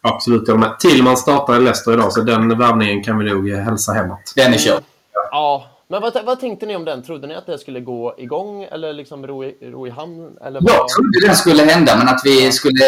Absolut, 0.00 0.48
jag 0.48 0.58
med. 0.58 0.78
Tillman 0.80 1.16
startar 1.16 1.56
i 1.56 1.60
Leicester 1.60 1.92
idag, 1.92 2.12
så 2.12 2.20
den 2.20 2.58
värvningen 2.58 3.02
kan 3.04 3.18
vi 3.18 3.30
nog 3.30 3.50
eh, 3.50 3.58
hälsa 3.58 3.92
hemåt. 3.92 4.32
Den 4.36 4.52
är 4.54 4.58
körd. 4.58 4.82
Ja, 5.30 5.66
men 5.88 6.02
vad, 6.02 6.24
vad 6.24 6.40
tänkte 6.40 6.66
ni 6.66 6.76
om 6.76 6.84
den? 6.84 7.02
Trodde 7.02 7.26
ni 7.26 7.34
att 7.34 7.46
det 7.46 7.58
skulle 7.58 7.80
gå 7.80 8.14
igång 8.18 8.62
eller 8.62 8.92
liksom 8.92 9.26
ro 9.26 9.44
i, 9.44 9.56
ro 9.62 9.86
i 9.86 9.90
hamn? 9.90 10.36
Eller 10.40 10.60
vad? 10.60 10.70
Jag 10.70 10.88
trodde 10.88 11.26
den 11.26 11.36
skulle 11.36 11.62
hända, 11.62 11.96
men 11.96 12.08
att 12.08 12.20
vi 12.24 12.52
skulle, 12.52 12.84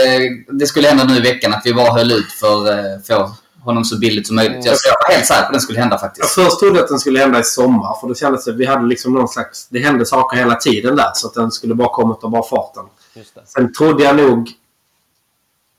det 0.48 0.66
skulle 0.66 0.88
hända 0.88 1.04
nu 1.04 1.16
i 1.16 1.20
veckan. 1.20 1.52
Att 1.52 1.62
vi 1.64 1.74
bara 1.74 1.92
höll 1.92 2.12
ut 2.12 2.32
för 2.32 2.70
att 2.70 3.06
få 3.06 3.30
honom 3.64 3.84
så 3.84 3.98
billigt 3.98 4.26
som 4.26 4.36
möjligt. 4.36 4.64
Jag 4.64 4.76
jag 4.84 5.08
var 5.08 5.14
helt 5.14 5.26
säker 5.26 5.40
på 5.40 5.46
att 5.46 5.52
den 5.52 5.60
skulle 5.60 5.78
hända 5.80 5.94
Jag 5.94 6.00
faktiskt. 6.00 6.34
först 6.34 6.58
trodde 6.60 6.76
jag 6.76 6.82
att 6.82 6.88
den 6.88 6.98
skulle 6.98 7.18
hända 7.18 7.40
i 7.40 7.44
sommar. 7.44 8.00
För 8.00 8.08
det 8.08 8.14
kändes 8.14 8.44
som 8.44 8.56
vi 8.56 8.66
hade 8.66 8.86
liksom 8.86 9.12
någon 9.12 9.28
slags... 9.28 9.68
Det 9.68 9.78
hände 9.78 10.06
saker 10.06 10.36
hela 10.36 10.54
tiden 10.54 10.96
där. 10.96 11.10
Så 11.14 11.26
att 11.26 11.34
den 11.34 11.50
skulle 11.50 11.74
bara 11.74 11.88
komma 11.88 12.16
av 12.22 12.30
bara 12.30 12.42
farten. 12.42 12.84
Just 13.14 13.34
det. 13.34 13.40
Sen 13.46 13.72
trodde 13.72 14.04
jag 14.04 14.16
nog 14.16 14.50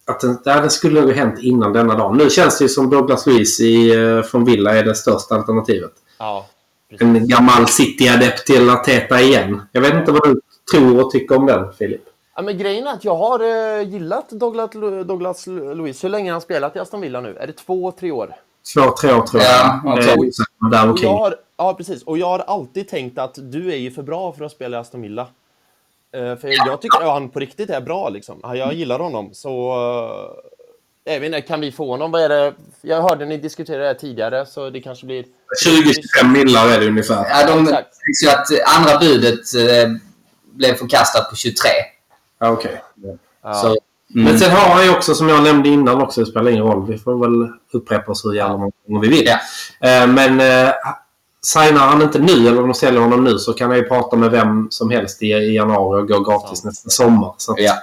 att 0.05 0.19
den, 0.19 0.37
den 0.43 0.69
skulle 0.69 1.01
ha 1.01 1.11
hänt 1.11 1.39
innan 1.39 1.73
denna 1.73 1.95
dag. 1.95 2.17
Nu 2.17 2.29
känns 2.29 2.57
det 2.57 2.65
ju 2.65 2.69
som 2.69 2.89
Douglas 2.89 3.25
Luiz 3.25 3.59
i, 3.59 3.93
eh, 3.95 4.21
från 4.21 4.45
Villa 4.45 4.77
är 4.77 4.83
det 4.83 4.95
största 4.95 5.35
alternativet. 5.35 5.91
Ja. 6.17 6.45
En 6.99 7.27
gammal 7.27 7.67
City-adept 7.67 8.45
till 8.45 8.69
Arteta 8.69 9.21
igen. 9.21 9.61
Jag 9.71 9.81
vet 9.81 9.93
inte 9.93 10.11
vad 10.11 10.23
du 10.23 10.41
tror 10.71 11.05
och 11.05 11.11
tycker 11.11 11.37
om 11.37 11.45
den, 11.45 11.73
Filip. 11.73 12.01
Ja, 12.35 12.41
men 12.41 12.57
grejen 12.57 12.87
är 12.87 12.91
att 12.93 13.05
jag 13.05 13.15
har 13.15 13.39
eh, 13.79 13.87
gillat 13.89 14.29
Douglas, 14.29 14.71
Douglas 15.05 15.47
Luiz. 15.47 16.03
Hur 16.03 16.09
länge 16.09 16.29
har 16.29 16.33
han 16.33 16.41
spelat 16.41 16.75
i 16.75 16.79
Aston 16.79 17.01
Villa 17.01 17.21
nu? 17.21 17.37
Är 17.37 17.47
det 17.47 17.53
två, 17.53 17.91
tre 17.91 18.11
år? 18.11 18.35
Två, 18.73 18.81
tre 19.01 19.13
år 19.13 19.21
tror 19.21 19.41
jag. 19.43 19.51
Ja, 19.51 19.81
jag 19.85 19.99
Eh, 19.99 20.03
tror- 20.05 20.69
där 20.71 20.89
omkring. 20.89 21.11
jag 21.11 21.17
har, 21.17 21.35
ja, 21.57 21.73
precis. 21.73 22.03
Och 22.03 22.17
jag 22.17 22.27
har 22.27 22.39
alltid 22.39 22.87
tänkt 22.87 23.17
att 23.19 23.33
du 23.41 23.71
är 23.73 23.77
ju 23.77 23.91
för 23.91 24.03
bra 24.03 24.31
för 24.33 24.45
att 24.45 24.51
spela 24.51 24.77
i 24.77 24.79
Aston 24.79 25.01
Villa. 25.01 25.27
Eh, 26.13 26.35
för 26.35 26.67
jag 26.67 26.81
tycker 26.81 26.97
att 27.01 27.07
han 27.07 27.29
på 27.29 27.39
riktigt 27.39 27.69
är 27.69 27.81
bra. 27.81 28.09
Liksom. 28.09 28.39
Ja, 28.43 28.55
Jag 28.55 28.73
gillar 28.73 28.99
honom. 28.99 29.29
Så 29.33 29.71
eh, 29.71 30.50
jag 31.03 31.19
vet 31.19 31.27
inte, 31.27 31.41
kan 31.41 31.61
vi 31.61 31.71
få 31.71 31.91
honom? 31.91 32.11
Vad 32.11 32.21
är 32.21 32.29
det? 32.29 32.53
Jag 32.81 33.01
hörde 33.01 33.25
ni 33.25 33.37
diskutera 33.37 33.81
det 33.81 33.87
här 33.87 33.93
tidigare, 33.93 34.45
så 34.45 34.69
det 34.69 34.81
kanske 34.81 35.05
blir... 35.05 35.25
20-25 36.23 36.27
millar 36.27 36.69
är 36.69 36.79
det 36.79 36.87
ungefär. 36.87 37.25
Ja, 37.29 37.47
de 37.47 37.65
tycks 37.65 38.23
ju 38.23 38.29
att 38.29 38.77
andra 38.77 38.99
budet 38.99 39.55
eh, 39.55 39.91
blev 40.53 40.75
förkastat 40.75 41.29
på 41.29 41.35
23. 41.35 41.69
Ja, 42.39 42.49
okej. 42.49 42.81
Ja. 43.43 43.53
Så, 43.53 43.67
mm. 43.67 43.77
Men 44.09 44.39
sen 44.39 44.51
har 44.51 44.69
han 44.69 44.83
ju 44.83 44.89
också, 44.89 45.15
som 45.15 45.29
jag 45.29 45.43
nämnde 45.43 45.69
innan 45.69 46.01
också, 46.01 46.21
det 46.21 46.27
spelar 46.27 46.51
ingen 46.51 46.63
roll. 46.63 46.87
Vi 46.87 46.97
får 46.97 47.19
väl 47.19 47.53
upprepa 47.73 48.11
oss 48.11 48.25
hur 48.25 48.33
jävla 48.33 48.57
många 48.57 48.71
gånger 48.87 49.01
vi 49.01 49.07
vill. 49.07 49.25
Ja. 49.25 49.39
Eh, 49.89 50.07
Men 50.07 50.39
eh, 50.39 50.73
signar 51.45 51.87
han 51.87 52.01
inte 52.01 52.19
nu, 52.19 52.47
eller 52.47 52.61
om 52.61 52.67
de 52.67 52.73
säljer 52.73 53.01
honom 53.01 53.23
nu, 53.23 53.37
så 53.37 53.53
kan 53.53 53.69
han 53.69 53.77
ju 53.77 53.83
prata 53.83 54.15
med 54.15 54.31
vem 54.31 54.67
som 54.71 54.89
helst 54.89 55.23
i, 55.23 55.25
i 55.25 55.55
januari 55.55 56.01
och 56.01 56.07
gå 56.07 56.19
gratis 56.19 56.59
Sant. 56.59 56.65
nästa 56.65 56.89
sommar. 56.89 57.33
Så 57.37 57.51
att, 57.51 57.59
ja. 57.59 57.73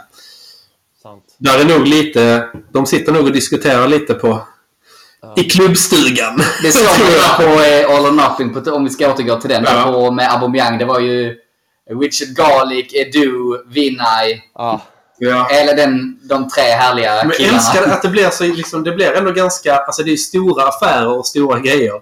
Där 1.39 1.59
är 1.59 1.64
nog 1.78 1.86
lite... 1.86 2.49
De 2.72 2.86
sitter 2.86 3.12
nog 3.12 3.24
och 3.24 3.32
diskuterar 3.32 3.89
lite 3.89 4.14
på... 4.14 4.41
I 5.36 5.45
klubbstugan. 5.45 6.43
Det 6.62 6.72
såg 6.72 6.82
vi 7.07 7.45
på 7.45 7.62
eh, 7.62 7.97
All 7.97 8.07
or 8.07 8.12
Nothing, 8.12 8.55
på, 8.55 8.70
om 8.70 8.84
vi 8.84 8.91
ska 8.91 9.12
återgå 9.12 9.41
till 9.41 9.51
den, 9.51 9.64
Ja. 9.64 9.72
där 9.74 9.93
på, 9.93 10.11
med 10.11 10.32
Aubameyang. 10.32 10.78
Det 10.78 10.84
var 10.84 11.01
ju 11.01 11.34
Richard 12.01 12.28
Garlick, 12.36 12.95
Edu, 12.95 13.30
Vinay. 13.66 14.41
Ja. 14.55 14.80
Ja. 15.18 15.49
Eller 15.51 15.76
den, 15.76 16.18
de 16.28 16.49
tre 16.49 16.62
härliga 16.62 17.14
Men 17.14 17.28
jag 17.28 17.36
killarna. 17.36 17.57
älskar 17.59 17.82
att 17.93 18.03
det 18.03 18.09
blir 18.09 18.30
så 18.30 18.45
liksom, 18.45 18.84
det 18.84 18.93
blir 18.93 19.12
ändå 19.12 19.30
ganska, 19.32 19.76
alltså 19.76 20.03
det 20.03 20.12
är 20.12 20.16
stora 20.16 20.68
affärer 20.68 21.18
och 21.18 21.26
stora 21.26 21.59
grejer. 21.61 21.93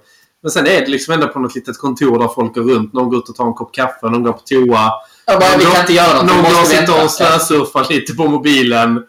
Men 0.43 0.51
sen 0.51 0.66
är 0.66 0.80
det 0.80 0.87
liksom 0.87 1.14
ändå 1.14 1.28
på 1.28 1.39
något 1.39 1.55
litet 1.55 1.78
kontor 1.78 2.18
där 2.18 2.28
folk 2.28 2.55
går 2.55 2.62
runt. 2.62 2.93
Någon 2.93 3.09
går 3.09 3.18
ut 3.18 3.28
och 3.28 3.34
tar 3.37 3.47
en 3.47 3.55
kopp 3.55 3.74
kaffe, 3.74 4.07
någon 4.07 4.22
går 4.22 4.32
på 4.32 4.39
toa. 4.41 4.93
Jag 5.26 5.41
bara, 5.41 5.57
vi 5.59 5.64
kan 5.64 5.80
inte 5.80 5.93
göra 5.93 6.22
något, 6.22 6.53
Någon 6.53 6.66
sitter 6.66 7.05
och 7.05 7.11
slösurfar 7.11 7.87
lite 7.91 8.12
på 8.14 8.28
mobilen. 8.28 9.03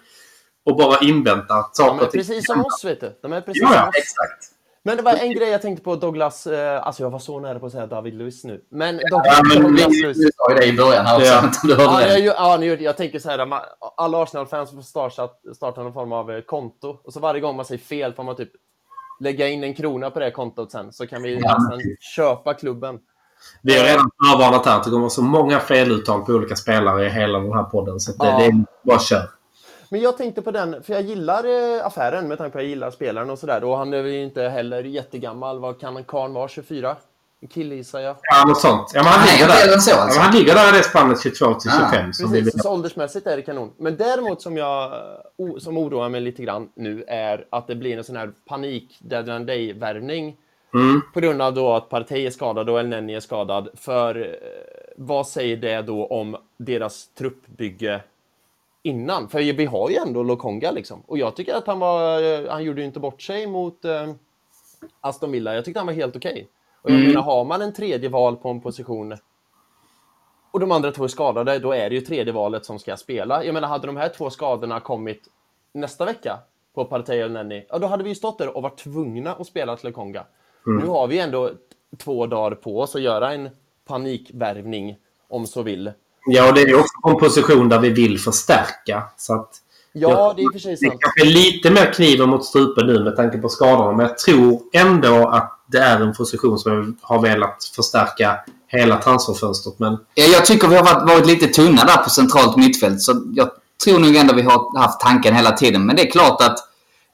Och 0.71 0.75
bara 0.77 0.97
inväntar 0.99 1.55
De 1.55 1.63
saker 1.73 2.01
är 2.01 2.05
och 2.05 2.11
ting. 2.11 2.19
precis 2.19 2.45
som 2.45 2.65
oss, 2.65 2.85
vet 2.85 3.01
du. 3.01 3.19
De 3.21 3.33
är 3.33 3.41
precis 3.41 3.61
Ja, 3.63 3.69
ja, 3.73 3.79
som 3.79 3.89
oss. 3.89 3.95
Exakt. 3.97 4.53
Men 4.83 4.97
det 4.97 5.03
var 5.03 5.13
en 5.13 5.33
grej 5.33 5.49
jag 5.49 5.61
tänkte 5.61 5.83
på 5.83 5.95
Douglas... 5.95 6.47
Eh, 6.47 6.87
alltså 6.87 7.03
jag 7.03 7.09
var 7.09 7.19
så 7.19 7.39
nära 7.39 7.59
på 7.59 7.65
att 7.65 7.71
säga 7.71 7.87
David 7.87 8.13
Lewis 8.13 8.43
nu. 8.43 8.61
Men 8.71 8.99
Ja, 9.03 9.17
Douglas, 9.17 9.39
men 9.43 9.57
vi, 9.57 9.63
Douglas 9.63 9.87
vi 9.91 10.01
Lewis. 10.01 10.17
sa 10.35 10.49
ju 10.53 10.55
det 10.59 10.65
i 10.65 10.73
början 10.77 11.05
här 11.05 11.15
också. 11.15 11.27
Ja. 11.27 11.41
Jag 11.63 11.77
du 11.77 11.83
hörde 11.83 12.01
Ja, 12.01 12.13
det. 12.13 12.19
ja, 12.19 12.57
tänker 12.93 13.19
så 13.19 13.29
här, 13.29 13.47
alla 13.97 14.23
Arsenal-fans 14.23 14.71
får 14.71 14.81
starta, 14.81 15.29
starta 15.55 15.83
någon 15.83 15.93
form 15.93 16.11
av 16.11 16.31
eh, 16.31 16.41
konto. 16.41 16.99
Och 17.03 17.13
så 17.13 17.19
varje 17.19 17.39
gång 17.41 17.55
man 17.55 17.65
säger 17.65 17.81
fel 17.81 18.13
får 18.13 18.23
man 18.23 18.35
typ 18.35 18.51
lägga 19.19 19.47
in 19.47 19.63
en 19.63 19.73
krona 19.73 20.09
på 20.09 20.19
det 20.19 20.31
kontot 20.31 20.71
sen. 20.71 20.93
Så 20.93 21.07
kan 21.07 21.21
vi 21.23 21.33
Ja. 21.33 21.39
nästan 21.57 21.81
köpa 22.15 22.53
klubben. 22.53 22.99
Vi 23.61 23.77
har 23.77 23.85
redan 23.85 24.09
förvarnat 24.31 24.65
här 24.65 24.77
att 24.77 24.83
det 24.83 24.89
kommer 24.89 25.09
så 25.09 25.21
många 25.21 25.59
feluttal 25.59 26.21
på 26.25 26.31
olika 26.31 26.55
spelare 26.55 27.05
i 27.05 27.09
hela 27.09 27.39
den 27.39 27.53
här 27.53 27.63
podden. 27.63 27.99
Så 27.99 28.11
det, 28.11 28.29
Ja. 28.29 28.37
det 28.39 28.45
är 28.45 28.53
bara 28.83 28.99
kör. 28.99 29.29
Men 29.89 30.01
jag 30.01 30.17
tänkte 30.17 30.41
på 30.41 30.51
den, 30.51 30.83
för 30.83 30.93
jag 30.93 31.01
gillar 31.01 31.43
eh, 31.77 31.85
affären 31.85 32.27
med 32.27 32.37
tanke 32.37 32.51
på 32.51 32.57
att 32.57 32.63
jag 32.63 32.69
gillar 32.69 32.91
spelaren 32.91 33.29
och 33.29 33.39
sådär. 33.39 33.63
Och 33.63 33.77
han 33.77 33.93
är 33.93 34.03
ju 34.03 34.23
inte 34.23 34.41
heller 34.43 34.83
jättegammal. 34.83 35.59
Vad 35.59 35.79
kan 35.79 36.03
karln 36.03 36.33
vara? 36.33 36.47
24? 36.47 36.95
En 37.41 37.47
kille 37.47 37.75
gissar 37.75 37.99
jag. 37.99 38.15
Ja, 38.21 38.45
något 38.47 38.61
sånt. 38.61 38.91
Ja, 38.93 39.03
men 39.03 39.11
han, 39.13 39.27
ligger 39.27 39.47
där. 39.47 39.77
så 39.79 39.91
Ja, 39.91 39.95
alltså. 40.01 40.19
men 40.19 40.25
han 40.25 40.35
ligger 40.35 40.53
där 40.55 40.73
i 40.73 40.77
det 40.77 40.83
spannet 40.83 41.21
22 41.23 41.53
till 41.53 41.71
Ah, 41.71 41.91
25. 41.91 42.13
som 42.13 42.31
vi 42.31 42.39
Precis, 42.39 42.55
vill. 42.55 42.61
så 42.61 42.73
åldersmässigt 42.73 43.27
är 43.27 43.35
det 43.35 43.41
kanon. 43.41 43.71
Men 43.77 43.97
däremot 43.97 44.41
som 44.41 44.57
jag 44.57 44.91
o- 45.37 45.59
som 45.59 45.77
oroar 45.77 46.09
mig 46.09 46.21
lite 46.21 46.43
grann 46.43 46.69
nu 46.75 47.03
är 47.07 47.45
att 47.49 47.67
det 47.67 47.75
blir 47.75 47.97
en 47.97 48.03
sån 48.03 48.15
här 48.15 48.31
panik 48.47 48.97
deadline 48.99 49.45
day-värvning. 49.45 50.35
Mm. 50.73 51.01
På 51.13 51.19
grund 51.19 51.41
av 51.41 51.53
då 51.53 51.73
att 51.73 51.89
Partey 51.89 52.25
är 52.25 52.31
skadad 52.31 52.69
och 52.69 52.79
El 52.79 52.87
Neni 52.87 53.15
är 53.15 53.19
skadad. 53.19 53.69
För 53.75 54.21
eh, 54.21 54.25
vad 54.97 55.27
säger 55.27 55.57
det 55.57 55.81
då 55.81 56.05
om 56.05 56.37
deras 56.57 57.07
truppbygge 57.07 58.01
innan? 58.87 59.29
För 59.29 59.53
vi 59.53 59.65
har 59.65 59.89
ju 59.89 59.95
ändå 59.95 60.23
Lokonga 60.23 60.71
liksom. 60.71 61.03
Och 61.07 61.17
jag 61.17 61.35
tycker 61.35 61.53
att 61.53 61.67
han 61.67 61.79
var, 61.79 62.21
eh, 62.21 62.51
han 62.51 62.63
gjorde 62.63 62.81
ju 62.81 62.87
inte 62.87 62.99
bort 62.99 63.21
sig 63.21 63.47
mot 63.47 63.85
eh, 63.85 64.13
Aston 65.01 65.31
Villa. 65.31 65.55
Jag 65.55 65.65
tyckte 65.65 65.79
han 65.79 65.87
var 65.87 65.93
helt 65.93 66.15
okej. 66.15 66.47
Och 66.81 66.91
jag 66.91 66.99
menar, 66.99 67.21
har 67.21 67.45
man 67.45 67.61
en 67.61 67.73
tredje 67.73 68.09
val 68.09 68.35
på 68.35 68.49
en 68.49 68.61
position 68.61 69.17
och 70.51 70.59
de 70.59 70.71
andra 70.71 70.91
två 70.91 71.03
är 71.03 71.07
skadade, 71.07 71.59
då 71.59 71.71
är 71.71 71.89
det 71.89 71.95
ju 71.95 72.01
tredje 72.01 72.33
valet 72.33 72.65
som 72.65 72.79
ska 72.79 72.97
spela. 72.97 73.43
Jag 73.43 73.53
menar, 73.53 73.67
hade 73.67 73.87
de 73.87 73.97
här 73.97 74.09
två 74.09 74.29
skadorna 74.29 74.79
kommit 74.79 75.27
nästa 75.71 76.05
vecka 76.05 76.39
på 76.73 76.85
Partey 76.85 77.23
och 77.23 77.31
Nenny, 77.31 77.65
ja 77.69 77.79
då 77.79 77.87
hade 77.87 78.03
vi 78.03 78.09
ju 78.09 78.15
stått 78.15 78.37
där 78.37 78.57
och 78.57 78.63
varit 78.63 78.77
tvungna 78.77 79.33
att 79.33 79.47
spela 79.47 79.75
till 79.75 79.93
Konga. 79.93 80.23
Nu 80.65 80.87
har 80.87 81.07
vi 81.07 81.19
ändå 81.19 81.51
två 81.97 82.25
dagar 82.25 82.55
på 82.55 82.79
oss 82.79 82.95
att 82.95 83.01
göra 83.01 83.33
en 83.33 83.49
panikvärvning, 83.85 84.97
om 85.27 85.47
så 85.47 85.61
vill. 85.61 85.91
Ja, 86.27 86.47
och 86.47 86.53
det 86.53 86.61
är 86.61 86.67
ju 86.67 86.75
också 86.75 86.93
på 87.03 87.09
en 87.09 87.17
position 87.17 87.69
där 87.69 87.79
vi 87.79 87.89
vill 87.89 88.19
förstärka. 88.19 89.03
Så 89.17 89.33
att 89.33 89.49
Ja, 89.93 90.33
det 90.37 90.41
är 90.43 90.51
för 90.51 90.59
sig 90.59 90.77
det 90.79 90.85
är 90.85 90.89
sant. 90.89 91.01
kanske 91.01 91.25
lite 91.25 91.69
mer 91.71 91.93
kniven 91.93 92.29
mot 92.29 92.45
strupen 92.45 92.87
nu 92.87 93.03
med 93.03 93.15
tanke 93.15 93.37
på 93.37 93.49
skadorna. 93.49 93.91
Men 93.91 94.05
jag 94.05 94.17
tror 94.17 94.61
ändå 94.73 95.27
att 95.27 95.59
det 95.71 95.77
är 95.77 95.99
en 96.01 96.13
position 96.15 96.59
som 96.59 96.71
jag 96.73 96.93
har 97.01 97.21
velat 97.21 97.71
förstärka 97.75 98.35
hela 98.67 98.97
transferfönstret. 98.97 99.79
Men 99.79 99.97
Ja, 100.13 100.23
Jag 100.25 100.45
tycker 100.45 100.67
vi 100.67 100.75
har 100.75 100.83
varit, 100.83 101.09
varit 101.09 101.27
lite 101.27 101.47
tunna 101.47 101.83
där 101.85 101.97
på 101.97 102.09
centralt 102.09 102.55
mittfält. 102.57 103.01
Så 103.01 103.21
jag 103.33 103.49
tror 103.83 103.99
nog 103.99 104.15
ändå 104.15 104.33
vi 104.33 104.41
har 104.41 104.79
haft 104.79 104.99
tanken 104.99 105.35
hela 105.35 105.51
tiden. 105.51 105.85
Men 105.85 105.95
det 105.95 106.01
är 106.07 106.11
klart 106.11 106.41
att 106.41 106.57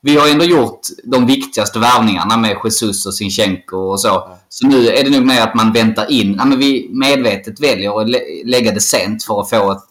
vi 0.06 0.18
har 0.18 0.32
ändå 0.32 0.46
gjort 0.46 0.80
de 1.04 1.26
viktigaste 1.26 1.80
värvningarna 1.80 2.38
med 2.38 2.58
Jesus 2.64 3.06
och 3.06 3.16
Sinchenko 3.16 3.78
och 3.78 4.02
så. 4.02 4.30
Så 4.50 4.68
nu 4.68 4.88
är 4.88 5.04
det 5.04 5.18
nog 5.18 5.26
mer 5.28 5.42
att 5.42 5.56
man 5.56 5.74
väntar 5.74 6.12
in. 6.12 6.36
Ja, 6.38 6.46
men 6.46 6.60
vi 6.60 6.90
medvetet 6.94 7.60
väljer 7.60 8.02
att 8.02 8.10
lä- 8.10 8.44
lägga 8.46 8.72
det 8.72 8.82
sent 8.82 9.24
för 9.24 9.42
att 9.42 9.50
få 9.50 9.72
ett 9.72 9.84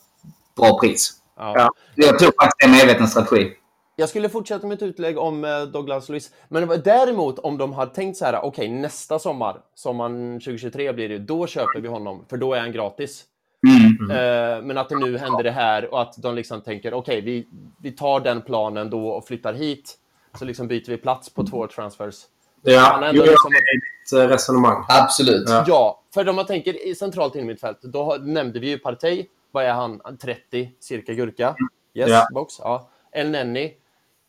bra 0.57 0.79
pris. 0.79 1.13
Ja. 1.37 1.53
Ja. 1.57 1.71
Jag 1.95 2.19
tror 2.19 2.33
faktiskt 2.41 2.57
det 2.59 2.65
är 2.65 2.69
en 2.69 2.77
medveten 2.77 3.09
strategi. 3.09 3.53
Jag 3.97 4.09
skulle 4.09 4.29
fortsätta 4.29 4.67
mitt 4.67 4.83
utlägg 4.83 5.19
om 5.19 5.45
eh, 5.45 5.63
Douglas 5.63 6.09
Luiz. 6.09 6.31
Men 6.49 6.69
däremot 6.69 7.39
om 7.39 7.59
de 7.59 7.73
har 7.73 7.87
tänkt 7.87 8.17
så 8.17 8.25
här, 8.25 8.45
okej 8.45 8.69
nästa 8.69 9.19
sommar, 9.19 9.57
sommaren 9.75 10.41
2023 10.41 10.93
blir 10.93 11.09
det, 11.09 11.19
då 11.19 11.47
köper 11.47 11.81
vi 11.81 11.89
honom, 11.89 12.25
för 12.31 12.37
då 12.37 12.55
är 12.55 12.61
han 12.61 12.73
gratis. 12.73 13.25
Mm. 13.69 14.11
Eh, 14.11 14.63
men 14.63 14.79
att 14.79 14.89
det 14.89 14.99
nu 14.99 15.19
händer 15.19 15.43
det 15.45 15.51
här 15.51 15.93
och 15.95 16.03
att 16.03 16.15
de 16.17 16.35
liksom 16.35 16.61
tänker, 16.61 16.95
okej, 16.95 17.21
vi, 17.21 17.47
vi 17.83 17.93
tar 17.93 18.21
den 18.21 18.43
planen 18.43 18.91
då 18.91 19.09
och 19.09 19.27
flyttar 19.27 19.55
hit. 19.55 19.99
Så 20.39 20.45
liksom 20.45 20.69
byter 20.69 20.89
vi 20.91 20.97
plats 20.97 21.31
på 21.35 21.47
två 21.47 21.67
transfers. 21.67 22.15
ja, 22.63 22.81
Han 22.81 23.03
är 23.03 23.09
ändå 23.09 23.23
liksom- 23.23 23.51
ditt 23.53 24.13
eh, 24.21 24.29
resonemang. 24.29 24.85
Absolut. 24.89 25.49
Ja. 25.49 25.65
Ja, 25.69 26.03
för 26.15 26.29
om 26.29 26.37
man 26.37 26.47
tänker 26.47 26.87
i 26.89 26.95
centralt 26.95 27.35
in 27.37 27.43
i 27.43 27.47
mitt 27.47 27.61
fält, 27.61 27.79
då 27.83 28.17
nämnde 28.21 28.61
vi 28.61 28.69
ju 28.69 28.79
Partey. 28.79 29.27
Vad 29.51 29.65
är 29.65 29.73
han? 29.73 30.01
30 30.23 30.73
cirka 30.81 31.13
gurka? 31.15 31.57
Yes, 31.95 32.11
Ja. 32.11 32.27
box. 32.35 32.55
Ja. 32.59 32.89
El 33.13 33.31
Nenni, 33.31 33.75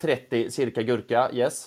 30 0.02 0.50
cirka 0.50 0.82
gurka? 0.82 1.30
Yes. 1.32 1.66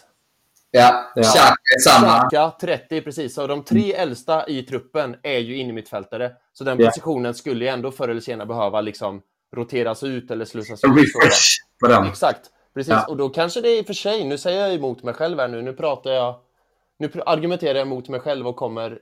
Ja, 0.71 1.11
Ja. 1.15 1.23
Xhaka 1.23 1.53
är 1.75 1.79
samma. 1.79 2.29
Xhaka, 2.29 2.51
30 2.61 3.01
precis. 3.01 3.33
Så 3.35 3.47
de 3.47 3.63
tre 3.63 3.93
äldsta 3.93 4.47
i 4.47 4.63
truppen 4.63 5.15
är 5.23 5.37
ju 5.39 5.57
inne 5.57 5.69
i 5.69 5.73
mittfältare. 5.73 6.31
Så 6.53 6.63
den 6.63 6.79
Ja. 6.79 6.85
positionen 6.89 7.33
skulle 7.33 7.65
ju 7.65 7.69
ändå 7.71 7.91
förr 7.91 8.09
eller 8.09 8.21
senare 8.21 8.47
behöva 8.47 8.81
liksom 8.81 9.21
roteras 9.55 10.03
ut 10.03 10.31
eller 10.31 10.45
slussas 10.45 10.83
ut. 10.83 10.89
refresh 10.89 11.47
på 11.79 11.87
den. 11.87 12.05
Exakt. 12.07 12.41
Precis. 12.77 12.93
Ja. 12.93 13.05
Och 13.07 13.17
då 13.17 13.29
kanske 13.29 13.61
det 13.61 13.69
är 13.69 13.79
i 13.79 13.81
och 13.81 13.85
för 13.85 13.93
sig, 13.93 14.23
nu 14.23 14.37
säger 14.37 14.61
jag 14.61 14.73
emot 14.73 15.03
mig 15.03 15.13
själv 15.13 15.39
här 15.39 15.47
nu, 15.47 15.61
nu 15.61 15.73
pratar 15.73 16.11
jag, 16.11 16.35
nu 16.97 17.11
argumenterar 17.25 17.79
jag 17.79 17.87
mot 17.87 18.09
mig 18.09 18.19
själv 18.19 18.47
och 18.47 18.55
kommer 18.55 18.99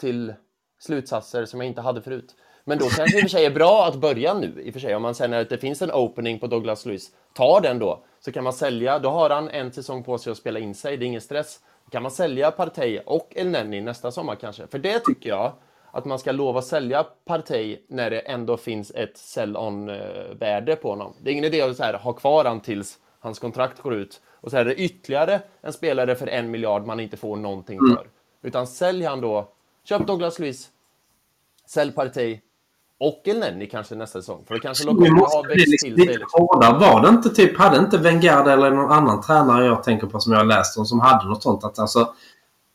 till 0.00 0.34
slutsatser 0.80 1.44
som 1.44 1.60
jag 1.60 1.68
inte 1.68 1.80
hade 1.80 2.02
förut. 2.02 2.34
Men 2.64 2.78
då 2.78 2.84
kanske 2.84 3.16
det 3.16 3.18
i 3.18 3.20
och 3.20 3.22
för 3.22 3.28
sig 3.28 3.44
är 3.44 3.50
bra 3.50 3.86
att 3.86 3.96
börja 3.96 4.34
nu, 4.34 4.62
i 4.62 4.70
och 4.70 4.72
för 4.72 4.80
sig. 4.80 4.96
Om 4.96 5.02
man 5.02 5.14
känner 5.14 5.40
att 5.40 5.48
det 5.48 5.58
finns 5.58 5.82
en 5.82 5.92
opening 5.92 6.38
på 6.38 6.46
Douglas 6.46 6.86
Luiz, 6.86 7.10
ta 7.34 7.60
den 7.60 7.78
då. 7.78 8.04
Så 8.20 8.32
kan 8.32 8.44
man 8.44 8.52
sälja, 8.52 8.98
då 8.98 9.10
har 9.10 9.30
han 9.30 9.48
en 9.48 9.72
säsong 9.72 10.04
på 10.04 10.18
sig 10.18 10.30
att 10.30 10.36
spela 10.38 10.58
in 10.58 10.74
sig, 10.74 10.96
det 10.96 11.04
är 11.04 11.06
ingen 11.06 11.20
stress. 11.20 11.60
Då 11.84 11.90
kan 11.90 12.02
man 12.02 12.10
sälja 12.10 12.50
Partey 12.50 13.00
och 13.06 13.28
El 13.30 13.48
Nenni 13.48 13.80
nästa 13.80 14.10
sommar 14.10 14.34
kanske. 14.34 14.66
För 14.66 14.78
det 14.78 14.98
tycker 14.98 15.28
jag, 15.28 15.52
att 15.90 16.04
man 16.04 16.18
ska 16.18 16.32
lova 16.32 16.62
sälja 16.62 17.06
Partey 17.24 17.78
när 17.88 18.10
det 18.10 18.20
ändå 18.20 18.56
finns 18.56 18.90
ett 18.90 19.18
sell-on-värde 19.18 20.76
på 20.76 20.88
honom. 20.88 21.14
Det 21.22 21.30
är 21.30 21.32
ingen 21.32 21.44
idé 21.44 21.62
att 21.62 21.76
så 21.76 21.82
här, 21.82 21.94
ha 21.94 22.12
kvar 22.12 22.44
han 22.44 22.60
tills 22.60 22.98
hans 23.28 23.38
kontrakt 23.38 23.82
går 23.82 23.94
ut. 23.94 24.20
Och 24.40 24.50
så 24.50 24.56
är 24.56 24.64
det 24.64 24.74
ytterligare 24.74 25.40
en 25.60 25.72
spelare 25.72 26.14
för 26.14 26.26
en 26.26 26.50
miljard 26.50 26.86
man 26.86 27.00
inte 27.00 27.16
får 27.16 27.36
någonting 27.36 27.78
för. 27.96 28.06
Utan 28.42 28.66
sälj 28.66 29.04
han 29.04 29.20
då, 29.20 29.48
köp 29.84 30.06
Douglas 30.06 30.38
Luiz, 30.38 30.68
sälj 31.66 31.92
Partey 31.92 32.40
och 33.00 33.22
El 33.24 33.38
Nenni 33.38 33.66
kanske 33.66 33.94
nästa 33.94 34.20
säsong. 34.20 34.44
För 34.48 34.54
då 34.54 34.60
kanske 34.60 34.84
Lokonga 34.84 35.10
har 35.24 35.48
växt 35.48 35.66
lite, 35.66 35.84
till 35.84 35.96
sig. 35.96 36.06
Liksom. 36.06 36.26
hårda. 36.46 36.78
Var 36.78 37.02
det 37.02 37.08
inte 37.08 37.30
typ, 37.30 37.58
hade 37.58 37.78
inte 37.78 37.98
Wenger 37.98 38.48
eller 38.48 38.70
någon 38.70 38.92
annan 38.92 39.20
tränare 39.22 39.66
jag 39.66 39.82
tänker 39.84 40.06
på 40.06 40.20
som 40.20 40.32
jag 40.32 40.46
läst 40.46 40.78
om 40.78 40.86
som 40.86 41.00
hade 41.00 41.28
något 41.28 41.42
sånt 41.42 41.64
att 41.64 41.78
alltså 41.78 42.14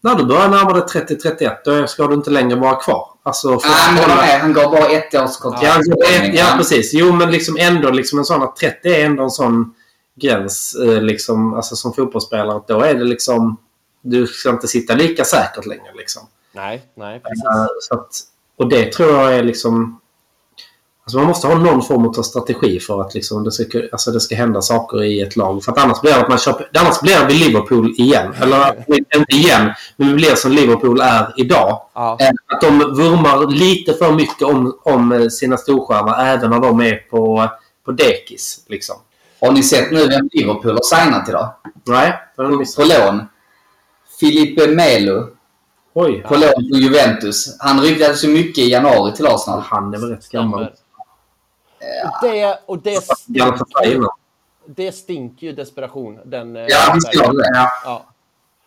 när 0.02 0.16
du 0.16 0.26
börjar 0.26 0.50
närma 0.50 0.74
dig 0.74 0.82
30-31 0.84 1.56
då 1.66 1.88
ska 1.88 2.08
du 2.08 2.14
inte 2.14 2.30
längre 2.30 2.56
vara 2.60 2.76
kvar. 2.76 3.08
Alltså, 3.24 3.50
Ah, 3.50 3.56
att 3.56 3.94
men 3.94 4.04
hålla- 4.04 4.14
han, 4.22 4.42
han 4.42 4.54
gav 4.54 4.72
bara 4.72 4.86
ett 4.90 5.16
års 5.16 5.38
kontrakt. 5.38 5.64
Ja, 5.66 5.74
alltså, 5.76 5.92
det- 5.92 6.28
ja, 6.28 6.46
precis. 6.58 6.94
Jo, 6.94 7.12
men 7.14 7.32
liksom 7.32 7.58
ändå 7.60 7.90
liksom 7.92 8.20
en 8.20 8.26
sån 8.26 8.44
att 8.44 8.56
30 8.56 8.90
är 8.90 9.06
ändå 9.06 9.24
en 9.24 9.32
sån 9.32 9.76
gräns 10.16 10.76
eh, 10.76 11.02
liksom, 11.02 11.54
alltså 11.54 11.76
som 11.76 11.94
fotbollsspelare. 11.94 12.62
Då 12.68 12.82
är 12.82 12.94
det 12.94 13.04
liksom... 13.04 13.58
Du 14.02 14.28
ska 14.28 14.50
inte 14.50 14.68
sitta 14.68 14.96
lika 14.96 15.24
säkert 15.24 15.66
längre. 15.66 15.94
Liksom. 15.98 16.22
Nej, 16.52 16.82
nej. 16.96 17.16
Eh, 17.16 17.98
att, 17.98 18.10
och 18.58 18.70
det 18.70 18.94
tror 18.94 19.10
jag 19.10 19.36
är 19.36 19.44
liksom... 19.44 20.00
Alltså 21.06 21.18
man 21.18 21.28
måste 21.28 21.48
ha 21.48 21.56
någon 21.56 21.82
form 21.82 22.08
av 22.08 22.14
strategi 22.14 22.80
för 22.80 23.02
att 23.02 23.14
liksom 23.14 23.44
det, 23.44 23.52
ska, 23.52 23.82
alltså 23.92 24.12
det 24.12 24.20
ska 24.20 24.36
hända 24.36 24.62
saker 24.62 25.04
i 25.04 25.22
ett 25.22 25.36
lag. 25.36 25.64
För 25.64 25.72
att 25.72 25.78
annars 25.78 26.02
blir 26.02 26.12
det 26.12 26.22
att 26.22 26.30
man 26.30 26.38
köper... 26.38 26.70
Annars 26.74 27.02
blir 27.02 27.28
vi 27.28 27.34
Liverpool 27.34 27.94
igen. 27.98 28.34
Eller 28.42 28.86
inte 29.16 29.36
igen, 29.36 29.72
men 29.98 30.08
vi 30.08 30.14
blir 30.14 30.36
som 30.36 30.52
Liverpool 30.52 31.02
är 31.02 31.34
idag. 31.38 31.82
Ja. 31.94 32.18
Eh, 32.20 32.30
Att 32.48 32.62
de 32.62 32.80
vurmar 32.80 33.52
lite 33.52 33.94
för 33.94 34.12
mycket 34.12 34.42
om, 34.42 34.80
om 34.84 35.30
sina 35.32 35.58
storstjärnor 35.58 36.16
även 36.20 36.50
när 36.50 36.60
de 36.60 36.82
är 36.82 36.96
på, 36.96 37.50
på 37.86 37.92
dekis. 37.92 38.66
Liksom. 38.68 38.96
Har 39.46 39.52
ni 39.52 39.64
sett 39.64 39.92
nu 39.92 40.08
vem 40.08 40.30
Liverpool 40.32 40.72
har 40.72 40.82
signat 40.82 41.30
idag? 41.30 41.54
Nej, 41.88 42.14
det 42.36 42.44
har 42.44 42.50
de 42.50 42.66
På 42.76 42.84
lån. 42.84 43.26
Filipe 44.20 44.68
Melo. 44.68 45.28
Oj, 45.94 46.24
På 46.28 46.36
lån 46.36 46.70
på 46.72 46.78
Juventus. 46.78 47.58
Han 47.60 47.82
ryktades 47.82 48.24
ju 48.24 48.28
mycket 48.28 48.58
i 48.58 48.70
januari 48.70 49.16
till 49.16 49.28
Arsenal. 49.28 49.60
han 49.60 49.94
är 49.94 49.98
väl 49.98 50.10
rätt 50.10 50.30
gammal. 50.30 50.64
Och 50.64 50.70
det, 52.22 52.60
och 52.66 52.80
det, 52.80 53.04
stinker, 53.04 54.08
det 54.66 54.92
stinker 54.92 55.48
ju 55.48 55.54
desperation. 55.54 56.20
Den, 56.26 56.56
eh, 56.56 56.66
Ja, 56.68 56.92
visst 56.94 57.16
gör 57.16 57.34
det. 57.34 57.52
Ja. 57.54 57.70
Ja. 57.86 58.06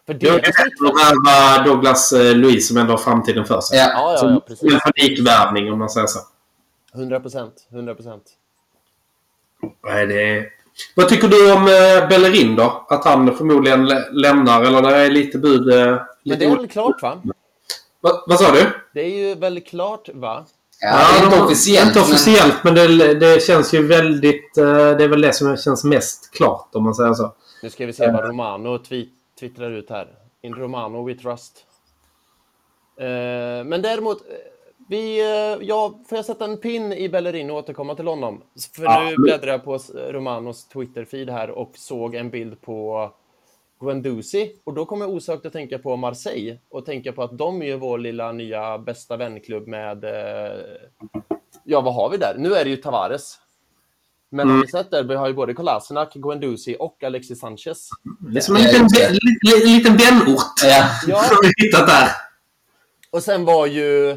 För 0.07 0.15
det 0.15 0.19
Det 0.21 0.29
är 0.29 0.37
bättre 0.37 0.89
att 0.89 0.95
värva 0.95 1.65
Douglas 1.65 2.13
eh, 2.13 2.35
Luiz 2.35 2.69
som 2.69 2.77
ändå 2.77 2.93
har 2.93 2.99
framtiden 2.99 3.45
för 3.45 3.61
sig. 3.61 3.79
Ja. 3.79 3.91
Ja, 3.93 4.19
ja, 4.23 4.31
ja, 4.31 4.41
precis. 4.47 4.73
en 4.73 4.81
panikvärvning 4.81 5.73
om 5.73 5.79
man 5.79 5.91
säger 5.91 6.07
så. 6.07 6.19
100 6.95 7.21
procent. 7.21 7.69
100 7.73 7.95
procent. 7.95 8.23
Nej, 9.85 10.07
det 10.07 10.23
är... 10.23 10.57
Vad 10.95 11.09
tycker 11.09 11.29
du 11.29 11.53
om 11.53 11.63
eh, 11.63 12.09
Bellerin 12.09 12.57
då? 12.57 12.87
Att 12.89 13.05
han 13.05 13.37
förmodligen 13.37 13.87
lä- 13.87 14.11
lämnar 14.13 14.63
eller 14.63 14.83
det 14.83 14.97
är 14.97 15.11
lite 15.11 15.39
bud... 15.39 15.69
Eh, 15.73 15.87
Men 15.87 15.99
lite 16.23 16.39
det 16.39 16.45
är 16.45 16.57
väl 16.57 16.69
klart, 16.69 17.03
va? 17.03 17.23
Va, 18.01 18.25
vad 18.27 18.39
sa 18.39 18.53
du? 18.53 18.67
Det 18.95 19.01
är 19.01 19.11
ju 19.29 19.35
väl 19.35 19.61
klart, 19.61 20.09
va? 20.15 20.45
Ja, 20.81 20.97
det 21.13 21.21
är 21.21 21.25
inte 21.27 21.41
officiellt. 21.45 21.87
Inte 21.89 22.01
officiellt, 22.01 22.65
men, 22.65 22.75
det, 22.75 23.15
det 23.15 23.43
känns 23.43 23.75
ju 23.75 23.87
väldigt... 23.87 24.59
eh, 24.59 24.65
Det 24.65 25.05
är 25.05 25.09
väl 25.09 25.21
det 25.21 25.33
som 25.33 25.57
känns 25.57 25.85
mest 25.85 26.31
klart 26.33 26.69
om 26.73 26.83
man 26.85 26.95
säger 26.95 27.15
så. 27.15 27.33
Nu 27.63 27.71
ska 27.71 27.87
vi 27.87 27.93
se 27.93 28.11
vad 28.11 28.25
Romano 28.25 28.79
tweet, 28.79 29.09
twittrar 29.41 29.71
ut 29.71 29.91
här. 29.91 30.09
In 30.43 30.55
Romano 30.55 31.05
we 31.07 31.15
trust. 31.15 31.53
Men 33.65 33.83
däremot, 33.83 34.23
vi, 34.89 35.21
eh, 35.21 35.67
ja, 35.67 36.01
får 36.09 36.19
jag 36.19 36.25
sätta 36.25 36.45
en 36.45 36.57
pin 36.57 36.93
i 36.93 37.09
Bellerin 37.09 37.51
och 37.51 37.57
återkomma 37.57 37.95
till 37.95 38.07
honom? 38.07 38.43
För 38.75 38.83
nu 38.83 38.89
Absolut. 38.89 39.17
bläddrar 39.17 39.53
jag 39.53 39.65
på 39.65 39.79
Romanos 39.95 40.69
Twitter-feed 40.75 41.31
här 41.31 41.51
och 41.51 41.73
såg 41.75 42.15
en 42.15 42.31
bild 42.31 42.61
på 42.61 43.11
Guendouzi. 43.81 44.53
Och 44.65 44.75
då 44.75 44.85
kommer 44.85 45.07
jag 45.07 45.15
osökt 45.15 45.47
att 45.47 45.53
tänka 45.53 45.79
på 45.79 45.97
Marseille 45.97 46.59
och 46.69 46.87
tänka 46.87 47.13
på 47.13 47.23
att 47.23 47.39
de 47.39 47.63
är 47.63 47.67
ju 47.67 47.77
vår 47.77 47.99
lilla 47.99 48.33
nya 48.33 48.79
bästa 48.79 49.17
vänklubb 49.17 49.67
med... 49.67 50.05
Eh, 50.05 50.61
ja, 51.65 51.81
vad 51.81 51.95
har 51.95 52.11
vi 52.11 52.17
där? 52.17 52.35
Nu 52.39 52.55
är 52.55 52.65
det 52.65 52.71
ju 52.71 52.77
Tavares. 52.77 53.39
Men 54.31 54.51
har 54.51 54.59
ni 54.59 54.67
sett 54.67 54.91
där? 54.91 55.03
Vi 55.03 55.15
har 55.15 55.29
ju 55.29 55.35
både 55.35 55.55
Kolasinac, 55.55 56.09
Guendouzi 56.15 56.77
och 56.79 57.05
Alexis 57.05 57.41
Sanchez. 57.41 57.91
Det 58.33 58.39
är 58.39 58.41
som 58.41 58.57
en 58.57 58.63
liten, 58.63 58.89
liten 59.65 59.97
vänort. 59.97 60.53
Ja. 60.63 60.89
Ja. 61.07 61.23
Som 61.23 61.37
vi 61.43 61.67
hittat 61.67 61.87
där. 61.87 62.09
Och 63.11 63.23
sen 63.23 63.45
var 63.45 63.67
ju, 63.67 64.17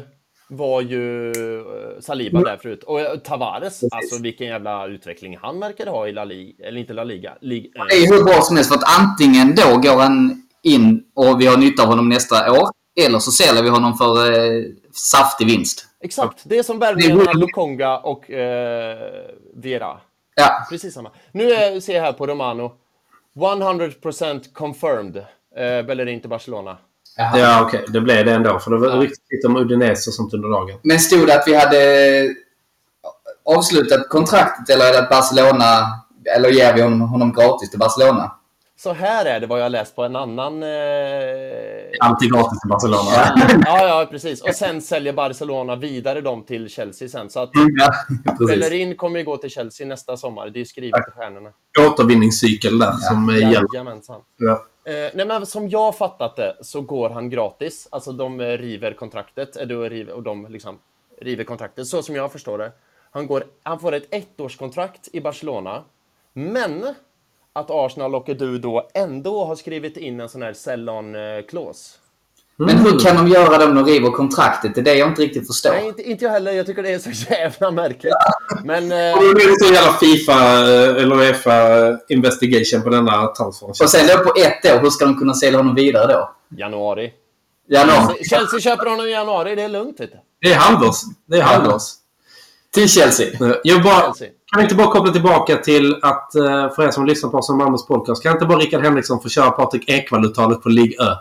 var 0.50 0.80
ju 0.80 1.30
eh, 1.30 2.00
Saliba 2.00 2.40
där 2.40 2.56
förut. 2.56 2.82
Och 2.82 3.00
eh, 3.00 3.16
Tavares, 3.16 3.82
alltså 3.90 4.22
vilken 4.22 4.46
jävla 4.46 4.86
utveckling 4.86 5.38
han 5.42 5.60
verkade 5.60 5.90
ha 5.90 6.08
i 6.08 6.12
La 6.12 6.24
Liga. 6.24 6.66
Eller 6.66 6.80
inte 6.80 6.92
La 6.92 7.04
Liga. 7.04 7.32
Lig, 7.40 7.72
Det 7.88 7.96
är 7.96 8.14
hur 8.16 8.24
bra 8.24 8.42
som 8.42 8.56
helst. 8.56 8.72
För 8.72 8.78
att 8.78 9.00
antingen 9.00 9.54
då 9.54 9.76
går 9.76 10.00
han 10.00 10.42
in 10.62 11.04
och 11.14 11.40
vi 11.40 11.46
har 11.46 11.56
nytta 11.56 11.82
av 11.82 11.88
honom 11.88 12.08
nästa 12.08 12.52
år. 12.52 12.68
Eller 13.00 13.18
så 13.18 13.30
säljer 13.30 13.62
vi 13.62 13.68
honom 13.68 13.96
för 13.96 14.32
eh, 14.32 14.64
saftig 14.92 15.46
vinst. 15.46 15.86
Exakt, 16.00 16.42
det 16.44 16.58
är 16.58 16.62
som 16.62 16.78
värvningen 16.78 17.28
av 17.28 17.36
Lukonga 17.36 17.98
och 17.98 18.30
eh, 18.30 18.98
Vera. 19.54 20.00
Ja. 20.34 20.66
Precis 20.70 20.94
samma. 20.94 21.10
Nu 21.32 21.52
är, 21.52 21.80
ser 21.80 21.94
jag 21.94 22.02
här 22.02 22.12
på 22.12 22.26
Romano. 22.26 22.72
100% 23.36 24.52
confirmed. 24.52 25.16
Eh, 25.56 25.82
Bellerin 25.86 26.20
till 26.20 26.30
Barcelona. 26.30 26.76
Ja, 27.34 27.62
okej. 27.62 27.84
Det 27.88 28.00
blev 28.00 28.24
det 28.24 28.32
ändå. 28.32 28.58
För 28.58 28.70
det 28.70 28.78
var 28.78 28.98
riktigt 28.98 29.26
lite 29.30 29.46
om 29.46 29.56
Udinese 29.56 30.10
och 30.10 30.14
sånt 30.14 30.34
under 30.34 30.48
dagen. 30.48 30.78
Men 30.82 30.98
stod 30.98 31.26
det 31.26 31.34
att 31.34 31.48
vi 31.48 31.54
hade 31.54 32.34
avslutat 33.44 34.08
kontraktet 34.08 34.70
eller 34.70 34.84
är 34.84 34.92
det 34.92 34.98
att 34.98 35.10
Barcelona... 35.10 35.86
Eller 36.36 36.48
ger 36.48 36.74
vi 36.74 36.82
honom, 36.82 37.00
honom 37.00 37.32
gratis 37.32 37.70
till 37.70 37.78
Barcelona? 37.78 38.32
Så 38.82 38.92
här 38.92 39.26
är 39.26 39.40
det 39.40 39.46
vad 39.46 39.60
jag 39.60 39.72
läst 39.72 39.96
på 39.96 40.04
en 40.04 40.16
annan... 40.16 40.62
Eh, 40.62 40.68
Alltid 42.00 42.32
gratis 42.32 42.60
till 42.60 42.68
Barcelona. 42.68 43.34
ja, 43.66 43.88
ja, 43.88 44.06
precis. 44.10 44.42
Och 44.42 44.54
sen 44.54 44.82
säljer 44.82 45.12
Barcelona 45.12 45.76
vidare 45.76 46.20
dem 46.20 46.42
till 46.42 46.68
Chelsea 46.68 47.08
sen. 47.08 47.30
Så 47.30 47.40
att 47.40 47.50
Ja. 47.78 48.36
Bellerin 48.46 48.96
kommer 48.96 49.18
ju 49.18 49.24
gå 49.24 49.36
till 49.36 49.50
Chelsea 49.50 49.86
nästa 49.86 50.16
sommar. 50.16 50.50
Det 50.50 50.56
är 50.56 50.60
ju 50.60 50.64
skrivet 50.64 51.08
i 51.08 51.10
stjärnorna. 51.10 51.52
Återvinningscykel 51.88 52.78
där 52.78 52.92
som 52.92 53.28
eh, 53.28 53.36
gäller. 53.36 53.66
Jajamensan. 53.74 54.20
Ja. 54.36 54.66
Eh, 54.84 55.10
nej, 55.14 55.26
men 55.26 55.46
som 55.46 55.68
jag 55.68 55.96
fattat 55.96 56.36
det 56.36 56.56
så 56.60 56.80
går 56.80 57.10
han 57.10 57.30
gratis. 57.30 57.88
Alltså 57.90 58.12
de 58.12 58.40
eh, 58.40 58.44
river 58.46 58.92
kontraktet, 58.92 59.56
eh, 59.56 60.14
och 60.14 60.22
de 60.22 60.46
liksom 60.50 60.78
river 61.20 61.44
kontraktet, 61.44 61.86
så 61.86 62.02
som 62.02 62.14
jag 62.14 62.32
förstår 62.32 62.58
det. 62.58 62.72
Han, 63.10 63.26
går, 63.26 63.44
han 63.62 63.80
får 63.80 63.92
ett 63.92 64.14
ettårskontrakt 64.14 65.08
i 65.12 65.20
Barcelona, 65.20 65.82
men 66.32 66.94
att 67.52 67.70
Arsenal 67.70 68.14
och 68.14 68.26
du 68.26 68.58
då 68.58 68.88
ändå 68.94 69.44
har 69.44 69.56
skrivit 69.56 69.96
in 69.96 70.20
en 70.20 70.28
sån 70.28 70.42
här 70.42 70.52
sell-on-clause. 70.52 71.96
Men 72.56 72.76
hur 72.76 72.98
kan 72.98 73.16
de 73.16 73.28
göra 73.28 73.58
det 73.58 73.64
om 73.64 73.74
de 73.74 73.84
river 73.84 74.10
kontraktet? 74.10 74.74
Det 74.74 74.80
är 74.80 74.84
det 74.84 74.94
jag 74.94 75.08
inte 75.08 75.22
riktigt 75.22 75.46
förstår. 75.46 75.70
Nej, 75.70 75.86
inte, 75.86 76.02
inte 76.02 76.24
jag 76.24 76.32
heller. 76.32 76.52
Jag 76.52 76.66
tycker 76.66 76.82
det 76.82 76.90
är 76.90 76.98
så 76.98 77.10
jävla 77.30 77.70
märkligt. 77.70 78.12
Men... 78.64 78.84
Eh, 78.84 78.88
det 78.88 79.42
är 79.42 79.66
så 79.66 79.74
jävla 79.74 79.92
Fifa 79.92 80.32
eh, 80.32 81.02
eller 81.02 81.16
Uefa 81.16 81.98
investigation 82.08 82.82
på 82.82 82.88
denna 82.88 83.26
transfer. 83.26 83.68
Och 83.68 83.76
sen 83.90 84.06
då 84.06 84.24
på 84.24 84.32
ett 84.40 84.74
år, 84.74 84.80
hur 84.80 84.90
ska 84.90 85.04
de 85.04 85.18
kunna 85.18 85.34
sälja 85.34 85.58
honom 85.58 85.74
vidare 85.74 86.12
då? 86.12 86.30
januari. 86.56 87.12
Januari. 87.68 88.24
Chelsea 88.24 88.60
köper 88.60 88.86
honom 88.86 89.06
i 89.06 89.10
januari, 89.10 89.54
det 89.54 89.62
är 89.62 89.68
lugnt. 89.68 90.00
Vet 90.00 90.12
du. 90.12 90.18
Det 90.40 90.52
är 90.52 90.56
halvårs. 90.56 90.96
Det 91.26 91.36
är 91.36 91.42
halvårs. 91.42 91.82
Till 92.74 92.88
Chelsea. 92.88 93.26
Jag 93.64 93.82
bara, 93.82 94.00
Chelsea. 94.00 94.28
Kan 94.50 94.58
vi 94.58 94.62
inte 94.62 94.74
bara 94.74 94.90
koppla 94.90 95.12
tillbaka 95.12 95.56
till 95.56 95.98
att, 96.02 96.34
eh, 96.34 96.70
för 96.74 96.82
er 96.82 96.90
som 96.90 97.06
lyssnar 97.06 97.30
på 97.30 97.38
oss 97.38 97.46
som 97.46 97.58
Malmös 97.58 97.86
podcast, 97.86 98.22
kan 98.22 98.32
inte 98.32 98.46
bara 98.46 98.58
Rickard 98.58 98.82
Henriksson 98.82 99.20
få 99.20 99.28
köra 99.28 99.50
Patrik 99.50 99.88
Ekwall-uttalet 99.90 100.62
på 100.62 100.68
League 100.68 100.92
Ö? 101.00 101.14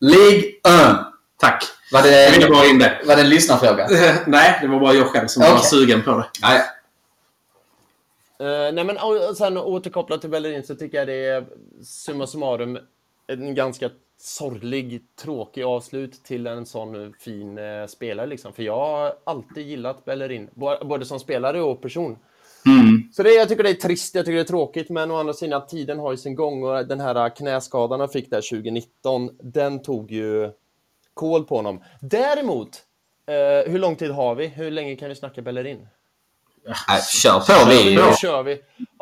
League 0.00 0.38
1. 0.38 0.96
Tack. 1.40 1.64
Var 1.92 2.06
Jag 2.06 2.30
ville 2.30 2.46
det, 2.46 2.52
bara 2.52 2.66
in 2.66 2.78
det. 2.78 3.00
var 3.06 3.16
det 3.16 3.22
en 3.22 3.28
lyssnarfråga? 3.28 3.86
Nej, 4.26 4.58
det 4.62 4.68
var 4.68 4.80
bara 4.80 4.92
jag 4.94 5.06
själv 5.06 5.26
som 5.26 5.42
var 5.42 5.50
Okej. 5.50 5.62
sugen 5.64 6.02
på 6.02 6.10
det. 6.10 6.26
Nej. 6.42 6.60
Eh, 8.40 8.72
nej 8.72 8.84
men 8.84 8.96
och 8.96 9.36
sen 9.36 9.56
återkopplat 9.58 10.20
till 10.20 10.30
Bellerin 10.30 10.62
så 10.66 10.74
tycker 10.74 10.98
jag 10.98 11.06
det 11.06 11.26
är 11.26 11.44
summa 11.84 12.26
summarum 12.26 12.78
en 13.26 13.54
ganska 13.54 13.90
sorglig, 14.20 15.02
tråkig 15.22 15.62
avslut 15.62 16.24
till 16.24 16.46
en 16.46 16.66
sån 16.66 17.12
fin 17.20 17.58
eh, 17.58 17.86
spelare 17.88 18.26
liksom. 18.26 18.52
För 18.52 18.62
jag 18.62 18.76
har 18.76 19.12
alltid 19.24 19.66
gillat 19.66 20.04
Bellerin, 20.04 20.48
både 20.84 21.04
som 21.04 21.20
spelare 21.20 21.60
och 21.62 21.82
person. 21.82 22.16
Mm. 22.66 23.02
Så 23.12 23.22
det, 23.22 23.30
jag 23.30 23.48
tycker 23.48 23.62
det 23.62 23.70
är 23.70 23.74
trist, 23.74 24.14
jag 24.14 24.24
tycker 24.24 24.36
det 24.36 24.42
är 24.42 24.44
tråkigt, 24.44 24.90
men 24.90 25.10
å 25.10 25.16
andra 25.16 25.32
sidan 25.32 25.66
tiden 25.66 25.98
har 25.98 26.10
ju 26.10 26.16
sin 26.16 26.34
gång 26.34 26.64
och 26.64 26.86
den 26.86 27.00
här 27.00 27.36
knäskadan 27.36 28.00
han 28.00 28.08
fick 28.08 28.30
där 28.30 28.50
2019, 28.50 29.30
den 29.42 29.82
tog 29.82 30.10
ju 30.10 30.50
kål 31.14 31.44
på 31.44 31.56
honom. 31.56 31.82
Däremot, 32.00 32.68
eh, 33.26 33.72
hur 33.72 33.78
lång 33.78 33.96
tid 33.96 34.10
har 34.10 34.34
vi? 34.34 34.46
Hur 34.46 34.70
länge 34.70 34.96
kan 34.96 35.08
vi 35.08 35.14
snacka 35.14 35.42
Bellerin? 35.42 35.88
Nej, 36.64 37.02
kör 37.02 37.40
på 37.40 37.70
vi. 37.70 37.96
Nu 37.96 38.02
kör 38.20 38.42
vi. 38.42 38.52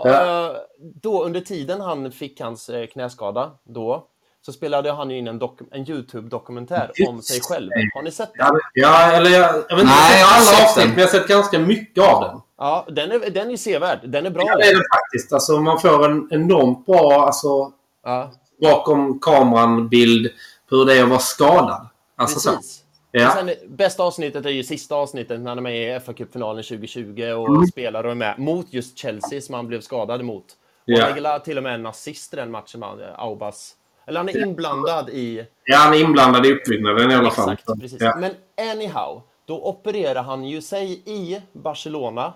Eh, 0.07 0.57
då, 0.79 1.25
under 1.25 1.41
tiden 1.41 1.81
han 1.81 2.13
fick 2.13 2.41
hans 2.41 2.69
eh, 2.69 2.87
knäskada, 2.87 3.51
då, 3.65 4.07
så 4.49 4.53
spelade 4.53 4.93
han 4.93 5.11
ju 5.11 5.19
in 5.19 5.29
en, 5.29 5.41
dok- 5.41 5.69
en 5.71 5.91
YouTube-dokumentär 5.91 6.91
om 7.09 7.23
sig 7.23 7.41
själv. 7.41 7.71
Har 7.95 8.03
ni 8.03 8.11
sett 8.11 8.31
den? 8.35 8.47
Ja, 8.75 9.13
eller 9.13 9.31
jag, 9.31 9.43
jag 9.43 9.53
vet 9.55 9.71
inte 9.71 9.85
Nej, 9.85 10.21
jag 10.21 10.27
har 10.27 10.37
alla 10.37 10.65
avsnitt, 10.65 10.77
den. 10.77 10.89
men 10.89 10.99
jag 10.99 11.07
har 11.07 11.19
sett 11.19 11.29
ganska 11.29 11.59
mycket 11.59 12.05
av 12.05 12.23
den. 12.23 12.41
Ja, 12.59 12.87
den 12.91 13.13
är, 13.13 13.31
den 13.31 13.51
är 13.51 13.57
sevärd. 13.57 13.99
Den 14.05 14.27
är 14.27 14.31
bra. 14.31 14.43
Ja, 14.47 14.57
det 14.57 14.65
är 14.65 14.75
det 14.77 14.85
faktiskt. 14.95 15.33
Alltså, 15.33 15.61
man 15.61 15.81
får 15.81 16.05
en 16.11 16.29
enormt 16.31 16.87
bra, 16.87 17.27
alltså, 17.27 17.73
Ja, 18.05 18.33
bakom 18.61 19.19
kameran-bild 19.21 20.31
på 20.71 20.77
hur 20.77 20.85
det 20.85 20.95
är 20.99 21.03
att 21.03 21.09
vara 21.09 21.19
skadad. 21.19 21.89
Alltså, 22.17 22.41
så. 22.41 22.51
precis. 22.57 22.85
Ja. 23.11 23.31
Sen, 23.35 23.51
bästa 23.69 24.03
avsnittet 24.03 24.47
är 24.47 24.51
ju 24.51 24.65
sista 24.65 24.95
avsnittet 24.95 25.41
när 25.41 25.51
de 25.57 25.59
är 25.67 25.71
med 25.71 25.97
i 25.97 26.01
fa 26.01 26.13
Cup-finalen 26.13 26.65
2020 26.65 27.23
och 27.37 27.49
Mm. 27.49 27.67
spelar 27.67 28.05
och 28.05 28.11
är 28.11 28.15
med 28.15 28.39
mot 28.39 28.67
just 28.73 28.99
Chelsea 28.99 29.41
som 29.41 29.55
han 29.55 29.67
blev 29.67 29.81
skadad 29.81 30.25
mot. 30.25 30.45
Och 30.45 30.53
Ja. 30.85 31.05
han 31.05 31.15
lägger 31.23 31.39
till 31.39 31.57
och 31.57 31.63
med 31.63 31.75
en 31.75 31.87
assist 31.87 32.33
i 32.33 32.37
den 32.37 32.51
matchen, 32.51 32.85
Aubas. 33.17 33.73
Eller 34.09 34.21
han 34.21 34.29
är 34.29 34.43
inblandad 34.43 35.11
i 35.11 35.47
ja, 35.65 35.77
han 35.77 35.95
är 35.95 36.01
inblandad 36.01 36.47
i 36.47 36.53
uppbyggnaden 36.53 37.11
i 37.11 37.15
alla 37.15 37.31
fall. 37.31 37.53
Exakt, 37.53 37.81
precis. 37.81 38.01
Ja. 38.01 38.17
Men 38.17 38.33
anyhow, 38.73 39.23
då 39.47 39.65
opererar 39.65 40.23
han 40.23 40.45
ju 40.45 40.61
sig 40.61 41.03
i 41.05 41.41
Barcelona. 41.53 42.35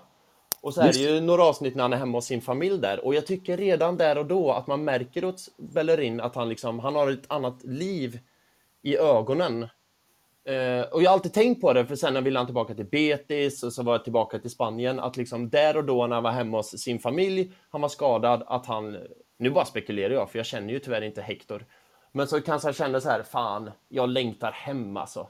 Och 0.61 0.73
så 0.73 0.81
är 0.81 0.93
det 0.93 0.99
ju 0.99 1.21
några 1.21 1.43
avsnitt 1.43 1.75
när 1.75 1.83
han 1.83 1.93
är 1.93 1.97
hemma 1.97 2.17
hos 2.17 2.25
sin 2.25 2.41
familj 2.41 2.77
där. 2.77 3.05
Och 3.05 3.15
jag 3.15 3.25
tycker 3.25 3.57
redan 3.57 3.97
där 3.97 4.17
och 4.17 4.25
då 4.25 4.51
att 4.51 4.67
man 4.67 4.83
märker 4.83 5.25
åt 5.25 5.41
Bellerin 5.57 6.21
att 6.21 6.35
han 6.35 6.49
liksom, 6.49 6.79
han 6.79 6.95
har 6.95 7.11
ett 7.11 7.31
annat 7.31 7.63
liv 7.63 8.19
i 8.81 8.97
ögonen. 8.97 9.63
Eh, 10.45 10.81
och 10.91 11.03
jag 11.03 11.09
har 11.09 11.13
alltid 11.13 11.33
tänkt 11.33 11.61
på 11.61 11.73
det, 11.73 11.85
för 11.85 11.95
sen 11.95 12.13
när 12.13 12.21
ville 12.21 12.39
han 12.39 12.45
tillbaka 12.45 12.73
till 12.73 12.85
Betis 12.85 13.63
och 13.63 13.73
så 13.73 13.83
var 13.83 13.93
jag 13.93 14.03
tillbaka 14.03 14.39
till 14.39 14.49
Spanien. 14.49 14.99
Att 14.99 15.17
liksom 15.17 15.49
där 15.49 15.77
och 15.77 15.83
då 15.83 16.07
när 16.07 16.15
han 16.15 16.23
var 16.23 16.31
hemma 16.31 16.57
hos 16.57 16.79
sin 16.81 16.99
familj, 16.99 17.51
han 17.69 17.81
var 17.81 17.89
skadad, 17.89 18.43
att 18.47 18.65
han... 18.65 18.97
Nu 19.37 19.49
bara 19.49 19.65
spekulerar 19.65 20.13
jag, 20.13 20.31
för 20.31 20.39
jag 20.39 20.45
känner 20.45 20.73
ju 20.73 20.79
tyvärr 20.79 21.01
inte 21.01 21.21
Hector. 21.21 21.65
Men 22.11 22.27
så 22.27 22.41
kanske 22.41 22.67
han 22.67 22.73
kände 22.73 23.01
så 23.01 23.09
här, 23.09 23.23
fan, 23.23 23.71
jag 23.89 24.09
längtar 24.09 24.51
hem 24.51 24.97
alltså. 24.97 25.27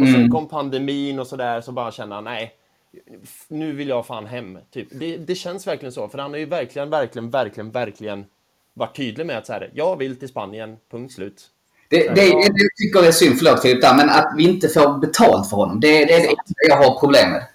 Och 0.00 0.06
sen 0.06 0.30
kom 0.30 0.48
pandemin 0.48 1.18
och 1.18 1.26
sådär, 1.26 1.60
så 1.60 1.72
bara 1.72 1.92
kände 1.92 2.14
han, 2.14 2.24
nej, 2.24 2.54
nu 3.48 3.72
vill 3.72 3.88
jag 3.88 4.06
fan 4.06 4.26
hem. 4.26 4.58
Typ. 4.70 4.88
Det, 4.90 5.16
det 5.16 5.34
känns 5.34 5.66
verkligen 5.66 5.92
så, 5.92 6.08
för 6.08 6.18
han 6.18 6.30
har 6.30 6.38
ju 6.38 6.46
verkligen, 6.46 6.90
verkligen, 6.90 7.30
verkligen, 7.30 7.70
verkligen 7.70 8.24
varit 8.74 8.96
tydlig 8.96 9.26
med 9.26 9.38
att 9.38 9.46
så 9.46 9.52
här, 9.52 9.70
jag 9.74 9.96
vill 9.96 10.18
till 10.18 10.28
Spanien, 10.28 10.76
punkt 10.90 11.14
slut. 11.14 11.50
Det, 11.88 12.08
det, 12.08 12.14
det, 12.14 12.26
jag 12.26 12.76
tycker 12.76 13.08
är 13.08 13.12
synd, 13.12 13.38
förlåt 13.38 13.62
Filip, 13.62 13.82
där, 13.82 13.96
men 13.96 14.10
att 14.10 14.34
vi 14.36 14.44
inte 14.48 14.68
får 14.68 14.98
betalt 14.98 15.50
för 15.50 15.56
honom. 15.56 15.80
Det, 15.80 16.04
det 16.04 16.12
är 16.12 16.20
det 16.28 16.68
jag 16.68 16.76
har 16.76 17.00
problem 17.00 17.30
med. 17.30 17.46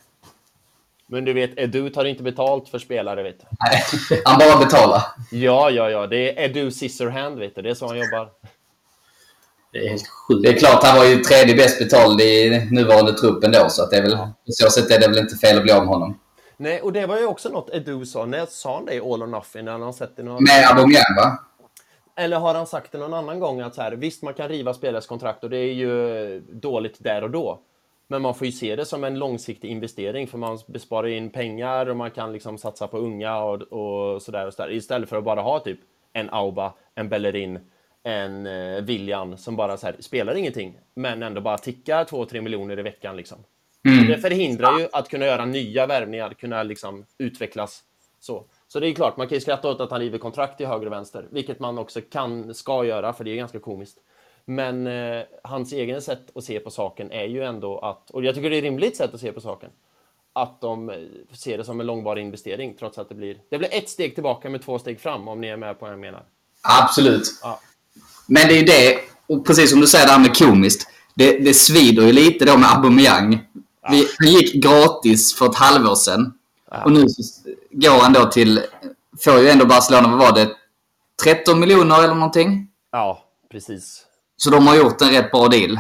Men 1.12 1.26
du 1.26 1.34
vet, 1.34 1.60
Edu 1.60 1.90
tar 1.90 2.06
inte 2.06 2.24
betalt 2.24 2.70
för 2.70 2.80
spelare, 2.80 3.24
vet 3.24 3.40
du. 3.40 3.46
Nej, 3.60 4.22
Han 4.26 4.40
bara 4.40 4.66
betalar. 4.66 5.02
Ja, 5.32 5.70
ja, 5.70 5.90
ja, 5.90 6.08
det 6.08 6.40
är 6.40 6.46
Edu 6.46 6.72
Scissorhand, 6.72 7.40
vet 7.40 7.56
du. 7.56 7.62
Det 7.62 7.70
är 7.70 7.74
så 7.74 7.88
han 7.88 7.98
jobbar. 7.98 8.30
Det 9.72 9.80
är 9.80 9.90
helt 9.90 10.08
sjukt. 10.08 10.44
Det 10.44 10.50
är 10.50 10.60
klart, 10.60 10.84
han 10.84 10.98
var 10.98 11.06
ju 11.06 11.16
tredje 11.16 11.56
bäst 11.56 11.80
betald 11.80 12.22
i 12.22 12.68
nuvarande 12.72 13.14
truppen 13.14 13.52
då, 13.52 13.70
så 13.70 13.84
att 13.84 13.90
det 13.90 13.98
är 13.98 14.02
väl, 14.02 14.18
på 14.18 14.52
så 14.52 14.70
sätt 14.70 14.92
är 14.92 15.00
det 15.00 15.08
väl 15.08 15.18
inte 15.18 15.36
fel 15.36 15.58
att 15.58 15.64
bli 15.64 15.72
av 15.72 15.86
med 15.86 15.88
honom. 15.88 16.20
Nej, 16.58 16.82
och 16.82 16.94
det 16.94 17.06
var 17.06 17.18
ju 17.18 17.26
också 17.26 17.50
något 17.50 17.70
Edu 17.74 18.06
sa. 18.06 18.26
När 18.26 18.46
sa 18.46 18.76
han 18.76 18.86
det 18.86 18.94
i 18.94 19.00
All 19.00 19.24
or 19.24 19.28
Nothing? 19.28 19.68
Har 19.68 19.80
han 19.80 19.94
sett 19.94 20.16
det 20.16 20.24
någon... 20.24 20.44
Med 20.44 20.70
Aubameyang, 20.70 21.16
va? 21.18 21.40
Eller 22.16 22.38
har 22.38 22.54
han 22.54 22.68
sagt 22.68 22.92
det 22.92 22.98
någon 22.98 23.14
annan 23.14 23.40
gång 23.40 23.62
att 23.62 23.76
så 23.76 23.82
här, 23.82 23.92
visst, 23.92 24.24
man 24.24 24.34
kan 24.34 24.50
riva 24.50 24.74
spelares 24.74 25.08
kontrakt 25.08 25.44
och 25.44 25.50
det 25.50 25.58
är 25.58 25.74
ju 25.74 26.40
dåligt 26.40 26.96
där 27.00 27.24
och 27.24 27.32
då. 27.32 27.62
Men 28.12 28.22
man 28.22 28.36
får 28.36 28.46
ju 28.46 28.52
se 28.52 28.76
det 28.76 28.86
som 28.86 29.04
en 29.04 29.20
långsiktig 29.20 29.70
investering 29.70 30.28
för 30.28 30.38
man 30.38 30.60
besparar 30.68 31.08
in 31.08 31.30
pengar 31.30 31.86
och 31.90 31.98
man 31.98 32.12
kan 32.12 32.34
liksom 32.34 32.58
satsa 32.58 32.88
på 32.88 32.98
unga 32.98 33.38
och, 33.38 33.62
och 33.62 34.22
sådär 34.22 34.48
och 34.48 34.54
sådär. 34.54 34.72
Istället 34.72 35.10
för 35.10 35.18
att 35.18 35.24
bara 35.24 35.42
ha 35.42 35.60
typ 35.60 35.80
en 36.14 36.30
Auba, 36.30 36.74
en 36.96 37.10
Bellerin, 37.10 37.60
en 38.04 38.46
eh, 38.46 38.82
William 38.82 39.38
som 39.38 39.56
bara 39.56 39.78
så 39.78 39.86
här, 39.86 39.96
spelar 40.00 40.36
ingenting 40.36 40.80
men 40.94 41.24
ändå 41.24 41.42
bara 41.42 41.58
tickar 41.58 42.06
2-3 42.06 42.42
miljoner 42.42 42.80
i 42.80 42.82
veckan 42.82 43.18
liksom. 43.18 43.38
Det 44.08 44.18
förhindrar 44.18 44.80
ju 44.80 44.88
att 44.92 45.10
kunna 45.10 45.26
göra 45.26 45.46
nya 45.46 45.88
värvningar, 45.88 46.34
kunna 46.34 46.64
liksom 46.64 47.06
utvecklas 47.18 47.84
så. 48.20 48.46
Så 48.68 48.80
det 48.80 48.88
är 48.88 48.94
klart, 48.94 49.18
man 49.18 49.28
kan 49.28 49.36
ju 49.36 49.42
skratta 49.42 49.70
åt 49.70 49.82
att 49.82 49.92
han 49.92 50.00
river 50.00 50.18
kontrakt 50.18 50.58
till 50.58 50.68
höger 50.68 50.86
och 50.86 50.92
vänster, 50.92 51.28
vilket 51.30 51.60
man 51.60 51.78
också 51.78 52.02
kan, 52.02 52.54
ska 52.54 52.86
göra, 52.86 53.14
för 53.14 53.24
det 53.24 53.32
är 53.32 53.36
ganska 53.36 53.60
komiskt. 53.60 53.98
Men 54.46 54.88
eh, 54.88 55.24
hans 55.44 55.74
egen 55.74 56.02
sätt 56.02 56.22
att 56.36 56.44
se 56.44 56.60
på 56.60 56.70
saken 56.70 57.12
är 57.12 57.26
ju 57.26 57.44
ändå 57.44 57.80
att, 57.80 58.10
och 58.12 58.24
jag 58.24 58.36
tycker 58.36 58.50
det 58.50 58.58
är 58.58 58.62
rimligt 58.62 58.98
sätt 58.98 59.14
att 59.14 59.20
se 59.22 59.32
på 59.32 59.42
saken, 59.42 59.70
att 60.34 60.62
de 60.62 60.90
eh, 60.90 60.96
ser 61.34 61.58
det 61.58 61.64
som 61.64 61.80
en 61.80 61.86
långvarig 61.86 62.24
investering, 62.24 62.76
trots 62.80 62.98
att 62.98 63.10
det 63.10 63.16
blir, 63.16 63.38
det 63.50 63.58
blir 63.58 63.70
ett 63.74 63.90
steg 63.90 64.14
tillbaka 64.14 64.50
med 64.50 64.62
två 64.66 64.80
steg 64.80 65.00
fram, 65.00 65.28
om 65.28 65.42
ni 65.42 65.48
är 65.48 65.58
med 65.58 65.80
på 65.80 65.86
vad 65.86 65.94
jag 65.94 66.00
menar. 66.00 66.24
Absolut. 66.62 67.24
Ja. 67.44 67.60
Men 68.28 68.48
det 68.48 68.54
är 68.54 68.58
ju 68.58 68.66
det, 68.66 69.00
och 69.28 69.46
precis 69.46 69.72
som 69.72 69.82
du 69.82 69.88
säger 69.88 70.06
det 70.06 70.12
här 70.12 70.20
med 70.20 70.38
komiskt. 70.38 70.88
Det, 71.16 71.40
det 71.40 71.54
svider 71.54 72.06
ju 72.06 72.12
lite 72.12 72.46
då 72.46 72.58
med 72.58 72.70
Aubameyang. 72.70 73.40
Vi, 73.90 74.08
han 74.18 74.28
gick 74.28 74.64
gratis 74.64 75.36
för 75.36 75.46
ett 75.46 75.56
halvår 75.56 75.96
sedan. 75.96 76.34
Och 76.86 76.92
nu 76.92 77.06
går 77.72 78.00
han 78.00 78.14
då 78.14 78.26
till, 78.26 78.62
får 79.20 79.40
ju 79.40 79.50
ändå 79.50 79.66
Barcelona, 79.66 80.08
vad 80.08 80.20
var 80.20 80.32
det, 80.32 80.56
13 81.24 81.60
miljoner 81.60 82.04
eller 82.04 82.16
någonting? 82.16 82.68
Ja, 82.92 83.26
precis. 83.52 84.06
Så 84.44 84.50
de 84.50 84.68
har 84.68 84.78
gjort 84.78 85.02
en 85.02 85.10
rätt 85.10 85.32
bra 85.32 85.48
deal. 85.48 85.80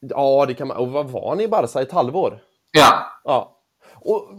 Ja, 0.00 0.46
det 0.46 0.54
kan 0.54 0.68
man, 0.68 0.76
och 0.76 0.88
vad 0.88 1.10
var 1.10 1.28
han 1.28 1.40
i 1.40 1.48
Barca? 1.48 1.82
Ett 1.82 1.92
halvår? 1.92 2.42
Ja, 2.72 3.06
Ja. 3.24 3.52
Och 3.94 4.30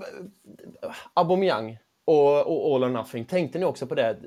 eh, 0.83 0.95
Aubameyang 1.13 1.77
och, 2.05 2.47
och 2.47 2.75
All 2.75 2.83
or 2.83 2.89
Nothing, 2.89 3.25
tänkte 3.25 3.59
ni 3.59 3.65
också 3.65 3.87
på 3.87 3.95
det? 3.95 4.17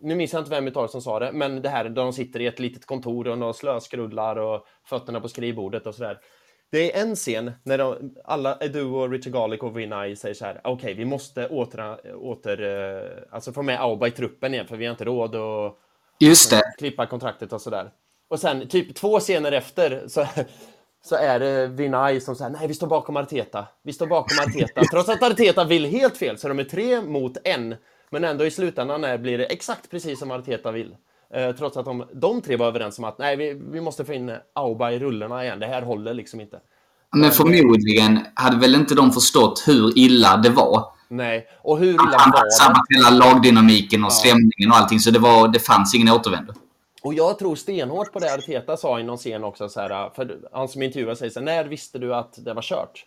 Nu 0.00 0.14
minns 0.14 0.32
jag 0.32 0.40
inte 0.40 0.50
vem 0.50 0.68
utav 0.68 0.88
som 0.88 1.02
sa 1.02 1.18
det, 1.18 1.32
men 1.32 1.62
det 1.62 1.68
här 1.68 1.84
där 1.84 1.90
de 1.90 2.12
sitter 2.12 2.40
i 2.40 2.46
ett 2.46 2.58
litet 2.58 2.86
kontor 2.86 3.28
och 3.28 3.38
några 3.38 3.52
slöskrullar 3.52 4.36
och 4.36 4.66
fötterna 4.84 5.20
på 5.20 5.28
skrivbordet 5.28 5.86
och 5.86 5.94
sådär. 5.94 6.18
Det 6.72 6.96
är 6.96 7.02
en 7.02 7.16
scen 7.16 7.52
när 7.62 7.78
de, 7.78 8.14
alla, 8.24 8.58
Edu 8.60 8.84
och 8.84 9.10
Richard 9.10 9.32
Garlick 9.32 9.62
och 9.62 9.78
Vinay 9.78 10.16
säger 10.16 10.34
så 10.34 10.44
här, 10.44 10.60
okej, 10.64 10.94
vi 10.94 11.04
måste 11.04 11.48
åter, 11.48 12.14
åter 12.16 12.62
eh, 12.62 13.10
alltså 13.30 13.52
få 13.52 13.62
med 13.62 13.80
Auba 13.80 14.06
i 14.06 14.10
truppen 14.10 14.54
igen, 14.54 14.66
för 14.66 14.76
vi 14.76 14.86
har 14.86 14.90
inte 14.90 15.04
råd 15.04 15.36
att 15.36 15.78
just 16.20 16.50
det. 16.50 16.62
klippa 16.78 17.06
kontraktet 17.06 17.52
och 17.52 17.60
sådär. 17.60 17.90
Och 18.30 18.40
sen 18.40 18.68
typ 18.68 18.94
två 18.94 19.20
scener 19.20 19.52
efter 19.52 20.04
så, 20.08 20.26
så 21.04 21.14
är 21.14 21.40
det 21.40 21.66
Vinay 21.66 22.20
som 22.20 22.36
säger 22.36 22.50
nej 22.50 22.68
vi 22.68 22.74
står 22.74 22.86
bakom 22.86 23.16
Arteta. 23.16 23.66
Vi 23.82 23.92
står 23.92 24.06
bakom 24.06 24.38
Arteta. 24.46 24.82
Trots 24.90 25.08
att 25.08 25.22
Arteta 25.22 25.64
vill 25.64 25.84
helt 25.84 26.16
fel 26.16 26.38
så 26.38 26.48
de 26.48 26.58
är 26.58 26.64
tre 26.64 27.00
mot 27.00 27.36
en. 27.44 27.74
Men 28.10 28.24
ändå 28.24 28.46
i 28.46 28.50
slutändan 28.50 29.04
är, 29.04 29.18
blir 29.18 29.38
det 29.38 29.44
exakt 29.44 29.90
precis 29.90 30.18
som 30.18 30.30
Arteta 30.30 30.70
vill. 30.72 30.96
Eh, 31.34 31.52
trots 31.52 31.76
att 31.76 31.84
de, 31.84 32.04
de 32.12 32.42
tre 32.42 32.56
var 32.56 32.66
överens 32.66 32.98
om 32.98 33.04
att 33.04 33.18
nej, 33.18 33.36
vi, 33.36 33.60
vi 33.70 33.80
måste 33.80 34.04
få 34.04 34.12
in 34.12 34.32
Auba 34.54 34.90
i 34.90 34.98
rullorna 34.98 35.44
igen. 35.44 35.58
Det 35.60 35.66
här 35.66 35.82
håller 35.82 36.14
liksom 36.14 36.40
inte. 36.40 36.58
Men 37.16 37.30
förmodligen 37.30 38.26
hade 38.34 38.56
väl 38.56 38.74
inte 38.74 38.94
de 38.94 39.12
förstått 39.12 39.64
hur 39.66 39.98
illa 39.98 40.36
det 40.36 40.50
var. 40.50 40.84
Nej, 41.08 41.46
och 41.62 41.78
hur 41.78 41.92
illa 41.92 42.16
Han 42.18 42.30
var 42.30 42.44
det? 42.44 42.50
sabbat 42.50 42.82
hela 42.88 43.10
lagdynamiken 43.10 44.04
och 44.04 44.12
stämningen 44.12 44.70
och 44.70 44.76
allting, 44.76 45.00
så 45.00 45.10
det, 45.10 45.18
var, 45.18 45.48
det 45.48 45.58
fanns 45.58 45.94
ingen 45.94 46.08
återvändo. 46.08 46.52
Och 47.02 47.14
jag 47.14 47.38
tror 47.38 47.56
stenhårt 47.56 48.12
på 48.12 48.18
det 48.18 48.34
Arteta 48.34 48.76
sa 48.76 49.00
i 49.00 49.02
någon 49.02 49.16
scen 49.16 49.44
också, 49.44 49.68
så 49.68 49.80
här, 49.80 50.10
för 50.10 50.38
han 50.52 50.68
som 50.68 50.82
intervjuar 50.82 51.14
säger 51.14 51.32
så 51.32 51.40
här, 51.40 51.44
när 51.44 51.64
visste 51.64 51.98
du 51.98 52.14
att 52.14 52.44
det 52.44 52.54
var 52.54 52.62
kört? 52.62 53.06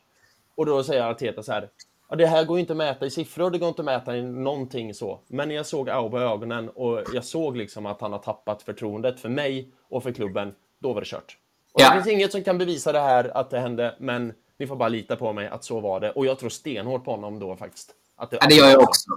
Och 0.55 0.65
då 0.65 0.83
säger 0.83 1.03
Arteta 1.03 1.43
så 1.43 1.51
här, 1.51 1.69
ja, 2.09 2.15
det 2.15 2.27
här 2.27 2.45
går 2.45 2.59
inte 2.59 2.73
att 2.73 2.77
mäta 2.77 3.05
i 3.05 3.09
siffror, 3.09 3.49
det 3.49 3.57
går 3.57 3.69
inte 3.69 3.81
att 3.81 3.85
mäta 3.85 4.17
i 4.17 4.21
någonting 4.21 4.93
så. 4.93 5.19
Men 5.27 5.51
jag 5.51 5.65
såg 5.65 5.89
Auba 5.89 6.21
i 6.21 6.23
ögonen 6.23 6.69
och 6.69 7.03
jag 7.13 7.25
såg 7.25 7.57
liksom 7.57 7.85
att 7.85 8.01
han 8.01 8.11
har 8.11 8.19
tappat 8.19 8.63
förtroendet 8.63 9.19
för 9.19 9.29
mig 9.29 9.71
och 9.89 10.03
för 10.03 10.11
klubben, 10.11 10.53
då 10.79 10.93
var 10.93 11.01
det 11.01 11.07
kört. 11.07 11.37
Och 11.73 11.81
Ja. 11.81 11.89
Det 11.89 11.95
finns 11.95 12.07
inget 12.07 12.31
som 12.31 12.43
kan 12.43 12.57
bevisa 12.57 12.91
det 12.91 12.99
här, 12.99 13.37
att 13.37 13.49
det 13.49 13.59
hände, 13.59 13.95
men 13.99 14.33
ni 14.59 14.67
får 14.67 14.75
bara 14.75 14.89
lita 14.89 15.15
på 15.15 15.33
mig 15.33 15.47
att 15.47 15.63
så 15.63 15.79
var 15.79 15.99
det. 15.99 16.11
Och 16.11 16.25
jag 16.25 16.39
tror 16.39 16.49
stenhårt 16.49 17.05
på 17.05 17.11
honom 17.11 17.39
då 17.39 17.55
faktiskt. 17.55 17.91
Att 18.15 18.33
Ja, 18.41 18.47
det 18.49 18.55
gör 18.55 18.69
jag 18.69 18.81
också. 18.81 19.09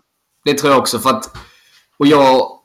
Det 0.44 0.54
tror 0.54 0.72
jag 0.72 0.80
också. 0.80 0.98
För 0.98 1.10
att, 1.10 1.24
och 1.96 2.06
jag... 2.06 2.60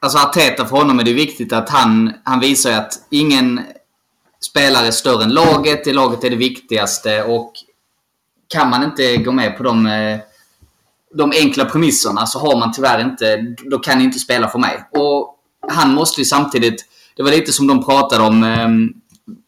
Alltså 0.00 0.18
Arteta, 0.18 0.66
för 0.66 0.76
honom 0.76 0.98
är 0.98 1.04
det 1.04 1.12
viktigt 1.12 1.52
att 1.52 1.68
han, 1.68 2.12
han 2.24 2.40
visar 2.40 2.72
att 2.72 2.92
ingen 3.10 3.60
spelare 4.40 4.86
är 4.86 4.90
större 4.90 5.24
än 5.24 5.34
laget. 5.34 5.84
Det 5.84 5.92
laget 5.92 6.24
är 6.24 6.30
det 6.30 6.36
viktigaste. 6.36 7.22
Och 7.22 7.52
kan 8.48 8.70
man 8.70 8.82
inte 8.82 9.16
gå 9.16 9.32
med 9.32 9.56
på 9.56 9.62
de, 9.62 9.86
eh, 9.86 10.18
de 11.14 11.32
enkla 11.36 11.64
premisserna 11.64 12.26
så 12.26 12.38
har 12.38 12.58
man 12.58 12.72
tyvärr 12.72 13.00
inte... 13.00 13.54
Då 13.70 13.78
kan 13.78 13.98
ni 13.98 14.04
inte 14.04 14.18
spela 14.18 14.48
för 14.48 14.58
mig. 14.58 14.84
Och 14.92 15.38
han 15.72 15.94
måste 15.94 16.20
ju 16.20 16.24
samtidigt... 16.24 16.84
Det 17.16 17.22
var 17.22 17.30
lite 17.30 17.52
som 17.52 17.66
de 17.66 17.84
pratade 17.84 18.24
om... 18.24 18.44
Eh, 18.44 18.68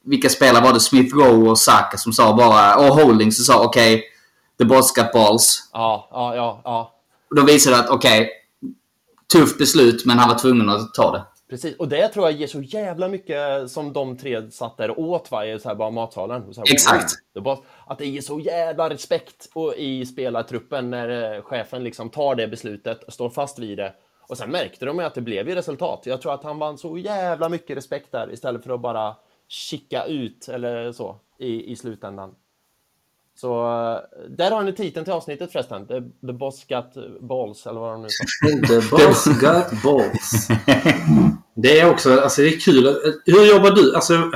vilka 0.04 0.28
spelare 0.28 0.64
var 0.64 0.72
det? 0.72 0.80
Smith 0.80 1.16
Rowe 1.16 1.50
och 1.50 1.58
Saka 1.58 1.96
som 1.96 2.12
sa 2.12 2.36
bara... 2.36 2.76
Och 2.76 2.94
Holding 2.94 3.32
som 3.32 3.44
sa 3.44 3.64
okej, 3.64 3.94
okay, 3.94 4.04
the 4.58 4.64
boss 4.64 4.92
got 4.92 5.12
balls. 5.12 5.70
Ja, 5.72 6.08
ja, 6.12 6.34
ja, 6.36 6.60
ja. 6.64 6.94
Då 7.36 7.42
visade 7.42 7.76
det 7.76 7.82
att 7.82 7.90
okej, 7.90 8.30
tufft 9.32 9.58
beslut, 9.58 10.04
men 10.04 10.18
han 10.18 10.28
var 10.28 10.38
tvungen 10.38 10.68
att 10.68 10.94
ta 10.94 11.12
det. 11.12 11.24
Precis, 11.50 11.76
och 11.76 11.88
det 11.88 12.08
tror 12.08 12.26
jag 12.26 12.40
ger 12.40 12.46
så 12.46 12.60
jävla 12.60 13.08
mycket 13.08 13.70
som 13.70 13.92
de 13.92 14.16
tre 14.16 14.50
satt 14.50 14.76
där 14.76 14.90
och 14.90 14.98
åt 14.98 15.30
varje 15.30 15.58
så 15.58 15.68
här 15.68 15.76
bara 15.76 15.90
matsalen. 15.90 16.42
Och 16.42 16.54
Så 16.54 16.60
här, 16.60 16.72
Exakt. 16.72 17.10
Det 17.34 17.40
bara, 17.40 17.58
att 17.86 17.98
det 17.98 18.06
ger 18.06 18.20
så 18.20 18.40
jävla 18.40 18.90
respekt 18.90 19.50
och, 19.54 19.74
i 19.76 20.06
spelartruppen 20.06 20.90
när 20.90 21.34
eh, 21.36 21.42
chefen 21.42 21.84
liksom 21.84 22.10
tar 22.10 22.34
det 22.34 22.48
beslutet 22.48 23.02
och 23.02 23.12
står 23.12 23.30
fast 23.30 23.58
vid 23.58 23.78
det. 23.78 23.94
Och 24.28 24.38
sen 24.38 24.50
märkte 24.50 24.86
de 24.86 24.98
att 24.98 25.14
det 25.14 25.20
blev 25.20 25.48
ju 25.48 25.54
resultat. 25.54 26.02
Jag 26.04 26.22
tror 26.22 26.34
att 26.34 26.44
han 26.44 26.58
vann 26.58 26.78
så 26.78 26.98
jävla 26.98 27.48
mycket 27.48 27.76
respekt 27.76 28.12
där 28.12 28.32
istället 28.32 28.64
för 28.64 28.74
att 28.74 28.80
bara 28.80 29.16
kicka 29.48 30.04
ut 30.04 30.48
eller 30.48 30.92
så 30.92 31.20
i, 31.38 31.72
i 31.72 31.76
slutändan. 31.76 32.34
Så 33.40 33.66
eh, 33.66 34.26
där 34.28 34.50
har 34.50 34.62
ni 34.62 34.72
titeln 34.72 35.04
till 35.04 35.12
avsnittet 35.12 35.52
förresten. 35.52 35.86
The, 35.86 36.00
the 36.26 36.32
Boss 36.32 36.64
Got 36.68 37.20
Balls, 37.20 37.66
eller 37.66 37.80
vad 37.80 37.92
de 37.92 38.02
nu 38.02 38.08
sa. 38.10 38.24
The 38.66 38.90
boss 38.90 39.24
got 39.24 39.82
balls. 39.82 40.48
Det 41.54 41.80
är 41.80 41.90
också, 41.90 42.20
alltså 42.20 42.42
det 42.42 42.48
är 42.48 42.60
kul. 42.60 43.12
Hur 43.24 43.44
jobbar 43.46 43.70
du? 43.70 43.94
Alltså, 43.94 44.30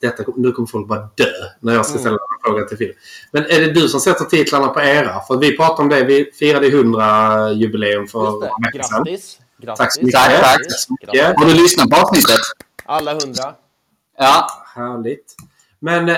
detta, 0.00 0.22
nu 0.36 0.52
kommer 0.52 0.66
folk 0.66 0.88
bara 0.88 1.00
dö 1.00 1.24
när 1.60 1.74
jag 1.74 1.86
ska 1.86 1.98
ställa 1.98 2.14
en 2.14 2.50
fråga 2.50 2.64
till 2.64 2.76
Filip. 2.78 2.96
Men 3.32 3.42
är 3.42 3.60
det 3.60 3.72
du 3.72 3.88
som 3.88 4.00
sätter 4.00 4.24
titlarna 4.24 4.68
på 4.68 4.80
era? 4.80 5.20
För 5.20 5.38
vi 5.38 5.56
pratade 5.56 5.82
om 5.82 5.88
det, 5.88 6.04
vi 6.04 6.30
firade 6.38 6.66
100-jubileum 6.68 8.06
för 8.06 8.26
Just 8.26 8.40
det. 8.40 8.84
sedan. 8.84 9.04
Grattis! 9.04 9.38
Grattis! 9.58 9.78
Tack 9.78 9.94
så 9.94 10.04
mycket. 10.04 10.20
Tack. 10.20 10.40
Grattis. 10.40 11.36
Har 11.36 11.46
du 11.46 11.54
lyssnat 11.54 11.90
på 11.90 11.96
avsnittet? 11.96 12.40
Alla 12.84 13.12
hundra. 13.12 13.54
Ja. 14.18 14.46
Härligt. 14.74 15.34
Men 15.80 16.08
eh, 16.08 16.16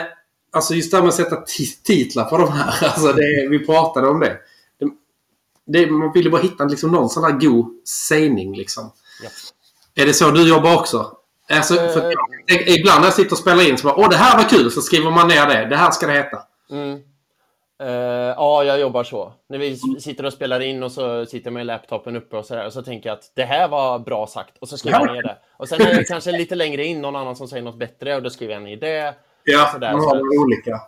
alltså 0.57 0.75
just 0.75 0.91
det 0.91 0.97
här 0.97 1.03
med 1.03 1.09
att 1.09 1.15
sätta 1.15 1.37
ti- 1.37 1.83
titlar 1.85 2.25
på 2.25 2.37
de 2.39 2.53
här. 2.53 2.75
Alltså 2.89 3.13
det, 3.13 3.49
vi 3.51 3.67
pratade 3.67 4.09
om 4.09 4.21
det. 4.21 4.37
det, 4.79 4.89
det 5.67 5.91
man 5.91 6.13
vill 6.13 6.25
ju 6.25 6.31
bara 6.31 6.43
hitta 6.43 6.65
liksom 6.65 6.91
någon 6.93 7.09
sån 7.09 7.25
här 7.25 7.33
god 7.33 7.67
sägning 8.09 8.57
liksom. 8.57 8.93
Ja. 9.23 9.31
Är 10.03 10.07
det 10.07 10.15
så 10.15 10.31
du 10.31 10.49
jobbar 10.49 10.75
också? 10.77 11.13
Alltså, 11.51 11.75
för, 11.75 12.01
Eh. 12.11 12.13
jag- 12.47 12.69
ibland 12.69 13.01
när 13.01 13.07
jag 13.07 13.15
sitter 13.15 13.33
och 13.33 13.39
spelar 13.39 13.69
in 13.71 13.79
så 13.79 13.87
bara 13.87 13.97
Åh, 13.97 14.09
det 14.11 14.17
här 14.17 14.37
var 14.37 14.45
kul! 14.49 14.71
Så 14.71 14.81
skriver 14.81 15.11
man 15.11 15.29
ner 15.29 15.47
det. 15.47 15.65
Det 15.71 15.77
här 15.77 15.91
ska 15.91 16.07
det 16.07 16.13
heta. 16.13 16.39
Mm. 16.71 17.01
Eh, 17.83 17.89
ja, 18.37 18.65
jag 18.65 18.81
jobbar 18.81 19.05
så. 19.05 19.33
När 19.49 19.59
vi 19.59 19.77
sitter 20.01 20.27
och 20.27 20.33
spelar 20.33 20.61
in 20.61 20.83
och 20.83 20.93
så 20.93 21.27
sitter 21.27 21.47
jag 21.47 21.53
med 21.55 21.67
laptopen 21.67 22.17
uppe 22.17 22.37
och 22.37 22.45
så 22.47 22.55
där, 22.55 22.67
och 22.67 22.73
så 22.73 22.83
tänker 22.83 23.09
jag 23.09 23.15
att 23.19 23.31
det 23.35 23.45
här 23.45 23.69
var 23.69 23.99
bra 23.99 24.27
sagt 24.27 24.59
och 24.61 24.69
så 24.69 24.79
skriver 24.79 24.99
jag 25.07 25.15
ner 25.15 25.23
det. 25.23 25.37
Och 25.57 25.69
sen 25.69 25.81
är 25.81 25.95
det 25.95 26.05
kanske 26.05 26.33
lite 26.33 26.55
längre 26.55 26.85
in 26.85 27.01
någon 27.03 27.17
annan 27.17 27.37
som 27.37 27.49
säger 27.49 27.63
något 27.63 27.79
bättre 27.79 28.17
och 28.17 28.23
då 28.23 28.31
skriver 28.31 28.55
jag 28.55 28.63
ner 28.63 28.77
det. 28.77 29.15
Ja, 29.49 29.71
Sådär, 29.73 29.93
man 29.93 30.01
har 30.01 30.43
olika. 30.45 30.81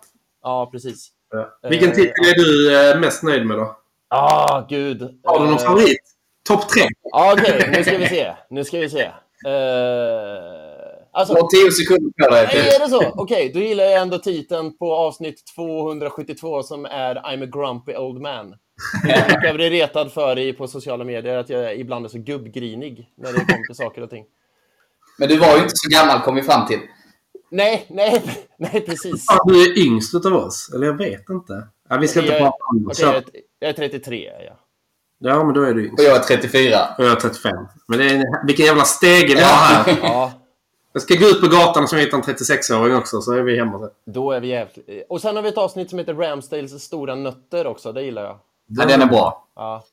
Ja, 0.43 0.69
precis. 0.71 1.09
Ja. 1.31 1.69
Vilken 1.69 1.89
Eh, 1.89 1.95
titel 1.95 2.25
är 2.25 2.35
du 2.35 2.75
eh, 2.91 2.99
mest 2.99 3.23
nöjd 3.23 3.45
med 3.45 3.57
då? 3.57 3.75
Ah, 4.07 4.65
gud. 4.69 5.19
Har 5.23 5.39
du 5.39 5.45
någon 5.45 5.53
Eh, 5.53 5.59
favorit? 5.63 6.01
Topp 6.47 6.69
tre? 6.69 6.81
Ja, 7.03 7.33
okej. 7.33 7.69
Nu 7.77 7.83
ska 7.83 7.97
vi 7.97 8.07
se. 8.07 8.33
Nu 8.49 8.63
ska 8.63 8.79
vi 8.79 8.89
se. 8.89 9.01
Eh, 9.01 9.11
alltså, 11.11 11.33
Du 11.33 11.41
har 11.41 11.47
tio 11.49 11.71
sekunder 11.71 12.11
på 12.23 12.29
dig. 12.35 12.47
Nej, 12.53 12.75
är 12.75 12.79
det 12.79 12.89
så? 12.89 13.11
Okej, 13.15 13.51
då 13.53 13.59
gillar 13.59 13.83
jag 13.83 14.01
ändå 14.01 14.17
titeln 14.17 14.77
på 14.77 14.95
avsnitt 14.95 15.43
272 15.55 16.63
som 16.63 16.85
är 16.85 17.15
I'm 17.15 17.43
a 17.43 17.49
grumpy 17.53 17.95
old 17.95 18.21
man. 18.21 18.55
Jag 19.43 19.55
bli 19.55 19.69
retad 19.69 20.11
för 20.11 20.39
i, 20.39 20.53
på 20.53 20.67
sociala 20.67 21.03
medier, 21.03 21.37
att 21.37 21.49
jag 21.49 21.75
ibland 21.75 22.05
är 22.05 22.09
så 22.09 22.17
gubbgrinig 22.17 23.09
när 23.17 23.33
det 23.33 23.39
kommer 23.45 23.65
till 23.67 23.75
saker 23.75 24.01
och 24.01 24.09
ting. 24.09 24.25
Men 25.17 25.27
du 25.29 25.37
var 25.37 25.47
ju 25.55 25.61
inte 25.63 25.71
så 25.73 25.89
gammal 25.89 26.21
kom 26.21 26.35
vi 26.35 26.43
fram 26.43 26.67
till. 26.67 26.79
Nej, 27.49 27.85
nej, 27.89 28.23
nej, 28.57 28.81
precis. 28.85 29.25
Ja, 29.27 29.43
du 29.47 29.63
är 29.63 29.77
yngst 29.85 30.15
utav 30.15 30.33
oss. 30.35 30.71
Eller 30.75 30.85
jag 30.87 30.97
vet 30.97 31.29
inte. 31.29 31.67
Ja, 31.89 31.97
vi 31.97 32.07
ska 32.07 32.19
inte 32.19 32.31
Jag, 32.31 32.39
prata 32.41 32.57
om 32.69 32.83
det. 32.83 32.85
okej, 32.91 33.05
jag, 33.05 33.23
jag 33.59 33.69
är 33.69 33.73
33, 33.73 34.31
ja. 34.45 34.53
Ja, 35.21 35.43
men 35.43 35.53
då 35.53 35.61
är 35.61 35.73
du 35.73 35.85
yngst. 35.87 35.99
Och 35.99 36.05
jag 36.05 36.15
är 36.15 36.19
34. 36.19 36.77
Och 36.97 37.03
jag 37.03 37.11
är 37.11 37.15
35. 37.15 37.55
Men 37.87 37.99
det 37.99 38.05
är 38.05 38.15
en, 38.15 38.47
vilken 38.47 38.65
jävla 38.65 38.83
stege 38.83 39.35
vi 39.35 39.41
har 39.41 39.49
här. 39.65 39.97
Ja, 40.03 40.31
Jag 40.93 41.01
ska 41.01 41.15
gå 41.15 41.25
ut 41.25 41.41
på 41.41 41.47
gatan 41.47 41.83
och 41.83 41.89
så 41.89 41.95
hitta 41.95 42.15
en 42.17 42.23
36-åring 42.23 42.95
också, 42.95 43.21
så 43.21 43.31
är 43.33 43.41
vi 43.41 43.57
hemma 43.57 43.79
sen. 43.79 43.89
då 44.05 44.31
är 44.31 44.39
vi 44.39 44.47
jävligt... 44.47 45.05
Och 45.09 45.21
sen 45.21 45.35
har 45.35 45.43
vi 45.43 45.49
ett 45.49 45.57
avsnitt 45.57 45.89
som 45.89 45.99
heter 45.99 46.13
Ramsdales 46.13 46.83
stora 46.83 47.15
nötter 47.15 47.67
också, 47.67 47.91
det 47.91 48.01
gillar 48.01 48.23
jag. 48.23 48.39
Ja, 48.67 48.85
den 48.85 49.01
är 49.01 49.05
bra. 49.05 49.47
Ja. 49.55 49.83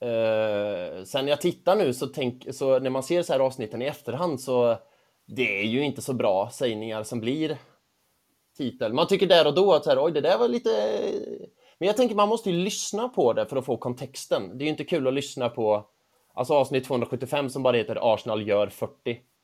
Eh, 0.00 1.04
sen 1.04 1.28
jag 1.28 1.40
tittar 1.40 1.76
nu 1.76 1.94
så, 1.94 2.06
tänk, 2.06 2.46
så 2.52 2.78
när 2.78 2.90
man 2.90 3.02
ser 3.02 3.22
så 3.22 3.32
här 3.32 3.40
avsnitten 3.40 3.82
i 3.82 3.86
efterhand 3.86 4.40
så 4.40 4.76
det 5.28 5.60
är 5.60 5.64
ju 5.64 5.84
inte 5.84 6.02
så 6.02 6.12
bra 6.12 6.50
sägningar 6.52 7.02
som 7.02 7.20
blir 7.20 7.58
titel. 8.56 8.92
Man 8.92 9.06
tycker 9.06 9.26
där 9.26 9.46
och 9.46 9.54
då 9.54 9.72
att 9.72 9.84
så 9.84 9.90
här, 9.90 10.04
oj 10.04 10.12
det 10.12 10.20
där 10.20 10.38
var 10.38 10.48
lite... 10.48 10.70
Men 11.78 11.86
jag 11.86 11.96
tänker 11.96 12.14
man 12.14 12.28
måste 12.28 12.50
ju 12.50 12.56
lyssna 12.56 13.08
på 13.08 13.32
det 13.32 13.46
för 13.46 13.56
att 13.56 13.64
få 13.66 13.76
kontexten. 13.76 14.58
Det 14.58 14.62
är 14.62 14.66
ju 14.66 14.70
inte 14.70 14.84
kul 14.84 15.06
att 15.06 15.14
lyssna 15.14 15.48
på 15.48 15.86
alltså 16.34 16.54
avsnitt 16.54 16.84
275 16.84 17.50
som 17.50 17.62
bara 17.62 17.76
heter 17.76 18.14
Arsenal 18.14 18.48
gör 18.48 18.66
40. 18.68 18.92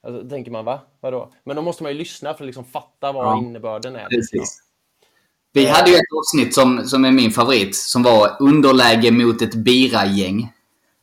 Alltså, 0.02 0.22
då 0.22 0.30
tänker 0.30 0.50
man 0.50 0.64
va? 0.64 0.80
Vadå? 1.00 1.32
Men 1.44 1.56
då 1.56 1.62
måste 1.62 1.82
man 1.82 1.92
ju 1.92 1.98
lyssna 1.98 2.34
för 2.34 2.44
att 2.44 2.46
liksom 2.46 2.64
fatta 2.64 3.12
vad 3.12 3.26
Ja. 3.26 3.38
innebörden 3.38 3.96
är. 3.96 4.06
Precis. 4.08 4.60
Vi 5.52 5.66
hade 5.66 5.90
ju 5.90 5.96
ett 5.96 6.02
avsnitt 6.18 6.54
som, 6.54 6.84
som 6.84 7.04
är 7.04 7.10
min 7.12 7.30
favorit, 7.30 7.76
som 7.76 8.02
var 8.02 8.36
underläge 8.40 9.10
mot 9.10 9.42
ett 9.42 9.54
bira-gäng. 9.54 10.52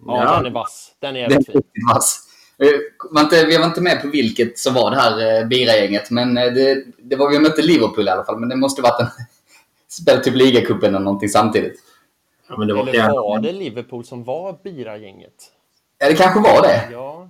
Ja, 0.05 0.23
Ja. 0.23 0.35
den 0.37 0.45
är 0.45 0.49
vass. 0.51 0.95
Den 0.99 1.09
är 1.15 1.21
Den 1.21 1.29
jävligt 1.31 1.49
är 1.49 1.51
fin. 1.53 1.63
vass. 1.93 2.27
Eh, 2.61 2.67
var 3.11 3.21
inte- 3.21 3.45
Vi 3.45 3.57
var 3.57 3.65
inte 3.65 3.81
med 3.81 4.01
på 4.01 4.07
vilket 4.07 4.59
som 4.59 4.73
var 4.73 4.91
det 4.91 4.97
här 4.97 5.41
eh, 5.41 5.47
bira-gänget, 5.47 6.11
men 6.11 6.37
eh, 6.37 6.53
det, 6.53 6.83
det 6.97 7.15
var 7.15 7.29
vi 7.29 7.39
mötte 7.39 7.61
Liverpool 7.61 8.07
i 8.07 8.09
alla 8.09 8.25
fall. 8.25 8.39
Men 8.39 8.49
det 8.49 8.55
måste 8.55 8.81
varit 8.81 9.01
en... 9.01 9.07
Spelat 9.87 10.23
typ 10.23 10.35
ligacupen 10.35 10.89
eller 10.95 11.05
någonting 11.05 11.29
samtidigt. 11.29 11.79
Ja, 12.49 12.57
men 12.57 12.67
det 12.67 12.73
var 12.73 12.87
Eller 12.87 13.09
var 13.09 13.39
det 13.39 13.51
Liverpool 13.51 14.05
som 14.05 14.23
var 14.23 14.57
Bira-gänget? 14.63 15.51
Ja, 15.97 16.07
det 16.09 16.15
kanske 16.15 16.39
var 16.39 16.61
det. 16.61 16.89
Ja. 16.91 17.29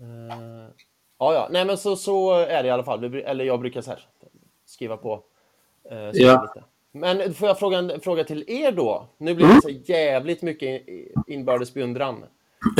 Eh, 0.00 0.68
ja, 1.18 1.34
ja. 1.34 1.48
Nej, 1.50 1.64
men 1.64 1.78
så, 1.78 1.96
så 1.96 2.32
är 2.34 2.62
det 2.62 2.66
i 2.68 2.70
alla 2.70 2.84
fall. 2.84 3.04
Eller 3.14 3.44
jag 3.44 3.60
brukar 3.60 3.80
så 3.80 3.90
här 3.90 4.06
skriva 4.66 4.96
på. 4.96 5.22
Uh, 5.92 6.10
Ja. 6.12 6.42
lite. 6.54 6.66
Men 6.92 7.34
får 7.34 7.48
jag 7.48 7.58
fråga 7.58 7.78
en 7.78 8.00
fråga 8.00 8.24
till 8.24 8.44
er 8.46 8.72
då? 8.72 9.06
Nu 9.18 9.34
blir 9.34 9.46
det 9.46 9.62
så 9.62 9.92
jävligt 9.92 10.42
mycket 10.42 10.82
inbördes 11.26 11.74
beundran. 11.74 12.24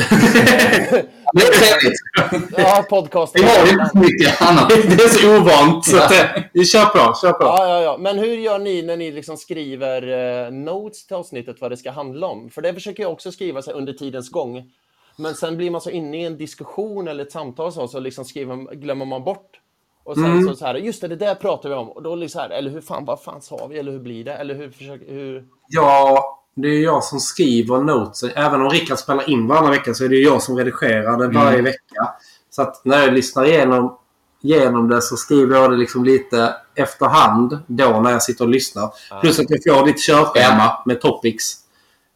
Det 1.32 1.43
är 1.43 1.81
trevligt. 1.81 2.52
Ja, 2.57 2.86
podcasten. 2.90 3.43
Vi 3.43 3.48
har 3.48 3.73
inte 3.73 3.90
så 3.93 3.98
mycket 3.98 4.43
annat. 4.43 4.69
Det 4.69 5.05
är 5.05 5.09
så 5.09 5.36
ovant. 5.36 5.85
Så 5.85 5.97
att, 5.97 6.12
vi 6.52 6.65
kör 6.65 6.85
på, 6.85 7.15
kör 7.15 7.32
på. 7.32 7.44
Ja, 7.44 7.69
ja, 7.69 7.81
ja. 7.81 7.97
Men 8.01 8.19
hur 8.19 8.36
gör 8.36 8.59
ni 8.59 8.82
när 8.82 8.97
ni 8.97 9.11
liksom 9.11 9.36
skriver 9.36 10.02
eh, 10.47 10.51
notes 10.52 11.07
till 11.07 11.16
avsnittet 11.16 11.61
vad 11.61 11.70
det 11.70 11.77
ska 11.77 11.90
handla 11.90 12.27
om? 12.27 12.51
För 12.51 12.62
det 12.62 12.74
försöker 12.74 13.02
jag 13.02 13.12
också 13.12 13.32
skriva 13.32 13.62
så 13.62 13.70
under 13.70 13.93
tidens 13.93 14.31
gång. 14.31 14.73
Men 15.16 15.35
sen 15.35 15.57
blir 15.57 15.70
man 15.70 15.81
så 15.81 15.90
inne 15.90 16.23
i 16.23 16.24
en 16.24 16.39
diskussion 16.39 17.09
eller 17.09 17.24
ett 17.24 17.32
samtal 17.32 17.73
så, 17.73 17.89
så 17.89 18.01
liksom 18.01 18.24
skriver, 18.24 18.74
glömmer 18.74 19.05
man 19.05 19.24
bort. 19.24 19.61
Och 20.05 20.16
sen 20.16 20.44
så, 20.44 20.57
så 20.57 20.65
här, 20.66 20.74
just 20.74 21.01
det, 21.01 21.09
det 21.09 21.16
där 21.16 21.35
pratar 21.35 21.69
vi 21.69 21.74
om. 21.74 21.90
Och 21.90 22.02
då 22.02 22.15
liksom 22.15 22.39
så 22.39 22.43
här, 22.43 22.51
eller 22.51 22.70
hur 22.70 22.81
fan, 22.81 23.05
vad 23.05 23.23
fan 23.23 23.43
sa 23.43 23.66
vi? 23.66 23.78
Eller 23.78 23.93
hur 23.93 24.01
blir 24.01 24.24
det? 24.24 24.32
Eller 24.32 24.55
hur 24.55 24.70
försöker, 24.70 25.12
hur... 25.12 25.44
Jag 25.69 26.19
det 26.55 26.68
är 26.68 26.82
jag 26.82 27.05
som 27.05 27.20
skriver 27.20 27.78
notes. 27.81 28.22
Även 28.22 28.60
om 28.60 28.70
Rickard 28.70 28.98
spelar 28.98 29.31
in 29.31 29.47
varannan 29.47 29.70
vecka 29.70 29.94
så 29.94 30.05
är 30.05 30.09
det 30.09 30.16
jag 30.16 30.43
som 30.43 30.56
redigerar 30.56 31.18
det 31.18 31.28
varje 31.28 31.59
Mm. 31.59 31.64
vecka. 31.64 32.14
Så 32.51 32.62
att 32.62 32.85
när 32.85 33.01
jag 33.01 33.14
lyssnar 33.14 33.44
igenom, 33.44 33.97
igenom 34.43 34.89
det 34.89 35.02
så 35.02 35.16
skriver 35.16 35.56
jag 35.56 35.70
det 35.70 35.77
liksom 35.77 36.05
lite 36.05 36.55
efterhand 36.74 37.59
då 37.66 38.01
när 38.01 38.10
jag 38.10 38.22
sitter 38.22 38.44
och 38.44 38.51
lyssnar. 38.51 38.90
Plus 39.20 39.39
att 39.39 39.47
jag 39.48 39.78
får 39.78 39.86
ditt 39.86 40.01
körschema 40.01 40.82
med 40.86 41.01
topics. 41.01 41.56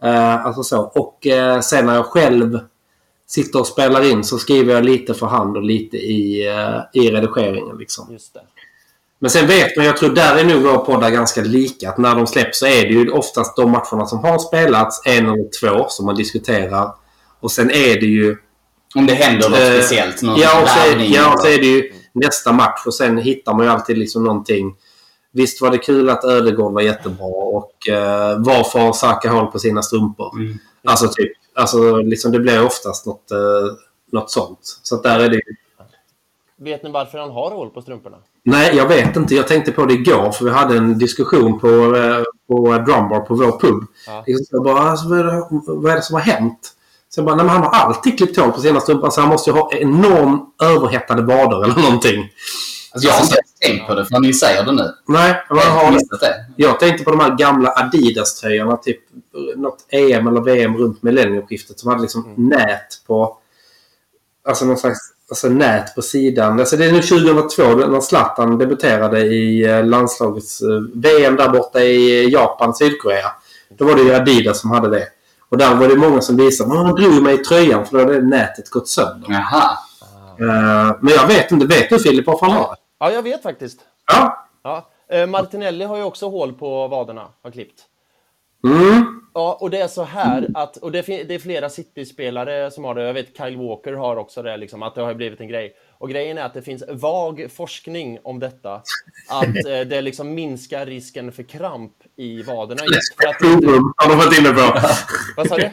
Eh, 0.03 0.47
alltså 0.47 0.63
så. 0.63 0.81
Och 0.83 1.27
eh, 1.27 1.61
sen 1.61 1.87
när 1.87 1.95
jag 1.95 2.07
själv 2.07 2.59
sitter 3.27 3.61
och 3.61 3.67
spelar 3.67 4.11
in 4.11 4.25
så 4.25 4.39
skriver 4.39 4.75
jag 4.75 4.85
lite 4.85 5.15
för 5.15 5.27
hand 5.27 5.57
och 5.57 5.63
lite 5.63 5.97
i, 5.97 6.49
eh, 6.49 7.03
i 7.03 7.11
redigeringen. 7.11 7.77
Liksom. 7.79 8.13
Just 8.13 8.35
det. 8.35 8.41
Men 9.25 9.31
sen 9.31 9.47
vet 9.47 9.77
man, 9.77 9.87
jag 9.87 9.97
tror 9.97 10.15
där 10.15 10.37
är 10.37 10.45
nog 10.45 10.63
våra 10.63 10.79
poddar 10.79 11.11
ganska 11.11 11.41
lika. 11.41 11.89
Att 11.89 11.99
när 11.99 12.15
de 12.15 12.27
släpps 12.27 12.59
så 12.59 12.67
är 12.67 12.83
det 12.83 12.93
ju 12.93 13.11
oftast 13.11 13.57
de 13.57 13.71
matcherna 13.71 14.07
som 14.07 14.19
har 14.19 14.39
spelats, 14.39 15.03
en 15.05 15.27
eller 15.27 15.61
två, 15.61 15.87
som 15.89 16.07
man 16.07 16.15
diskuterar. 16.15 16.95
Och 17.41 17.53
sen 17.53 17.71
är 17.71 18.01
det 18.01 18.07
ju... 18.07 18.37
Om 18.95 19.07
det 19.07 19.15
händer 19.15 19.49
något 19.49 19.59
eh, 19.59 19.73
speciellt. 19.73 20.23
Någon 20.23 20.41
ja, 20.41 20.63
och 20.63 20.69
så 20.69 20.79
är, 20.79 21.15
ja, 21.15 21.35
och 21.35 21.41
så 21.41 21.47
är 21.47 21.59
det 21.59 21.67
ju 21.67 21.93
nästa 22.13 22.53
match 22.53 22.87
och 22.87 22.95
sen 22.95 23.19
hittar 23.19 23.55
man 23.55 23.67
ju 23.67 23.73
alltid 23.73 23.99
liksom 23.99 24.25
någonting. 24.25 24.75
Visst 25.33 25.61
var 25.61 25.71
det 25.71 25.79
kul 25.79 26.11
att 26.11 26.25
Ödegård 26.25 26.73
var 26.73 26.83
jättebra 26.83 27.27
och 27.27 27.89
eh, 27.89 28.39
varför 28.39 28.79
har 28.79 28.93
Saka 28.93 29.31
hål 29.31 29.47
på 29.47 29.59
sina 29.59 29.83
strumpor? 29.83 30.37
Mm. 30.37 30.59
Alltså 30.85 31.09
typ, 31.09 31.33
alltså 31.55 31.97
liksom 31.97 32.33
det 32.33 32.41
blir 32.41 32.65
oftast 32.65 33.07
något, 33.07 33.31
eh, 33.31 33.39
något 34.13 34.31
sånt. 34.31 34.81
Så 34.83 35.03
där 35.03 35.21
är 35.21 35.29
det 35.29 35.37
ju... 35.37 35.57
Vet 36.65 36.83
ni 36.83 36.91
varför 36.91 37.19
han 37.19 37.31
har 37.31 37.51
hål 37.51 37.71
på 37.71 37.83
strumporna? 37.83 38.17
Nej, 38.43 38.77
jag 38.77 38.89
vet 38.89 39.17
inte. 39.17 39.35
Jag 39.35 39.49
tänkte 39.49 39.73
på 39.73 39.87
det 39.87 39.95
igår 39.95 40.33
för 40.33 40.45
vi 40.45 40.51
hade 40.51 40.77
en 40.77 40.99
diskussion 40.99 41.61
på, 41.61 41.69
eh, 41.97 42.23
på 42.49 42.73
Drumbar 42.73 43.21
på 43.21 43.35
vår 43.35 43.59
pub. 43.59 43.85
Ja. 44.07 44.25
Jag 44.27 44.65
bara, 44.65 44.79
alltså, 44.79 45.09
vad, 45.09 45.19
är 45.19 45.25
det, 45.25 45.47
vad 45.67 45.93
är 45.93 45.97
det 45.97 46.03
som 46.03 46.15
har 46.15 46.23
hänt? 46.23 46.73
Så 47.09 47.21
jag 47.21 47.27
bara, 47.27 47.37
nej 47.37 47.47
men 47.47 47.55
han 47.55 47.63
har 47.63 47.71
alltid 47.71 48.19
klippt 48.19 48.37
hål 48.37 48.53
på 48.53 48.61
sina 48.61 48.81
strumpor 48.81 49.11
så 49.11 49.21
han 49.21 49.31
måste 49.31 49.51
ju 49.51 49.57
ha 49.57 49.73
enorm 49.73 50.47
överhettade 50.63 51.23
vader 51.23 51.65
eller 51.65 51.83
någonting. 51.83 52.31
Alltså, 52.93 53.09
jag 53.09 53.15
har 53.15 53.23
inte 53.23 53.37
ens 53.37 53.55
tänkt 53.61 53.87
på 53.87 53.95
det 53.95 54.05
förrän 54.05 54.23
ni 54.23 54.35
säger 54.35 54.65
det 54.65 54.73
nu. 54.73 54.95
Nej, 55.09 55.45
han 55.49 55.59
har 55.59 55.93
missat 55.93 56.21
det. 56.21 56.47
jag 56.57 56.81
tänkte 56.81 57.05
på 57.05 57.11
de 57.11 57.21
här 57.21 57.37
gamla 57.37 57.71
Adidas-tröjorna. 57.71 58.77
Typ 58.77 59.01
något 59.57 59.87
EM 59.89 60.27
eller 60.27 60.41
VM 60.41 60.77
runt 60.77 61.03
millennieskiftet 61.03 61.79
som 61.79 61.91
hade 61.91 62.03
liksom 62.03 62.35
nät 62.37 63.03
på... 63.07 63.39
Alltså 64.49 64.65
någon 64.65 64.77
slags 64.77 65.14
alltså 65.31 65.49
nät 65.49 65.95
på 65.95 66.03
sidan. 66.03 66.61
Alltså 66.61 66.77
det 66.77 66.85
är 66.85 66.93
nu 66.93 67.03
2002 67.03 67.63
när 67.63 68.01
Zlatan 68.01 68.59
debuterade 68.59 69.21
i 69.21 69.65
eh, 69.65 69.85
landslagets 69.85 70.63
eh, 70.63 70.81
VM 70.95 71.37
där 71.37 71.49
borta 71.49 71.81
i 71.81 72.31
Japan, 72.31 72.75
Sydkorea. 72.75 73.31
Då 73.69 73.85
var 73.85 73.95
det 73.95 74.03
ju 74.03 74.15
Adidas 74.15 74.61
som 74.61 74.71
hade 74.71 74.91
det. 74.91 75.07
Och 75.49 75.59
där 75.59 75.75
var 75.75 75.89
det 75.89 75.97
många 75.97 76.21
som 76.21 76.37
visade 76.37 76.71
att 76.71 76.87
han 76.87 76.95
drog 76.95 77.23
mig 77.23 77.35
i 77.35 77.39
tröjan 77.39 77.87
för 77.87 77.99
då 77.99 78.05
hade 78.05 78.23
nätet 78.23 78.71
gått 78.71 78.89
sönder. 78.89 79.29
Jaha. 79.29 79.79
Eh, 80.41 80.97
men 81.01 81.15
jag 81.15 81.27
vet 81.27 81.51
inte. 81.51 81.67
Vet 81.67 81.91
du 81.91 81.99
Filip 81.99 82.27
varför 82.27 82.47
han 82.47 82.57
har 82.57 82.71
det? 82.71 82.77
Ja, 82.99 83.11
jag 83.11 83.23
vet 83.23 83.43
faktiskt. 83.43 83.81
Ja. 84.07 84.49
Ja. 84.63 84.91
Eh, 85.11 85.27
Martinelli 85.27 85.85
har 85.85 85.97
ju 85.97 86.03
också 86.03 86.29
hål 86.29 86.53
på 86.53 86.89
vaderna, 86.89 87.29
har 87.43 87.51
klippt. 87.51 87.81
Mm. 88.65 89.24
Ja, 89.35 89.59
och 89.61 89.71
det 89.71 89.81
är 89.81 89.89
så 89.89 90.03
här 90.03 90.49
att, 90.55 90.77
och 90.77 90.93
det, 90.93 91.07
det 91.07 91.35
är 91.35 91.39
flera 91.39 91.69
City-spelare 91.69 92.71
som 92.71 92.85
har 92.85 92.95
det. 92.95 93.03
Jag 93.03 93.15
vet 93.15 93.37
Kyle 93.37 93.57
Walker 93.57 93.93
har 93.93 94.17
också 94.17 94.43
det, 94.43 94.57
liksom, 94.57 94.83
att 94.83 94.95
det 94.95 95.01
har 95.01 95.15
blivit 95.15 95.41
en 95.41 95.49
grej. 95.49 95.77
Och 95.99 96.11
grejen 96.11 96.39
är 96.39 96.43
att 96.43 96.55
det 96.55 96.63
finns 96.63 96.85
vag 96.89 97.47
forskning 97.57 98.19
om 98.23 98.41
detta. 98.41 98.83
Att 99.31 99.67
eh, 99.67 99.81
det 99.81 100.01
liksom 100.01 100.35
minskar 100.35 100.87
risken 100.87 101.33
för 101.33 101.43
kramp 101.43 101.93
i 102.17 102.43
vaderna. 102.43 102.83
Just 102.85 103.15
för 103.17 103.29
att 103.29 103.39
det 103.39 103.47
har 103.97 104.09
de 104.09 104.19
varit 104.19 104.39
inne 104.39 104.51
på. 104.51 104.81
vad 105.37 105.49
sa 105.49 105.57
du? 105.57 105.71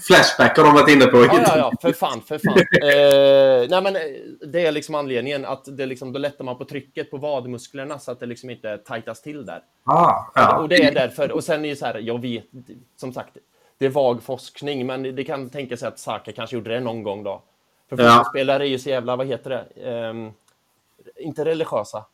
Flashback 0.00 0.56
har 0.56 0.64
de 0.64 0.74
varit 0.74 0.88
inne 0.88 1.06
på. 1.06 1.16
Ja, 1.16 1.42
ja, 1.46 1.56
ja, 1.58 1.72
för 1.82 1.92
fan, 1.92 2.20
för 2.20 2.38
fan. 2.38 2.58
Eh, 2.82 3.68
nej, 3.70 3.82
men 3.82 3.96
eh, 3.96 4.02
det 4.48 4.66
är 4.66 4.72
liksom 4.72 4.94
anledningen 4.94 5.44
att 5.44 5.64
det 5.76 5.86
liksom, 5.86 6.12
då 6.12 6.18
lättar 6.18 6.44
man 6.44 6.58
på 6.58 6.64
trycket 6.64 7.10
på 7.10 7.16
vadmusklerna 7.16 7.98
så 7.98 8.12
att 8.12 8.20
det 8.20 8.26
liksom 8.26 8.50
inte 8.50 8.78
tajtas 8.78 9.22
till 9.22 9.46
där. 9.46 9.62
Ah, 9.84 10.24
ja. 10.34 10.58
Och 10.58 10.68
det 10.68 10.84
är 10.84 10.92
därför. 10.94 11.32
Och 11.32 11.44
sen 11.44 11.64
är 11.64 11.68
det 11.68 11.76
så 11.76 11.86
här, 11.86 11.98
jag 11.98 12.20
vet, 12.20 12.44
som 12.96 13.12
sagt, 13.12 13.36
det 13.78 13.86
är 13.86 13.90
vag 13.90 14.22
forskning, 14.22 14.86
men 14.86 15.02
det 15.16 15.24
kan 15.24 15.50
tänka 15.50 15.76
sig 15.76 15.88
att 15.88 15.98
Saka 15.98 16.32
kanske 16.32 16.56
gjorde 16.56 16.70
det 16.74 16.80
någon 16.80 17.02
gång 17.02 17.22
då. 17.24 17.42
För 17.88 18.02
Ja. 18.02 18.08
fotbollsspelare 18.08 18.64
är 18.66 18.68
ju 18.68 18.78
så 18.78 18.88
jävla, 18.88 19.16
vad 19.16 19.26
heter 19.26 19.50
det? 19.50 19.90
Ehm, 19.90 20.32
inte 21.16 21.44
religiösa, 21.44 22.04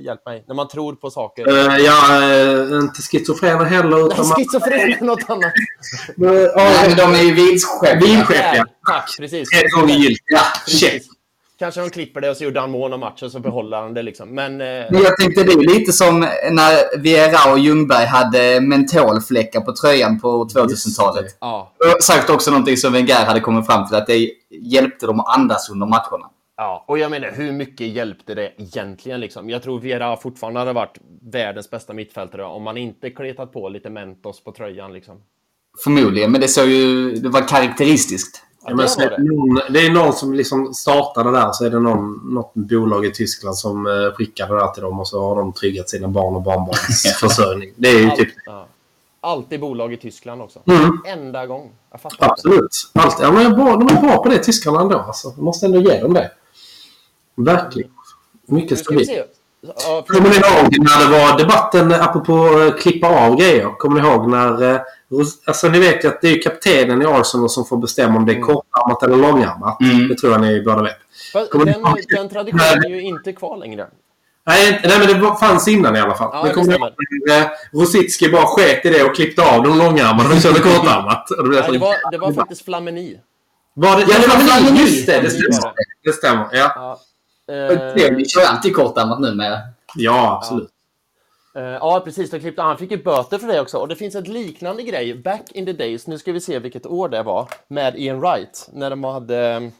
hjälp 0.00 0.26
mig. 0.26 0.44
När 0.48 0.54
man 0.54 0.68
tror 0.68 0.94
på 0.94 1.10
saker. 1.10 1.48
Eh, 1.48 1.76
ja, 1.76 2.22
eh, 2.32 2.76
inte 2.78 3.02
schizofrena 3.02 3.64
heller. 3.64 3.96
Nej, 3.96 4.06
Utan 4.12 4.28
man, 4.28 4.36
schizofren 4.36 4.92
är 4.92 5.04
något 5.04 5.30
annat. 5.30 5.52
Nej, 6.16 6.88
men 6.88 6.96
de 6.96 7.14
är 7.14 7.22
ju 7.22 7.34
vidskepliga. 7.34 8.00
Vinchef, 8.00 8.56
ja. 8.56 8.64
Tack, 8.88 9.16
precis. 9.18 9.48
Tre 9.50 9.68
gånger 9.68 9.94
gillt. 9.94 10.20
Ja, 10.26 10.40
check. 10.66 10.92
Precis. 10.92 11.08
Kanske 11.58 11.80
de 11.80 11.90
klipper 11.90 12.20
det 12.20 12.30
och 12.30 12.36
så 12.36 12.44
gjorde 12.44 12.60
han 12.60 12.70
mål 12.70 12.92
om 12.92 13.00
matchen 13.00 13.30
så 13.30 13.40
behåller 13.40 13.76
han 13.80 13.94
det 13.94 14.02
liksom. 14.02 14.34
Men 14.34 14.60
eh, 14.60 14.66
Men 14.90 15.02
jag 15.02 15.16
tänkte 15.16 15.42
det 15.44 15.52
är 15.52 15.74
lite 15.78 15.92
som 15.92 16.20
när 16.50 16.98
Viera 16.98 17.52
och 17.52 17.58
Ljungberg 17.58 18.06
hade 18.06 18.60
mentolfläckar 18.60 19.60
på 19.60 19.72
tröjan 19.76 20.20
på 20.20 20.48
2000-talet. 20.48 21.36
ja, 21.40 21.72
Sagt 22.00 22.30
också 22.30 22.50
någonting 22.50 22.76
som 22.76 22.92
Wenger 22.92 23.24
hade 23.24 23.40
kommit 23.40 23.66
fram 23.66 23.86
till 23.86 23.96
att 23.96 24.06
det 24.06 24.30
hjälpte 24.50 25.06
dem 25.06 25.20
att 25.20 25.38
andas 25.38 25.70
under 25.70 25.86
matcherna. 25.86 26.26
Ja. 26.56 26.84
Och 26.88 26.98
jag 26.98 27.10
menar, 27.10 27.30
hur 27.30 27.52
mycket 27.52 27.86
hjälpte 27.86 28.34
det 28.34 28.52
egentligen 28.56 29.20
liksom? 29.20 29.50
Jag 29.50 29.62
tror 29.62 29.80
Vera 29.80 30.16
fortfarande 30.16 30.60
hade 30.60 30.72
varit 30.72 30.98
världens 31.22 31.70
bästa 31.70 31.92
mittfältare 31.92 32.44
om 32.44 32.62
man 32.62 32.76
inte 32.76 33.10
kletat 33.10 33.52
på 33.52 33.68
lite 33.68 33.90
Mentos 33.90 34.44
på 34.44 34.52
tröjan 34.52 34.92
liksom. 34.92 35.22
Förmodligen, 35.84 36.32
men 36.32 36.40
det 36.40 36.48
såg 36.48 36.68
ju... 36.68 37.14
Det 37.14 37.28
var 37.28 37.48
karaktäristiskt. 37.48 38.42
Ja, 38.64 38.70
det 38.70 38.76
var 38.76 38.98
det, 38.98 39.16
det. 39.16 39.22
någon, 39.22 39.72
det 39.72 39.86
är 39.86 39.90
någon 39.90 40.12
som 40.12 40.34
liksom 40.34 40.74
startade 40.74 41.30
där 41.30 41.52
så 41.52 41.64
är 41.64 41.70
det 41.70 41.80
någon, 41.80 42.34
något 42.34 42.54
bolag 42.54 43.06
i 43.06 43.10
Tyskland 43.10 43.56
som 43.56 43.86
eh, 43.86 44.14
skickar 44.14 44.48
det 44.48 44.54
där 44.54 44.68
till 44.68 44.82
dem 44.82 45.00
och 45.00 45.08
så 45.08 45.20
har 45.20 45.36
de 45.36 45.52
tryggat 45.52 45.90
sina 45.90 46.08
barn 46.08 46.34
och 46.34 46.42
barnbarns 46.42 47.16
försörjning. 47.20 47.72
Det 47.76 47.88
är 47.88 47.98
ju 47.98 48.06
Allt, 48.06 48.16
typ... 48.16 48.28
ja. 48.46 48.66
Alltid 49.20 49.60
bolag 49.60 49.92
i 49.92 49.96
Tyskland 49.96 50.42
också. 50.42 50.60
Mm. 50.66 51.02
Enda 51.06 51.46
gång. 51.46 51.70
Jag 51.90 52.00
fattar. 52.00 52.30
Absolut. 52.30 52.90
Allt, 52.92 53.18
ja, 53.20 53.32
men 53.32 53.56
de 53.56 53.96
är 53.96 54.00
bra 54.00 54.22
på 54.22 54.28
det, 54.28 54.38
tyskarna 54.38 54.80
ändå. 54.80 54.98
Alltså. 54.98 55.32
Jag 55.36 55.44
måste 55.44 55.66
ändå 55.66 55.80
ge 55.80 56.00
dem 56.00 56.14
det. 56.14 56.30
Verkligen. 57.36 57.90
Mycket 58.48 58.78
stabilt. 58.78 59.10
Ja, 59.60 60.04
Kommer 60.08 60.28
ni 60.28 60.36
ihåg 60.36 60.78
när 60.78 61.04
det 61.04 61.18
var 61.18 61.38
debatten 61.38 61.92
eh, 61.92 62.02
apropå 62.02 62.60
eh, 62.60 62.74
klippa 62.74 63.08
av 63.26 63.36
grejer? 63.36 63.78
Kommer 63.78 64.00
ni 64.02 64.08
ihåg 64.08 64.30
när... 64.30 64.74
eh, 64.74 64.80
Alltså 65.46 65.68
ni 65.68 65.78
vet 65.78 66.04
ju 66.04 66.08
att 66.08 66.20
det 66.20 66.28
är 66.28 66.42
kaptenen 66.42 67.02
i 67.02 67.04
Arsenal 67.04 67.48
som 67.50 67.64
får 67.64 67.76
bestämma 67.76 68.16
om 68.16 68.26
det 68.26 68.32
är 68.32 68.40
kortarmat 68.40 69.02
eller 69.02 69.16
långarmat. 69.16 69.80
Mm. 69.80 70.08
Det 70.08 70.14
tror 70.14 70.32
jag 70.32 70.40
ni 70.40 70.62
båda 70.62 70.82
vet. 70.82 70.96
Den, 71.52 71.84
den 72.08 72.28
traditionen 72.28 72.84
är 72.84 72.88
ju 72.88 73.02
inte 73.02 73.32
kvar 73.32 73.56
längre. 73.56 73.86
Nej, 74.46 74.80
nej 74.84 74.98
men 74.98 75.08
det 75.22 75.36
fanns 75.40 75.68
innan 75.68 75.96
i 75.96 76.00
alla 76.00 76.14
fall. 76.14 76.30
Ja, 76.32 76.42
det 76.42 76.50
kommer 76.52 76.78
ihåg 76.78 76.90
Rosicki 77.72 78.28
bara 78.28 78.46
sket 78.46 78.86
i 78.86 78.90
det 78.90 79.04
och 79.04 79.14
klippte 79.14 79.42
av 79.42 79.62
de 79.62 79.78
långärmade 79.78 80.34
och 80.34 80.40
körde 80.42 80.60
kortarmat? 80.60 81.26
Det 81.28 81.42
Nej, 81.48 81.72
det, 81.72 81.78
var, 81.78 82.10
det 82.10 82.18
var 82.18 82.32
faktiskt 82.32 82.64
Flamini. 82.64 83.20
Var 83.74 83.96
det, 83.96 84.02
ja, 84.02 84.18
det 84.20 84.26
var 84.28 84.36
Flamini! 84.36 84.80
Just 84.80 85.06
det, 85.06 85.20
det 85.20 85.30
stämmer. 85.30 85.72
Det 86.04 86.12
stämmer, 86.12 86.48
ja. 86.52 86.72
Ja. 86.74 87.00
Det 87.46 88.04
Eh, 88.08 88.16
Vi 88.16 88.28
kör 88.28 88.42
alltid 88.46 88.76
kortarmat 88.76 89.20
numera. 89.20 89.58
Ja, 89.94 90.36
absolut. 90.36 90.70
eh, 91.56 91.62
ja, 91.62 92.02
precis. 92.04 92.30
Då 92.30 92.38
klippte, 92.38 92.62
han 92.62 92.78
fick 92.78 92.90
ju 92.90 93.02
böter 93.02 93.38
för 93.38 93.46
det 93.46 93.60
också. 93.60 93.78
Och 93.78 93.88
det 93.88 93.96
finns 93.96 94.14
ett 94.14 94.28
liknande 94.28 94.82
grej. 94.82 95.14
Back 95.14 95.52
in 95.52 95.66
the 95.66 95.72
days, 95.72 96.06
nu 96.06 96.18
ska 96.18 96.32
vi 96.32 96.40
se 96.40 96.58
vilket 96.58 96.86
år 96.86 97.08
det 97.08 97.22
var, 97.22 97.48
med 97.68 97.98
Ian 97.98 98.20
Wright. 98.20 98.68
När 98.72 98.90
de 98.90 99.04
hade 99.04 99.70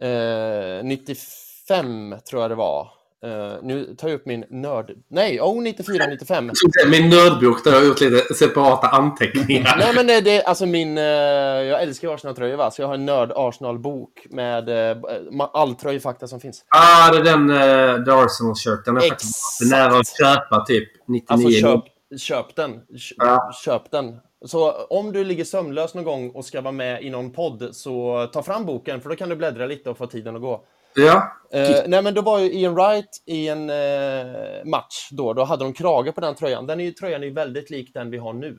eh, 0.00 0.84
95, 0.84 2.14
tror 2.30 2.42
jag 2.42 2.50
det 2.50 2.54
var. 2.54 2.88
Eh, 3.26 3.52
nu 3.62 3.94
tar 3.98 4.08
jag 4.08 4.14
upp 4.14 4.26
min 4.26 4.44
nörd... 4.50 4.92
Nej, 5.08 5.40
oh, 5.40 5.62
94, 5.62 6.06
95. 6.06 6.50
Min 6.90 7.08
nördbok 7.10 7.64
där 7.64 7.70
jag 7.72 7.78
har 7.78 7.86
gjort 7.86 8.00
lite 8.00 8.34
separata 8.34 8.86
anteckningar. 8.88 9.76
Nej, 9.78 9.92
men 9.94 10.06
det, 10.06 10.20
det 10.20 10.42
alltså 10.44 10.66
min... 10.66 10.98
Eh, 10.98 11.04
jag 11.04 11.82
älskar 11.82 12.14
Arsenal-tröjor, 12.14 12.56
va? 12.56 12.70
Så 12.70 12.82
jag 12.82 12.86
har 12.86 12.94
en 12.94 13.06
nörd 13.06 13.32
Arsenal-bok 13.36 14.26
med 14.30 14.68
eh, 14.68 14.96
ma- 15.30 15.50
all 15.52 15.74
tröjfakta 15.74 16.26
som 16.26 16.40
finns. 16.40 16.64
Ah, 16.68 17.10
det 17.12 17.18
är 17.18 17.24
den 17.24 17.50
uh, 17.50 18.04
The 18.04 18.10
Arsenal-shirt. 18.10 18.84
Den 18.84 18.96
är 18.96 19.00
Exakt. 19.00 19.10
faktiskt 19.22 19.70
nära 19.70 19.98
att 19.98 20.16
köpa 20.18 20.64
typ 20.66 20.88
99. 21.08 21.26
Alltså 21.28 21.50
köp, 21.50 21.84
köp 22.20 22.56
den. 22.56 22.72
Kö- 22.72 23.14
Ja. 23.16 23.52
Köp 23.64 23.90
den. 23.90 24.16
Så 24.46 24.72
om 24.72 25.12
du 25.12 25.24
ligger 25.24 25.44
sömnlös 25.44 25.94
någon 25.94 26.04
gång 26.04 26.30
och 26.30 26.44
ska 26.44 26.60
vara 26.60 26.72
med 26.72 27.02
i 27.02 27.10
någon 27.10 27.32
podd 27.32 27.68
så 27.72 28.26
ta 28.32 28.42
fram 28.42 28.66
boken 28.66 29.00
för 29.00 29.08
då 29.10 29.16
kan 29.16 29.28
du 29.28 29.36
bläddra 29.36 29.66
lite 29.66 29.90
och 29.90 29.98
få 29.98 30.06
tiden 30.06 30.36
att 30.36 30.42
gå. 30.42 30.64
Ja. 30.96 31.32
Eh, 31.52 31.70
nej 31.86 32.02
men 32.02 32.14
då 32.14 32.22
var 32.22 32.38
ju 32.38 32.52
Ian 32.52 32.74
Wright 32.74 33.22
i 33.26 33.48
en 33.48 33.70
eh, 33.70 34.64
match 34.64 35.08
då, 35.10 35.32
då 35.32 35.44
hade 35.44 35.64
de 35.64 35.72
krage 35.72 36.14
på 36.14 36.20
den 36.20 36.34
tröjan. 36.34 36.66
Den 36.66 36.80
är 36.80 36.84
ju, 36.84 36.90
tröjan 36.92 37.22
är 37.22 37.26
ju 37.26 37.32
väldigt 37.32 37.70
lik 37.70 37.94
den 37.94 38.10
vi 38.10 38.18
har 38.18 38.32
nu. 38.32 38.58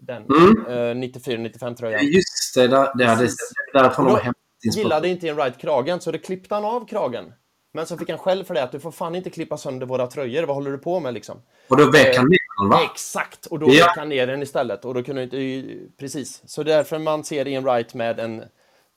Den 0.00 0.22
Mm. 0.24 0.66
eh, 0.66 1.08
94-95 1.08 1.74
tröjan. 1.76 2.06
Just 2.06 2.54
det. 2.54 2.68
Där, 2.68 2.98
det, 2.98 3.04
är 3.04 3.28
därifrån 3.72 4.04
de 4.06 4.14
hämtat. 4.14 4.34
Gillade 4.76 5.08
inte 5.08 5.26
Ian 5.26 5.36
Wright 5.36 5.58
kragen 5.58 6.00
så 6.00 6.10
det 6.10 6.18
klippte 6.18 6.54
han 6.54 6.64
av 6.64 6.86
kragen. 6.86 7.32
Men 7.72 7.86
så 7.86 7.96
fick 7.96 8.08
han 8.10 8.18
själv 8.18 8.44
för 8.44 8.54
det 8.54 8.62
att 8.62 8.72
du 8.72 8.80
får 8.80 8.90
fan 8.90 9.14
inte 9.14 9.30
klippa 9.30 9.56
sönder 9.56 9.86
våra 9.86 10.06
tröjor. 10.06 10.42
Vad 10.42 10.56
håller 10.56 10.70
du 10.70 10.78
på 10.78 11.00
med 11.00 11.14
liksom? 11.14 11.42
Och 11.68 11.76
då 11.76 11.90
vek 11.90 12.16
han 12.16 12.26
ner 12.28 12.68
va? 12.70 12.80
Exakt! 12.92 13.46
Och 13.46 13.58
då 13.58 13.66
Ja. 13.66 13.72
gick 13.72 13.96
han 13.96 14.08
ner 14.08 14.26
den 14.26 14.42
istället. 14.42 14.84
Och 14.84 14.94
då 14.94 15.02
kunde 15.02 15.22
inte... 15.22 15.64
Precis. 15.98 16.42
Så 16.46 16.62
därför 16.62 16.98
man 16.98 17.24
ser 17.24 17.48
Ian 17.48 17.64
Wright 17.64 17.94
med 17.94 18.20
en 18.20 18.44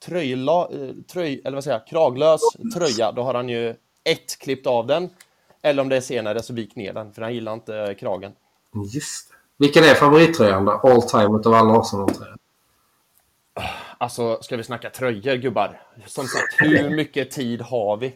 tröjla, 0.06 0.61
eh, 0.61 0.90
tröj, 1.11 1.41
eller 1.45 1.56
vad 1.56 1.64
säger 1.64 1.78
jag, 1.78 1.88
kraglös 1.88 2.41
tröja. 2.76 3.11
Då 3.11 3.23
har 3.23 3.34
han 3.34 3.49
ju 3.49 3.76
ett 4.03 4.40
klippt 4.40 4.68
av 4.68 4.88
den. 4.88 5.10
Eller 5.61 5.82
om 5.82 5.90
det 5.90 5.98
är 5.98 6.02
senare 6.02 6.44
så 6.44 6.53
vik 6.53 6.76
ner 6.76 6.94
den, 6.94 7.14
för 7.14 7.22
han 7.22 7.34
gillar 7.34 7.53
inte 7.53 7.95
kragen. 7.99 8.32
Just 8.94 9.30
det. 9.30 9.36
Vilken 9.57 9.84
är 9.84 9.94
favorittröjan 9.94 10.65
då? 10.65 10.72
All 10.72 11.02
time 11.02 11.40
utav 11.40 11.53
alla 11.53 11.80
Arsenal-tröjor? 11.80 12.36
Alltså, 13.98 14.38
ska 14.41 14.57
vi 14.57 14.64
snacka 14.64 14.90
tröjor, 14.90 15.36
gubbar? 15.36 15.82
Som 16.06 16.28
sagt, 16.28 16.56
hur 16.57 16.90
mycket 16.90 17.32
tid 17.32 17.61
har 17.61 17.98
vi? 17.98 18.14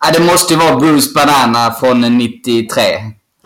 Ja, 0.00 0.12
det 0.12 0.24
måste 0.24 0.54
ju 0.54 0.60
vara 0.60 0.76
Bruce 0.76 1.12
Banana 1.14 1.72
från 1.72 2.18
93. 2.18 2.82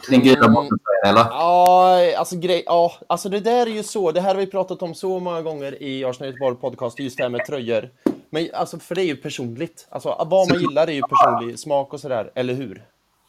Den 0.09 0.21
gula 0.21 0.49
bottentröjan, 0.49 1.05
eller? 1.07 1.21
Ja, 1.21 2.17
alltså, 2.17 2.37
grej, 2.37 2.63
ja, 2.67 2.93
alltså 3.07 3.29
det 3.29 3.41
där 3.41 3.67
är 3.67 3.71
ju 3.71 3.83
så. 3.83 4.13
Det 4.13 4.21
här 4.21 4.35
har 4.35 4.41
vi 4.41 4.47
pratat 4.47 4.83
om 4.83 4.95
så 4.95 5.19
många 5.19 5.43
gånger 5.43 5.83
i 5.83 6.05
Arsenal 6.05 6.29
Göteborg 6.33 6.57
podcast, 6.57 6.99
just 6.99 7.17
det 7.17 7.23
här 7.23 7.31
med 7.31 7.47
tröjor. 7.47 7.91
Men 8.31 8.49
alltså, 8.55 8.79
för 8.79 8.95
det 8.95 9.03
är 9.03 9.07
ju 9.07 9.17
personligt. 9.17 9.87
Alltså, 9.91 10.27
vad 10.31 10.49
man 10.49 10.61
gillar 10.61 10.87
är 10.87 10.93
ju 10.93 11.03
personlig 11.03 11.59
smak 11.59 11.93
och 11.93 12.01
sådär, 12.01 12.33
eller 12.35 12.55
hur? 12.55 12.87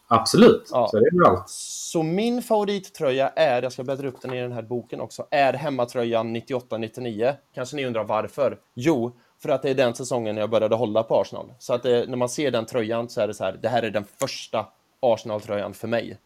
Absolut. 0.08 0.70
Ja. 0.72 0.88
Så 0.91 1.00
det 1.00 1.06
är 1.06 1.30
allt. 1.30 1.50
Så 1.50 2.04
min 2.04 2.41
favorittröja 2.41 3.30
är, 3.30 3.64
jag 3.64 3.72
ska 3.72 3.84
bläddra 3.84 4.08
upp 4.08 4.22
den 4.22 4.34
i 4.34 4.41
den 4.41 4.52
här 4.52 4.62
boken 4.62 5.02
också, 5.02 5.28
är 5.32 5.54
hemmatröjan 5.54 6.36
98-99. 6.36 7.34
Kanske 7.56 7.76
ni 7.76 7.86
undrar 7.86 8.04
varför? 8.04 8.58
Jo, 8.74 9.12
för 9.41 9.50
att 9.50 9.62
det 9.62 9.70
är 9.70 9.76
den 9.76 9.95
säsongen 9.95 10.38
jag 10.38 10.50
började 10.50 10.76
hålla 10.76 11.04
på 11.04 11.22
Arsenal. 11.22 11.54
Så 11.60 11.74
att 11.74 11.84
det, 11.84 12.10
när 12.10 12.18
man 12.18 12.30
ser 12.30 12.52
den 12.52 12.66
tröjan 12.66 13.10
så 13.10 13.22
är 13.22 13.28
det 13.28 13.34
så 13.34 13.44
här, 13.44 13.60
det 13.62 13.70
här 13.70 13.84
är 13.84 13.90
den 13.90 14.06
första 14.20 14.66
Arsenal-tröjan 15.00 15.74
för 15.74 15.88
mig. 15.88 16.18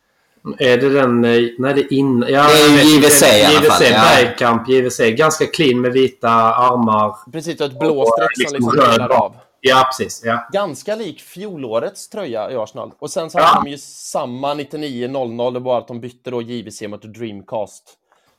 Är 0.60 0.78
det 0.78 0.90
den... 0.90 1.26
eh, 1.26 1.32
Nej, 1.58 1.74
det 1.74 1.82
är 1.82 1.94
in... 1.94 2.26
Ja, 2.28 2.44
Det 2.48 2.82
är 2.82 2.96
JVC 2.98 3.22
i 3.24 3.26
alla 3.46 3.54
JVC, 3.54 3.68
fall, 3.68 3.84
ja. 3.92 4.04
Bergkamp, 4.16 4.70
JVC. 4.70 5.00
Ganska 5.00 5.46
clean 5.46 5.82
med 5.82 5.92
vita 5.92 6.30
armar. 6.30 7.16
Precis, 7.32 7.60
och 7.62 7.66
ett 7.68 7.80
blå 7.80 8.02
Och 8.02 8.08
streck 8.08 8.38
liksom 8.38 8.62
som 8.62 8.72
liksom 8.76 8.92
delar 8.92 9.10
bak. 9.10 9.22
av. 9.22 9.36
Ja, 9.62 9.84
precis. 9.92 10.22
Ja. 10.26 10.48
Ganska 10.54 10.96
lik 10.96 11.22
fjolårets 11.22 12.10
tröja 12.10 12.52
i 12.52 12.56
Arsenal. 12.56 12.92
Och 13.00 13.10
sen 13.10 13.30
så 13.30 13.38
Ja. 13.40 13.44
hade 13.44 13.66
de 13.66 13.72
ju 13.72 13.78
samma 13.78 14.54
99-00, 14.54 15.54
det 15.54 15.60
var 15.60 15.78
att 15.78 15.88
de 15.88 16.00
bytte 16.02 16.32
då 16.32 16.42
JVC 16.42 16.82
mot 16.88 17.02
Dreamcast 17.02 17.84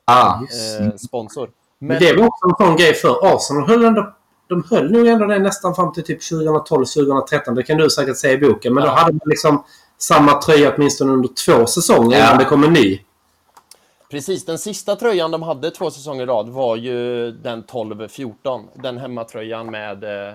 Ah. 0.05 0.35
eh, 0.35 0.95
sponsor. 0.97 1.51
Men 1.79 1.89
Men 1.89 1.99
det 1.99 2.13
var 2.13 2.27
också 2.27 2.49
en 2.49 2.67
sån 2.67 2.77
grej 2.77 2.95
för 2.95 3.35
Arsenal 3.37 3.69
höll 3.69 3.85
ändå... 3.85 4.15
De 4.49 4.65
höll 4.71 4.91
nog 4.93 5.07
ändå 5.07 5.27
det 5.27 5.39
nästan 5.39 5.75
fram 5.75 5.93
till 5.93 6.05
typ 6.05 6.21
2012-2013. 6.23 7.55
Det 7.55 7.63
kan 7.63 7.77
du 7.79 7.91
säkert 7.91 8.17
säga 8.17 8.33
i 8.33 8.39
boken. 8.39 8.75
Men 8.75 8.85
Ja. 8.85 8.91
då 8.91 8.97
hade 8.97 9.13
man 9.13 9.21
liksom 9.25 9.65
samma 9.99 10.43
tröja 10.43 10.75
åtminstone 10.77 11.13
under 11.13 11.29
två 11.47 11.67
säsonger 11.67 12.19
Ja. 12.19 12.25
innan 12.25 12.39
det 12.39 12.45
kom 12.45 12.65
en 12.65 12.73
ny. 12.73 13.01
precis, 14.11 14.45
den 14.45 14.59
sista 14.59 14.97
tröjan 14.97 15.31
de 15.31 15.43
hade 15.43 15.71
två 15.71 15.91
säsonger 15.91 16.23
i 16.23 16.27
rad 16.27 16.49
var 16.49 16.77
ju 16.77 17.31
den 17.33 17.65
12-14. 17.65 18.65
Den 18.75 18.99
hemmatröjan 18.99 19.71
med... 19.71 20.05
Eh, 20.05 20.35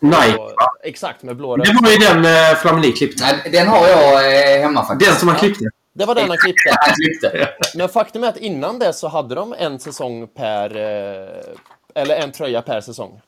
Nike, 0.00 0.32
blå-? 0.32 0.50
Exakt, 0.82 1.22
med 1.22 1.36
blå 1.36 1.56
Det 1.56 1.76
var 1.82 1.90
ju 1.90 1.96
den 1.96 2.24
eh, 2.24 2.56
Flamini 2.56 2.92
klippte. 2.92 3.24
Nej, 3.24 3.50
den 3.52 3.68
har 3.68 3.88
jag 3.88 4.14
eh, 4.56 4.62
hemma 4.62 4.84
faktiskt. 4.84 5.10
Den 5.10 5.18
som 5.18 5.28
han 5.28 5.38
klippte. 5.38 5.64
Det 5.92 6.04
var 6.04 6.14
den 6.14 6.28
han 6.28 6.38
klippte. 6.38 6.70
Han 6.80 6.94
klippte. 6.94 7.48
Men 7.74 7.88
faktum 7.88 8.24
är 8.24 8.28
att 8.28 8.36
innan 8.36 8.78
det 8.78 8.92
så 8.92 9.08
hade 9.08 9.34
de 9.34 9.54
en 9.58 9.78
säsong 9.78 10.26
per... 10.26 10.76
Eh, 10.76 12.02
eller 12.02 12.16
en 12.16 12.32
tröja 12.32 12.62
per 12.62 12.80
säsong. 12.80 13.20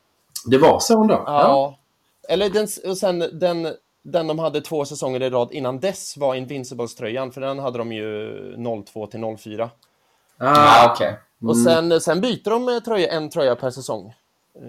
Det 0.46 0.58
var 0.58 0.80
så 0.80 1.00
ändå? 1.02 1.22
Ja. 1.26 1.78
Eller 2.28 2.50
den, 2.50 2.68
och 2.90 2.96
sen 2.98 3.24
den, 3.32 3.68
den 4.02 4.26
de 4.26 4.38
hade 4.38 4.60
två 4.60 4.84
säsonger 4.84 5.22
i 5.22 5.30
rad 5.30 5.48
innan 5.52 5.80
dess 5.80 6.16
var 6.16 6.34
Invincibles-tröjan, 6.34 7.32
för 7.32 7.40
den 7.40 7.58
hade 7.58 7.78
de 7.78 7.92
ju 7.92 8.32
02 8.86 9.06
till 9.06 9.20
04. 9.38 9.70
Ja, 10.38 10.54
Ah, 10.56 10.92
okej. 10.92 11.18
Och 11.48 11.56
sen, 11.56 12.00
sen 12.00 12.20
byter 12.20 12.50
de 12.50 12.68
eh, 12.68 12.78
tröja, 12.80 13.12
en 13.12 13.30
tröja 13.30 13.54
per 13.56 13.70
säsong. 13.70 14.06
Eh, 14.06 14.12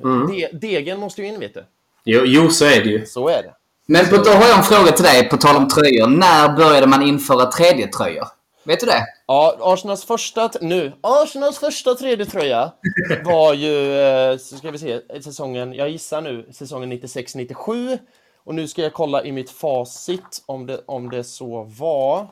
Mm. 0.03 0.27
De, 0.27 0.47
degen 0.53 0.99
måste 0.99 1.21
ju 1.21 1.27
in, 1.27 1.39
vet 1.39 1.53
du. 1.53 1.65
jo, 2.05 2.21
jo, 2.25 2.49
så 2.49 2.65
är 2.65 2.83
det 2.83 2.89
ju. 2.89 3.05
Så 3.05 3.27
är 3.27 3.43
det. 3.43 3.53
Men 3.85 4.05
på, 4.09 4.15
då 4.17 4.29
har 4.31 4.47
jag 4.47 4.57
en 4.57 4.63
fråga 4.63 4.91
till 4.91 5.03
dig, 5.05 5.29
på 5.29 5.37
tal 5.37 5.55
om 5.55 5.67
tröjor. 5.67 6.07
När 6.07 6.55
började 6.57 6.87
man 6.87 7.01
införa 7.01 7.45
tredje 7.45 7.87
tröjor? 7.87 8.27
Vet 8.63 8.79
du 8.79 8.85
det? 8.85 9.05
Ja, 9.27 9.57
Arsenals 9.61 10.05
första, 10.05 10.49
nu, 10.61 10.93
Arsenals 11.01 11.57
första 11.57 11.95
tredje 11.95 12.25
tröja 12.25 12.71
var 13.25 13.53
ju, 13.53 13.99
eh, 14.01 14.37
så 14.37 14.57
ska 14.57 14.71
vi 14.71 14.77
se, 14.79 15.21
säsongen, 15.21 15.73
jag 15.73 15.89
gissar 15.89 16.21
nu, 16.21 16.47
säsongen 16.53 16.91
96-97. 16.93 17.97
Och 18.43 18.55
nu 18.55 18.67
ska 18.67 18.81
jag 18.81 18.93
kolla 18.93 19.23
i 19.23 19.31
mitt 19.31 19.49
facit 19.49 20.43
om 20.45 20.65
det, 20.65 20.83
om 20.85 21.09
det 21.09 21.23
så 21.23 21.63
var. 21.63 22.27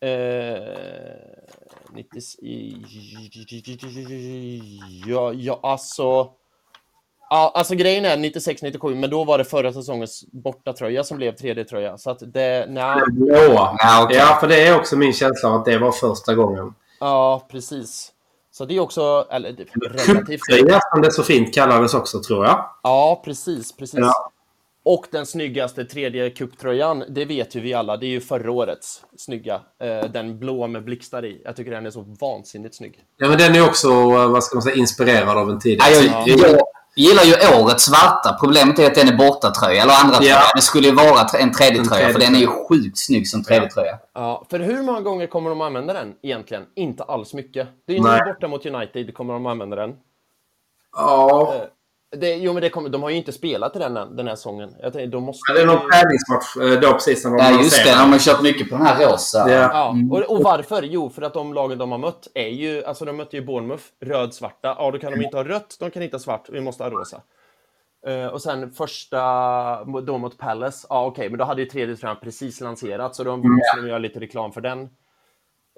Eh, 0.00 0.62
90, 1.94 2.20
ja, 5.06 5.32
ja, 5.32 5.60
alltså. 5.62 6.30
Alltså 7.30 7.74
grejen 7.74 8.04
är 8.04 8.16
96-97, 8.16 8.94
men 8.94 9.10
då 9.10 9.24
var 9.24 9.38
det 9.38 9.44
förra 9.44 9.72
säsongens 9.72 10.24
bortatröja 10.32 11.04
som 11.04 11.16
blev 11.16 11.32
tredje 11.32 11.64
tröja. 11.64 11.98
Så 11.98 12.10
att 12.10 12.18
det, 12.20 12.66
nej. 12.68 13.00
Ja. 13.16 13.76
Ja, 14.10 14.36
för 14.40 14.48
det 14.48 14.66
är 14.66 14.78
också 14.78 14.96
min 14.96 15.12
känsla 15.12 15.54
att 15.54 15.64
det 15.64 15.78
var 15.78 15.92
första 15.92 16.34
gången. 16.34 16.74
Ja, 17.00 17.46
precis. 17.50 18.12
Så 18.50 18.64
det 18.64 18.76
är 18.76 18.80
också, 18.80 19.26
eller 19.30 19.48
relativt. 19.48 20.26
Cuptröja 20.26 20.80
som 20.92 21.02
det 21.02 21.12
så 21.12 21.22
fint 21.22 21.54
kallades 21.54 21.94
också, 21.94 22.22
tror 22.22 22.44
jag. 22.44 22.70
Ja, 22.82 23.22
precis, 23.24 23.76
precis. 23.76 24.00
Ja. 24.00 24.32
Och 24.84 25.06
den 25.10 25.26
snyggaste 25.26 25.84
tredje 25.84 26.30
cuptröjan, 26.30 27.04
det 27.08 27.24
vet 27.24 27.54
ju 27.54 27.60
vi 27.60 27.74
alla, 27.74 27.96
det 27.96 28.06
är 28.06 28.10
ju 28.10 28.20
förra 28.20 28.52
årets 28.52 29.02
snygga. 29.16 29.60
Eh, 29.80 30.10
den 30.10 30.38
blå 30.38 30.66
med 30.66 30.84
blixtar 30.84 31.24
i. 31.24 31.42
Jag 31.44 31.56
tycker 31.56 31.70
den 31.70 31.86
är 31.86 31.90
så 31.90 32.04
vansinnigt 32.20 32.74
snygg. 32.74 33.00
Ja, 33.16 33.28
men 33.28 33.38
den 33.38 33.54
är 33.54 33.68
också, 33.68 33.88
eh, 33.88 34.30
vad 34.30 34.44
ska 34.44 34.56
man 34.56 34.62
säga, 34.62 34.76
inspirerad 34.76 35.38
av 35.38 35.50
en 35.50 35.54
Ja, 35.54 35.60
tidigare. 35.60 35.92
jag, 35.92 36.50
jag 36.50 36.60
gillar 36.96 37.22
ju 37.22 37.62
årets 37.62 37.84
svarta. 37.84 38.36
Problemet 38.40 38.78
är 38.78 38.86
att 38.86 38.94
den 38.94 39.08
är 39.08 39.16
bortatröja, 39.16 39.82
eller 39.82 39.94
andra 40.04 40.16
tröja. 40.16 40.36
Det 40.56 40.62
skulle 40.62 40.88
ju 40.88 40.94
vara 40.94 41.20
en 41.38 41.52
tredje 41.52 41.80
En 41.80 41.88
tröja, 41.88 42.08
för 42.08 42.20
den 42.20 42.34
är 42.34 42.38
ju 42.38 42.46
sjukt 42.46 42.98
snygg 42.98 43.28
som 43.28 43.44
tredje 43.44 43.70
tröja. 43.70 43.98
Ja, 44.14 44.46
för 44.50 44.58
hur 44.58 44.82
många 44.82 45.00
gånger 45.00 45.26
kommer 45.26 45.50
de 45.50 45.60
använda 45.60 45.92
den 45.92 46.14
egentligen? 46.22 46.64
Inte 46.74 47.02
alls 47.02 47.34
mycket. 47.34 47.68
Det 47.86 47.92
är 47.92 47.96
ju 47.96 48.02
nu 48.02 48.32
borta 48.32 48.48
mot 48.48 48.66
United 48.66 49.14
kommer 49.14 49.34
de 49.34 49.46
använda 49.46 49.76
den. 49.76 49.94
Ja. 50.96 51.54
Det, 52.16 52.34
jo, 52.34 52.52
men 52.52 52.62
det 52.62 52.68
kommer, 52.70 52.88
de 52.88 53.02
har 53.02 53.10
ju 53.10 53.16
inte 53.16 53.32
spelat 53.32 53.76
i 53.76 53.78
den, 53.78 53.96
än- 53.96 54.16
den 54.16 54.28
här 54.28 54.34
säsongen. 54.34 54.74
Jag 54.82 54.92
tänkte, 54.92 55.16
de 55.16 55.22
måste 55.24 55.40
Ja, 55.48 55.54
Det 55.54 55.62
är 55.62 55.66
någon 55.66 55.76
träningsmatch 55.90 56.56
eh, 56.74 56.80
då 56.80 56.92
precis 56.92 57.24
när 57.24 57.30
de 57.30 57.38
Ja, 57.38 57.62
just 57.62 57.84
det. 57.84 57.90
De 57.90 58.12
har 58.12 58.18
kört 58.18 58.42
mycket 58.42 58.70
på 58.70 58.76
den 58.76 58.86
här 58.86 59.12
rosa. 59.12 59.50
Ja. 59.50 59.54
Ja, 59.72 59.94
och, 60.10 60.36
och 60.36 60.42
varför? 60.42 60.82
Jo, 60.82 61.10
för 61.10 61.22
att 61.22 61.34
de 61.34 61.54
lagen 61.54 61.78
de 61.78 61.90
har 61.92 61.98
mött 61.98 62.28
är 62.34 62.48
ju, 62.48 62.84
alltså 62.84 63.04
de 63.04 63.16
mötte 63.16 63.36
ju 63.36 63.44
Bournemouth, 63.44 63.82
röd-svarta. 64.04 64.74
Ja, 64.78 64.90
då 64.90 64.98
kan 64.98 65.12
de 65.12 65.24
inte 65.24 65.36
ha 65.36 65.44
rött, 65.44 65.76
de 65.80 65.90
kan 65.90 66.02
inte 66.02 66.14
ha 66.16 66.20
svart, 66.20 66.48
vi 66.52 66.60
måste 66.60 66.82
ha 66.82 66.90
rosa. 66.90 67.20
Eh, 68.06 68.26
och 68.26 68.42
sen 68.42 68.70
första, 68.72 69.84
då 69.84 70.18
mot 70.18 70.38
Palace, 70.38 70.86
ja 70.90 71.04
okej, 71.06 71.28
men 71.30 71.38
då 71.38 71.44
hade 71.44 71.62
ju 71.62 71.68
tredje 71.68 71.96
tröjan 71.96 72.16
precis 72.22 72.60
lanserat, 72.60 73.16
så 73.16 73.24
då 73.24 73.36
måste 73.36 73.76
de 73.76 73.88
göra 73.88 73.98
lite 73.98 74.20
reklam 74.20 74.52
för 74.52 74.60
den. 74.60 74.88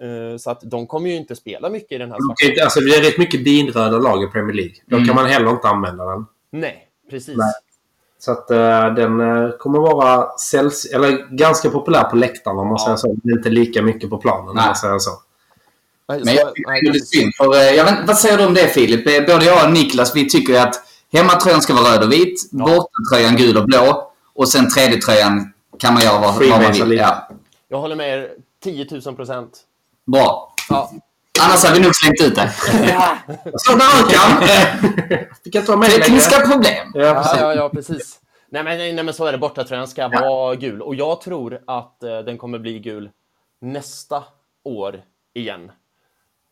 Eh, 0.02 0.36
så 0.38 0.50
att 0.50 0.60
de 0.64 0.86
kommer 0.86 1.10
ju 1.10 1.16
inte 1.16 1.36
spela 1.36 1.70
mycket 1.70 1.92
i 1.92 1.98
den 1.98 2.10
här. 2.10 2.18
Okej, 2.30 2.60
Alltså, 2.60 2.80
det 2.80 2.94
är 2.96 3.02
rätt 3.02 3.18
mycket 3.18 3.40
vinröda 3.40 3.98
lag 3.98 4.22
i 4.22 4.26
Premier 4.26 4.54
League. 4.56 4.74
Då 4.86 4.96
kan 4.96 5.14
man 5.14 5.26
heller 5.26 5.50
inte 5.50 5.68
använda 5.68 6.04
den. 6.04 6.26
Nej, 6.52 6.88
precis. 7.10 7.36
Nej. 7.36 7.52
Så 8.18 8.32
att 8.32 8.50
eh, 8.50 8.94
den 8.94 9.20
eh, 9.20 9.50
kommer 9.58 9.78
vara 9.78 10.38
sälls 10.38 10.84
eller 10.84 11.36
ganska 11.36 11.70
populär 11.70 12.04
på 12.04 12.16
läktarna 12.16 12.60
om 12.60 12.68
man 12.68 12.76
Ja. 12.80 12.84
säger 12.84 12.96
så. 12.96 13.16
Men 13.22 13.36
inte 13.38 13.50
lika 13.50 13.82
mycket 13.82 14.10
på 14.10 14.18
planen 14.18 14.48
om 14.48 14.54
Nej. 14.56 14.66
man 14.66 14.76
säger 14.76 14.98
så. 14.98 15.10
Men 16.08 16.18
jag 16.34 16.52
det 16.64 16.88
är 16.88 16.92
synd. 16.92 17.34
För, 17.34 17.54
jag 17.76 17.84
vet, 17.84 18.06
vad 18.06 18.18
säger 18.18 18.38
du 18.38 18.46
om 18.46 18.54
det 18.54 18.68
Filip? 18.68 19.26
Både 19.26 19.44
jag 19.44 19.64
och 19.66 19.72
Niklas 19.72 20.16
vi 20.16 20.28
tycker 20.28 20.52
ju 20.52 20.58
att 20.58 20.74
hemmatröjan 21.12 21.62
ska 21.62 21.74
vara 21.74 21.94
röd 21.94 22.04
och 22.04 22.12
vit, 22.12 22.48
Ja. 22.52 22.64
bortatröjan 22.64 23.36
gul 23.36 23.56
och 23.56 23.64
blå 23.64 24.12
och 24.34 24.48
sen 24.48 24.70
tredje 24.70 25.00
tröjan 25.00 25.52
kan 25.78 25.94
man 25.94 26.02
göra 26.02 26.20
vad, 26.20 26.34
vad 26.34 26.62
man 26.62 26.72
vill. 26.72 26.98
Ja. 26.98 27.28
Jag 27.68 27.80
håller 27.80 27.96
med 27.96 28.18
er 28.18 28.30
10 28.62 28.86
000 29.06 29.16
procent. 29.16 29.60
Bra. 30.06 30.54
Ja. 30.68 30.90
Annars 31.42 31.64
hade 31.64 31.78
vi 31.78 31.84
nog 31.84 31.94
slängt 31.94 32.20
ut 32.22 32.34
det. 32.34 32.50
Så 33.56 33.72
där 33.72 34.10
kan! 34.10 34.48
Fick 35.44 35.54
jag 35.54 35.66
ta 35.66 35.76
med 35.76 35.90
Tekniska 35.90 36.40
problem. 36.40 36.90
Ja, 36.94 37.02
Ja, 37.04 37.14
precis. 37.14 37.40
ja, 37.40 37.54
ja, 37.54 37.68
precis. 37.68 38.20
Nej 38.50 38.64
men, 38.64 38.78
nej, 38.78 39.04
men 39.04 39.14
så 39.14 39.24
är 39.26 39.32
det. 39.32 39.38
Bortatröjan 39.38 39.88
ska 39.88 40.08
vara 40.08 40.54
gul. 40.54 40.82
Och 40.82 40.94
jag 40.94 41.20
tror 41.20 41.60
att 41.66 42.02
eh, 42.02 42.18
den 42.18 42.38
kommer 42.38 42.58
bli 42.58 42.78
gul 42.78 43.10
nästa 43.60 44.22
år 44.64 45.00
igen. 45.34 45.72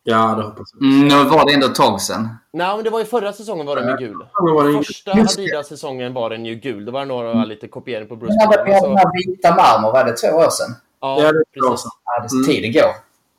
ja, 0.05 0.35
det 0.37 0.43
hoppas 0.43 0.69
jag. 0.81 0.83
Mm, 0.91 1.09
nu 1.09 1.31
var 1.31 1.47
det 1.47 1.55
ändå 1.55 1.67
ett 1.67 1.75
tag 1.75 2.01
sedan. 2.01 2.29
Nej, 2.53 2.75
men 2.77 2.85
det 2.85 2.91
var 2.91 2.99
ju 2.99 3.05
förra 3.05 3.33
säsongen 3.33 3.67
var 3.67 3.77
den 3.77 3.89
ju 3.89 4.07
gul. 4.07 4.27
Var 4.33 4.65
det 4.65 4.71
ju- 4.71 4.77
Första 4.85 5.15
det. 5.15 5.21
Adidas-säsongen 5.23 6.15
var 6.15 6.31
den 6.31 6.45
ju 6.45 6.55
gul. 6.55 6.85
Det 6.85 6.91
var 6.91 7.05
några 7.05 7.45
lite 7.45 7.69
kopiering 7.69 8.09
på 8.09 8.17
Bruce 8.17 8.35
Ja, 8.41 8.51
vi 8.51 8.73
hade 8.73 8.81
så- 8.81 8.87
den 8.89 8.97
här 8.97 9.27
vita 9.27 9.55
marmor, 9.55 9.93
var 9.93 10.05
det 10.05 10.13
två 10.13 10.29
år 10.37 10.51
sedan? 10.51 10.75
Ja, 11.01 11.23
Ja, 11.23 11.33
det 11.33 11.43
jag 11.53 11.71
precis. 11.71 11.87
Ja, 12.05 12.23
det 12.23 12.35
Mm. 12.35 12.47
tiden 12.47 12.73
går. 12.73 12.93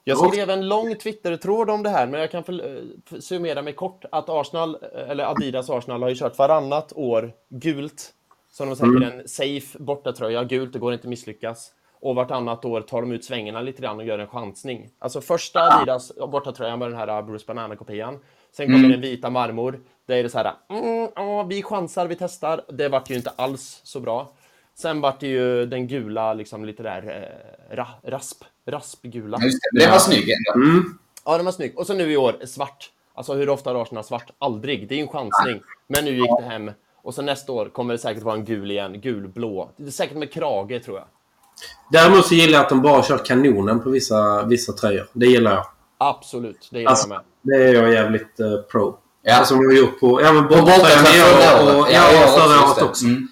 Jag 0.04 0.18
skrev 0.18 0.50
en 0.50 0.68
lång 0.68 0.96
Twitter-tråd 0.96 1.70
om 1.70 1.84
det 1.84 1.90
här, 1.90 2.08
men 2.08 2.20
jag 2.20 2.32
kan 2.32 2.44
för, 2.44 2.84
för, 3.06 3.20
summera 3.20 3.62
mig 3.62 3.74
kort. 3.74 4.06
Att 4.12 4.30
Arsenal, 4.30 4.76
eller 5.08 5.24
Adidas 5.24 5.70
Arsenal 5.70 6.02
har 6.02 6.10
ju 6.10 6.16
kört 6.16 6.38
varannat 6.38 6.94
år 6.96 7.32
gult. 7.50 8.14
Som 8.52 8.70
de 8.70 8.76
säger, 8.76 9.02
en 9.02 9.28
safe 9.28 9.80
bortatröja. 9.80 10.44
Gult, 10.44 10.74
det 10.74 10.80
går 10.80 10.94
inte 10.94 11.06
att 11.06 11.10
misslyckas. 11.10 11.72
Och 12.02 12.16
vartannat 12.16 12.66
år 12.66 12.82
tar 12.82 13.02
de 13.02 13.12
ut 13.12 13.26
svängarna 13.26 13.62
lite 13.62 13.82
grann 13.82 13.98
och 13.98 14.06
gör 14.06 14.20
en 14.20 14.28
chansning. 14.28 14.90
Alltså 15.00 15.22
första 15.22 15.60
Adidas 15.60 16.12
bortatröjan 16.32 16.80
var 16.80 16.90
den 16.90 16.98
här 16.98 17.22
Bruce 17.22 17.46
Banana-kopian. 17.48 18.20
Sen 18.52 18.66
kommer 18.66 18.90
den 18.90 19.02
vita 19.02 19.30
marmor. 19.30 19.80
Det 20.06 20.20
är 20.20 20.24
det 20.24 20.30
så 20.30 20.38
här, 20.38 20.54
mm, 20.70 21.10
ja, 21.16 21.44
vi 21.44 21.64
chansar, 21.64 22.08
vi 22.08 22.16
testar. 22.16 22.66
Det 22.70 22.90
vart 22.90 23.10
ju 23.10 23.16
inte 23.16 23.30
alls 23.36 23.82
så 23.84 24.00
bra. 24.00 24.32
Sen 24.76 25.02
vart 25.02 25.20
det 25.20 25.28
ju 25.28 25.66
den 25.66 25.88
gula, 25.88 26.34
liksom 26.34 26.66
lite 26.66 26.84
där 26.84 27.30
eh, 27.72 27.76
ra, 27.76 27.88
rasp, 28.04 28.44
raspgula. 28.68 29.38
Just 29.42 29.58
det, 29.72 29.80
det 29.86 29.92
var 29.92 30.00
snygg. 30.00 30.30
Mm. 30.56 30.98
Ja, 31.26 31.36
den 31.38 31.46
var 31.46 31.52
snygg. 31.52 31.78
Och 31.80 31.88
så 31.88 31.94
nu 31.94 32.12
i 32.12 32.18
år, 32.18 32.36
svart. 32.46 32.90
Alltså 33.16 33.34
hur 33.34 33.50
ofta 33.50 33.70
har 33.74 33.82
Arsenal 33.82 34.04
svart? 34.04 34.32
Aldrig. 34.40 34.88
Det 34.90 34.96
är 34.96 34.98
ju 34.98 35.02
en 35.02 35.08
chansning. 35.10 35.62
Men 35.88 36.06
nu 36.06 36.12
gick 36.12 36.30
det 36.40 36.46
hem. 36.46 36.72
Och 37.04 37.14
så 37.14 37.22
nästa 37.22 37.52
år 37.52 37.66
kommer 37.66 37.94
det 37.94 37.98
säkert 37.98 38.24
vara 38.24 38.36
en 38.36 38.46
gul 38.46 38.72
igen. 38.72 39.02
Gulblå. 39.02 39.70
Det 39.78 39.88
är 39.88 39.92
säkert 39.92 40.18
med 40.18 40.32
krage, 40.34 40.84
tror 40.86 40.98
jag. 40.98 41.06
Däremot 41.92 42.26
så 42.26 42.34
gillar 42.36 42.54
jag 42.54 42.64
att 42.64 42.70
de 42.70 42.82
bara 42.82 43.04
kör 43.04 43.18
kanonen 43.18 43.80
på 43.84 43.90
vissa, 43.90 44.46
vissa 44.46 44.74
tröjor. 44.74 45.08
Det 45.14 45.26
gillar 45.26 45.52
jag. 45.52 45.66
Absolut, 45.98 46.70
det 46.72 46.78
gillar 46.80 46.90
Alltså, 46.92 47.08
jag 47.10 47.16
med. 47.16 47.22
det 47.42 47.64
är 47.70 47.74
jag 47.84 47.94
jävligt 47.94 48.40
eh, 48.40 48.56
pro. 48.72 48.98
Ja. 49.22 49.36
Alltså, 49.38 49.54
som 49.54 49.60
vi 49.60 49.66
har 49.76 49.82
gjort 49.84 50.00
på... 50.00 50.22
Ja, 50.22 50.34
men 50.34 50.44
Och 50.44 50.50
borta 50.50 50.62
borta 50.66 50.86
förra 50.88 51.62
och, 51.74 51.80
året. 51.80 51.94
ja, 51.94 52.10
Ja, 52.14 52.24
och 52.26 52.40
förra 52.42 52.72
året 52.72 52.82
också. 52.84 53.06
Mm. 53.06 53.28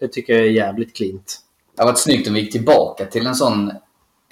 Det 0.00 0.08
tycker 0.08 0.32
jag 0.32 0.42
är 0.42 0.50
jävligt 0.50 0.96
cleant. 0.96 1.40
Det 1.76 1.82
hade 1.82 1.92
varit 1.92 1.98
snyggt 1.98 2.28
om 2.28 2.34
vi 2.34 2.40
gick 2.40 2.52
tillbaka 2.52 3.06
till 3.06 3.26
en 3.26 3.34
sån 3.34 3.72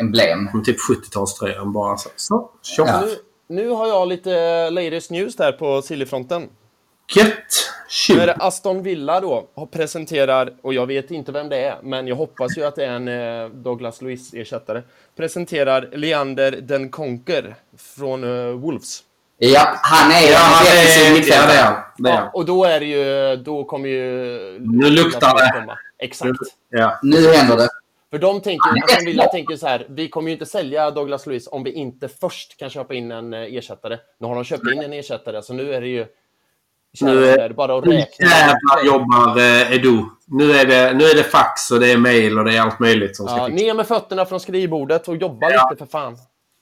emblem. 0.00 0.48
Som 0.50 0.64
typ 0.64 0.76
70-talströjan 0.90 1.72
bara 1.72 1.96
så. 1.96 2.08
Så. 2.16 2.50
Ja. 2.86 3.00
Nu, 3.00 3.16
nu 3.62 3.68
har 3.68 3.86
jag 3.86 4.08
lite 4.08 4.70
latest 4.70 5.10
news 5.10 5.36
där 5.36 5.52
på 5.52 5.82
Sillyfronten. 5.82 6.48
Gött! 7.16 7.28
Nu 8.08 8.20
är 8.20 8.26
det 8.26 8.32
Tjuv! 8.32 8.42
Aston 8.42 8.82
Villa 8.82 9.20
då, 9.20 9.48
och 9.54 9.70
presenterar, 9.70 10.54
och 10.62 10.74
jag 10.74 10.86
vet 10.86 11.10
inte 11.10 11.32
vem 11.32 11.48
det 11.48 11.56
är, 11.56 11.78
men 11.82 12.06
jag 12.06 12.16
hoppas 12.16 12.58
ju 12.58 12.64
att 12.64 12.76
det 12.76 12.84
är 12.84 12.90
en 12.90 13.08
eh, 13.08 13.48
Douglas 13.48 14.02
Luiz-ersättare, 14.02 14.82
presenterar 15.16 15.90
Leander 15.92 16.52
Den 16.52 16.90
Conquer 16.90 17.54
från 17.76 18.24
eh, 18.24 18.52
Wolves. 18.52 19.02
Ja, 19.40 19.78
han 19.82 20.10
är 20.10 20.30
Ja, 20.32 20.38
han 20.38 20.64
defensiv 20.64 21.02
är, 21.02 21.06
ja, 21.06 21.10
det 21.10 21.10
är 21.10 21.14
mittfältare. 21.20 21.56
han. 21.60 21.74
Ja, 21.98 22.10
han. 22.16 22.28
och 22.32 22.44
då 22.44 22.64
är 22.64 22.80
det 22.80 22.86
ju, 22.86 23.36
då 23.36 23.64
kommer 23.64 23.88
ju... 23.88 24.58
Nu 24.60 24.90
luktar 24.90 25.34
det. 25.34 25.60
Komma. 25.60 25.78
Exakt. 25.98 26.30
Ja. 26.70 26.98
Nu 27.02 27.32
händer 27.34 27.56
det. 27.56 27.68
För 28.10 28.18
de 28.18 28.40
tänker, 28.40 28.84
Aston 28.84 29.04
Villa 29.04 29.24
tänker 29.24 29.56
så 29.56 29.66
här, 29.66 29.86
vi 29.88 30.08
kommer 30.08 30.28
ju 30.28 30.32
inte 30.32 30.46
sälja 30.46 30.90
Douglas 30.90 31.26
Luiz 31.26 31.48
om 31.50 31.62
vi 31.64 31.72
inte 31.72 32.08
först 32.08 32.56
kan 32.58 32.70
köpa 32.70 32.94
in 32.94 33.10
en 33.12 33.34
eh, 33.34 33.40
ersättare. 33.40 33.98
Nu 34.20 34.26
har 34.26 34.34
de 34.34 34.44
köpt 34.44 34.62
in 34.74 34.82
en 34.82 34.92
ersättare, 34.92 35.42
så 35.42 35.52
nu 35.52 35.74
är 35.74 35.80
det 35.80 35.88
ju... 35.88 36.06
Nu 37.00 37.26
är- 37.26 37.48
det 37.48 37.54
bara 37.54 37.78
att 37.78 37.84
Nu 37.84 37.90
räkna. 37.96 38.26
jävlar 38.26 38.84
jobbar 38.86 39.38
eh, 39.38 39.72
Edu. 39.72 40.02
Nu 40.26 40.52
är, 40.52 40.66
det, 40.66 40.92
nu 40.94 41.04
är 41.04 41.14
det 41.14 41.22
fax 41.22 41.70
och 41.70 41.80
det 41.80 41.92
är 41.92 41.96
mail 41.96 42.38
och 42.38 42.44
det 42.44 42.56
är 42.56 42.60
allt 42.60 42.80
möjligt 42.80 43.16
som 43.16 43.26
ska 43.28 43.36
Ja, 43.36 43.48
ner 43.48 43.74
med 43.74 43.86
fötterna 43.86 44.24
från 44.26 44.40
skrivbordet 44.40 45.08
och 45.08 45.16
jobba 45.16 45.48
lite 45.48 45.76
för 45.78 45.86
fan. 45.86 46.16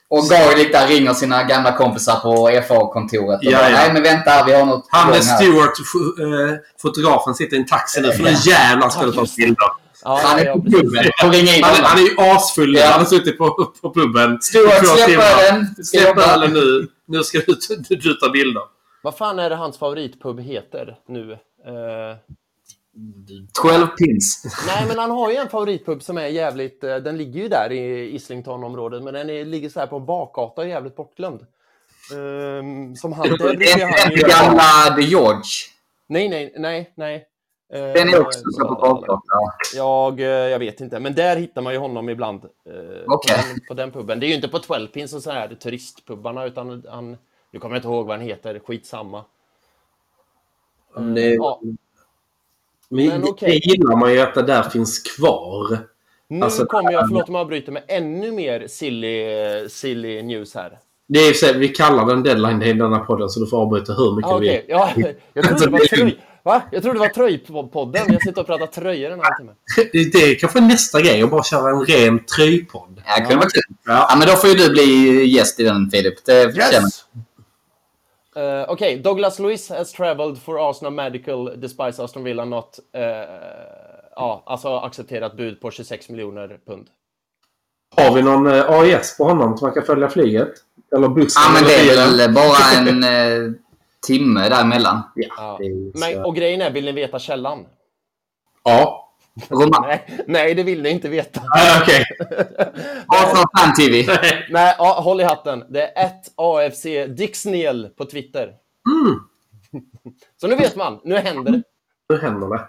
Och 0.08 0.24
Garlic 0.30 0.72
där 0.72 0.88
ringer 0.88 1.14
sina 1.14 1.42
gamla 1.44 1.72
kompisar 1.76 2.16
på 2.20 2.48
FA-kontoret. 2.68 3.38
Ja, 3.42 3.50
ja. 3.50 3.68
Nej, 3.68 3.92
men 3.92 4.02
vänta, 4.02 4.44
vi 4.46 4.52
har 4.52 4.66
något 4.66 4.86
Han 4.90 5.12
här." 5.12 5.20
Stewart, 5.20 5.72
fo- 5.78 6.50
eh, 6.50 6.56
fotografen, 6.82 7.34
sitter 7.34 7.56
i 7.56 7.60
en 7.60 7.66
taxi 7.66 8.00
nu 8.00 8.12
för 8.12 8.22
nu 8.22 8.30
jävlar 8.46 8.88
ska 8.88 9.06
det 9.06 9.12
tas 9.12 9.36
bilder. 9.36 9.56
Ja, 10.04 10.20
Han 10.24 10.38
är 10.38 10.52
på 10.52 10.62
puben. 10.62 11.04
Han, 11.18 11.34
är- 11.34 11.62
honom. 11.62 11.84
han 11.84 11.98
är 11.98 12.02
ju 12.02 12.16
asfull. 12.36 12.74
Ja. 12.76 12.86
Han 12.86 12.98
har 13.00 13.06
suttit 13.06 13.38
på, 13.38 13.72
på 13.82 13.94
puben 13.94 14.38
två 14.52 14.58
släpp 14.96 15.20
ölen. 15.20 15.66
Du 15.76 15.84
Släpp 15.84 16.18
ölen 16.18 16.52
nu. 16.52 16.88
Nu 17.08 17.22
ska 17.22 17.38
du, 17.46 17.56
du, 17.88 17.96
du 17.96 18.14
ta 18.14 18.28
bilder. 18.30 18.62
Vad 19.02 19.16
fan 19.16 19.38
är 19.38 19.50
det 19.50 19.56
hans 19.56 19.78
favoritpub 19.78 20.40
heter 20.40 20.94
nu? 21.08 21.32
Eh, 21.32 22.16
12 23.62 23.86
pins. 23.86 24.42
nej, 24.66 24.86
men 24.88 24.98
han 24.98 25.10
har 25.10 25.30
ju 25.30 25.36
en 25.36 25.48
favoritpub 25.48 26.02
som 26.02 26.18
är 26.18 26.26
jävligt... 26.26 26.84
eh, 26.84 26.96
den 26.96 27.16
ligger 27.16 27.40
ju 27.42 27.48
där 27.48 27.72
i 27.72 28.14
Islington-området, 28.14 29.02
men 29.02 29.14
den 29.14 29.30
är, 29.30 29.44
ligger 29.44 29.68
så 29.68 29.80
här 29.80 29.86
på 29.86 29.96
en 29.96 30.06
bakgata 30.06 30.62
och 30.62 30.68
jävligt 30.68 30.96
bortglömd. 30.96 31.46
Ehm, 32.12 32.96
som 32.96 33.12
han... 33.12 33.28
Det 33.28 33.72
är 33.72 34.28
gamla 34.28 34.96
The 34.96 35.02
George. 35.02 35.42
Nej, 36.06 36.28
nej, 36.28 36.54
nej, 36.56 36.92
nej. 36.94 37.26
Eh, 37.72 37.80
Den 37.80 38.08
är 38.08 38.20
också 38.20 38.40
så 38.50 38.68
på 38.68 38.74
bakgatan. 38.74 39.22
Jag, 39.74 40.20
eh, 40.20 40.26
jag 40.26 40.58
vet 40.58 40.80
inte, 40.80 41.00
men 41.00 41.14
där 41.14 41.36
hittar 41.36 41.62
man 41.62 41.72
ju 41.72 41.78
honom 41.78 42.08
ibland. 42.08 42.44
eh, 42.44 42.50
Okej. 43.06 43.36
på, 43.36 43.42
den, 43.42 43.60
på 43.68 43.74
den 43.74 43.90
puben. 43.92 44.20
Det 44.20 44.26
är 44.26 44.28
ju 44.28 44.34
inte 44.34 44.48
på 44.48 44.58
12 44.58 44.86
pins 44.88 45.12
och 45.14 45.22
så 45.22 45.30
här 45.30 45.48
turistpubbarna, 45.54 46.44
utan 46.44 46.84
han... 46.90 47.16
Nu 47.50 47.60
kommer 47.60 47.74
jag 47.76 47.78
inte 47.78 47.88
ihåg 47.88 48.06
vad 48.06 48.16
han 48.18 48.26
heter, 48.26 48.58
skitsamma. 48.66 49.24
Det, 51.14 51.34
Ja. 51.34 51.60
Men 52.90 53.06
men 53.08 53.20
det- 53.20 53.26
okej. 53.28 53.48
det 53.50 53.70
gillar 53.72 53.96
man 53.96 54.12
ju 54.12 54.20
att 54.20 54.34
det 54.34 54.42
där 54.42 54.62
finns 54.62 54.98
kvar. 54.98 55.78
Nu 56.28 56.44
Alltså, 56.44 56.66
kommer 56.66 56.92
jag, 56.92 57.08
förlåt 57.08 57.28
om 57.28 57.34
jag 57.34 57.40
avbryter, 57.42 57.72
med 57.72 57.82
ännu 57.88 58.32
mer 58.32 58.66
silly, 58.68 59.24
silly 59.68 60.22
news 60.22 60.54
här. 60.54 60.78
Det 61.08 61.18
är 61.18 61.32
så, 61.32 61.52
vi 61.52 61.68
kallar 61.68 62.06
den 62.06 62.22
deadline 62.22 62.58
day 62.58 62.68
i 62.70 62.72
denna 62.72 62.98
podden 62.98 63.28
så 63.28 63.40
du 63.40 63.46
får 63.46 63.62
avbryta 63.62 63.92
hur 63.92 64.16
mycket 64.16 64.30
Ah, 64.32 64.36
Okej, 64.36 64.64
vi... 64.66 64.72
ja, 64.72 64.90
jag 65.34 65.44
trodde 65.44 65.64
det 65.64 65.70
var 65.72 65.78
tröj... 65.78 66.18
Va? 66.42 66.62
Jag 66.72 66.82
trodde 66.82 66.96
det 66.98 67.00
var 67.00 67.08
tröjpodden. 67.08 68.12
Jag 68.12 68.22
sitter 68.22 68.40
och 68.40 68.46
pratar 68.46 68.66
tröjor 68.66 69.10
en 69.10 69.20
halvtimme. 69.20 69.52
Det 69.92 70.12
det 70.12 70.18
är 70.18 70.34
kanske 70.34 70.60
nästa 70.60 71.00
grej, 71.00 71.22
att 71.22 71.30
bara 71.30 71.42
köra 71.42 71.70
en 71.70 71.84
ren 71.86 72.24
tröjpodd. 72.24 73.02
Ja, 73.06 73.14
det 73.16 73.20
kunde 73.20 73.36
vara 73.36 73.48
kul. 73.48 73.62
Ja. 73.86 74.14
Men 74.18 74.28
då 74.28 74.34
får 74.34 74.50
ju 74.50 74.56
du 74.56 74.70
bli 74.70 75.24
gäst 75.26 75.60
i 75.60 75.62
den, 75.64 75.90
Filip. 75.90 76.24
Det 76.24 76.56
Yes! 76.56 77.04
Uh, 78.36 78.70
Okej, 78.70 78.98
Douglas 78.98 79.38
Luiz 79.38 79.70
has 79.70 79.92
traveled 79.92 80.38
for 80.38 80.70
Arsenal 80.70 80.92
Medical 80.92 81.60
despite 81.60 82.02
Aston 82.02 82.24
Villa 82.24 82.44
not... 82.44 82.78
eh, 82.92 83.02
ja, 84.16 84.42
alltså 84.46 84.76
accepterat 84.76 85.36
bud 85.36 85.60
på 85.60 85.70
26 85.70 86.08
miljoner 86.08 86.58
pund. 86.66 86.86
Har 87.96 88.14
vi 88.14 88.22
någon 88.22 88.46
eh, 88.46 88.70
AIS 88.70 89.16
på 89.18 89.24
honom 89.24 89.56
så 89.56 89.64
man 89.64 89.74
kan 89.74 89.82
följa 89.82 90.08
flyget? 90.08 90.52
Eller 90.96 91.08
bussen? 91.08 91.42
Ja, 91.46 91.52
men 91.54 91.64
det 91.64 91.74
är 91.74 92.16
väl 92.16 92.34
bara 92.34 92.72
en 92.78 93.04
eh, 93.04 93.52
timme 94.06 94.48
däremellan. 94.48 95.02
Ja, 95.14 95.26
Ja. 95.38 95.58
Men, 95.94 96.24
och 96.24 96.36
grejen 96.36 96.62
är, 96.62 96.70
vill 96.70 96.84
ni 96.84 96.92
veta 96.92 97.18
källan? 97.18 97.66
Ja. 98.64 99.05
Roman. 99.48 99.82
Nej, 99.82 100.20
nej, 100.26 100.54
det 100.54 100.62
vill 100.62 100.82
ni 100.82 100.88
inte 100.90 101.08
veta. 101.08 101.40
Ah, 101.40 101.80
Okej. 101.82 102.04
Arsenal 103.06 103.44
Fan 103.58 103.74
TV. 103.78 104.18
Nej, 104.50 104.74
ja, 104.78 105.00
håll 105.00 105.20
i 105.20 105.24
hatten. 105.24 105.64
Det 105.70 105.82
är 105.98 106.06
ett 106.06 106.32
AFC 106.36 106.82
Dixniel 107.16 107.88
på 107.96 108.04
Twitter. 108.04 108.42
Mm. 108.44 109.18
Så 110.40 110.46
nu 110.48 110.56
vet 110.56 110.76
man. 110.76 111.00
Nu 111.04 111.16
händer 111.16 111.52
det. 111.52 111.62
Nu 112.08 112.16
händer 112.20 112.48
det. 112.48 112.68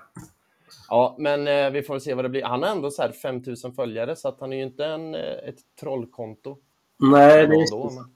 Ja, 0.89 1.15
men 1.19 1.47
eh, 1.47 1.69
vi 1.69 1.81
får 1.81 1.99
se 1.99 2.13
vad 2.13 2.25
det 2.25 2.29
blir. 2.29 2.43
Han 2.43 2.63
har 2.63 2.69
ändå 2.69 2.91
så 2.91 3.01
här 3.01 3.11
5000 3.11 3.73
följare, 3.73 4.15
så 4.15 4.27
att 4.27 4.37
han 4.39 4.53
är 4.53 4.57
ju 4.57 4.63
inte 4.63 4.85
en, 4.85 5.15
eh, 5.15 5.21
ett 5.21 5.55
trollkonto. 5.79 6.57
Nej, 6.99 7.47
det 7.47 7.55
är 7.55 7.61
Ändå, 7.61 7.91
men- 7.95 8.11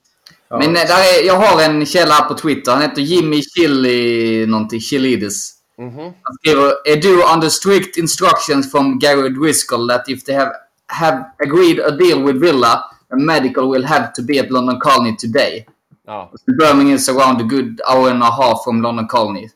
Ja. 0.50 0.58
Men 0.58 0.68
eh, 0.68 0.74
där 0.74 1.22
är, 1.22 1.28
jag 1.28 1.34
har 1.36 1.64
en 1.64 1.86
källa 1.86 2.16
på 2.22 2.34
Twitter. 2.34 2.72
Han 2.72 2.82
heter 2.82 3.02
Jimmy 3.02 3.42
Chili 3.42 4.46
någonting. 4.46 4.80
Chilides. 4.80 5.52
Mhm. 5.82 6.14
Han 6.22 6.36
skriver 6.42 6.74
Är 6.86 6.96
du 6.96 7.24
under 7.34 7.50
strict 7.50 7.98
instructions 7.98 8.72
from 8.72 9.00
Gary 9.00 9.30
Driscoll 9.30 9.90
that 9.90 10.10
if 10.10 10.24
they 10.24 10.36
have, 10.36 10.52
have 10.88 11.24
agreed 11.44 11.80
a 11.80 11.92
deal 11.92 12.24
with 12.24 12.38
Villa, 12.40 12.84
a 13.14 13.16
medical 13.16 13.72
will 13.72 13.86
have 13.86 14.12
to 14.16 14.22
be 14.22 14.40
at 14.40 14.50
London 14.52 14.80
Colony 14.80 15.16
today. 15.18 15.66
Ja. 16.06 16.32
Birmingham 16.60 16.96
is 16.96 17.10
around 17.10 17.42
a 17.42 17.44
good 17.44 17.82
hour 17.92 18.10
and 18.10 18.24
a 18.24 18.32
half 18.32 18.64
from 18.64 18.82
London 18.82 19.08
Colony. 19.08 19.50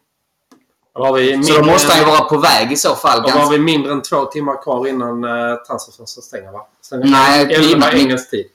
Så 1.44 1.54
då 1.60 1.66
måste 1.66 1.92
han 1.94 2.00
ju 2.00 2.06
vara 2.06 2.22
på 2.22 2.38
väg 2.38 2.72
i 2.72 2.76
så 2.76 2.96
fall. 2.96 3.22
Då 3.22 3.30
har 3.30 3.52
vi 3.52 3.60
mindre 3.60 3.92
än 3.92 4.02
två 4.02 4.26
timmar 4.26 4.62
kvar 4.64 4.88
innan 4.88 5.24
uh, 5.24 5.56
transferfönstret 5.56 6.24
stänger, 6.26 6.52
va? 6.52 6.68
Sen 6.82 7.00
Nej, 7.06 7.54
elva 7.54 7.92
engelsk 7.92 8.30
tid. 8.30 8.46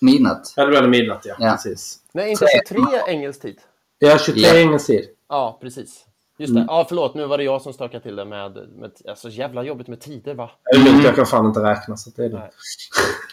Midnatt. 0.00 0.52
Ja, 0.56 0.64
det 0.64 0.70
blir 0.70 0.88
midnatt, 0.88 1.20
ja. 1.24 1.34
Ja. 1.38 1.52
Precis. 1.52 1.98
Nej, 2.12 2.30
inte 2.30 2.46
23 2.68 2.82
engelsk 3.06 3.42
tid. 3.42 3.56
Ja, 3.98 4.18
23 4.18 4.42
Ja. 4.42 4.54
engelsk 4.54 4.86
tid. 4.86 5.04
Ja, 5.28 5.58
precis. 5.62 6.04
Just 6.40 6.50
Mm. 6.50 6.62
det. 6.66 6.72
Ja, 6.72 6.86
förlåt. 6.88 7.14
Nu 7.14 7.26
var 7.26 7.38
det 7.38 7.44
jag 7.44 7.62
som 7.62 7.72
stökade 7.72 8.02
till 8.02 8.16
det 8.16 8.24
med... 8.24 8.52
med 8.76 8.90
alltså, 9.08 9.28
jävla 9.28 9.62
jobbigt 9.62 9.88
med 9.88 10.00
tider, 10.00 10.34
va? 10.34 10.50
Lugnt, 10.76 11.04
jag 11.04 11.16
kan 11.16 11.26
fan 11.26 11.46
inte 11.46 11.60
räkna. 11.60 11.96
Så 11.96 12.10
det 12.16 12.24
är 12.24 12.28
det. 12.28 12.38
Nej. 12.38 12.50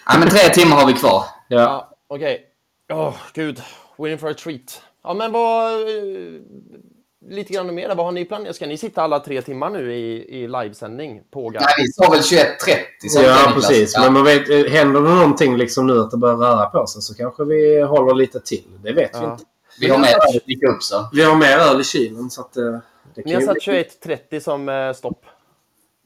Ja, 0.07 0.19
men 0.19 0.29
tre 0.29 0.39
timmar 0.39 0.75
har 0.77 0.88
vi 0.88 0.93
kvar. 0.93 1.23
Ja. 1.47 1.59
Ja, 1.59 1.89
okej. 2.07 2.45
Åh, 2.93 3.13
gud. 3.34 3.61
Waiting 3.97 4.19
for 4.19 4.29
a 4.29 4.34
treat. 4.43 4.81
Ja, 5.03 5.13
men 5.13 5.31
vad... 5.31 5.73
eh, 5.73 6.41
Lite 7.29 7.53
grann 7.53 7.75
mer. 7.75 7.95
Vad 7.95 8.05
har 8.05 8.11
ni 8.11 8.25
planerat? 8.25 8.55
Ska 8.55 8.65
ni 8.67 8.77
sitta 8.77 9.01
alla 9.01 9.19
tre 9.19 9.41
timmar 9.41 9.69
nu 9.69 9.93
i, 9.93 10.35
i 10.43 10.47
livesändning 10.47 11.21
på? 11.31 11.49
Nej, 11.49 11.63
vi 11.77 11.88
sa 11.88 12.11
väl 12.11 12.19
21.30. 12.19 12.45
sa 13.09 13.21
Ja, 13.21 13.39
inte 13.41 13.53
precis. 13.53 13.93
Ja. 13.95 14.01
Men 14.03 14.13
man 14.13 14.23
vet, 14.23 14.49
eh, 14.49 14.71
händer 14.71 15.01
det 15.01 15.09
någonting 15.09 15.57
liksom 15.57 15.88
nu 15.88 15.99
att 15.99 16.11
det 16.11 16.17
börjar 16.17 16.35
röra 16.38 16.65
på 16.65 16.88
sig 16.88 17.01
så 17.01 17.15
kanske 17.15 17.43
vi 17.43 17.81
håller 17.81 18.15
lite 18.15 18.39
till. 18.39 18.63
Det 18.84 18.93
vet 18.93 19.15
vi 19.15 19.19
Ja. 19.23 19.31
inte. 19.31 19.43
Vi 19.79 19.89
har 19.89 19.97
med 19.97 20.15
att 20.15 20.45
dricka 20.45 20.67
upp 20.67 20.84
så. 20.84 21.09
Vi 21.13 21.23
har 21.23 21.35
mer 21.35 21.57
öl 21.57 21.81
i 21.81 21.84
kylen 21.84 22.29
så 22.29 22.41
att... 22.41 22.57
Det 23.23 23.26
Ni 23.26 23.34
har 23.34 23.41
satt 23.41 23.65
bli- 23.65 23.84
21.30 24.30 24.39
som 24.39 24.69
eh, 24.69 24.94
stopp. 24.94 25.26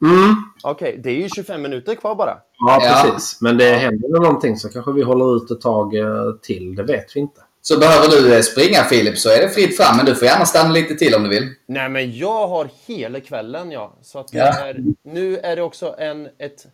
Mm. 0.04 0.36
Okej, 0.64 1.00
det 1.04 1.10
är 1.10 1.16
ju 1.16 1.30
25 1.30 1.62
minuter 1.62 1.96
kvar 1.96 2.16
bara. 2.16 2.38
Ja, 2.58 2.80
Ja. 2.84 3.02
precis. 3.12 3.42
Men 3.42 3.58
det 3.58 3.74
händer 3.74 4.08
det 4.10 4.20
någonting 4.20 4.58
så 4.58 4.70
kanske 4.70 4.92
vi 4.92 5.04
håller 5.04 5.36
ut 5.38 5.52
ett 5.52 5.62
tag 5.62 5.96
eh, 5.96 6.32
till. 6.42 6.76
Det 6.76 6.84
vet 6.84 7.16
vi 7.16 7.20
inte. 7.20 7.42
Så 7.62 7.80
behöver 7.80 8.08
du 8.08 8.36
eh, 8.36 8.42
springa 8.42 8.84
Filip 8.84 9.18
så 9.18 9.30
är 9.30 9.42
det 9.42 9.50
fritt 9.50 9.78
fram. 9.78 9.98
Men 9.98 10.06
du 10.06 10.16
får 10.16 10.28
gärna 10.28 10.46
stanna 10.46 10.70
lite 10.72 10.96
till 10.96 11.16
om 11.16 11.24
du 11.24 11.30
vill. 11.30 11.50
Nej, 11.68 11.90
men 11.90 12.18
jag 12.18 12.48
har 12.48 12.70
hela 12.88 13.20
kvällen, 13.20 13.72
ja. 13.72 13.98
Så 14.02 14.20
att 14.20 14.34
Ja. 14.34 14.44
är, 14.66 14.84
nu 15.04 15.38
är 15.38 15.56
det 15.56 15.62
också 15.62 15.96
en... 15.98 16.26
Ett, 16.26 16.66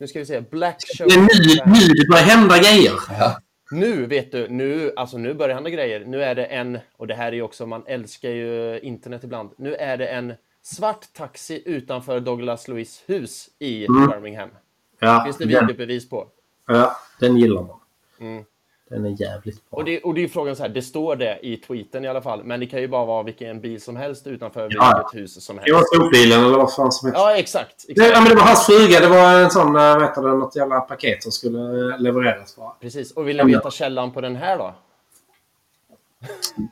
Nu 0.00 0.06
ska 0.06 0.18
vi 0.18 0.26
se. 0.26 0.40
Black 0.40 0.76
Show. 0.98 1.06
Det 1.08 1.14
är 1.14 1.18
nu, 1.20 1.72
nu 1.72 1.86
det 1.94 2.08
börjar 2.10 2.24
hända 2.24 2.58
grejer. 2.58 2.92
Nu 3.72 4.06
vet 4.06 4.32
du, 4.32 4.48
nu, 4.48 4.92
alltså 4.96 5.18
nu 5.18 5.34
börjar 5.34 5.54
hända 5.54 5.70
grejer. 5.70 6.04
Nu 6.04 6.22
är 6.22 6.34
det 6.34 6.44
en, 6.44 6.78
och 6.96 7.06
det 7.06 7.14
här 7.14 7.26
är 7.26 7.32
ju 7.32 7.42
också, 7.42 7.66
man 7.66 7.82
älskar 7.86 8.30
ju 8.30 8.80
internet 8.80 9.24
ibland. 9.24 9.50
Nu 9.56 9.74
är 9.74 9.96
det 9.96 10.06
en 10.06 10.34
svart 10.62 11.12
taxi 11.12 11.62
utanför 11.66 12.20
Douglas 12.20 12.68
Lewis 12.68 13.02
hus 13.06 13.48
i 13.58 13.86
Birmingham. 13.86 14.48
Ja, 14.98 15.22
Finns 15.24 15.36
det 15.38 15.46
videobevis 15.46 16.08
på. 16.08 16.28
ja, 16.66 16.96
den 17.20 17.36
gillar 17.36 17.62
man. 17.62 17.78
Mm. 18.20 18.44
Den 18.92 19.04
är 19.06 19.20
jävligt 19.20 19.70
bra. 19.70 19.78
Och 19.78 19.84
det, 19.84 20.00
och 20.00 20.14
det 20.14 20.20
är 20.20 20.22
ju 20.22 20.28
frågan 20.28 20.56
så 20.56 20.62
här, 20.62 20.70
det 20.70 20.82
står 20.82 21.16
det 21.16 21.38
i 21.42 21.56
tweeten 21.56 22.04
i 22.04 22.08
alla 22.08 22.22
fall, 22.22 22.44
men 22.44 22.60
det 22.60 22.66
kan 22.66 22.80
ju 22.80 22.88
bara 22.88 23.04
vara 23.04 23.22
vilken 23.22 23.60
bil 23.60 23.80
som 23.82 23.96
helst 23.96 24.26
utanför 24.26 24.68
Ja. 24.70 25.02
vilket 25.12 25.22
hus 25.22 25.44
som 25.44 25.56
Det 25.64 25.72
var 25.72 25.78
helst. 25.78 25.94
sopbilen 25.96 26.44
eller 26.44 26.56
vad 26.58 26.74
fan 26.74 26.92
som 26.92 27.06
helst. 27.08 27.20
Ja, 27.20 27.36
exakt. 27.36 27.84
Det, 27.86 27.92
exakt. 27.92 28.10
ja, 28.14 28.20
men 28.20 28.28
det 28.28 28.34
var 28.34 28.42
hans 28.42 28.66
fruga. 28.66 29.00
Det 29.00 29.08
var 29.08 29.40
en 29.40 29.50
sån, 29.50 29.76
äh, 29.76 29.98
vet 29.98 30.14
du, 30.14 30.20
något 30.20 30.56
jävla 30.56 30.80
paket 30.80 31.22
som 31.22 31.32
skulle 31.32 31.58
äh, 31.94 32.00
levereras 32.00 32.56
bara. 32.56 32.70
Precis. 32.80 33.12
Och 33.12 33.28
vill 33.28 33.36
ni 33.36 33.44
veta 33.54 33.70
källan 33.70 34.12
på 34.12 34.20
den 34.20 34.36
här 34.36 34.58
då? 34.58 34.74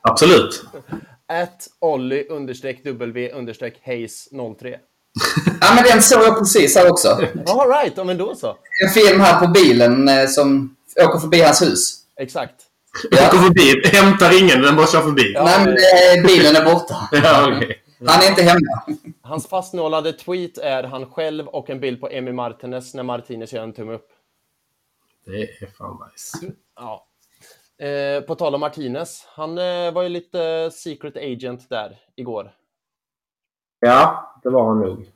Absolut. 0.02 0.64
At 1.26 1.66
Olly 1.80 2.26
understreck 2.30 2.84
W 2.84 3.32
understreck 3.32 3.80
Hayes 3.86 4.28
03. 4.60 4.60
Ja, 5.60 5.66
men 5.74 5.84
den 5.84 6.02
såg 6.02 6.22
jag 6.22 6.38
precis 6.38 6.76
här 6.76 6.90
också. 6.90 7.08
All 7.46 7.68
right, 7.68 7.92
ja, 7.96 8.04
men 8.04 8.18
då 8.18 8.34
så. 8.34 8.56
En 8.86 8.90
film 8.94 9.20
här 9.20 9.40
på 9.40 9.46
bilen 9.52 10.08
eh, 10.08 10.26
som 10.26 10.76
åker 11.08 11.18
förbi 11.18 11.40
hans 11.42 11.62
hus. 11.62 11.99
Exakt. 12.20 12.66
Jag 13.10 13.30
går 13.32 13.38
förbi. 13.38 13.88
Hämtar 13.96 14.42
ingen, 14.42 14.62
den 14.62 14.76
bara 14.76 14.86
kör 14.86 15.00
förbi. 15.00 15.32
Ja. 15.34 15.44
Nej, 15.44 15.58
men 15.58 15.68
eh, 15.68 16.26
bilen 16.26 16.56
är 16.56 16.64
borta. 16.64 17.08
Ja, 17.12 17.56
okej. 17.56 17.82
Han 18.06 18.22
är 18.22 18.28
inte 18.28 18.42
hemma. 18.42 18.98
Hans 19.22 19.48
fastnålade 19.48 20.12
tweet 20.12 20.58
är 20.58 20.82
han 20.82 21.10
själv 21.10 21.48
och 21.48 21.70
en 21.70 21.80
bild 21.80 22.00
på 22.00 22.10
Emi 22.10 22.32
Martinez 22.32 22.94
när 22.94 23.02
Martinez 23.02 23.52
gör 23.52 23.62
en 23.62 23.72
tumme 23.72 23.92
upp. 23.92 24.08
Det 25.26 25.42
är 25.42 25.66
fan 25.66 25.98
nice. 26.12 26.52
Ja. 26.76 27.06
Eh, 27.86 28.20
på 28.20 28.34
tal 28.34 28.54
om 28.54 28.60
Martinez, 28.60 29.24
han 29.28 29.58
eh, 29.58 29.92
var 29.92 30.02
ju 30.02 30.08
lite 30.08 30.70
secret 30.72 31.16
agent 31.16 31.68
där 31.68 31.98
igår. 32.16 32.52
Ja, 33.80 34.34
det 34.42 34.50
var 34.50 34.68
han 34.68 34.80
nog. 34.80 35.06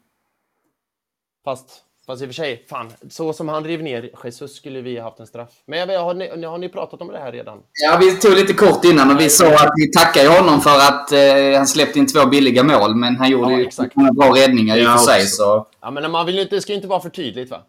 Fast, 1.44 1.83
fast 2.06 2.22
i 2.22 2.24
och 2.24 2.28
för 2.28 2.34
sig, 2.34 2.64
fan, 2.68 2.92
så 3.10 3.32
som 3.32 3.48
han 3.48 3.64
rev 3.64 3.82
ner 3.82 4.10
Jesus 4.24 4.54
skulle 4.56 4.80
vi 4.80 4.96
ha 4.96 5.04
haft 5.04 5.20
en 5.20 5.26
straff. 5.26 5.48
Men 5.66 5.78
jag 5.78 5.86
vet, 5.86 6.00
har, 6.00 6.14
ni, 6.14 6.44
har 6.44 6.58
ni 6.58 6.68
pratat 6.68 7.00
om 7.00 7.08
det 7.08 7.18
här 7.18 7.32
redan? 7.32 7.62
Ja, 7.72 7.96
vi 8.00 8.16
tog 8.16 8.32
lite 8.32 8.52
kort 8.52 8.84
innan 8.84 9.10
och 9.14 9.20
vi 9.20 9.30
sa 9.30 9.46
att 9.54 9.72
vi 9.76 9.90
tackar 9.92 10.40
honom 10.40 10.60
för 10.60 10.70
att 10.78 11.12
eh, 11.12 11.56
han 11.56 11.66
släppte 11.66 11.98
in 11.98 12.06
två 12.06 12.26
billiga 12.26 12.62
mål. 12.64 12.94
Men 12.94 13.16
han 13.16 13.30
gjorde 13.30 13.52
Ja, 13.52 13.58
ju 13.58 13.66
exakt. 13.66 13.96
många 13.96 14.12
bra 14.12 14.26
räddningar 14.36 14.76
i 14.76 14.86
och 14.86 14.90
för 14.90 14.98
sig. 14.98 15.20
också. 15.22 15.36
Så 15.36 15.66
Ja, 15.80 15.90
men 15.90 16.10
man 16.10 16.26
vill 16.26 16.38
inte, 16.38 16.54
det 16.56 16.60
ska 16.60 16.72
ju 16.72 16.76
inte 16.76 16.88
vara 16.88 17.00
för 17.00 17.10
tydligt 17.10 17.50
va? 17.50 17.62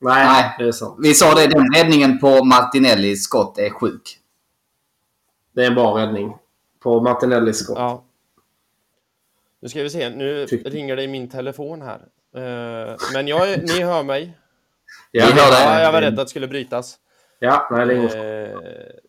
Nej, 0.00 0.24
Nej. 0.26 0.54
det 0.58 0.64
är 0.64 0.72
sant. 0.72 0.96
vi 1.02 1.14
sa 1.14 1.34
det, 1.34 1.46
den 1.46 1.72
räddningen 1.76 2.18
på 2.18 2.44
Martinellis 2.44 3.22
skott 3.24 3.58
är 3.58 3.70
sjuk. 3.70 4.18
Det 5.54 5.62
är 5.62 5.66
en 5.66 5.74
bra 5.74 5.98
räddning. 5.98 6.36
På 6.82 7.00
Martinellis 7.00 7.58
skott. 7.58 7.78
Ja. 7.78 8.04
Nu 9.62 9.68
ska 9.68 9.82
vi 9.82 9.90
se, 9.90 10.08
nu 10.10 10.46
Tyckte- 10.46 10.70
ringer 10.70 10.96
det 10.96 11.02
i 11.02 11.08
min 11.08 11.28
telefon 11.30 11.82
här. 11.82 12.00
Eh, 12.36 12.96
men 13.12 13.28
jag, 13.28 13.62
ni 13.62 13.82
hör 13.82 14.02
mig? 14.02 14.38
Ja, 15.10 15.26
dig. 15.26 15.34
Ja, 15.36 15.80
jag 15.80 15.92
var 15.92 16.00
rädd 16.00 16.18
att 16.18 16.26
det 16.26 16.30
skulle 16.30 16.48
brytas. 16.48 16.96
Ja, 17.38 17.68
nej, 17.70 17.86
det. 17.86 17.94
Eh, 17.94 18.56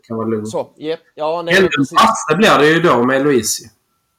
kan 0.07 0.18
vara 0.18 0.27
lugn. 0.27 0.45
så, 0.45 0.69
yep. 0.77 0.99
ja, 1.15 1.41
nej, 1.41 1.57
Ännu 1.57 1.69
en 1.77 1.85
brasse 1.95 2.35
blir 2.38 2.57
det 2.60 2.68
ju 2.68 2.81
då 2.81 3.03
med 3.03 3.23
Louise. 3.23 3.69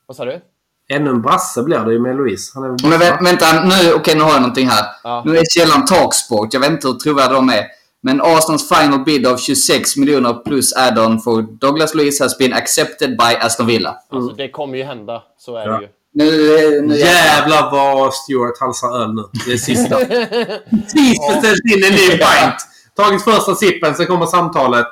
Vad 0.06 0.16
sa 0.16 0.24
du? 0.24 0.40
Ännu 0.88 1.10
en 1.10 1.22
brasse 1.22 1.62
blir 1.62 1.78
det 1.78 1.92
ju 1.92 1.98
med 2.00 2.16
Louise. 2.16 2.52
Han 2.54 2.64
är 2.64 2.68
väl 2.68 2.76
Men 2.90 3.00
vä- 3.00 3.24
vänta, 3.24 3.64
nu, 3.64 3.92
okej, 3.92 4.14
nu 4.14 4.20
har 4.22 4.30
jag 4.30 4.40
någonting 4.40 4.68
här. 4.68 4.84
Ja. 5.04 5.22
Nu 5.26 5.36
är 5.38 5.42
källan 5.44 5.84
Talksport. 5.84 6.52
Jag 6.54 6.60
vet 6.60 6.70
inte 6.70 6.88
hur 6.88 6.94
trovärdiga 6.94 7.36
de 7.36 7.48
är. 7.48 7.64
Men 8.00 8.20
Arsenals 8.20 8.68
final 8.68 9.04
bid 9.04 9.26
av 9.26 9.36
26 9.36 9.96
miljoner 9.96 10.34
plus 10.34 10.76
add-on 10.76 11.20
for 11.20 11.42
Douglas 11.42 11.94
Luiz 11.94 12.20
has 12.20 12.38
been 12.38 12.52
accepted 12.52 13.10
by 13.10 13.36
Aston 13.40 13.66
Villa. 13.66 13.96
Alltså, 14.08 14.34
det 14.36 14.48
kommer 14.50 14.78
ju 14.78 14.84
hända, 14.84 15.22
så 15.38 15.56
är 15.56 15.66
Ja. 15.66 15.76
det 15.76 15.82
ju. 15.82 15.88
Nu, 16.16 16.82
nu 16.82 16.96
Jävlar 16.96 17.70
vad 17.70 18.14
Stuart 18.14 18.60
halsar 18.60 19.02
öl 19.02 19.14
nu. 19.14 19.22
Det 19.46 19.52
är 19.52 19.56
sista. 19.56 19.96
Precis 19.96 21.18
beställt 21.28 21.64
in 21.74 21.84
en 21.84 21.92
ny 21.92 22.08
pint. 22.08 22.56
Tagit 22.94 23.22
första 23.22 23.54
sippen, 23.54 23.94
sen 23.94 24.06
kommer 24.06 24.26
samtalet. 24.26 24.86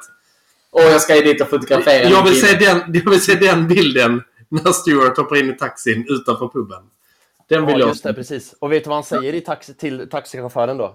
Och 0.70 0.82
jag 0.82 1.00
ska 1.00 1.16
ju 1.16 1.22
dit 1.22 1.40
och 1.40 1.48
fotografera. 1.48 2.08
Jag 2.10 2.24
vill, 2.24 2.40
se 2.40 2.56
den, 2.56 2.82
jag 2.94 3.10
vill 3.10 3.20
se 3.20 3.34
den 3.34 3.68
bilden 3.68 4.22
när 4.48 4.72
Stuart 4.72 5.16
hoppar 5.16 5.36
in 5.36 5.50
i 5.50 5.56
taxin 5.56 6.06
utanför 6.08 6.48
puben. 6.48 6.82
Den 7.48 7.66
vill 7.66 7.74
Ja, 7.74 7.80
jag 7.80 7.88
just 7.88 8.02
det, 8.02 8.14
precis. 8.14 8.54
Och 8.58 8.72
vet 8.72 8.84
du 8.84 8.88
vad 8.88 8.96
han 8.96 9.04
säger 9.04 9.34
i 9.34 9.40
taxi, 9.40 9.74
till 9.74 10.08
taxichauffören 10.10 10.78
då? 10.78 10.94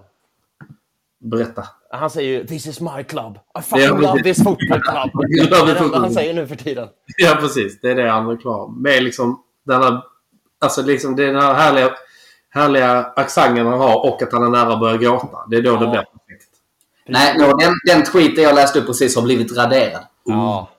berätta. 1.20 1.64
Han 1.90 2.10
säger 2.10 2.38
ju 2.38 2.46
“This 2.46 2.66
is 2.66 2.80
my 2.80 3.04
club. 3.08 3.38
I 3.58 3.62
fucking 3.62 3.88
love 3.88 4.22
precis. 4.22 4.36
this 4.36 4.44
football 4.44 4.82
club”. 4.82 5.10
Det 5.50 5.56
är 5.56 5.90
det 5.90 5.98
han 5.98 6.12
säger 6.12 6.34
nu 6.34 6.46
för 6.46 6.56
tiden. 6.56 6.88
Ja, 7.16 7.36
precis. 7.40 7.80
Det 7.80 7.90
är 7.90 7.94
det 7.94 8.10
han 8.10 8.30
är 8.30 8.36
klar 8.36 8.68
med. 8.80 9.02
liksom 9.02 9.42
den 9.66 9.82
här, 9.82 10.02
alltså 10.60 10.82
liksom 10.82 11.16
den 11.16 11.36
här 11.36 11.54
härliga, 11.54 11.90
härliga 12.50 13.12
accenten 13.16 13.66
han 13.66 13.80
har 13.80 14.06
och 14.06 14.22
att 14.22 14.32
han 14.32 14.42
är 14.44 14.48
nära 14.48 14.72
att 14.72 14.80
börja 14.80 14.96
gråta. 14.96 15.38
Det 15.50 15.56
är 15.56 15.62
då 15.62 15.76
det 15.76 15.84
Ja. 15.84 15.90
blir 15.90 16.00
perfekt. 16.00 16.46
Nej, 17.06 17.38
no, 17.38 17.56
den, 17.56 17.72
den 17.86 18.04
tweeten 18.04 18.44
jag 18.44 18.54
läste 18.54 18.78
upp 18.78 18.86
precis 18.86 19.16
har 19.16 19.22
blivit 19.22 19.56
raderad. 19.56 20.02
Ja. 20.24 20.70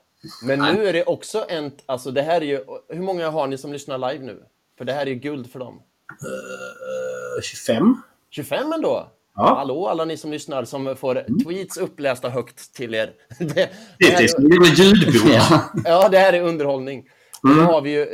Men 0.44 0.60
nu 0.60 0.88
är 0.88 0.94
det 0.94 1.04
också 1.04 1.46
en... 1.50 1.72
Alltså 1.86 2.12
det 2.12 2.22
här 2.22 2.42
är 2.42 2.46
ju... 2.46 2.64
Hur 2.90 3.02
många 3.02 3.30
har 3.30 3.48
ni 3.48 3.58
som 3.58 3.74
lyssnar 3.74 3.98
live 4.14 4.26
nu? 4.26 4.44
För 4.78 4.86
det 4.86 4.94
här 4.94 5.02
är 5.02 5.06
ju 5.10 5.16
guld 5.16 5.52
för 5.52 5.60
dem. 5.60 5.82
Eh, 6.12 7.42
25? 7.42 8.02
25 8.30 8.74
ändå? 8.74 9.08
Ja. 9.36 9.56
Hallå 9.56 9.88
alla 9.88 10.06
ni 10.06 10.18
som 10.18 10.32
lyssnar 10.32 10.66
som 10.66 10.96
får 10.96 11.44
tweets 11.44 11.78
upplästa 11.78 12.30
högt 12.30 12.74
till 12.74 12.94
er. 12.96 13.12
Det, 13.40 13.46
det, 13.56 13.70
Det 13.98 14.06
är 14.14 14.28
som 14.28 14.46
en 14.46 14.74
ljudbok. 14.76 15.16
Ja. 15.34 15.64
ja, 15.86 16.10
det 16.10 16.18
här 16.18 16.34
är 16.34 16.42
underhållning. 16.42 17.06
Mm. 17.46 17.58
Nu 17.58 17.64
har 17.64 17.82
vi 17.82 17.92
ju 17.92 18.02
eh, 18.02 18.08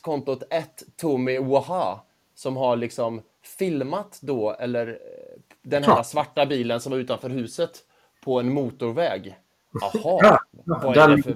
kontot 0.00 0.42
1 0.50 0.82
Tommy 0.96 1.38
Waha 1.38 2.00
som 2.34 2.56
har 2.56 2.76
liksom 2.76 3.22
filmat 3.58 4.18
då, 4.20 4.52
eller 4.52 4.88
eh, 4.88 4.94
den 5.62 5.84
här 5.84 5.94
Klart. 5.94 6.06
svarta 6.06 6.46
bilen 6.46 6.80
som 6.80 6.92
var 6.92 6.98
utanför 6.98 7.28
huset 7.30 7.78
på 8.24 8.40
en 8.40 8.52
motorväg. 8.52 9.36
Jaha, 9.80 9.90
Ja, 10.22 10.40
vad, 10.64 10.96
är 10.96 11.16
det 11.16 11.22
för, 11.22 11.34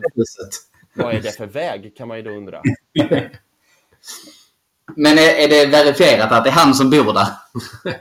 vad 0.94 1.14
är 1.14 1.20
det 1.20 1.36
för 1.36 1.46
väg 1.46 1.96
kan 1.96 2.08
man 2.08 2.16
ju 2.16 2.22
då 2.22 2.30
undra. 2.30 2.62
Men 4.96 5.18
är, 5.18 5.34
är 5.34 5.48
det 5.48 5.66
verifierat 5.66 6.32
att 6.32 6.44
det 6.44 6.50
är 6.50 6.54
han 6.54 6.74
som 6.74 6.90
bor 6.90 7.12
där? 7.12 7.26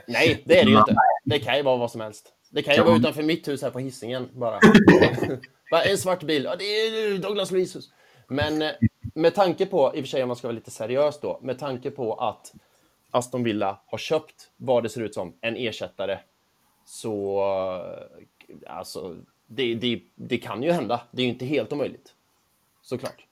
Nej, 0.06 0.42
det 0.46 0.60
är 0.60 0.64
det 0.64 0.70
ju 0.70 0.78
inte. 0.78 0.94
Det 1.24 1.38
kan 1.38 1.56
ju 1.56 1.62
vara 1.62 1.76
vad 1.76 1.90
som 1.90 2.00
helst. 2.00 2.32
Det 2.50 2.62
kan 2.62 2.74
ju 2.74 2.82
vara 2.82 2.96
utanför 2.96 3.22
mitt 3.22 3.48
hus 3.48 3.62
här 3.62 3.70
på 3.70 3.78
hissingen 3.78 4.28
bara. 4.32 4.58
bara 5.70 5.82
en 5.82 5.98
svart 5.98 6.22
bil. 6.22 6.44
Ja, 6.44 6.56
det 6.56 6.64
är 6.64 7.18
Douglas 7.18 7.50
Luiz 7.50 7.76
hus. 7.76 7.84
Men 8.28 8.62
eh, 8.62 8.70
med 9.14 9.34
tanke 9.34 9.66
på, 9.66 9.92
i 9.94 10.00
och 10.00 10.04
för 10.04 10.08
sig 10.08 10.22
om 10.22 10.28
man 10.28 10.36
ska 10.36 10.48
vara 10.48 10.54
lite 10.54 10.70
seriös 10.70 11.20
då, 11.20 11.38
med 11.42 11.58
tanke 11.58 11.90
på 11.90 12.14
att 12.14 12.52
Aston 13.10 13.42
Villa 13.42 13.80
har 13.86 13.98
köpt 13.98 14.50
vad 14.56 14.82
det 14.82 14.88
ser 14.88 15.00
ut 15.00 15.14
som 15.14 15.34
en 15.40 15.56
ersättare 15.56 16.18
så 16.84 17.40
eh, 18.66 18.76
alltså 18.76 19.16
det, 19.46 19.74
det, 19.74 20.00
det 20.14 20.38
kan 20.38 20.62
ju 20.62 20.72
hända. 20.72 21.00
Det 21.10 21.22
är 21.22 21.26
ju 21.26 21.32
inte 21.32 21.44
helt 21.44 21.72
omöjligt. 21.72 22.12
Såklart. 22.82 23.26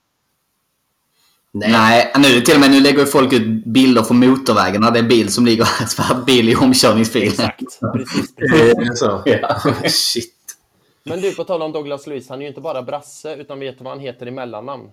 Nej. 1.52 1.72
Nej, 1.72 2.12
nu, 2.18 2.40
till 2.40 2.54
och 2.54 2.60
med 2.60 2.70
nu 2.70 2.80
lägger 2.80 2.98
ju 2.98 3.06
folk 3.06 3.32
ut 3.32 3.64
bilder 3.64 4.02
från 4.02 4.18
motorvägen 4.18 4.80
när 4.80 4.90
det 4.90 4.98
är 4.98 5.02
en 5.02 5.08
bil 5.08 5.32
som 5.32 5.46
ligger 5.46 5.64
svart 5.64 6.26
bil 6.26 6.48
i 6.48 6.56
omkörningsfilen. 6.56 7.28
Exakt. 7.28 7.80
Precis, 7.92 8.34
Det 8.34 8.48
precis. 8.48 8.90
är 8.90 8.94
så. 8.94 9.22
Ja. 9.26 9.88
Shit. 9.88 10.34
Men 11.04 11.20
du, 11.20 11.34
på 11.34 11.44
tal 11.44 11.62
om 11.62 11.72
Douglas 11.72 12.06
Luiz, 12.06 12.28
han 12.28 12.38
är 12.38 12.42
ju 12.42 12.48
inte 12.48 12.60
bara 12.60 12.82
brasse, 12.82 13.34
utan 13.34 13.60
vet 13.60 13.78
du 13.78 13.84
vad 13.84 13.92
han 13.92 14.00
heter 14.00 14.28
i 14.28 14.30
mellannamn? 14.30 14.90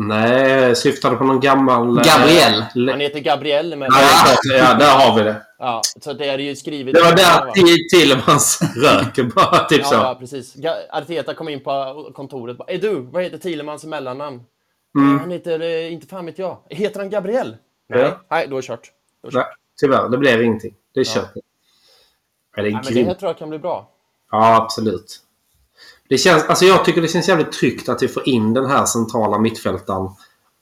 Nej, 0.00 0.76
syftade 0.76 1.16
på 1.16 1.24
någon 1.24 1.40
gammal... 1.40 1.98
eh, 1.98 2.04
Gabriel. 2.04 2.64
le- 2.74 2.92
Han 2.92 3.00
heter 3.00 3.20
Gabriel, 3.20 3.76
men... 3.76 3.88
Ja, 3.92 4.36
ja, 4.58 4.74
där 4.74 4.98
har 4.98 5.16
vi 5.18 5.22
det. 5.22 5.42
Ja, 5.58 5.80
så 6.00 6.12
det 6.12 6.26
är 6.26 6.38
ju 6.38 6.56
skrivet... 6.56 6.94
Det 6.94 7.02
var 7.02 7.12
där 7.12 7.52
Tillemans 7.90 8.60
rök. 8.76 9.34
Bara 9.34 9.64
typ 9.64 9.80
Ja, 9.90 10.14
så. 10.14 10.20
precis. 10.20 10.56
Ga- 10.56 10.86
Arteta 10.90 11.34
kom 11.34 11.48
in 11.48 11.60
på 11.60 12.10
kontoret 12.14 12.52
och 12.52 12.58
bara, 12.66 12.72
Är 12.72 12.78
du, 12.78 13.00
vad 13.00 13.22
heter 13.22 13.38
Thielemans 13.38 13.84
mellannamn? 13.84 14.40
Mm. 14.98 15.18
Han 15.20 15.30
heter, 15.30 15.60
eh, 15.60 15.92
inte 15.92 16.06
fan 16.06 16.26
vet 16.26 16.38
jag. 16.38 16.58
Heter 16.70 17.00
han 17.00 17.10
Gabriel? 17.10 17.56
Ja. 17.86 17.96
Nej, 17.96 18.12
Nej 18.30 18.46
då 18.48 18.56
är 18.56 18.60
det 18.60 18.66
kört. 18.66 18.90
Då 19.22 19.28
är 19.28 19.32
det 19.32 19.36
Nej, 19.38 19.44
kört. 19.46 19.54
tyvärr, 19.80 20.08
det 20.08 20.18
blev 20.18 20.42
ingenting. 20.42 20.74
Det 20.94 21.00
är 21.00 21.04
kört. 21.04 21.30
Ja. 21.34 22.62
det 22.62 22.68
är 22.68 22.72
Nej, 22.72 22.80
men 22.84 22.94
det 22.94 23.04
här 23.04 23.14
tror 23.14 23.28
jag 23.28 23.38
kan 23.38 23.48
bli 23.48 23.58
bra. 23.58 23.90
Ja, 24.30 24.56
absolut. 24.56 25.20
Det 26.08 26.18
känns, 26.18 26.44
alltså 26.44 26.64
jag 26.64 26.84
tycker 26.84 27.02
det 27.02 27.08
känns 27.08 27.28
jävligt 27.28 27.52
tryggt 27.52 27.88
att 27.88 28.02
vi 28.02 28.08
får 28.08 28.28
in 28.28 28.54
den 28.54 28.66
här 28.66 28.84
centrala 28.84 29.38
mittfältaren 29.38 30.08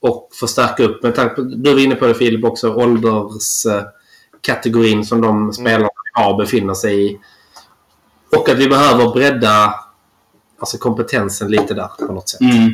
och 0.01 0.29
förstärka 0.41 0.85
upp. 0.85 1.03
Med 1.03 1.15
tanke 1.15 1.35
på, 1.35 1.41
du 1.43 1.73
var 1.73 1.81
inne 1.81 1.95
på 1.95 2.07
det 2.07 2.15
Filip 2.15 2.45
också, 2.45 2.75
ålderskategorin 2.75 5.05
som 5.05 5.21
de 5.21 5.53
spelarna 5.53 5.89
vi 6.15 6.23
har 6.23 6.39
befinner 6.39 6.75
sig 6.75 7.07
i. 7.13 7.19
Och 8.37 8.49
att 8.49 8.59
vi 8.59 8.69
behöver 8.69 9.13
bredda 9.13 9.75
alltså 10.59 10.79
kompetensen 10.79 11.51
lite 11.51 11.75
där 11.75 11.91
på 12.07 12.13
något 12.13 12.29
sätt. 12.29 12.41
Mm. 12.41 12.73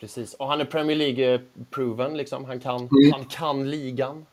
Precis. 0.00 0.34
Och 0.34 0.48
han 0.48 0.60
är 0.60 0.64
Premier 0.64 0.96
League-proven, 0.96 2.16
liksom. 2.16 2.44
Han 2.44 2.60
kan, 2.60 2.76
Mm. 2.76 3.12
han 3.12 3.24
kan 3.24 3.70
ligan. 3.70 4.26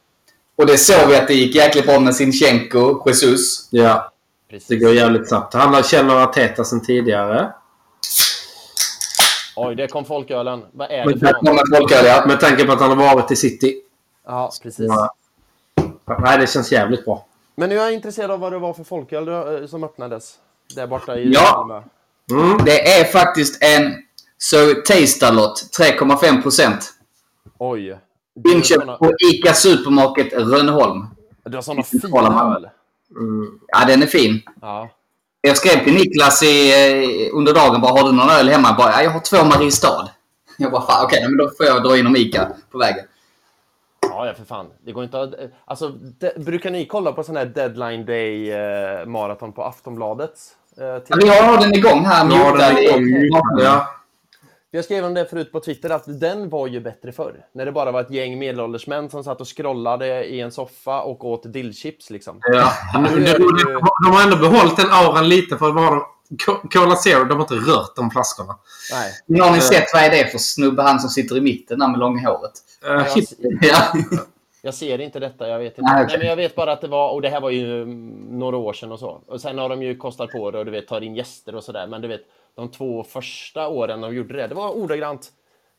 Och 0.56 0.66
det 0.66 0.78
såg 0.78 1.10
vi 1.10 1.16
att 1.16 1.28
det 1.28 1.34
gick 1.34 1.56
jäkligt 1.56 1.86
bra 1.86 2.00
med 2.00 2.16
Sinchenko, 2.16 3.10
Jesus. 3.10 3.68
Ja, 3.72 4.12
Precis. 4.50 4.68
Det 4.68 4.76
går 4.76 4.94
jävligt 4.94 5.28
snabbt. 5.28 5.54
Han 5.54 5.84
känner 5.84 6.16
Arteta 6.16 6.64
sedan 6.64 6.82
tidigare. 6.82 7.54
Oj, 9.58 9.76
det 9.76 9.88
kom 9.88 10.06
folkölen. 10.06 10.66
Vad 10.72 10.92
är 10.92 11.06
Men 11.06 11.20
det 11.20 11.28
för 11.28 11.34
kommer 11.34 11.78
folköl, 11.78 12.06
ja. 12.06 12.24
Med 12.28 12.40
tanke 12.40 12.66
på 12.66 12.72
att 12.72 12.80
han 12.82 12.98
har 12.98 13.16
varit 13.16 13.32
i 13.32 13.36
City. 13.36 13.82
Ja, 14.26 14.52
precis. 14.64 14.86
Ja. 14.90 15.14
Nej, 16.20 16.38
det 16.40 16.48
känns 16.50 16.72
jävligt 16.72 17.06
bra. 17.06 17.26
Men 17.56 17.70
nu 17.70 17.76
är 17.80 17.84
jag 17.84 17.94
intresserad 17.94 18.32
av 18.32 18.40
vad 18.40 18.52
det 18.52 18.60
var 18.60 18.74
för 18.74 18.84
folköl 18.84 19.28
eh, 19.28 19.68
som 19.68 19.84
öppnades. 19.84 20.36
Där 20.76 20.88
borta 20.88 21.16
i 21.18 21.32
Ja. 21.34 21.66
Malmö. 21.68 21.82
Mm. 22.32 22.58
Det 22.66 23.00
är 23.00 23.04
faktiskt 23.06 23.64
en 23.64 24.04
So 24.38 24.58
Tastalot 24.88 25.64
3,5 25.80 26.42
procent. 26.42 26.94
Oj. 27.58 28.00
Du 28.36 28.50
har 28.50 28.56
Inköpt 28.58 28.82
såna, 28.82 28.98
på 28.98 29.12
ICA 29.34 29.54
Supermarket 29.54 30.34
Rönnholm. 30.34 31.06
du 31.44 31.58
har 31.58 31.76
man. 31.76 31.84
fina 31.84 32.56
öl. 32.56 32.70
Ja, 33.68 33.86
den 33.88 34.04
är 34.04 34.08
fin. 34.08 34.42
Ja. 34.62 34.90
Jag 35.48 35.58
skrev 35.58 35.84
till 35.84 35.94
Niklas 35.94 36.44
i, 36.44 36.70
eh, 36.72 37.38
under 37.38 37.54
dagen 37.54 37.82
bara, 37.82 37.92
har 37.92 38.04
du 38.04 38.12
någon 38.16 38.30
öl 38.30 38.50
hemma? 38.50 38.76
Bara, 38.78 38.92
ja, 38.92 39.04
jag 39.04 39.12
har 39.12 39.20
två 39.20 39.44
Mariestad. 39.44 40.10
Jag 40.58 40.72
bara, 40.72 40.82
fan 40.82 41.06
okej, 41.06 41.24
men 41.24 41.38
då 41.38 41.50
får 41.58 41.66
jag 41.66 41.84
dra 41.84 41.98
in 41.98 42.08
om 42.08 42.16
ICA 42.16 42.48
på 42.72 42.78
vägen. 42.78 43.06
Ja, 44.02 44.26
ja, 44.28 44.34
för 44.34 44.46
fan. 44.46 44.66
Det 44.86 44.92
går 44.92 45.04
inte 45.04 45.22
att... 45.22 45.34
Alltså, 45.66 45.90
de, 46.20 46.32
brukar 46.38 46.72
ni 46.72 46.86
kolla 46.86 47.12
på 47.12 47.24
sån 47.24 47.36
här 47.38 47.46
deadline 47.46 48.06
day 48.06 48.52
eh, 48.52 49.06
maraton 49.06 49.54
på 49.54 49.64
Aftonbladet? 49.64 50.32
Eh, 50.78 50.86
Ja, 50.86 51.18
vi 51.22 51.28
har 51.28 51.58
den 51.58 51.74
igång 51.74 52.06
här. 52.06 52.30
Ja, 52.30 52.52
mutad 52.52 52.68
den 52.68 52.78
igång. 52.78 53.42
Ja. 53.60 53.88
Jag 54.78 54.86
skrev 54.86 55.06
om 55.06 55.14
det 55.14 55.26
förut 55.26 55.52
på 55.52 55.60
Twitter 55.60 55.90
att 55.90 56.04
den 56.20 56.50
var 56.50 56.68
ju 56.68 56.80
bättre 56.80 57.12
förr. 57.12 57.46
När 57.54 57.66
det 57.66 57.72
bara 57.72 57.92
var 57.92 58.02
ett 58.02 58.12
gäng 58.12 58.40
medelålders 58.40 58.88
män 58.88 59.10
som 59.10 59.24
satt 59.24 59.42
och 59.42 59.58
scrollade 59.58 60.26
i 60.26 60.40
en 60.42 60.52
soffa 60.52 61.02
och 61.02 61.26
åt 61.26 61.54
dillchips 61.54 62.10
liksom. 62.10 62.40
Ja. 62.42 62.72
Nu, 63.02 63.20
det 63.20 63.30
ju- 63.32 63.38
de 64.06 64.12
har 64.14 64.24
ändå 64.24 64.38
behållit 64.38 64.78
den 64.78 64.88
auran 64.92 65.30
lite 65.30 65.58
för 65.58 65.72
vad 65.72 65.84
har 65.84 65.96
de? 65.96 66.04
Co- 66.46 66.68
Cola 66.72 66.96
Zero, 66.96 67.24
de 67.26 67.34
har 67.34 67.42
inte 67.42 67.54
rört 67.72 67.96
de 67.96 68.12
flaskorna. 68.12 68.56
Nej. 69.30 69.42
Har 69.42 69.52
ni 69.52 69.62
sett 69.62 69.84
vad 69.94 70.04
är 70.04 70.10
det 70.10 70.32
för 70.32 70.38
snubbe, 70.38 70.82
han 70.82 71.00
som 71.00 71.10
sitter 71.10 71.38
i 71.38 71.42
mitten 71.42 71.80
där 71.80 71.88
med 71.88 72.00
långa 72.00 72.30
håret? 72.30 72.52
Uh, 72.86 72.92
Jag. 72.92 73.26
Ja. 74.12 74.18
jag 74.62 74.74
ser 74.74 75.02
inte 75.02 75.20
detta, 75.20 75.48
jag 75.50 75.60
vet 75.60 75.78
inte. 75.78 75.92
Nej, 75.94 76.06
Nej, 76.10 76.18
men 76.18 76.28
jag 76.28 76.36
vet 76.36 76.56
bara 76.56 76.72
att 76.72 76.82
det 76.82 76.88
var, 76.88 77.12
och 77.12 77.22
det 77.22 77.30
här 77.30 77.42
var 77.42 77.50
ju 77.50 77.82
mm, 77.82 78.10
några 78.40 78.58
år 78.58 78.74
sedan 78.74 78.92
och 78.92 79.00
så. 79.00 79.22
Och 79.28 79.42
sen 79.42 79.58
har 79.58 79.70
de 79.70 79.84
ju 79.84 79.96
kostat 79.98 80.32
på 80.32 80.52
det 80.52 80.60
och 80.60 80.66
du 80.66 80.72
vet, 80.72 80.88
tar 80.88 81.02
in 81.02 81.16
gäster 81.16 81.56
och 81.56 81.64
sådär. 81.64 81.88
Men 81.88 82.02
du 82.02 82.08
vet, 82.08 82.22
de 82.58 82.72
två 82.72 83.04
första 83.04 83.68
åren 83.68 84.02
de 84.02 84.16
gjorde 84.16 84.34
det, 84.38 84.48
det 84.48 84.56
var 84.56 84.72
ordagrant 84.72 85.32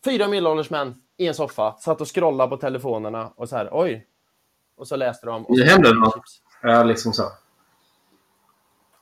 fyra 0.05 0.28
medelålders 0.28 0.70
män 0.70 0.94
i 1.16 1.26
en 1.26 1.34
soffa, 1.34 1.76
satt 1.78 2.00
och 2.00 2.14
scrollade 2.14 2.50
på 2.50 2.56
telefonerna 2.56 3.32
och 3.36 3.48
så 3.48 3.56
här, 3.56 3.68
oj. 3.72 4.06
Och 4.76 4.88
så 4.88 4.96
läste 4.96 5.26
de. 5.26 5.46
Och 5.46 5.59
så 5.59 5.64
hände 5.64 5.88
det 5.88 6.00
något. 6.00 6.14
chips. 6.14 6.40
Ja, 6.62 6.82
liksom 6.82 7.12
så. 7.12 7.22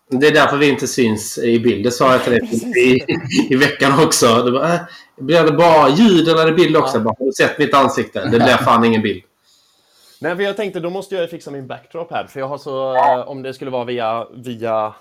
Det 0.08 0.26
är 0.26 0.34
därför 0.34 0.56
vi 0.56 0.68
inte 0.68 0.86
syns 0.86 1.38
i 1.38 1.60
bild. 1.60 1.84
Det 1.84 1.90
sa 1.90 2.12
jag 2.12 2.24
till 2.24 2.32
dig 2.32 2.42
i, 2.76 3.54
i 3.54 3.56
veckan 3.56 4.04
också. 4.04 4.42
Det 4.42 4.52
bara, 4.52 4.74
äh, 4.74 4.80
blir 5.16 5.44
det 5.44 5.52
bara 5.52 5.88
ljud 5.88 6.28
eller 6.28 6.42
är 6.42 6.46
det 6.46 6.52
bild 6.52 6.76
också? 6.76 6.96
Ja. 6.96 7.02
Bara, 7.02 7.14
har 7.18 7.26
du 7.26 7.32
sett 7.32 7.58
mitt 7.58 7.74
ansikte? 7.74 8.24
Det 8.24 8.38
blir 8.38 8.56
fan 8.56 8.84
ingen 8.84 9.02
bild. 9.02 9.22
Nej, 10.20 10.36
för 10.36 10.42
jag 10.42 10.56
tänkte 10.56 10.80
då 10.80 10.90
måste 10.90 11.14
jag 11.14 11.30
fixa 11.30 11.50
min 11.50 11.66
backdrop 11.66 12.10
här. 12.10 12.26
För 12.26 12.40
jag 12.40 12.48
har 12.48 12.58
så, 12.58 12.96
om 13.22 13.42
det 13.42 13.54
skulle 13.54 13.70
vara 13.70 13.84
via, 13.84 14.26
via 14.34 14.94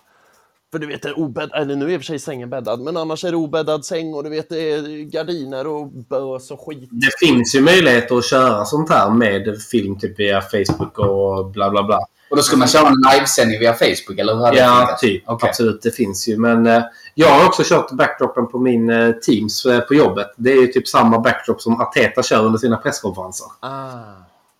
för 0.76 0.80
du 0.80 0.88
vet, 0.88 1.02
det 1.02 1.10
är 1.10 1.20
obädd, 1.20 1.52
eller 1.54 1.76
nu 1.76 1.86
är 1.86 1.90
i 1.90 1.98
och 1.98 2.02
för 2.02 2.06
sig 2.06 2.20
sängen 2.20 2.50
bäddad, 2.50 2.80
men 2.80 2.98
annars 2.98 3.26
är 3.26 3.32
det 3.32 3.38
obäddad 3.38 3.86
säng 3.86 4.14
och 4.14 4.24
du 4.24 4.30
vet, 4.30 4.50
det 4.50 4.72
är 4.72 5.04
gardiner 5.04 5.68
och 5.68 5.88
bös 5.88 6.52
och 6.52 6.68
skit. 6.68 6.90
Det 6.92 7.28
finns 7.28 7.56
ju 7.56 7.62
möjligheter 7.62 8.18
att 8.18 8.26
köra 8.26 8.66
sånt 8.66 8.90
här 8.90 9.10
med 9.10 9.62
film 9.72 10.00
typ 10.00 10.20
via 10.20 10.42
Facebook 10.42 11.00
och 11.00 11.52
bla 11.52 11.70
bla 11.70 11.84
bla. 11.84 12.00
Och 12.30 12.38
då 12.38 12.44
ska 12.44 12.58
man 12.58 12.68
köra 12.68 12.88
en 12.88 12.96
livesändning 13.14 13.60
via 13.60 13.74
Facebook, 13.74 14.20
eller 14.20 14.36
hur? 14.36 14.58
Ja, 14.58 14.98
typ. 15.02 15.24
Okej. 15.26 15.50
Absolut, 15.50 15.82
det 15.82 15.92
finns 15.92 16.28
ju. 16.28 16.38
Men 16.38 16.68
eh, 16.68 16.84
jag 17.14 17.28
har 17.28 17.48
också 17.48 17.64
kört 17.66 17.92
backdropen 17.92 18.48
på 18.48 18.60
min 18.60 18.90
eh, 18.90 19.12
Teams 19.12 19.66
eh, 19.66 19.80
på 19.80 19.94
jobbet. 19.94 20.28
Det 20.38 20.52
är 20.52 20.62
ju 20.62 20.68
typ 20.68 20.88
samma 20.88 21.20
backdrop 21.20 21.62
som 21.62 21.82
Arteta 21.82 22.24
kör 22.24 22.46
under 22.46 22.60
sina 22.60 22.78
presskonferenser. 22.78 23.48
Ah. 23.60 23.90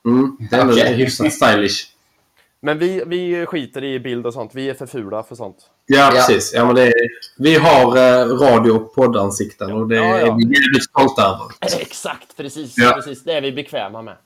Mm. 0.06 0.38
Det 0.50 0.56
är 0.56 0.62
ändå 0.62 0.74
Okej. 0.74 0.94
hyfsat 0.94 1.34
stylish. 1.34 1.86
Men 2.62 2.80
vi, 2.80 3.04
vi 3.08 3.46
skiter 3.46 3.84
i 3.84 4.00
bild 4.00 4.26
och 4.26 4.34
sånt. 4.34 4.52
Vi 4.54 4.70
är 4.70 4.74
för 4.74 4.86
fula 4.86 5.24
för 5.24 5.36
sånt. 5.36 5.58
Ja, 5.86 5.98
Ja. 5.98 6.12
precis. 6.12 6.52
Ja, 6.54 6.66
men 6.66 6.76
det 6.76 6.88
är, 6.88 6.94
vi 7.38 7.56
har 7.56 7.98
eh, 7.98 8.26
radio 8.28 8.72
och 8.72 8.96
poddansikten 8.96 9.72
och 9.72 9.88
det 9.88 9.96
Ja, 9.96 10.04
ja. 10.04 10.16
är 10.18 10.36
vi 10.36 10.44
jävligt 10.44 10.84
stolta 10.84 11.22
över. 11.22 11.46
Exakt, 11.82 12.38
precis. 12.38 12.74
Ja. 12.78 12.92
precis. 12.96 13.24
Det 13.24 13.34
är 13.34 13.42
vi 13.42 13.52
bekväma 13.52 14.02
med. 14.02 14.18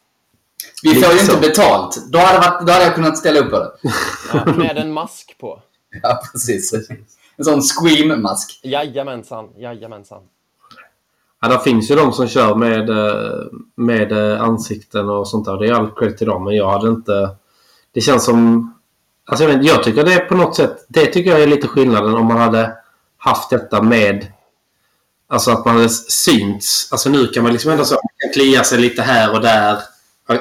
Vi 0.83 1.01
får 1.01 1.13
ju 1.13 1.19
inte 1.19 1.37
betalt. 1.37 2.11
Då 2.11 2.19
hade, 2.19 2.39
varit, 2.39 2.67
då 2.67 2.73
hade 2.73 2.85
jag 2.85 2.95
kunnat 2.95 3.17
ställa 3.17 3.39
upp 3.39 3.51
på 3.51 3.59
det. 3.59 3.71
Ja, 4.33 4.45
med 4.53 4.77
en 4.77 4.93
mask 4.93 5.35
på. 5.39 5.61
Ja, 6.03 6.21
precis. 6.31 6.73
En 7.37 7.45
sån 7.45 7.61
scream-mask. 7.61 8.59
Jajamensan, 8.63 9.49
jajamensan. 9.57 10.21
Ja, 11.41 11.47
det 11.47 11.59
finns 11.59 11.91
ju 11.91 11.95
de 11.95 12.13
som 12.13 12.27
kör 12.27 12.55
med, 12.55 12.89
eh, 12.89 13.31
med 13.75 14.11
eh, 14.11 14.41
ansikten 14.41 15.09
och 15.09 15.27
sånt 15.27 15.45
där. 15.45 15.57
Det 15.57 15.67
är 15.67 15.73
all 15.73 15.91
credit 15.91 16.17
till 16.17 16.27
dem, 16.27 16.43
men 16.43 16.55
jag 16.55 16.69
hade 16.71 16.89
inte... 16.89 17.29
Det 17.93 18.01
känns 18.01 18.25
som... 18.25 18.73
Alltså 19.29 19.43
jag, 19.43 19.57
vet, 19.57 19.65
jag 19.65 19.83
tycker 19.83 20.03
det 20.03 20.13
är 20.13 20.19
på 20.19 20.35
något 20.35 20.55
sätt... 20.55 20.85
Det 20.87 21.05
tycker 21.05 21.31
jag 21.31 21.41
är 21.41 21.47
lite 21.47 21.67
skillnaden 21.67 22.13
om 22.13 22.25
man 22.25 22.37
hade 22.37 22.73
haft 23.17 23.49
detta 23.49 23.81
med... 23.81 24.27
Alltså 25.27 25.51
att 25.51 25.65
man 25.65 25.75
hade 25.75 25.89
synts. 25.89 26.91
Alltså 26.91 27.09
nu 27.09 27.27
kan 27.27 27.43
man 27.43 27.51
liksom 27.53 27.71
ändå 27.71 27.85
så... 27.85 27.93
Man 27.93 28.01
kan 28.17 28.33
klia 28.33 28.63
sig 28.63 28.79
lite 28.79 29.01
här 29.01 29.33
och 29.33 29.41
där. 29.41 29.73
Äh, 30.29 30.37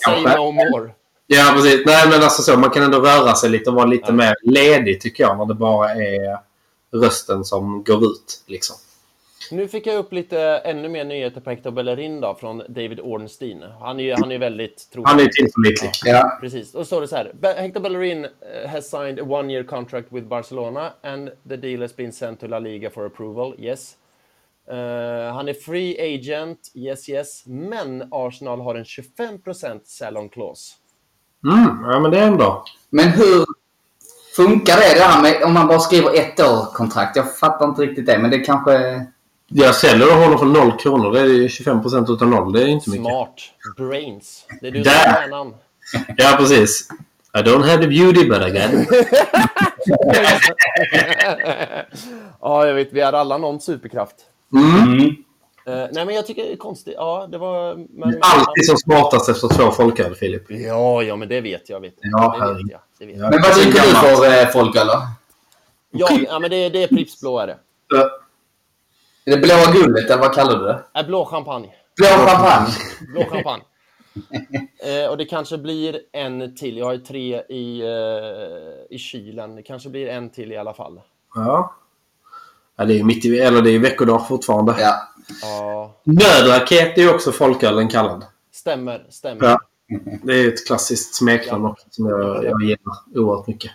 kanske. 0.00 0.36
no 0.36 0.52
more. 0.52 0.90
Ja, 1.26 1.52
precis. 1.56 1.86
Nej, 1.86 2.08
men 2.08 2.22
alltså 2.22 2.42
så. 2.42 2.58
Man 2.58 2.70
kan 2.70 2.82
ändå 2.82 2.98
röra 2.98 3.34
sig 3.34 3.50
lite 3.50 3.70
och 3.70 3.76
vara 3.76 3.86
lite 3.86 4.04
Ja. 4.06 4.12
mer 4.12 4.34
ledig 4.42 5.00
tycker 5.00 5.24
jag. 5.24 5.38
När 5.38 5.46
det 5.46 5.54
bara 5.54 5.90
är 5.90 6.38
rösten 6.92 7.44
som 7.44 7.84
går 7.84 8.04
ut. 8.04 8.42
Liksom. 8.46 8.76
Nu 9.50 9.68
fick 9.68 9.86
jag 9.86 9.96
upp 9.96 10.12
lite 10.12 10.40
ännu 10.40 10.88
mer 10.88 11.04
nyheter 11.04 11.40
på 11.40 11.50
Hector 11.50 11.70
Bellerin 11.70 12.20
då, 12.20 12.34
från 12.40 12.58
David 12.68 13.00
Ornstein. 13.00 13.62
Han 13.80 14.00
är 14.00 14.04
ju 14.04 14.14
han 14.14 14.32
är 14.32 14.38
väldigt 14.38 14.90
trogen. 14.92 15.08
Han 15.10 15.20
är 15.20 15.26
tillförlitlig. 15.26 15.90
Ja. 16.04 16.38
Precis. 16.40 16.74
Och 16.74 16.80
så 16.80 16.84
står 16.84 17.00
det 17.00 17.08
så 17.08 17.16
här. 17.16 17.32
"Be- 17.40 17.52
Hector 17.58 17.80
Bellerin 17.80 18.24
eh, 18.24 18.70
has 18.70 18.90
signed 18.90 19.20
a 19.20 19.22
one 19.28 19.52
year 19.52 19.64
contract 19.64 20.06
with 20.10 20.26
Barcelona 20.26 20.92
and 21.02 21.30
the 21.48 21.56
deal 21.56 21.80
has 21.80 21.96
been 21.96 22.12
sent 22.12 22.40
to 22.40 22.46
La 22.46 22.58
Liga 22.58 22.90
for 22.90 23.06
approval. 23.06 23.54
Yes. 23.58 23.96
Eh, 24.70 25.34
han 25.34 25.48
är 25.48 25.54
free 25.54 26.14
agent. 26.14 26.58
Yes, 26.74 27.08
yes. 27.08 27.46
Men 27.46 28.08
Arsenal 28.10 28.60
har 28.60 28.74
en 28.74 28.84
25% 28.84 29.80
sell-on 29.84 30.28
clause. 30.28 30.74
Mm, 31.44 31.90
ja, 31.90 32.00
men 32.00 32.10
det 32.10 32.18
är 32.18 32.26
ändå... 32.26 32.64
Men 32.90 33.08
hur 33.08 33.44
funkar 34.36 34.76
det, 34.76 34.94
det 34.98 35.04
här 35.04 35.22
med 35.22 35.42
om 35.42 35.54
man 35.54 35.66
bara 35.68 35.78
skriver 35.78 36.14
ett 36.14 36.40
år 36.40 36.74
kontrakt? 36.74 37.16
Jag 37.16 37.36
fattar 37.38 37.68
inte 37.68 37.82
riktigt 37.82 38.06
det, 38.06 38.18
men 38.18 38.30
det 38.30 38.38
kanske... 38.38 39.06
Jag 39.56 39.74
säljer 39.74 40.14
honom 40.24 40.38
för 40.38 40.46
noll 40.46 40.72
kronor. 40.78 41.12
Det 41.12 41.20
är 41.20 41.24
ju 41.26 41.48
25 41.48 41.82
procent 41.82 42.10
utav 42.10 42.28
noll. 42.28 42.52
Det 42.52 42.62
är 42.62 42.66
inte 42.66 42.90
mycket. 42.90 43.06
Smart. 43.06 43.34
Brains. 43.76 44.46
Det 44.60 44.66
är 44.66 44.70
du 44.70 44.82
Där. 44.82 45.28
som 45.28 45.48
är. 45.48 45.54
Ja, 46.16 46.34
precis. 46.38 46.88
I 47.34 47.38
don't 47.38 47.64
have 47.64 47.82
the 47.82 47.88
beauty 47.88 48.28
but 48.28 48.38
I 48.46 48.50
got 48.50 48.88
ja, 52.40 52.66
jag 52.66 52.74
vet. 52.74 52.92
Vi 52.92 53.00
har 53.00 53.12
alla 53.12 53.38
någon 53.38 53.60
superkraft. 53.60 54.14
Mm. 54.56 54.98
Eh, 55.66 55.88
nej, 55.92 56.06
men 56.06 56.14
jag 56.14 56.26
tycker 56.26 56.42
det 56.44 56.52
är 56.52 56.56
konstigt. 56.56 56.94
Ja, 56.96 57.28
det 57.30 57.38
var... 57.38 57.74
Men, 57.74 58.18
Alltid 58.20 58.66
som 58.66 58.76
smartast 58.76 59.28
efter 59.28 59.48
två 59.48 59.70
folköl, 59.70 60.14
Filip. 60.14 60.42
Ja, 60.48 61.02
ja, 61.02 61.16
men 61.16 61.28
det 61.28 61.40
vet 61.40 61.68
jag. 61.70 61.80
Vet. 61.80 61.94
Ja, 62.00 62.36
det 62.40 62.54
vet 62.62 62.70
jag. 62.70 62.80
Det 62.98 63.06
vet 63.06 63.16
Ja. 63.16 63.22
jag. 63.24 63.30
Men 63.30 63.42
vad 63.42 63.54
dricker 63.54 63.82
du 63.82 64.16
för 64.16 64.42
eh, 64.42 64.48
folk, 64.48 64.76
eller? 64.76 64.94
Ja, 65.90 66.08
ja, 66.28 66.38
men 66.38 66.50
det, 66.50 66.68
det 66.68 66.82
är 66.82 66.88
Pripps 66.88 67.20
blå 67.20 67.38
är 67.38 67.46
det. 67.46 67.56
Är 69.26 69.30
det 69.30 69.36
blåa 69.36 69.72
guldet, 69.72 70.10
eller 70.10 70.22
vad 70.22 70.34
kallar 70.34 70.58
du 70.58 70.64
det? 70.64 70.84
Äh, 70.94 71.06
blå 71.06 71.24
champagne. 71.24 71.74
Blå 71.96 72.06
champagne. 72.06 72.72
Blå 73.12 73.24
champagne. 73.30 73.62
eh, 75.04 75.10
och 75.10 75.16
det 75.16 75.24
kanske 75.24 75.58
blir 75.58 76.00
en 76.12 76.54
till. 76.56 76.76
Jag 76.78 76.86
har 76.86 76.92
ju 76.92 76.98
tre 76.98 77.42
i, 77.48 77.80
eh, 77.80 78.96
i 78.96 78.98
kylen. 78.98 79.56
Det 79.56 79.62
kanske 79.62 79.88
blir 79.88 80.08
en 80.08 80.30
till 80.30 80.52
i 80.52 80.56
alla 80.56 80.74
fall. 80.74 81.00
Ja. 81.34 81.74
ja 82.76 82.84
det 82.84 82.94
är 82.94 82.96
ju 82.96 83.04
mitt 83.04 83.24
i... 83.24 83.38
Eller 83.38 83.62
det 83.62 83.70
är 83.70 83.78
veckodag 83.78 84.28
fortfarande. 84.28 84.74
Ja. 84.78 85.08
Ja, 85.42 85.96
Nödraket 86.04 86.98
är 86.98 87.02
ju 87.02 87.14
också 87.14 87.32
folkölen 87.32 87.88
kallad. 87.88 88.24
stämmer, 88.52 89.06
stämmer. 89.10 89.44
Ja. 89.44 89.60
Det 90.22 90.32
är 90.32 90.48
ett 90.48 90.66
klassiskt 90.66 91.14
smeknamn 91.14 91.64
också 91.64 91.86
som 91.90 92.08
jag, 92.08 92.44
jag 92.44 92.62
gillar 92.62 92.94
oerhört 93.14 93.46
mycket. 93.46 93.70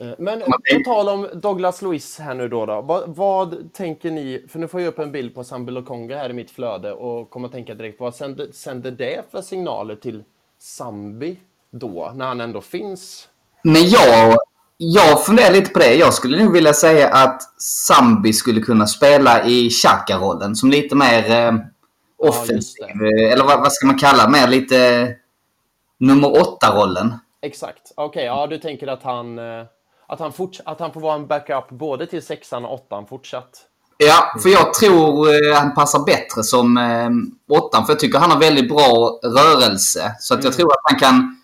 Eh, 0.00 0.08
Men 0.18 0.40
på 0.40 0.82
tal 0.84 1.08
om 1.08 1.28
Douglas 1.34 1.82
Luiz 1.82 2.18
här 2.18 2.34
nu 2.34 2.48
då. 2.48 2.66
då 2.66 2.80
vad, 2.80 3.16
vad 3.16 3.72
tänker 3.72 4.10
ni? 4.10 4.44
För 4.48 4.58
nu 4.58 4.68
får 4.68 4.80
jag 4.80 4.88
upp 4.88 4.98
en 4.98 5.12
bild 5.12 5.34
på 5.34 5.44
Sambi 5.44 5.72
Lokonga 5.72 6.16
här 6.16 6.30
i 6.30 6.32
mitt 6.32 6.50
flöde 6.50 6.92
och 6.92 7.30
kommer 7.30 7.46
att 7.48 7.52
tänka 7.52 7.74
direkt. 7.74 8.00
Vad 8.00 8.14
sänder, 8.14 8.48
sänder 8.52 8.90
det 8.90 9.24
för 9.30 9.42
signaler 9.42 9.96
till 9.96 10.24
Sambi 10.58 11.38
då? 11.70 12.12
När 12.14 12.26
han 12.26 12.40
ändå 12.40 12.60
finns? 12.60 13.28
Men 13.62 13.88
jag, 13.88 14.36
jag 14.76 15.24
funderar 15.24 15.52
lite 15.52 15.70
på 15.70 15.78
det. 15.78 15.94
Jag 15.94 16.14
skulle 16.14 16.44
nog 16.44 16.52
vilja 16.52 16.72
säga 16.74 17.08
att 17.08 17.42
Zambi 17.62 18.32
skulle 18.32 18.60
kunna 18.60 18.86
spela 18.86 19.44
i 19.44 19.70
Xhaka-rollen 19.70 20.56
som 20.56 20.70
lite 20.70 20.96
mer 20.96 21.30
eh, 21.30 21.54
offensiv. 22.18 22.54
just 22.54 22.80
eh, 22.80 23.32
eller 23.32 23.44
vad, 23.44 23.60
vad 23.60 23.72
ska 23.72 23.86
man 23.86 23.98
kalla 23.98 24.28
Mer 24.28 24.48
lite 24.48 25.08
nummer 25.98 26.40
åtta-rollen. 26.40 27.14
Exakt. 27.42 27.92
Okej, 27.96 28.24
ja 28.24 28.46
du 28.46 28.58
tänker 28.58 28.86
att 28.86 29.02
han, 29.02 29.38
eh, 29.38 29.64
att, 30.12 30.20
han 30.20 30.32
forts- 30.32 30.60
att 30.64 30.80
han 30.80 30.92
får 30.92 31.00
vara 31.00 31.14
en 31.14 31.26
backup 31.26 31.68
både 31.70 32.06
till 32.06 32.22
sexan 32.22 32.64
och 32.64 32.74
åttan 32.74 33.06
fortsatt. 33.06 33.66
Ja, 33.96 34.40
för 34.42 34.48
jag 34.48 34.74
tror 34.74 35.28
eh, 35.28 35.54
han 35.58 35.74
passar 35.74 35.98
bättre 36.04 36.42
som 36.42 36.76
eh, 36.76 37.10
åttan. 37.58 37.86
För 37.86 37.92
jag 37.92 38.00
tycker 38.00 38.18
han 38.18 38.30
har 38.30 38.40
väldigt 38.40 38.68
bra 38.68 39.18
rörelse. 39.22 40.16
Så 40.20 40.34
att 40.34 40.44
jag 40.44 40.52
tror 40.52 40.72
att 40.72 40.80
han 40.90 40.98
kan 41.00 41.36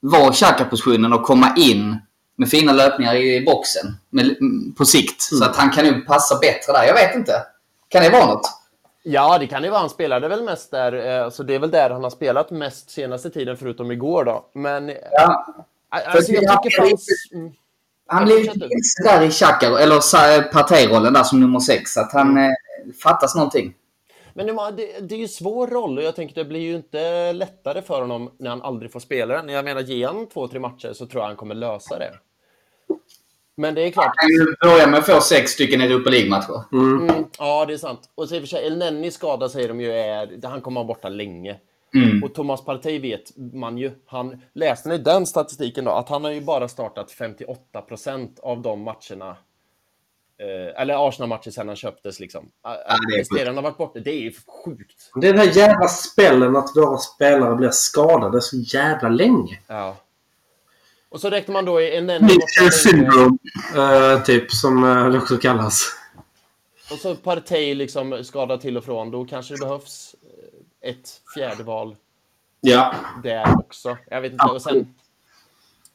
vara 0.00 0.28
i 0.30 0.32
Xhaka-positionen 0.32 1.12
och 1.12 1.22
komma 1.22 1.54
in 1.56 1.96
med 2.36 2.48
fina 2.48 2.72
löpningar 2.72 3.14
i 3.16 3.44
boxen 3.44 3.86
med, 4.10 4.24
m- 4.40 4.74
på 4.78 4.84
sikt. 4.84 5.22
Så 5.22 5.44
att 5.44 5.56
han 5.56 5.70
kan 5.70 5.86
nog 5.86 6.06
passa 6.06 6.38
bättre 6.38 6.72
där. 6.72 6.84
Jag 6.84 6.94
vet 6.94 7.14
inte. 7.14 7.32
Kan 7.88 8.02
det 8.02 8.10
vara 8.10 8.26
något? 8.26 8.46
Ja, 9.02 9.38
det 9.38 9.46
kan 9.46 9.64
ju 9.64 9.70
vara. 9.70 9.80
Han 9.80 9.90
spelade 9.90 10.28
väl 10.28 10.44
mest 10.44 10.70
där, 10.70 11.22
eh, 11.24 11.30
så 11.30 11.42
det 11.42 11.54
är 11.54 11.58
väl 11.58 11.70
där 11.70 11.90
han 11.90 12.02
har 12.02 12.10
spelat 12.10 12.50
mest 12.50 12.90
senaste 12.90 13.30
tiden, 13.30 13.56
förutom 13.56 13.90
igår 13.90 14.24
då. 14.24 14.44
Men 14.54 14.88
eh, 14.90 14.96
Ja. 15.12 15.46
alltså, 15.90 16.32
jag 16.32 16.62
tycker 16.62 16.80
fanns... 16.82 17.06
mm, 18.12 18.18
Han 18.18 18.24
blev 18.24 18.38
vilse 18.68 19.02
där 19.04 19.22
i 19.22 19.30
Xhaka, 19.30 19.66
eller 19.66 20.52
Partey-rollen 20.52 21.12
där 21.12 21.24
som 21.24 21.40
nummer 21.40 21.60
sex. 21.60 21.96
Att 21.96 22.12
han 22.12 22.36
eh, 22.36 22.50
fattas 23.02 23.34
någonting. 23.34 23.74
Men 24.34 24.46
det, 24.46 25.00
det, 25.00 25.14
är 25.14 25.18
ju 25.18 25.28
svår 25.28 25.66
roll 25.66 25.98
och 25.98 26.04
jag 26.04 26.16
tänker 26.16 26.34
det 26.34 26.44
blir 26.44 26.60
ju 26.60 26.76
inte 26.76 27.32
lättare 27.32 27.82
för 27.82 28.00
honom 28.00 28.30
när 28.38 28.50
han 28.50 28.62
aldrig 28.62 28.92
får 28.92 29.00
spela 29.00 29.34
den. 29.34 29.48
Jag 29.48 29.64
menar, 29.64 29.80
ge 29.80 30.06
han 30.06 30.26
två, 30.26 30.48
tre 30.48 30.60
matcher 30.60 30.92
så 30.92 31.06
tror 31.06 31.22
jag 31.22 31.26
han 31.26 31.36
kommer 31.36 31.54
lösa 31.54 31.98
det. 31.98 32.12
Men 33.56 33.74
det 33.74 33.82
är 33.82 33.90
klart. 33.90 34.04
Han 34.06 34.14
kan 34.16 34.30
ju 34.30 34.54
börja 34.60 34.86
med 34.86 34.98
att 34.98 35.06
få 35.06 35.20
sex 35.20 35.50
stycken 35.52 35.80
Europa 35.80 36.10
League-matcher. 36.10 36.62
Mm, 36.72 37.24
ja, 37.38 37.64
det 37.66 37.72
är 37.72 37.78
sant. 37.78 38.00
Och 38.14 38.28
så 38.28 38.34
i 38.34 38.38
och 38.38 38.42
för 38.42 38.48
sig, 38.48 38.66
El 38.66 38.78
Nenni 38.78 39.10
skada 39.10 39.48
säger 39.48 39.68
de 39.68 39.80
ju 39.80 39.92
är... 39.92 40.46
Han 40.46 40.60
kommer 40.60 40.80
vara 40.80 40.86
borta 40.86 41.08
länge. 41.08 41.56
Mm. 41.94 42.24
Och 42.24 42.34
Thomas 42.34 42.64
Partey 42.64 42.98
vet 42.98 43.36
man 43.36 43.78
ju. 43.78 43.90
Han, 44.06 44.42
läste 44.52 44.88
ni 44.88 44.98
den 44.98 45.26
statistiken 45.26 45.84
då? 45.84 45.90
Att 45.90 46.08
han 46.08 46.24
har 46.24 46.30
ju 46.30 46.40
bara 46.40 46.68
startat 46.68 47.14
58% 47.18 48.40
av 48.42 48.62
de 48.62 48.82
matcherna. 48.82 49.36
Eh, 50.40 50.82
eller 50.82 51.08
Arsenal-matcher 51.08 51.50
sedan 51.50 51.68
han 51.68 51.76
köptes 51.76 52.20
liksom. 52.20 52.48
Resterande 53.16 53.60
har 53.60 53.62
varit 53.62 53.76
borta. 53.76 53.98
Det 53.98 54.10
är 54.10 54.20
ju 54.20 54.32
sjukt. 54.64 55.10
Det 55.14 55.28
är 55.28 55.32
den 55.32 55.40
här 55.40 55.56
jävla 55.56 55.88
spällen 55.88 56.56
att 56.56 56.76
våra 56.76 56.98
spelare 56.98 57.54
blir 57.54 57.70
skadade 57.70 58.40
så 58.40 58.56
jävla 58.56 59.08
länge. 59.08 59.58
Ja. 59.66 59.96
Och 61.08 61.20
så 61.20 61.30
räknar 61.30 61.52
man 61.52 61.64
då 61.64 61.80
i 61.80 62.00
Mitchell 62.00 62.20
länge. 62.60 62.70
syndrome, 62.70 63.38
eh, 63.76 64.22
typ, 64.22 64.52
som 64.52 64.84
eh, 64.84 65.08
det 65.08 65.18
också 65.18 65.36
kallas. 65.36 65.94
Och 66.90 66.98
så 66.98 67.14
Partey 67.14 67.74
liksom 67.74 68.24
skadad 68.24 68.60
till 68.60 68.76
och 68.76 68.84
från. 68.84 69.10
Då 69.10 69.24
kanske 69.24 69.54
det 69.54 69.60
behövs 69.60 70.14
eh, 70.14 70.17
ett 70.82 71.08
fjärde 71.34 71.62
val 71.62 71.96
Ja. 72.60 72.94
där 73.22 73.54
också. 73.58 73.96
Jag 74.10 74.20
vet 74.20 74.32
inte. 74.32 74.44
Och 74.44 74.62
sen... 74.62 74.94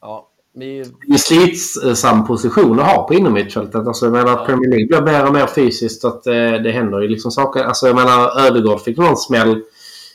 Ja, 0.02 0.30
vi... 0.54 0.84
Det 1.08 1.14
är 1.14 1.18
slitsam 1.18 2.28
position 2.28 2.80
att 2.80 2.96
ha 2.96 3.08
på 3.08 3.14
innermittfältet. 3.14 3.88
Alltså, 3.88 4.06
jag 4.06 4.14
menar, 4.14 4.32
Ja. 4.32 4.46
Premier 4.46 4.70
League 4.70 4.88
blir 4.88 5.14
mer 5.14 5.28
och 5.28 5.34
mer 5.34 5.48
fysiskt. 5.48 6.06
Att 6.06 6.28
eh, 6.28 6.34
det 6.34 6.72
händer 6.72 7.02
ju 7.02 7.08
liksom 7.08 7.32
saker. 7.32 7.64
Alltså, 7.64 7.88
jag 7.88 7.96
menar, 7.96 8.46
Ödegård 8.46 8.82
fick 8.82 8.98
någon 8.98 9.18
smäll 9.18 9.64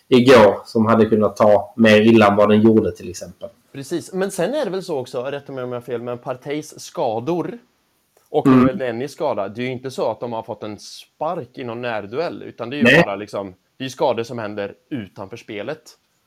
igår 0.09 0.61
som 0.65 0.86
hade 0.86 1.07
kunnat 1.07 1.36
ta 1.36 1.74
mer 1.77 2.01
illa 2.01 2.27
än 2.27 2.36
vad 2.36 2.49
den 2.49 2.61
gjorde 2.61 2.93
till 2.93 3.11
exempel. 3.11 3.49
Precis, 3.73 4.12
men 4.12 4.31
sen 4.31 4.55
är 4.55 4.65
det 4.65 4.70
väl 4.70 4.82
så 4.82 4.99
också, 4.99 5.23
rätta 5.23 5.53
mig 5.53 5.65
om 5.65 5.73
jag 5.73 5.77
har 5.77 5.85
fel, 5.85 6.03
men 6.03 6.19
Parteis 6.19 6.81
skador 6.81 7.59
och 8.31 8.47
mm. 8.47 8.69
Elneny 8.69 9.09
skada, 9.09 9.49
det 9.49 9.61
är 9.61 9.65
ju 9.65 9.73
inte 9.73 9.90
så 9.90 10.11
att 10.11 10.20
de 10.20 10.32
har 10.32 10.43
fått 10.43 10.62
en 10.62 10.78
spark 10.78 11.59
i 11.59 11.65
någon 11.65 11.82
närduell, 11.82 12.43
utan 12.43 12.70
det 12.70 12.77
är 12.77 12.78
ju 12.78 12.85
Nej. 12.85 13.03
bara 13.07 13.16
liksom, 13.16 13.55
det 13.79 13.83
är 13.83 13.87
ju 13.87 13.91
skador 13.91 14.23
som 14.23 14.39
händer 14.39 14.75
utanför 14.91 15.37
spelet. 15.37 15.83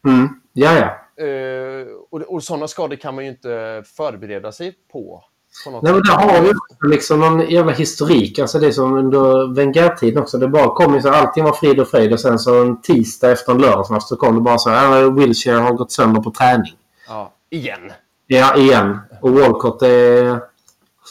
Mm. 0.07 0.27
Ja, 0.53 0.73
ja. 0.77 1.25
Eh, 1.25 1.87
och, 2.11 2.21
och 2.21 2.43
sådana 2.43 2.67
skador 2.67 2.95
kan 2.95 3.15
man 3.15 3.23
ju 3.23 3.29
inte 3.29 3.83
förbereda 3.95 4.51
sig 4.51 4.75
på. 4.91 5.23
på 5.65 5.71
Nej, 5.71 5.93
men 5.93 6.01
där 6.03 6.13
har 6.13 6.39
också 6.49 6.87
liksom 6.87 7.19
någon 7.19 7.49
jävla 7.49 7.71
historik. 7.71 8.39
Alltså 8.39 8.59
det 8.59 8.67
är 8.67 8.71
som 8.71 8.93
under 8.93 9.53
Wenger-tiden 9.55 10.21
också. 10.21 10.37
Det 10.37 10.47
bara 10.47 10.75
kom 10.75 10.95
ju 10.95 11.01
så 11.01 11.09
allting 11.09 11.43
var 11.43 11.53
frid 11.53 11.79
och 11.79 11.87
fröjd 11.87 12.13
och 12.13 12.19
sen 12.19 12.39
så 12.39 12.61
en 12.61 12.81
tisdag 12.81 13.31
efter 13.31 13.51
en 13.51 13.57
lördagsmatch 13.57 14.03
så 14.03 14.15
kom 14.15 14.35
det 14.35 14.41
bara 14.41 14.57
så 14.57 14.69
här. 14.69 15.05
"Ah, 15.05 15.09
Wilshire 15.09 15.55
har 15.55 15.73
gått 15.73 15.91
sönder 15.91 16.21
på 16.21 16.31
träning. 16.31 16.73
Ja, 17.07 17.33
igen. 17.49 17.91
Ja, 18.27 18.55
igen. 18.57 18.99
Och 19.21 19.31
Walcott 19.31 19.81
är, 19.81 20.39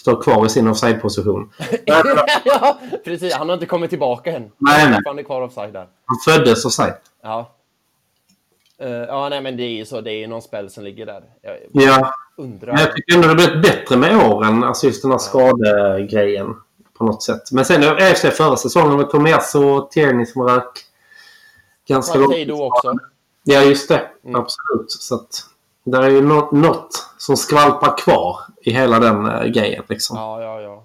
står 0.01 0.22
kvar 0.22 0.47
i 0.47 0.48
sin 0.48 0.68
offside-position. 0.68 1.52
ja, 2.44 2.78
precis. 3.05 3.35
Han 3.35 3.48
har 3.48 3.55
inte 3.55 3.66
kommit 3.66 3.90
tillbaka 3.90 4.31
än. 4.36 4.52
Nej, 4.59 4.90
nej. 4.90 5.01
Han 5.05 5.18
är 5.18 5.22
kvar 5.22 5.43
offside 5.43 5.72
där. 5.72 5.86
Han 6.05 6.16
föddes 6.24 6.64
offside. 6.64 6.94
Ja. 7.22 7.51
Eh, 8.78 8.90
ja, 8.90 9.28
nej, 9.28 9.40
men 9.40 9.56
det 9.56 9.62
är 9.62 9.70
ju 9.70 9.85
så. 9.85 10.01
Det 10.01 10.12
är 10.12 10.28
någon 10.28 10.43
spel 10.43 10.70
som 10.70 10.85
ligger 10.85 11.06
där. 11.06 11.22
Jag 11.43 11.56
Ja, 11.72 12.12
undrar. 12.36 12.72
men 12.72 12.81
jag 12.81 12.97
tycker 12.97 13.14
ändå 13.14 13.28
det 13.28 13.43
har 13.43 13.48
blivit 13.51 13.62
bättre 13.62 13.97
med 13.97 14.31
åren. 14.31 14.64
Alltså 14.64 14.86
just 14.86 15.02
den 15.02 15.10
här 15.10 15.18
skadegrejen. 15.18 16.55
På 16.98 17.05
något 17.05 17.22
sätt. 17.22 17.52
Men 17.52 17.64
sen 17.64 17.82
efter 17.82 18.31
förra 18.31 18.56
säsongen 18.56 18.97
var 18.97 19.05
Tomias 19.05 19.55
och 19.55 19.90
Tierney 19.90 20.27
som 20.27 20.43
rök 20.43 20.85
ganska 21.89 22.18
också. 22.55 22.93
Ja, 23.44 23.62
just 23.62 23.89
det. 23.89 24.10
Mm. 24.24 24.40
Absolut. 24.40 24.90
Så 24.90 25.14
att 25.14 25.47
där 25.85 26.02
är 26.02 26.11
ju 26.11 26.20
nå- 26.20 26.48
något 26.52 27.07
som 27.19 27.36
skvalpar 27.36 27.98
kvar 27.98 28.39
i 28.62 28.70
hela 28.70 28.98
den 28.98 29.27
uh, 29.27 29.44
grejen. 29.44 29.85
Liksom. 29.89 30.16
Ja, 30.16 30.43
ja, 30.43 30.61
ja. 30.61 30.85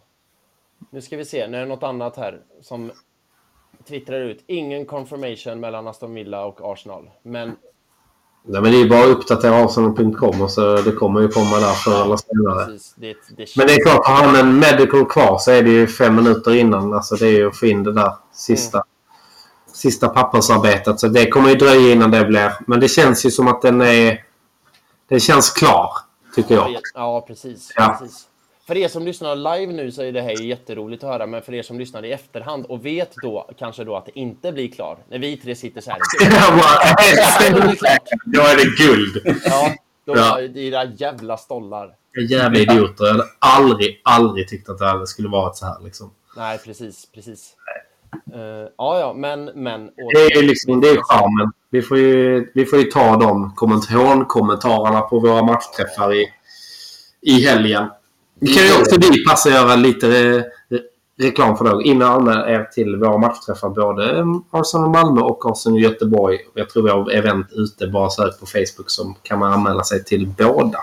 Nu 0.90 1.02
ska 1.02 1.18
vi 1.18 1.26
se. 1.26 1.48
Nu 1.48 1.58
är 1.58 1.62
det 1.62 1.68
något 1.68 1.84
annat 1.84 2.18
här 2.18 2.40
som 2.62 2.92
twittrar 3.88 4.22
ut. 4.22 4.44
Ingen 4.48 4.86
confirmation 4.86 5.60
mellan 5.60 5.88
Aston 5.88 6.14
Villa 6.14 6.46
och 6.46 6.72
Arsenal. 6.72 7.10
Men 7.24 7.56
Nej, 8.48 8.62
men 8.62 8.72
det 8.72 8.78
är 8.78 8.84
ju 8.84 8.90
bara 8.90 9.04
att 9.04 9.18
uppdatera 9.18 9.66
Arsenal.com 9.66 10.42
och 10.42 10.52
så 10.52 10.76
det 10.76 10.92
kommer 10.92 11.22
ju 11.22 11.28
komma 11.28 11.60
där 11.60 11.74
förr 11.74 12.06
eller 12.06 12.18
senare. 12.18 12.66
precis, 12.66 12.94
det, 12.98 13.16
det 13.38 13.58
Men 13.58 13.68
det 13.68 13.74
är 13.74 13.84
klart, 13.84 14.08
har 14.08 14.16
han 14.26 14.36
en 14.36 14.60
medical 14.60 15.06
kvar 15.06 15.38
så 15.38 15.52
är 15.52 15.64
det 15.64 15.70
ju 15.70 15.88
fem 15.88 16.16
minuter 16.16 16.56
innan. 16.56 16.94
Alltså 16.94 17.16
det 17.16 17.28
är 17.28 17.32
ju 17.32 17.48
att 17.48 17.58
få 17.58 17.66
in 17.66 17.84
det 17.84 17.94
där 17.94 18.14
sista, 18.34 18.84
sista 19.74 20.10
pappersarbetet. 20.10 21.00
Så 21.00 21.08
det 21.08 21.30
kommer 21.30 21.50
ju 21.50 21.56
dröja 21.56 21.94
innan 21.94 22.12
det 22.12 22.26
blir. 22.26 22.52
Men 22.68 22.80
det 22.80 22.88
känns 22.88 23.26
ju 23.26 23.32
som 23.32 23.48
att 23.48 23.62
den 23.62 23.82
är... 23.82 24.25
Den 25.08 25.20
känns 25.20 25.52
klar, 25.52 25.92
tycker 26.36 26.56
jag. 26.56 26.76
Ja, 26.94 27.22
precis. 27.28 27.72
Ja. 27.76 27.98
precis. 28.00 28.28
För 28.68 28.78
er 28.78 28.88
som 28.88 29.06
lyssnar 29.06 29.36
live 29.36 29.74
nu 29.74 29.92
så 29.92 30.02
är 30.02 30.12
det 30.12 30.22
här 30.22 30.42
jätteroligt 30.42 31.04
att 31.04 31.10
höra, 31.10 31.26
men 31.28 31.42
för 31.42 31.54
er 31.54 31.64
som 31.64 31.80
lyssnar 31.80 32.06
i 32.06 32.12
efterhand 32.12 32.66
och 32.66 32.86
vet 32.86 33.14
då 33.24 33.50
kanske 33.60 33.84
då 33.84 33.96
att 33.96 34.06
det 34.06 34.20
inte 34.20 34.52
blir 34.52 34.72
klar, 34.72 34.98
när 35.10 35.20
vi 35.20 35.38
tre 35.38 35.56
sitter 35.56 35.82
så 35.82 35.92
här. 35.92 36.00
Bara, 36.58 37.62
Då 38.26 38.42
är 38.42 38.56
det 38.56 38.84
guld. 38.86 39.42
Ja, 39.46 39.74
då 40.06 40.18
Ja. 40.18 40.40
är 40.40 40.48
det 40.48 40.70
där 40.70 40.94
jävla 40.98 41.38
stollar. 41.38 41.96
Jävla 42.30 42.60
idioter. 42.60 43.06
Jag 43.06 43.12
hade 43.12 43.24
aldrig, 43.40 44.02
aldrig 44.04 44.48
tyckt 44.50 44.70
att 44.70 44.78
det 44.80 45.08
skulle 45.08 45.30
vara 45.30 45.54
så 45.54 45.66
här. 45.66 45.80
Liksom. 45.84 46.12
Nej, 46.38 46.58
precis, 46.58 47.06
precis. 47.14 47.54
Eh, 48.34 48.70
ja, 48.78 49.00
ja, 49.00 49.14
men, 49.14 49.46
men. 49.46 49.90
Det 50.14 50.22
är 50.22 50.42
ju 50.42 50.48
liksom, 50.48 50.82
det 50.82 50.90
är 50.90 51.02
charmen. 51.02 51.52
Vi 51.70 51.82
får 51.82 51.98
ju, 51.98 52.52
vi 52.54 52.66
får 52.66 52.80
ju 52.80 52.86
ta 52.86 53.18
de 53.18 53.56
kommentarerna 54.28 55.02
på 55.02 55.20
våra 55.20 55.44
matchträffar 55.44 56.14
i, 56.14 56.26
i 57.22 57.46
helgen. 57.46 57.88
Vi 58.40 58.48
kan 58.48 58.66
ju 58.66 58.82
också 58.82 58.96
vi 59.00 59.26
passa 59.26 59.50
göra 59.50 59.76
lite 59.76 60.10
re, 60.10 60.44
re, 60.70 60.80
reklam 61.20 61.58
för 61.58 61.66
det. 61.66 61.84
In 61.84 62.02
och 62.02 62.10
anmäl 62.10 62.50
er 62.50 62.64
till 62.64 62.96
våra 62.96 63.18
matchträffar. 63.18 63.70
Både 63.70 64.26
Arsenal 64.52 64.90
Malmö 64.90 65.22
och 65.22 65.52
Arsenal 65.52 65.80
Göteborg. 65.80 66.38
Jag 66.54 66.70
tror 66.70 66.84
vi 66.84 66.90
har 66.90 67.12
event 67.12 67.48
ute. 67.52 67.88
Bara 67.88 68.10
sök 68.10 68.40
på 68.40 68.46
Facebook 68.46 68.90
så 68.90 69.16
kan 69.24 69.40
man 69.40 69.54
anmäla 69.54 69.84
sig 69.84 70.04
till 70.04 70.28
båda. 70.28 70.80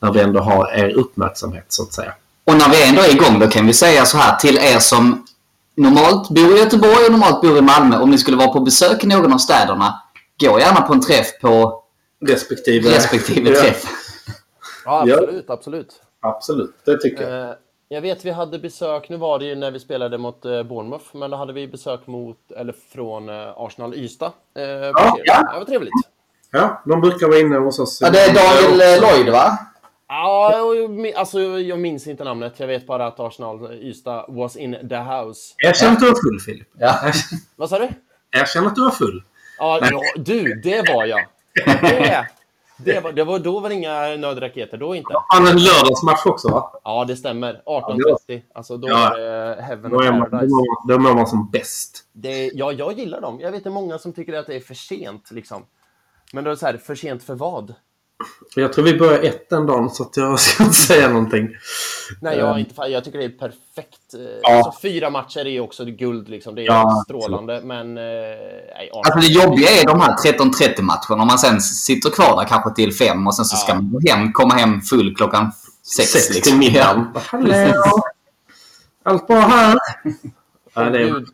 När 0.00 0.12
vi 0.12 0.20
ändå 0.20 0.40
har 0.40 0.72
er 0.74 0.94
uppmärksamhet 0.94 1.66
så 1.68 1.82
att 1.82 1.92
säga. 1.92 2.14
Och 2.44 2.54
när 2.54 2.68
vi 2.68 2.88
ändå 2.88 3.02
är 3.02 3.14
igång 3.14 3.38
då 3.38 3.46
kan 3.46 3.66
vi 3.66 3.72
säga 3.72 4.04
så 4.04 4.18
här 4.18 4.36
till 4.36 4.56
er 4.56 4.78
som 4.78 5.26
normalt 5.74 6.28
bor 6.28 6.56
i 6.56 6.58
Göteborg 6.58 7.04
och 7.06 7.12
normalt 7.12 7.42
bor 7.42 7.58
i 7.58 7.60
Malmö. 7.60 7.98
Om 7.98 8.10
ni 8.10 8.18
skulle 8.18 8.36
vara 8.36 8.48
på 8.48 8.60
besök 8.60 9.04
i 9.04 9.06
någon 9.06 9.32
av 9.32 9.38
städerna, 9.38 10.02
gå 10.40 10.60
gärna 10.60 10.80
på 10.80 10.92
en 10.92 11.00
träff 11.00 11.40
på 11.40 11.84
Respektive, 12.26 12.90
respektive 12.90 13.50
Ja, 13.50 13.60
träff. 13.60 13.84
Ja, 14.84 15.00
absolut, 15.00 15.50
absolut. 15.50 16.00
Absolut, 16.20 16.74
det 16.84 17.00
tycker 17.00 17.30
jag. 17.30 17.48
Eh, 17.50 17.54
jag 17.88 18.00
vet 18.00 18.24
vi 18.24 18.30
hade 18.30 18.58
besök, 18.58 19.08
nu 19.08 19.16
var 19.16 19.38
det 19.38 19.44
ju 19.44 19.54
när 19.54 19.70
vi 19.70 19.80
spelade 19.80 20.18
mot 20.18 20.44
eh, 20.44 20.62
Bournemouth, 20.62 21.04
men 21.12 21.30
då 21.30 21.36
hade 21.36 21.52
vi 21.52 21.68
besök 21.68 22.06
mot, 22.06 22.52
eller 22.56 22.74
från 22.92 23.28
eh, 23.28 23.52
Arsenal 23.56 23.94
Ystad. 23.94 24.32
Ja, 24.54 25.18
ja. 25.24 25.52
Det 25.52 25.58
var 25.58 25.64
trevligt. 25.64 25.92
Ja, 26.50 26.82
de 26.84 27.00
brukar 27.00 27.26
vara 27.26 27.38
inne 27.38 27.56
hos 27.56 27.78
oss. 27.78 27.98
Ja, 28.00 28.10
det 28.10 28.18
är 28.18 28.34
Daniel 28.34 29.00
Lloyd 29.00 29.32
va? 29.32 29.58
Ja, 30.08 30.62
och 30.62 30.76
jag 30.76 31.14
alltså 31.14 31.40
jag 31.40 31.78
minns 31.78 32.06
inte 32.06 32.24
namnet. 32.24 32.60
Jag 32.60 32.66
vet 32.66 32.86
bara 32.86 33.06
att 33.06 33.20
Arsenal 33.20 33.72
Ystad 33.72 34.24
was 34.28 34.56
in 34.56 34.88
the 34.88 34.96
house. 34.96 35.54
Erkänn 35.58 35.92
att 35.92 36.00
du 36.00 36.06
var 36.06 36.14
full, 36.14 36.40
Filip. 36.40 36.68
Ja. 36.78 37.12
Vad 37.56 37.68
sa 37.68 37.78
du? 37.78 37.88
Erkänn 38.40 38.66
att 38.66 38.74
du 38.74 38.84
var 38.84 38.90
full. 38.90 39.22
Ja, 39.58 39.78
ja, 39.90 40.00
du, 40.16 40.54
det 40.54 40.88
var 40.94 41.04
jag. 41.04 41.20
Det, 41.54 42.26
det, 42.78 43.00
var, 43.00 43.12
det 43.12 43.24
var, 43.24 43.38
då 43.38 43.60
var 43.60 43.68
det 43.68 43.74
inga 43.74 44.16
nödraketer, 44.16 44.78
då 44.78 44.94
inte. 44.94 45.14
Han 45.28 45.46
en 45.46 45.56
lördagsmatch 45.56 46.26
också, 46.26 46.48
va? 46.48 46.80
Ja, 46.84 47.04
det 47.04 47.16
stämmer. 47.16 47.62
Ja, 47.66 47.94
det 48.28 48.34
18.30. 48.34 48.42
Alltså 48.54 48.76
då 48.76 48.88
Ja. 48.88 48.94
var 48.94 49.18
det 49.18 49.62
Heaven 49.62 49.90
Då 49.90 50.00
är 50.00 50.12
man, 50.12 50.30
då 50.88 50.98
mår 50.98 51.14
man, 51.14 51.26
som 51.26 51.50
bäst. 51.50 52.04
Det, 52.12 52.50
ja, 52.54 52.72
jag 52.72 52.98
gillar 52.98 53.20
dem. 53.20 53.40
Jag 53.40 53.52
vet 53.52 53.66
är 53.66 53.70
många 53.70 53.98
som 53.98 54.12
tycker 54.12 54.32
att 54.32 54.46
det 54.46 54.54
är 54.56 54.60
för 54.60 54.74
sent. 54.74 55.30
Liksom. 55.30 55.66
Men 56.32 56.44
då 56.44 56.50
är 56.50 56.54
det 56.54 56.60
så 56.60 56.66
här, 56.66 56.76
för 56.76 56.94
sent 56.94 57.22
för 57.22 57.34
vad? 57.34 57.74
Jag 58.54 58.72
tror 58.72 58.84
vi 58.84 58.98
börjar 58.98 59.22
ett 59.22 59.50
den 59.50 59.66
dagen 59.66 59.90
så 59.90 60.02
att 60.02 60.16
jag 60.16 60.40
ska 60.40 60.62
inte 60.64 60.76
säga 60.76 61.08
någonting. 61.08 61.48
Nej, 62.20 62.38
jag, 62.38 62.46
har 62.46 62.58
inte, 62.58 62.74
jag 62.82 63.04
tycker 63.04 63.18
det 63.18 63.24
är 63.24 63.28
perfekt. 63.28 64.14
Eh, 64.14 64.20
Ja. 64.42 64.56
Alltså, 64.56 64.80
fyra 64.82 65.10
matcher 65.10 65.38
är 65.40 65.50
ju 65.50 65.60
också 65.60 65.84
guld. 65.84 66.28
Liksom. 66.28 66.54
Det 66.54 66.62
är 66.62 66.66
Ja, 66.66 67.02
strålande. 67.04 67.60
Men... 67.64 67.98
Eh, 67.98 68.02
nej, 68.76 68.90
Alltså 68.92 69.20
det 69.20 69.26
jobbiga 69.26 69.68
är 69.70 69.86
de 69.86 70.00
här 70.00 70.16
13.30 70.16 70.82
matcherna. 70.82 71.22
Om 71.22 71.26
man 71.28 71.38
sen 71.38 71.60
sitter 71.60 72.10
kvar 72.10 72.36
där 72.40 72.48
kanske 72.48 72.74
till 72.74 72.94
fem 72.94 73.26
och 73.26 73.34
sen 73.36 73.44
så 73.44 73.56
ska 73.56 73.68
Ja. 73.72 73.74
man 73.74 73.90
gå 73.92 74.00
hem, 74.10 74.32
komma 74.32 74.54
hem 74.54 74.80
full 74.80 75.16
klockan 75.16 75.52
sex. 75.96 76.08
Sex 76.10 76.30
liksom. 76.34 76.50
till 76.50 76.58
middagen. 76.58 77.06
Hallå! 77.26 78.02
Allt 79.02 79.26
bra 79.26 79.40
här? 79.40 79.78
Ja, 80.74 80.82
det 80.90 81.02
är... 81.02 81.24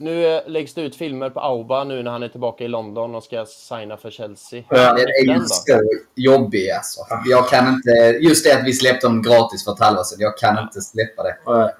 Nu 0.00 0.26
eh, 0.26 0.42
läggs 0.46 0.74
det 0.74 0.80
ut 0.82 0.96
filmer 0.96 1.30
på 1.30 1.40
Auba 1.40 1.84
nu 1.84 2.02
när 2.02 2.10
han 2.10 2.22
är 2.22 2.28
tillbaka 2.28 2.64
i 2.64 2.68
London 2.68 3.14
och 3.14 3.24
ska 3.24 3.46
signa 3.46 3.96
för 3.96 4.10
Chelsea. 4.10 4.62
Ja, 4.68 4.92
Den 4.94 5.06
är 5.08 5.34
ju 5.34 5.40
så 5.46 5.80
jobbig 6.14 6.70
alltså. 6.70 7.00
Jag 7.26 7.48
kan 7.48 7.68
inte... 7.74 7.90
Just 8.20 8.44
det 8.44 8.52
att 8.58 8.66
vi 8.66 8.72
släppte 8.72 9.06
dem 9.06 9.22
gratis 9.22 9.64
för 9.64 9.72
ett 9.72 9.80
halvår 9.80 10.02
sedan. 10.02 10.18
Jag 10.20 10.38
kan 10.38 10.58
inte 10.62 10.80
släppa 10.80 11.22
det. 11.22 11.36
Ja, 11.44 11.72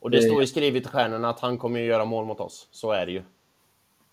Och 0.00 0.10
det 0.10 0.16
Det- 0.16 0.22
står 0.22 0.40
ju 0.40 0.46
skrivet 0.46 0.82
i 0.84 0.88
stjärnorna 0.88 1.30
att 1.30 1.40
han 1.40 1.58
kommer 1.58 1.80
ju 1.80 1.86
göra 1.86 2.04
mål 2.04 2.24
mot 2.26 2.40
oss. 2.40 2.68
Så 2.70 2.92
är 2.92 3.06
det 3.06 3.12
ju. 3.12 3.22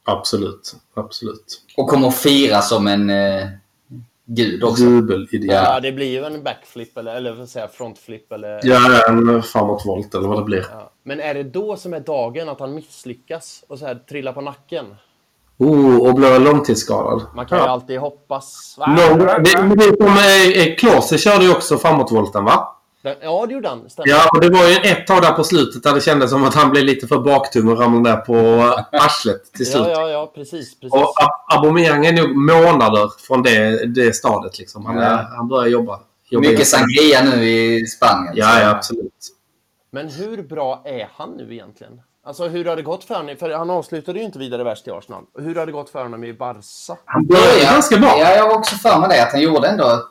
Absolut. 0.06 0.76
Absolut. 0.94 1.62
Och 1.78 1.88
kommer 1.90 2.08
att 2.08 2.18
fira 2.18 2.62
som 2.62 2.88
en 2.88 3.10
eh, 3.10 3.48
gud 4.26 4.64
också. 4.64 4.84
Jubelideal. 4.84 5.64
Ja, 5.64 5.80
det 5.80 5.92
blir 5.92 6.12
ju 6.12 6.26
en 6.26 6.44
backflip 6.44 6.98
eller, 6.98 7.16
eller 7.16 7.34
vad 7.34 7.50
jag, 7.56 7.72
frontflip 7.72 8.32
eller... 8.32 8.60
ja, 8.64 9.08
en 9.10 9.44
framåtvolt 9.44 10.16
eller 10.16 10.28
vad 10.28 10.38
det 10.38 10.44
blir. 10.44 10.66
Ja. 10.72 10.92
Men 11.04 11.20
är 11.20 11.34
det 11.34 11.44
då 11.44 11.78
som 11.78 11.94
är 11.94 12.00
dagen 12.00 12.50
att 12.50 12.60
han 12.60 12.76
misslyckas 12.76 13.64
och 13.68 13.80
så 13.80 13.86
här 13.86 13.96
trillar 13.96 14.34
på 14.34 14.42
nacken? 14.42 14.86
Oh, 15.58 16.10
och 16.10 16.16
blir 16.16 16.40
långtidsskadad. 16.40 17.22
Man 17.36 17.46
kan 17.46 17.58
ju 17.58 17.64
ja. 17.64 17.70
alltid 17.70 18.00
hoppas. 18.00 18.76
Det, 18.78 19.16
men 19.16 19.78
det 19.78 19.84
är 19.84 19.96
som 19.96 20.08
eh, 20.08 20.68
eh, 20.68 20.76
Klose 20.76 21.18
körde 21.18 21.46
ju 21.46 21.52
också 21.52 21.78
framåtvolten 21.78 22.46
va? 22.46 22.78
Ja, 23.22 23.46
det 23.46 23.54
gjorde 23.54 23.70
han. 23.70 23.90
Stämmer. 23.90 24.10
Ja, 24.10 24.30
och 24.32 24.42
det 24.42 24.50
var 24.50 24.68
ju 24.68 24.76
ett 24.76 25.08
tag 25.08 25.22
där 25.22 25.32
på 25.32 25.44
slutet 25.44 25.84
där 25.84 25.94
det 25.94 26.02
kändes 26.02 26.30
som 26.30 26.44
att 26.44 26.54
han 26.56 26.70
blev 26.72 26.84
lite 26.84 27.08
för 27.08 27.20
baktung 27.20 27.68
och 27.68 27.80
ramlade 27.80 28.16
ner 28.16 28.22
på 28.22 28.36
arslet 28.92 29.54
till 29.54 29.66
slut. 29.72 29.84
ja, 29.88 30.02
ja, 30.02 30.10
ja, 30.10 30.32
precis. 30.36 30.80
precis. 30.80 30.94
Och 30.94 31.14
Aubameyang 31.56 32.06
är 32.06 32.14
nog 32.14 32.36
månader 32.36 33.10
från 33.28 33.44
det, 33.44 33.86
det 33.86 34.14
stadiet. 34.16 34.60
Liksom. 34.60 34.86
Han, 34.86 34.98
Ja. 34.98 35.28
han 35.36 35.48
börjar 35.48 35.68
jobba. 35.68 36.00
jobba 36.30 36.48
Mycket 36.50 36.68
sangria 36.68 37.24
nu 37.24 37.46
i 37.50 37.86
Spanien. 37.88 38.34
Ja, 38.38 38.60
ja, 38.62 38.70
absolut. 38.70 39.14
Men 39.92 40.10
hur 40.10 40.44
bra 40.44 40.82
är 40.86 41.10
han 41.16 41.30
nu 41.38 41.54
egentligen? 41.54 42.02
Alltså 42.26 42.48
hur 42.48 42.66
har 42.66 42.76
det 42.76 42.82
gått 42.82 43.04
för 43.04 43.16
honom? 43.16 43.36
För 43.40 43.50
han 43.50 43.70
avslutade 43.70 44.20
ju 44.20 44.26
inte 44.26 44.40
vidare 44.40 44.64
värst 44.64 44.88
i 44.88 44.92
Arsenal. 44.92 45.24
Hur 45.40 45.56
har 45.56 45.66
det 45.66 45.72
gått 45.72 45.90
för 45.90 46.04
honom 46.04 46.24
i 46.24 46.34
Barca? 46.34 46.98
Han 47.06 47.26
börjar 47.26 47.62
ganska 47.74 47.98
bra. 47.98 48.16
Ja, 48.20 48.36
jag 48.36 48.44
har 48.44 48.58
också 48.58 48.76
för 48.76 49.00
mig 49.00 49.10
det. 49.10 49.24
Att 49.24 49.32
han 49.32 49.42
gjorde 49.42 49.68
ändå 49.68 50.10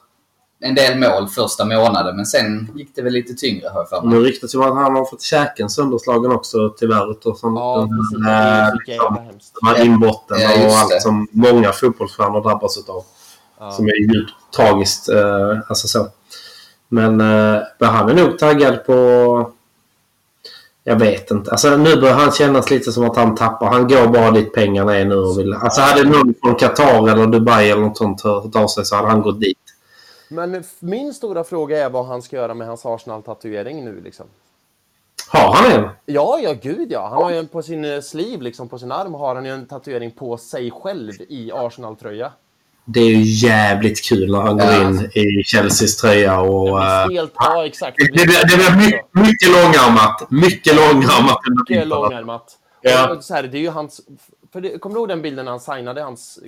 en 0.64 0.74
del 0.74 0.98
mål 0.98 1.28
första 1.28 1.64
månaden. 1.64 2.16
Men 2.16 2.26
sen 2.26 2.68
gick 2.74 2.94
det 2.94 3.02
väl 3.02 3.12
lite 3.12 3.34
tyngre 3.34 3.68
har 3.68 3.80
jag 3.80 3.88
för 3.88 4.02
mig. 4.02 4.18
Nu 4.18 4.24
ryktas 4.24 4.54
ju 4.54 4.62
att 4.64 4.74
han 4.74 4.96
har 4.96 5.04
fått 5.04 5.22
käken 5.22 5.70
sönderslagen 5.70 6.32
också 6.32 6.74
tyvärr. 6.78 7.10
utav 7.10 7.34
sån- 7.34 7.54
Ja, 7.56 7.88
den 8.12 8.22
här, 8.22 8.72
liksom, 8.86 9.18
de 9.60 9.66
här 9.66 9.84
inbrotten 9.84 10.40
Ja, 10.40 10.66
och 10.66 10.72
allt 10.72 10.90
det. 10.90 11.00
som 11.00 11.28
många 11.32 11.72
fotbollsstjärnor 11.72 12.40
drabbas 12.42 12.78
utav. 12.78 13.02
Ja. 13.60 13.70
Som 13.70 13.86
är 13.86 14.14
djupt 14.14 14.32
tragiskt. 14.56 15.08
Eh, 15.08 15.58
alltså 15.68 15.88
så. 15.88 16.06
Men, 16.88 17.20
eh, 17.20 17.60
han 17.80 18.08
är 18.10 18.14
nog 18.14 18.38
taggad 18.38 18.84
på... 18.86 19.50
Jag 20.84 20.96
vet 20.96 21.30
inte. 21.30 21.50
Alltså, 21.50 21.76
nu 21.76 22.00
börjar 22.00 22.14
han 22.14 22.32
kännas 22.32 22.70
lite 22.70 22.92
som 22.92 23.04
att 23.10 23.16
han 23.16 23.34
tappar. 23.34 23.66
Han 23.66 23.88
går 23.88 24.06
bara 24.06 24.30
dit 24.30 24.52
pengarna 24.54 24.96
är 24.96 25.04
nu 25.04 25.14
och 25.16 25.38
vill... 25.38 25.54
Alltså 25.54 25.80
hade 25.80 26.04
någon 26.04 26.34
från 26.42 26.54
Qatar 26.54 27.08
eller 27.08 27.26
Dubai 27.26 27.70
eller 27.70 27.82
något 27.82 27.96
sånt 27.96 28.22
hört 28.22 28.56
av 28.56 28.66
sig 28.68 28.84
så 28.84 28.96
hade 28.96 29.08
han 29.08 29.22
gått 29.22 29.40
dit. 29.40 29.58
Men 30.32 30.64
min 30.78 31.14
stora 31.14 31.44
fråga 31.44 31.84
är 31.84 31.90
vad 31.90 32.06
han 32.06 32.22
ska 32.22 32.36
göra 32.36 32.54
med 32.54 32.66
hans 32.66 32.86
Arsenal-tatuering 32.86 33.84
nu 33.84 34.00
liksom. 34.00 34.26
Har 35.28 35.54
han 35.54 35.72
en? 35.72 35.88
Ja, 36.06 36.38
ja, 36.42 36.54
gud 36.62 36.92
ja. 36.92 37.08
Han 37.08 37.22
har 37.22 37.30
ju 37.30 37.38
en 37.38 37.48
på 37.48 37.62
sin 37.62 37.84
eh, 37.84 38.00
sleeve, 38.00 38.42
liksom 38.42 38.68
på 38.68 38.78
sin 38.78 38.92
arm, 38.92 39.14
har 39.14 39.34
han 39.34 39.44
ju 39.44 39.50
en 39.50 39.66
tatuering 39.66 40.10
på 40.10 40.36
sig 40.36 40.70
själv 40.70 41.12
i 41.28 41.52
Arsenal-tröja. 41.52 42.32
Det 42.84 43.00
är 43.00 43.08
ju 43.08 43.22
jävligt 43.22 44.04
kul 44.04 44.30
när 44.32 44.40
han 44.40 44.58
går 44.58 44.74
in 44.74 45.10
i 45.14 45.44
Chelseas 45.44 45.96
tröja 45.96 46.40
och... 46.40 46.68
Ja, 46.68 47.02
eh, 47.02 47.10
Helt, 47.10 47.32
ja, 47.34 47.66
exakt. 47.66 47.96
det, 47.98 48.24
det, 48.24 48.24
det 48.24 48.56
blir 48.56 48.76
mycket, 48.76 49.04
mycket 49.12 49.48
långärmat. 49.48 50.30
Mycket 50.30 50.76
långärmat. 50.76 51.38
Mycket 51.68 51.88
långärmat. 51.88 52.58
Ja. 52.80 53.14
Och 53.14 53.24
så 53.24 53.34
här, 53.34 53.42
det 53.42 53.58
är 53.58 53.62
ju 53.62 53.70
hans... 53.70 54.00
För 54.52 54.60
det, 54.60 54.78
kommer 54.78 54.94
du 54.94 55.00
ihåg 55.00 55.08
den 55.08 55.22
bilden 55.22 55.44
när 55.44 55.52
han 55.52 55.60
signade 55.60 56.02
hans 56.02 56.38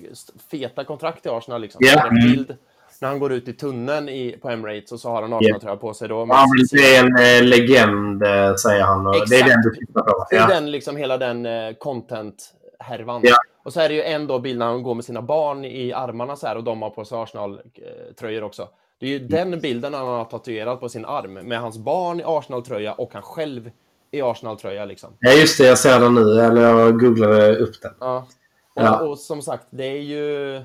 feta 0.51 0.85
kontrakt 0.85 1.27
i 1.27 1.29
Arsenal? 1.29 1.61
Liksom? 1.61 1.81
Ja. 1.85 2.07
En 2.07 2.15
bild 2.15 2.57
när 3.01 3.09
han 3.09 3.19
går 3.19 3.33
ut 3.33 3.49
i 3.49 3.53
tunneln 3.53 4.09
i, 4.09 4.39
på 4.43 4.49
Emirates 4.51 4.93
och 4.93 5.01
så 5.01 5.09
har 5.11 5.23
han 5.23 5.33
Arsenal-tröja 5.33 5.77
på 5.77 5.95
sig. 5.95 6.09
Då, 6.09 6.27
Han 6.27 6.49
se 6.71 6.97
en 6.97 7.07
eh, 7.17 7.43
legend, 7.49 8.23
eh, 8.23 8.55
säger 8.55 8.83
han. 8.83 9.07
Och 9.07 9.13
Det 9.13 9.19
är 9.19 9.23
Exakt. 9.23 9.47
den 9.49 9.63
du 9.63 9.75
tittar 9.87 10.03
på. 10.03 10.27
Det 10.31 10.37
är 10.37 10.41
Ja. 10.41 10.47
den, 10.47 10.71
liksom, 10.71 10.97
hela 10.97 11.19
den 11.19 11.47
eh, 11.47 11.73
content-härvan. 11.81 13.21
Ja. 13.25 13.37
Och 13.65 13.73
så 13.73 13.81
är 13.81 13.89
det 13.89 13.95
ju 13.95 14.03
en 14.03 14.27
då 14.27 14.39
bild 14.39 14.59
när 14.59 14.67
han 14.67 14.83
går 14.83 14.95
med 14.95 15.05
sina 15.05 15.23
barn 15.23 15.65
i 15.65 15.93
armarna 15.93 16.37
så 16.37 16.47
här 16.47 16.57
och 16.57 16.65
de 16.65 16.83
har 16.83 16.91
på 16.91 17.05
sig 17.05 17.19
Arsenal-tröjor 17.19 18.43
också. 18.45 18.69
Det 19.01 19.07
är 19.07 19.11
ju 19.11 19.19
den 19.19 19.61
bilden 19.61 19.95
han 19.95 20.07
har 20.07 20.25
tatuerat 20.25 20.81
på 20.81 20.89
sin 20.89 21.05
arm 21.05 21.33
med 21.35 21.61
hans 21.61 21.79
barn 21.79 22.21
i 22.21 22.23
Arsenal-tröja 22.27 22.93
och 22.93 23.11
han 23.13 23.23
själv 23.23 23.71
i 24.11 24.23
Arsenal-tröja. 24.23 24.85
Liksom. 24.85 25.11
ja, 25.21 25.33
just 25.33 25.59
det. 25.59 25.67
Jag 25.67 25.79
ser 25.79 26.01
den 26.01 26.15
nu. 26.15 26.41
Eller 26.41 26.63
jag 26.63 27.01
googlade 27.01 27.57
upp 27.57 27.83
den. 27.83 27.93
Ja. 28.01 28.27
Och, 28.75 28.83
Ja. 28.83 29.01
och 29.01 29.19
som 29.19 29.43
sagt, 29.43 29.67
det 29.71 29.85
är 29.85 30.01
ju... 30.03 30.61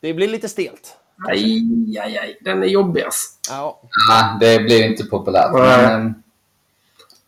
Det 0.00 0.14
blir 0.14 0.28
lite 0.28 0.48
stelt. 0.48 0.96
Aj, 1.26 1.62
aj, 2.00 2.18
aj. 2.18 2.38
Den 2.40 2.62
är 2.62 2.66
jobbigast. 2.66 3.38
Ja. 3.50 3.80
Ja, 4.10 4.36
det 4.40 4.58
blir 4.58 4.82
inte 4.82 5.04
populärt. 5.04 5.52
Nej. 5.52 5.62
Men, 5.86 6.06
eh, 6.06 6.12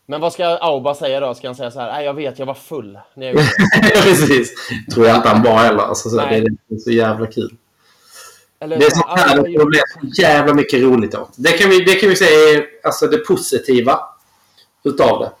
Men 0.05 0.21
vad 0.21 0.33
ska 0.33 0.45
Auba 0.45 0.95
säga 0.95 1.19
då? 1.19 1.33
Ska 1.35 1.47
han 1.47 1.55
säga 1.55 1.71
så 1.71 1.79
här? 1.79 1.91
Nej, 1.91 2.05
jag 2.05 2.13
vet, 2.13 2.39
jag 2.39 2.45
var 2.45 2.53
full 2.53 2.99
när 3.15 3.27
jag. 3.27 3.35
Precis. 4.03 4.53
Tror 4.93 5.07
jag 5.07 5.15
inte 5.15 5.29
han 5.29 5.43
var 5.43 5.57
heller. 5.57 5.83
Alltså, 5.83 6.09
så, 6.09 6.15
det, 6.17 6.25
Nej. 6.25 6.39
är, 6.39 6.49
det 6.67 6.75
är 6.75 6.79
så 6.79 6.91
jävla 6.91 7.27
kul. 7.27 7.55
Eller, 8.59 8.77
Det 8.79 8.85
är 8.85 8.89
sånt 8.89 9.05
här 9.19 9.35
"Ja, 9.37 9.41
det 9.43 9.49
jag 9.49 9.59
kommer 9.59 9.69
bli 9.69 9.79
så 10.13 10.21
jävla 10.21 10.53
mycket 10.53 10.81
roligt 10.81 11.15
åt. 11.15 11.29
Det 11.35 11.51
kan 11.51 11.69
vi, 11.69 11.79
det 11.83 11.95
kan 11.95 12.09
vi 12.09 12.15
säga 12.15 12.29
är 12.59 12.65
alltså 12.83 13.07
det 13.07 13.17
positiva 13.17 13.99
utav 14.83 15.19
det. 15.19 15.31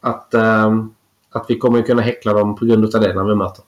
Att, 0.00 0.34
ehm, 0.34 0.94
att 1.30 1.44
vi 1.48 1.58
kommer 1.58 1.82
kunna 1.82 2.02
häckla 2.02 2.32
dem 2.32 2.56
på 2.56 2.64
grund 2.64 2.84
utav 2.84 3.00
det 3.00 3.14
när 3.14 3.24
vi 3.24 3.34
möter. 3.34 3.64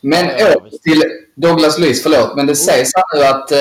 Men 0.00 0.26
Ja, 0.26 0.32
ja, 0.38 0.54
åter 0.56 0.78
till 0.82 1.02
Douglas 1.36 1.78
Luiz, 1.78 2.02
förlåt. 2.02 2.36
Men 2.36 2.46
det 2.46 2.56
sägs 2.56 2.90
här 2.94 3.18
nu 3.18 3.24
att... 3.24 3.52
Eh, 3.52 3.58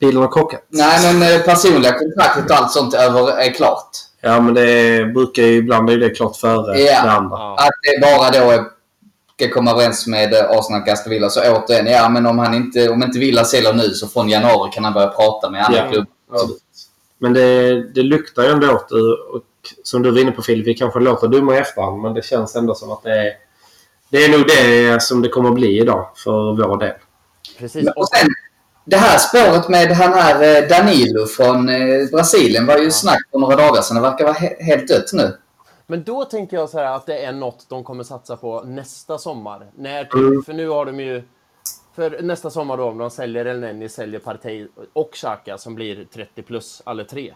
Bilen 0.00 0.22
har 0.22 0.32
krockat. 0.32 0.62
nej, 0.68 1.14
men 1.14 1.34
eh, 1.34 1.40
personliga 1.44 1.98
kontraktet 1.98 2.50
och 2.50 2.56
allt 2.56 2.72
sånt 2.72 2.94
över, 2.94 3.38
är 3.38 3.50
klart. 3.54 3.88
Ja, 4.20 4.40
men 4.40 4.54
det 4.54 5.04
brukar 5.14 5.42
ju 5.42 5.56
ibland 5.56 5.90
är 5.90 5.96
det 5.98 6.10
klart 6.10 6.36
före 6.36 6.78
Ja. 6.80 7.02
det 7.04 7.10
andra. 7.10 7.36
Ja. 7.38 7.56
Att 7.58 7.70
det 7.82 8.00
bara 8.02 8.30
då 8.44 8.50
är, 8.50 8.64
ska 9.36 9.50
komma 9.54 9.70
överens 9.70 10.06
med 10.06 10.34
eh, 10.34 10.50
Arsenal 10.50 10.88
Aston 10.88 11.10
Villa. 11.10 11.30
Så 11.30 11.40
återigen, 11.40 11.86
ja 11.86 12.08
men 12.08 12.26
om 12.26 12.38
han 12.38 12.54
inte, 12.54 12.88
om 12.90 13.02
inte 13.02 13.18
Villa 13.18 13.44
säljer 13.44 13.72
nu 13.72 13.90
så 13.90 14.08
från 14.08 14.28
januari 14.28 14.70
kan 14.72 14.84
han 14.84 14.92
börja 14.92 15.08
prata 15.08 15.50
med 15.50 15.64
andra 15.64 15.78
Ja. 15.78 15.88
klubbar. 15.90 16.06
Absolut. 16.32 16.58
Men 17.18 17.32
det, 17.32 17.82
det 17.92 18.02
luktar 18.02 18.42
ju 18.42 18.48
ändå 18.48 18.72
åt 18.74 18.88
det. 18.88 18.94
Och 19.36 19.42
som 19.84 20.02
du 20.02 20.10
var 20.10 20.18
inne 20.20 20.32
på 20.32 20.42
Filip, 20.42 20.66
vi 20.66 20.74
kanske 20.74 21.00
låter 21.00 21.28
dumma 21.28 21.54
i 21.54 21.58
efterhand. 21.58 22.02
Men 22.02 22.14
det 22.14 22.24
känns 22.24 22.56
ändå 22.56 22.74
som 22.74 22.92
att 22.92 23.02
det 23.02 23.10
är, 23.10 23.32
det 24.10 24.24
är 24.24 24.38
nog 24.38 24.46
det 24.46 25.02
som 25.02 25.22
det 25.22 25.28
kommer 25.28 25.48
att 25.48 25.54
bli 25.54 25.80
idag 25.80 26.10
för 26.24 26.68
vår 26.68 26.76
del. 26.78 26.94
Precis. 27.58 27.88
Och 27.96 28.08
sen, 28.08 28.28
det 28.84 28.96
här 28.96 29.18
spåret 29.18 29.68
med 29.68 29.88
han 29.96 30.12
här 30.12 30.62
eh, 30.62 30.68
Danilo 30.68 31.26
från 31.26 31.68
eh, 31.68 32.08
Brasilien 32.12 32.66
var 32.66 32.78
ju 32.78 32.90
snack 32.90 33.20
för 33.32 33.38
några 33.38 33.56
dagar 33.56 33.82
sedan. 33.82 33.96
Det 33.96 34.02
verkar 34.02 34.24
vara 34.24 34.34
he- 34.34 34.62
helt 34.62 34.88
dött 34.88 35.10
nu. 35.12 35.36
Men 35.86 36.04
då 36.04 36.24
tänker 36.24 36.56
jag 36.56 36.68
så 36.68 36.78
här 36.78 36.96
att 36.96 37.06
det 37.06 37.18
är 37.24 37.32
något 37.32 37.66
de 37.68 37.84
kommer 37.84 38.04
satsa 38.04 38.36
på 38.36 38.60
nästa 38.62 39.18
sommar. 39.18 39.66
När, 39.76 40.04
typ- 40.04 40.14
Mm. 40.14 40.42
För 40.42 40.52
nu 40.52 40.68
har 40.68 40.84
de 40.86 41.00
ju... 41.00 41.22
För 41.96 42.22
nästa 42.22 42.50
sommar 42.50 42.76
då, 42.76 42.84
om 42.84 42.98
de 42.98 43.10
säljer 43.10 43.44
El 43.44 43.60
Neni, 43.60 43.88
säljer 43.88 44.20
Partey 44.20 44.66
och 44.92 45.10
Xhaka 45.14 45.58
som 45.58 45.74
blir 45.74 46.04
30 46.14 46.42
plus, 46.42 46.82
alla 46.84 47.04
tre. 47.04 47.32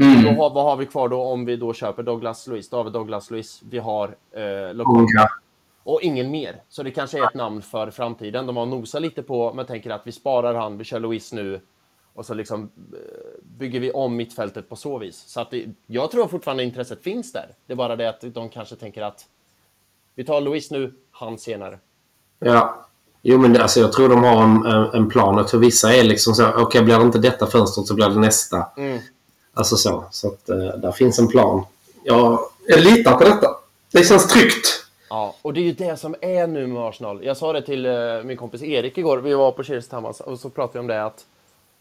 Mm. 0.00 0.24
Då 0.24 0.30
har, 0.42 0.50
vad 0.54 0.64
har 0.64 0.76
vi 0.76 0.86
kvar 0.86 1.08
då 1.08 1.22
om 1.22 1.44
vi 1.44 1.56
då 1.56 1.72
köper 1.72 2.02
Douglas 2.02 2.46
Luiz? 2.46 2.68
Då 2.70 2.76
har 2.76 2.84
vi 2.84 2.90
Douglas 2.90 3.30
Luiz, 3.30 3.60
vi 3.70 3.78
har 3.78 4.08
eh, 4.36 4.74
Lokonga 4.74 5.06
Ja. 5.14 5.28
Och 5.86 6.02
ingen 6.02 6.30
mer. 6.30 6.62
Så 6.68 6.82
det 6.82 6.90
kanske 6.90 7.18
är 7.18 7.24
ett 7.24 7.34
namn 7.34 7.62
för 7.62 7.90
framtiden. 7.90 8.46
De 8.46 8.56
har 8.56 8.66
nosat 8.66 9.02
lite 9.02 9.22
på, 9.22 9.52
men 9.54 9.66
tänker 9.66 9.90
att 9.90 10.02
vi 10.04 10.12
sparar 10.12 10.54
han, 10.54 10.78
vi 10.78 10.84
kör 10.84 11.00
Luiz 11.00 11.32
nu. 11.32 11.60
Och 12.14 12.26
så 12.26 12.34
liksom 12.34 12.62
eh, 12.62 12.98
bygger 13.58 13.80
vi 13.80 13.90
om 13.92 14.16
mittfältet 14.16 14.68
på 14.68 14.76
så 14.76 14.98
vis. 14.98 15.24
Så 15.26 15.40
att 15.40 15.50
det, 15.50 15.66
jag 15.86 16.10
tror 16.10 16.28
fortfarande 16.28 16.64
intresset 16.64 17.02
finns 17.02 17.32
där. 17.32 17.48
Det 17.66 17.72
är 17.72 17.76
bara 17.76 17.96
det 17.96 18.08
att 18.08 18.20
de 18.20 18.48
kanske 18.48 18.76
tänker 18.76 19.02
att 19.02 19.26
vi 20.14 20.24
tar 20.24 20.40
Luiz 20.40 20.70
nu, 20.70 20.94
han 21.10 21.38
senare. 21.38 21.78
Ja. 22.38 22.86
Jo, 23.22 23.38
men 23.38 23.52
det, 23.52 23.62
alltså, 23.62 23.80
jag 23.80 23.92
tror 23.92 24.08
de 24.08 24.24
har 24.24 24.42
en, 24.44 24.66
en- 24.94 25.08
plan. 25.08 25.36
Jag 25.36 25.48
tror 25.48 25.60
vissa 25.60 25.94
är 25.94 26.04
liksom 26.04 26.34
så 26.34 26.52
okej, 26.56 26.82
blir 26.82 26.98
det 26.98 27.02
inte 27.04 27.18
detta 27.18 27.46
fönstret 27.46 27.86
så 27.86 27.94
blir 27.94 28.08
det 28.08 28.20
nästa. 28.20 28.66
Mm. 28.76 28.98
Alltså 29.54 29.76
så. 29.76 30.04
Så 30.10 30.28
att 30.28 30.48
eh, 30.48 30.56
där 30.56 30.92
finns 30.92 31.18
en 31.18 31.28
plan. 31.28 31.64
Jag, 32.04 32.38
jag 32.66 32.80
litar 32.80 33.18
på 33.18 33.24
detta. 33.24 33.48
Det 33.92 34.04
känns 34.04 34.28
tryggt. 34.28 34.75
Ja, 35.08 35.34
och 35.42 35.52
det 35.52 35.60
är 35.60 35.64
ju 35.64 35.72
det 35.72 35.96
som 35.96 36.14
är 36.20 36.46
nu 36.46 36.66
med 36.66 36.82
Arsenal. 36.82 37.24
Jag 37.24 37.36
sa 37.36 37.52
det 37.52 37.62
till 37.62 37.86
eh, 37.86 38.22
min 38.24 38.36
kompis 38.36 38.62
Erik 38.62 38.98
igår. 38.98 39.18
Vi 39.18 39.34
var 39.34 39.52
på 39.52 39.62
Cheers 39.62 39.84
tillsammans 39.84 40.20
och 40.20 40.40
så 40.40 40.50
pratade 40.50 40.78
vi 40.78 40.80
om 40.80 40.86
det 40.86 41.04
att 41.04 41.26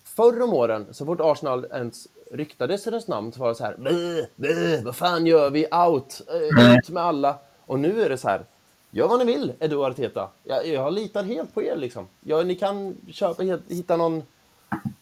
förr 0.03 0.41
om 0.41 0.53
åren, 0.53 0.87
så 0.91 1.05
fort 1.05 1.19
Arsenal 1.21 1.65
ens 1.73 2.07
ryktades 2.31 2.83
deras 2.83 3.07
namn 3.07 3.31
så 3.31 3.39
var 3.39 3.49
det 3.49 3.55
så 3.55 3.63
här, 3.63 3.75
"Bäh, 3.77 4.25
bäh, 4.35 4.83
vad 4.83 4.95
fan 4.95 5.25
gör 5.25 5.49
vi? 5.49 5.67
Out! 5.71 6.21
Eh, 6.27 6.75
ut 6.77 6.89
med 6.89 7.03
alla! 7.03 7.37
Och 7.65 7.79
nu 7.79 8.01
är 8.01 8.09
det 8.09 8.17
så 8.17 8.27
här, 8.27 8.45
gör 8.91 9.07
vad 9.07 9.19
ni 9.19 9.25
vill, 9.33 9.53
Edu 9.59 9.75
och 9.75 9.85
Arteta. 9.85 10.29
Jag, 10.43 10.67
jag 10.67 10.93
litar 10.93 11.23
helt 11.23 11.53
på 11.53 11.63
er 11.63 11.75
liksom. 11.75 12.07
Ja, 12.21 12.43
ni 12.43 12.55
kan 12.55 12.97
köpa, 13.11 13.43
hitta 13.69 13.97
någon 13.97 14.23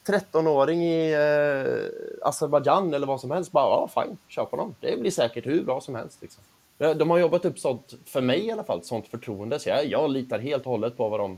13-åring 0.06 0.84
i 0.84 1.14
eh, 1.14 2.28
Azerbajdzjan 2.28 2.94
eller 2.94 3.08
vad 3.08 3.22
som 3.22 3.32
helst. 3.32 3.52
Bara, 3.52 3.66
ja, 3.66 4.04
fine, 4.04 4.18
kör 4.28 4.46
på 4.46 4.56
dem. 4.56 4.76
Det 4.80 5.00
blir 5.00 5.12
säkert 5.12 5.46
hur 5.46 5.64
bra 5.64 5.82
som 5.82 5.96
helst. 5.96 6.22
Liksom. 6.22 6.44
De 6.84 6.94
de 6.94 7.10
har 7.10 7.18
jobbat 7.18 7.46
upp 7.46 7.60
sånt, 7.60 7.94
för 8.06 8.22
mig 8.22 8.46
i 8.46 8.52
alla 8.52 8.64
fall, 8.64 8.84
sånt 8.84 9.08
förtroende. 9.08 9.60
Så 9.60 9.70
jag, 9.70 9.86
jag 9.86 10.12
litar 10.12 10.40
helt 10.40 10.66
och 10.66 10.72
hållet 10.72 10.98
på 10.98 11.10
vad 11.10 11.20
de, 11.20 11.38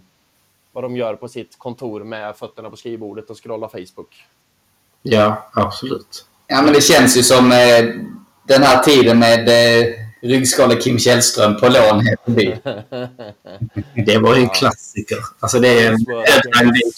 vad 0.71 0.83
de 0.83 0.97
gör 0.97 1.15
på 1.15 1.27
sitt 1.27 1.57
kontor 1.59 2.03
med 2.03 2.35
fötterna 2.35 2.69
på 2.69 2.77
skrivbordet 2.77 3.29
och 3.29 3.43
scrollar 3.43 3.67
Facebook. 3.67 4.25
Ja, 5.01 5.49
absolut. 5.53 6.25
Ja, 6.47 6.61
men 6.61 6.73
det 6.73 6.81
känns 6.81 7.17
ju 7.17 7.23
som 7.23 7.51
eh, 7.51 7.85
den 8.47 8.63
här 8.63 8.83
tiden 8.83 9.19
med 9.19 9.49
eh, 9.49 9.93
ryggskale 10.21 10.75
Kim 10.75 10.99
Källström 10.99 11.59
på 11.59 11.65
lån 11.67 12.01
förbi. 12.25 12.57
Det 14.05 14.17
var 14.17 14.35
ju 14.35 14.41
en 14.41 14.49
klassiker. 14.49 15.17
Alltså 15.39 15.59
det 15.59 15.67
är 15.79 15.91
en, 15.91 16.05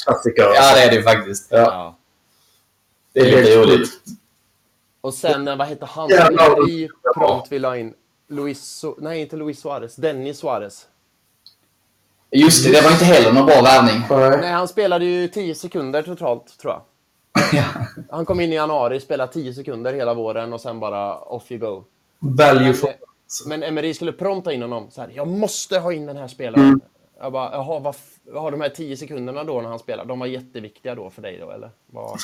klassiker. 0.03 0.44
Ja, 0.56 0.76
det 0.76 0.82
är 0.84 0.90
det 0.90 0.95
ju 0.95 1.03
faktiskt. 1.03 1.48
Ja, 1.52 1.57
Ja. 1.57 1.95
det 3.14 3.19
är 3.19 3.26
lite 3.26 3.56
roligt. 3.57 3.90
Och 5.02 5.14
sen, 5.14 5.48
eh, 5.48 5.56
vad 5.56 5.68
heter 5.68 5.86
han 5.86 6.10
Ja, 6.10 6.30
ja. 6.38 6.57
vi 6.68 6.90
prompt 7.15 7.52
vill 7.52 7.65
ha 7.65 7.78
in? 7.78 7.94
Luis, 8.28 8.86
nej, 8.98 9.22
inte 9.22 9.36
Luis 9.36 9.60
Suarez. 9.60 9.95
Dennis 9.95 10.38
Suarez. 10.40 10.88
Just 12.32 12.66
det, 12.66 12.72
det 12.72 12.82
var 12.82 12.91
inte 12.91 13.06
heller 13.06 13.34
någon 13.34 13.45
bra 13.45 13.62
värvning. 13.62 14.04
Nej, 14.41 14.52
han 14.52 14.68
spelade 14.68 15.06
ju 15.06 15.28
10 15.28 15.56
sekunder 15.56 16.04
totalt, 16.04 16.58
tror 16.58 16.74
jag. 16.74 16.82
Ja. 17.54 17.64
Han 18.10 18.26
kom 18.26 18.40
in 18.40 18.54
i 18.54 18.56
januari, 18.56 18.99
spelade 18.99 19.34
10 19.34 19.54
sekunder 19.54 19.94
hela 19.94 20.14
våren 20.14 20.54
och 20.54 20.62
sen 20.62 20.80
bara 20.80 21.20
off 21.20 21.52
you 21.52 21.60
go. 21.60 21.84
Value 22.20 22.74
for... 22.74 22.90
Men 23.45 23.64
Emery 23.64 23.94
skulle 23.94 24.12
prompta 24.12 24.54
in 24.54 24.62
honom. 24.62 24.88
Så 24.91 25.02
här, 25.02 25.12
jag 25.16 25.28
måste 25.28 25.80
ha 25.80 25.94
in 25.94 26.06
den 26.06 26.18
här 26.18 26.28
spelaren. 26.28 26.82
Jag 27.20 27.32
bara, 27.32 27.52
jaha, 27.52 27.80
vad 27.80 27.95
har 28.41 28.52
de 28.52 28.62
här 28.62 28.70
10 28.70 28.98
sekunderna 28.98 29.44
då 29.44 29.62
när 29.62 29.70
han 29.70 29.80
spelar? 29.80 30.06
De 30.06 30.20
var 30.20 30.28
jätteviktiga 30.28 30.95
då 30.95 31.10
för 31.10 31.22
dig 31.22 31.38
då, 31.38 31.52
eller? 31.52 31.72
Vad... 31.86 32.20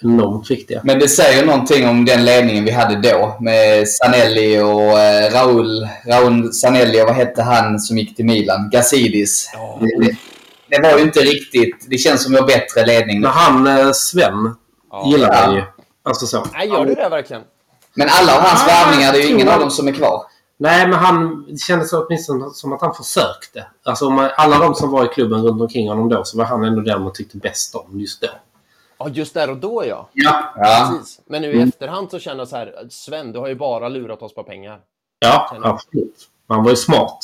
Enormt 0.00 0.50
viktiga. 0.50 0.80
Men 0.84 0.98
det 0.98 1.08
säger 1.08 1.46
någonting 1.46 1.88
om 1.88 2.04
den 2.04 2.24
ledningen 2.24 2.64
vi 2.64 2.70
hade 2.70 3.10
då 3.10 3.36
med 3.40 3.88
Sanelli 3.88 4.60
och 4.60 4.98
eh, 5.00 5.32
Raul, 5.32 5.88
Raul 6.06 6.52
Sanelli 6.52 7.02
och 7.02 7.06
vad 7.06 7.14
hette 7.16 7.42
han 7.42 7.78
som 7.80 7.98
gick 7.98 8.16
till 8.16 8.24
Milan? 8.24 8.70
Gazidis. 8.72 9.50
Ja. 9.54 9.78
Det, 9.80 10.16
det 10.76 10.82
var 10.82 10.98
ju 10.98 11.04
inte 11.04 11.20
riktigt... 11.20 11.86
Det 11.90 11.98
känns 11.98 12.22
som 12.22 12.32
vi 12.32 12.38
har 12.38 12.46
bättre 12.46 12.86
ledning 12.86 13.16
nu. 13.16 13.22
Men 13.22 13.30
han 13.30 13.66
eh, 13.66 13.92
Sven 13.92 14.54
Ja. 14.90 15.06
gillar 15.06 15.28
Ja. 15.32 15.44
jag 15.44 15.54
ju. 15.54 15.62
Alltså 16.04 16.26
så. 16.26 16.46
Nej, 16.52 16.68
gör 16.68 16.84
du 16.86 16.94
det 16.94 17.08
verkligen? 17.08 17.42
Men 17.94 18.08
alla 18.10 18.36
av 18.36 18.40
hans 18.42 18.62
Ah, 18.62 18.66
värvningar, 18.66 19.12
det 19.12 19.18
är 19.18 19.22
ju 19.22 19.28
ingen 19.34 19.48
av 19.48 19.60
dem 19.60 19.70
som 19.70 19.88
är 19.88 19.92
kvar. 19.92 20.22
Nej, 20.58 20.86
men 20.88 20.98
han 20.98 21.46
det 21.50 21.58
kändes 21.60 21.92
åtminstone 21.92 22.44
som 22.54 22.72
att 22.72 22.80
han 22.80 22.94
försökte. 22.94 23.66
Alltså 23.84 24.06
om 24.06 24.14
man, 24.14 24.30
alla 24.36 24.58
de 24.58 24.74
som 24.74 24.90
var 24.90 25.04
i 25.04 25.08
klubben 25.08 25.42
runt 25.42 25.60
omkring 25.62 25.88
honom 25.88 26.08
då 26.08 26.24
så 26.24 26.38
var 26.38 26.44
han 26.44 26.64
ändå 26.64 26.80
den 26.80 27.02
man 27.02 27.12
tyckte 27.12 27.36
bäst 27.36 27.74
om 27.74 28.00
just 28.00 28.20
då. 28.20 28.28
Ja, 29.04 29.10
just 29.12 29.34
där 29.34 29.50
och 29.50 29.56
då 29.56 29.84
ja. 29.86 30.08
Ja. 30.12 30.52
Ja. 30.56 30.90
Precis. 30.90 31.20
Men 31.26 31.42
nu 31.42 31.52
i 31.52 31.62
efterhand 31.62 32.10
så 32.10 32.18
känner 32.18 32.38
jag 32.38 32.48
så 32.48 32.56
här, 32.56 32.86
Sven, 32.90 33.32
du 33.32 33.38
har 33.38 33.48
ju 33.48 33.54
bara 33.54 33.88
lurat 33.88 34.22
oss 34.22 34.34
på 34.34 34.42
pengar. 34.42 34.80
Ja, 35.18 35.56
absolut. 35.62 36.28
Han 36.48 36.62
var 36.62 36.70
ju 36.70 36.76
smart. 36.76 37.18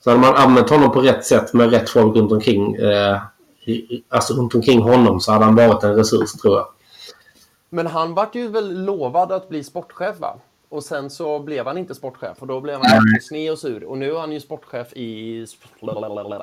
Så 0.00 0.10
hade 0.10 0.22
man 0.22 0.36
använt 0.36 0.70
honom 0.70 0.92
på 0.92 1.00
rätt 1.00 1.24
sätt 1.24 1.52
med 1.52 1.70
rätt 1.70 1.90
folk 1.90 2.16
runt 2.16 2.32
omkring, 2.32 2.74
eh, 2.74 3.20
alltså 4.08 4.34
runt 4.34 4.54
omkring 4.54 4.82
honom 4.82 5.20
så 5.20 5.32
hade 5.32 5.44
han 5.44 5.54
varit 5.54 5.82
en 5.82 5.96
resurs 5.96 6.32
tror 6.32 6.56
jag. 6.56 6.66
Men 7.68 7.86
han 7.86 8.14
vart 8.14 8.34
ju 8.34 8.48
väl 8.48 8.84
lovad 8.84 9.32
att 9.32 9.48
bli 9.48 9.64
sportchef 9.64 10.20
va? 10.20 10.38
Och 10.68 10.84
sen 10.84 11.10
så 11.10 11.38
blev 11.38 11.66
han 11.66 11.78
inte 11.78 11.94
sportchef 11.94 12.36
och 12.40 12.46
då 12.46 12.60
blev 12.60 12.80
han 12.82 13.00
sned 13.22 13.52
och 13.52 13.58
sur. 13.58 13.84
Och 13.84 13.98
nu 13.98 14.10
är 14.10 14.18
han 14.18 14.32
ju 14.32 14.40
sportchef 14.40 14.92
i 14.92 15.40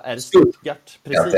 är 0.03 0.17
Stuttgart. 0.17 0.99
Precis. 1.03 1.35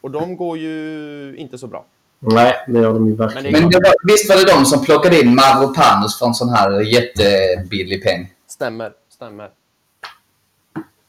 Och 0.00 0.10
de 0.10 0.36
går 0.36 0.58
ju 0.58 1.36
inte 1.36 1.58
så 1.58 1.66
bra. 1.66 1.84
Nej, 2.18 2.54
det 2.68 2.80
gör 2.80 2.92
de 2.94 3.08
ju 3.08 3.16
verkligen. 3.16 3.52
Men 3.52 3.70
det 3.70 3.78
Men 3.78 3.82
var, 3.82 4.12
visst 4.12 4.28
var 4.28 4.36
det 4.36 4.44
de 4.44 4.66
som 4.66 4.84
plockade 4.84 5.20
in 5.20 5.34
Mavropanos 5.34 6.18
för 6.18 6.26
en 6.26 6.34
sån 6.34 6.48
här 6.48 6.80
jättebillig 6.80 8.02
peng? 8.04 8.32
Stämmer, 8.48 8.92
stämmer. 9.08 9.50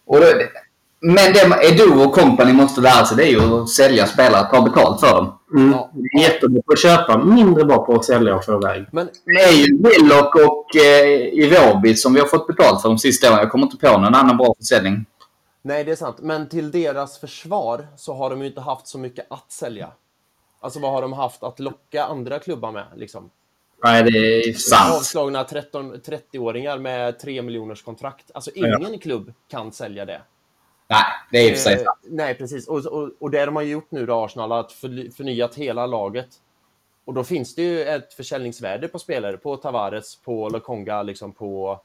Och 0.06 0.20
då, 0.20 0.26
men 1.00 1.34
det 1.34 1.68
Edu 1.68 2.04
och 2.06 2.14
company 2.14 2.54
måste 2.54 2.82
lära 2.82 3.06
sig 3.06 3.18
det 3.18 3.24
är 3.24 3.30
ju 3.30 3.62
att 3.62 3.70
sälja 3.70 4.06
spelare, 4.06 4.50
ta 4.50 4.62
betalt 4.62 5.00
för 5.00 5.14
dem. 5.16 5.40
Mm. 5.56 5.72
Ja. 5.72 5.92
Det 5.94 6.20
är 6.20 6.30
Jättebra 6.30 6.62
på 6.62 6.74
att 6.74 6.82
köpa, 6.82 7.18
mindre 7.18 7.66
bra 7.66 7.86
på 7.86 7.96
att 7.96 8.06
sälja 8.06 8.36
och 8.36 8.46
få 8.46 8.62
iväg. 8.62 8.86
Men, 8.92 9.10
Det 9.26 9.42
är 9.44 9.52
ju 9.52 9.78
Willock 9.78 10.36
och 10.36 10.76
eh, 10.76 11.08
Iwobi 11.34 11.96
som 11.96 12.14
vi 12.14 12.20
har 12.20 12.28
fått 12.28 12.48
betalt 12.48 12.82
för 12.82 12.90
de 12.90 12.98
sista 12.98 13.28
åren. 13.28 13.40
Jag 13.40 13.52
kommer 13.52 13.66
inte 13.66 13.78
på 13.78 13.98
någon 13.98 14.16
annan 14.16 14.38
bra 14.38 14.56
försäljning. 14.60 15.06
nej, 15.62 15.84
det 15.84 15.92
är 15.92 15.96
sant. 15.96 16.18
Men 16.22 16.50
till 16.50 16.72
deras 16.72 17.20
försvar 17.20 17.88
så 17.98 18.14
har 18.14 18.30
de 18.30 18.42
ju 18.42 18.48
inte 18.48 18.62
haft 18.62 18.88
så 18.88 18.98
mycket 18.98 19.28
att 19.30 19.52
sälja. 19.52 19.88
Alltså 20.60 20.80
vad 20.80 20.92
har 20.92 21.02
de 21.02 21.14
haft 21.14 21.44
att 21.44 21.60
locka 21.60 22.04
andra 22.04 22.40
klubbar 22.40 22.72
med? 22.72 22.86
Liksom? 22.96 23.30
Nej, 23.84 24.04
det 24.04 24.10
är 24.50 24.54
Sant. 24.54 24.96
Avslagna 24.96 25.44
13 25.44 25.94
30-åringar 25.96 26.78
med 26.80 27.20
3 27.20 27.42
miljoners 27.42 27.84
kontrakt. 27.84 28.32
Alltså 28.34 28.52
ingen 28.56 29.00
klubb 29.00 29.34
kan 29.48 29.72
sälja 29.72 30.06
det. 30.06 30.22
Nej, 30.90 31.04
det 31.32 31.38
är 31.38 31.50
i 31.50 31.54
och 31.54 31.56
för 31.58 31.62
sig 31.64 31.74
Eh, 31.74 31.84
sant. 31.84 31.98
nej, 32.04 32.36
precis. 32.36 32.68
Och, 32.68 32.86
och, 32.86 33.10
och 33.20 33.32
det 33.32 33.46
de 33.46 33.56
har 33.56 33.64
gjort 33.64 33.92
nu 33.92 34.06
då, 34.06 34.14
Arsenal, 34.26 34.52
att 34.52 34.72
förny- 34.72 35.12
förnyat 35.12 35.56
hela 35.56 35.86
laget. 35.88 36.28
Och 37.06 37.14
då 37.14 37.24
finns 37.24 37.56
det 37.56 37.62
ju 37.62 37.84
ett 37.84 38.14
försäljningsvärde 38.14 38.88
på 38.88 39.00
spelare, 39.00 39.38
på 39.38 39.58
Tavares, 39.58 40.16
på 40.16 40.50
Lokonga, 40.50 41.04
liksom 41.04 41.32
på 41.32 41.80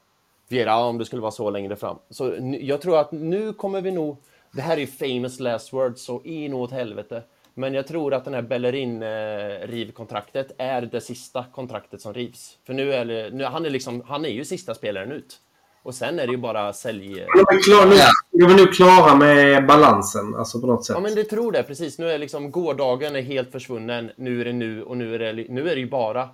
Viera 0.47 0.77
om 0.77 0.97
det 0.97 1.05
skulle 1.05 1.21
vara 1.21 1.31
så 1.31 1.49
längre 1.49 1.75
fram. 1.75 1.97
Så 2.09 2.35
jag 2.61 2.81
tror 2.81 2.97
att 2.99 3.11
nu 3.11 3.53
kommer 3.53 3.81
vi 3.81 3.91
nog... 3.91 4.17
Det 4.51 4.61
här 4.61 4.77
är 4.77 4.81
ju 4.81 4.87
famous 4.87 5.39
last 5.39 5.73
words, 5.73 6.05
så 6.05 6.21
inåt 6.23 6.71
helvete. 6.71 7.23
Men 7.53 7.73
jag 7.73 7.87
tror 7.87 8.13
att 8.13 8.25
den 8.25 8.33
här 8.33 8.41
Bellerin-rivkontraktet 8.41 10.51
är 10.57 10.81
det 10.81 11.01
sista 11.01 11.45
kontraktet 11.51 12.01
som 12.01 12.13
rivs. 12.13 12.57
För 12.65 12.73
nu 12.73 12.93
är 12.93 13.05
det, 13.05 13.29
nu, 13.29 13.43
han, 13.43 13.65
är 13.65 13.69
liksom, 13.69 14.03
han 14.07 14.25
är 14.25 14.29
ju 14.29 14.45
sista 14.45 14.73
spelaren 14.73 15.11
ut. 15.11 15.39
Och 15.83 15.95
sen 15.95 16.19
är 16.19 16.27
det 16.27 16.31
ju 16.31 16.37
bara 16.37 16.73
sälj... 16.73 17.13
De 17.13 17.19
är, 17.19 17.63
klar, 17.63 17.85
nu, 17.85 17.95
de 18.31 18.43
är 18.53 18.57
nu 18.57 18.67
klara 18.67 19.15
med 19.15 19.67
balansen, 19.67 20.35
alltså 20.35 20.61
på 20.61 20.67
något 20.67 20.85
sätt. 20.85 20.93
Ja, 20.93 20.99
men 21.01 21.15
det 21.15 21.23
tror 21.23 21.51
det. 21.51 21.63
Precis. 21.63 21.99
Nu 21.99 22.11
är 22.11 22.17
liksom 22.17 22.51
gårdagen 22.51 23.15
är 23.15 23.21
helt 23.21 23.51
försvunnen. 23.51 24.11
Nu 24.15 24.41
är 24.41 24.45
det 24.45 24.53
nu 24.53 24.83
och 24.83 24.97
nu 24.97 25.15
är 25.15 25.19
det, 25.19 25.33
nu 25.49 25.69
är 25.69 25.75
det 25.75 25.81
ju 25.81 25.89
bara 25.89 26.29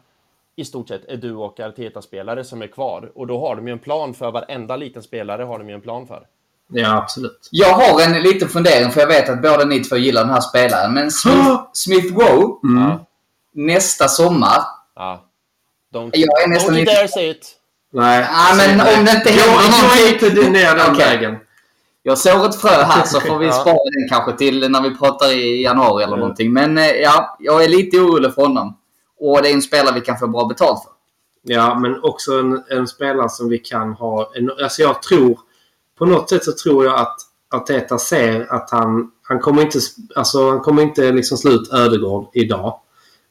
i 0.56 0.66
stort 0.66 0.88
sett 0.88 1.10
Edu 1.10 1.36
och 1.36 1.60
Arteta-spelare 1.60 2.44
som 2.44 2.62
är 2.62 2.68
kvar. 2.68 3.12
Och 3.16 3.28
då 3.28 3.40
har 3.40 3.56
de 3.56 3.68
ju 3.68 3.72
en 3.72 3.80
plan 3.80 4.14
för 4.14 4.32
varenda 4.32 4.78
liten 4.78 5.04
spelare 5.04 5.44
har 5.44 5.60
de 5.60 5.70
ju 5.70 5.76
en 5.76 5.82
plan 5.82 6.08
för. 6.08 6.28
Ja, 6.72 6.98
absolut. 6.98 7.48
Jag 7.52 7.74
har 7.74 8.02
en 8.02 8.22
liten 8.22 8.50
fundering 8.50 8.92
för 8.92 9.00
jag 9.02 9.08
vet 9.08 9.30
att 9.30 9.42
båda 9.42 9.66
ni 9.66 9.80
två 9.84 9.96
gillar 9.96 10.22
den 10.24 10.34
här 10.34 10.42
spelaren. 10.42 10.94
Men 10.94 11.12
Smith, 11.12 11.50
Smith 11.74 12.14
Rowe, 12.14 12.54
Mm. 12.64 12.98
nästa 13.54 14.08
sommar. 14.08 14.62
Ja. 14.96 15.24
Don't, 15.94 16.10
Jag 16.14 16.44
är 16.44 16.48
nästan 16.48 16.76
don't 16.76 16.86
dare 16.86 17.08
say 17.08 17.30
it. 17.30 17.56
Nej. 17.94 18.28
Ja, 18.32 18.56
men 18.58 18.80
om 19.00 19.06
det 19.06 19.12
inte 19.12 19.30
Jag 19.30 19.44
händer 19.44 19.82
någonting. 19.82 20.30
inte 20.40 20.50
ner 20.60 20.76
den 20.76 20.92
Okej. 20.96 21.06
vägen. 21.08 21.36
Jag 22.04 22.18
sår 22.18 22.46
ett 22.46 22.62
frö 22.62 22.84
här 22.84 23.06
så 23.06 23.20
får 23.20 23.38
vi 23.38 23.46
Ja. 23.46 23.52
spara 23.52 23.74
den 23.74 24.10
kanske 24.10 24.34
till 24.38 24.72
när 24.72 24.82
vi 24.82 24.96
pratar 24.98 25.32
i 25.32 25.64
januari 25.64 26.04
eller 26.04 26.14
Mm. 26.14 26.20
någonting. 26.20 26.54
Men 26.54 26.78
eh, 26.78 26.86
ja, 26.92 27.38
jag 27.40 27.64
är 27.64 27.68
lite 27.68 27.98
orolig 27.98 28.34
för 28.34 28.42
honom. 28.42 28.78
Och 29.20 29.42
det 29.42 29.50
är 29.50 29.54
en 29.54 29.62
spelare 29.62 29.96
vi 29.96 30.02
kan 30.02 30.18
få 30.18 30.28
bra 30.28 30.46
betalt 30.46 30.84
för. 30.84 30.92
Ja, 31.54 31.76
men 31.80 32.04
också 32.04 32.32
en, 32.40 32.64
en 32.70 32.88
spelare 32.88 33.30
som 33.30 33.50
vi 33.50 33.58
kan 33.58 33.94
ha... 33.94 34.32
En, 34.36 34.52
alltså 34.64 34.82
jag 34.82 35.02
tror... 35.02 35.40
På 36.00 36.06
något 36.06 36.30
sätt 36.30 36.44
så 36.44 36.52
tror 36.52 36.86
jag 36.86 37.00
att 37.00 37.18
Arteta 37.54 37.98
ser 37.98 38.54
att 38.54 38.70
han... 38.70 39.12
Han 39.22 39.40
kommer 39.40 39.62
inte, 39.62 39.80
alltså, 40.16 40.50
han 40.50 40.60
kommer 40.60 40.82
inte 40.82 41.12
liksom 41.12 41.38
slå 41.38 41.52
ut 41.52 41.74
Ödegård 41.74 42.28
idag. 42.34 42.80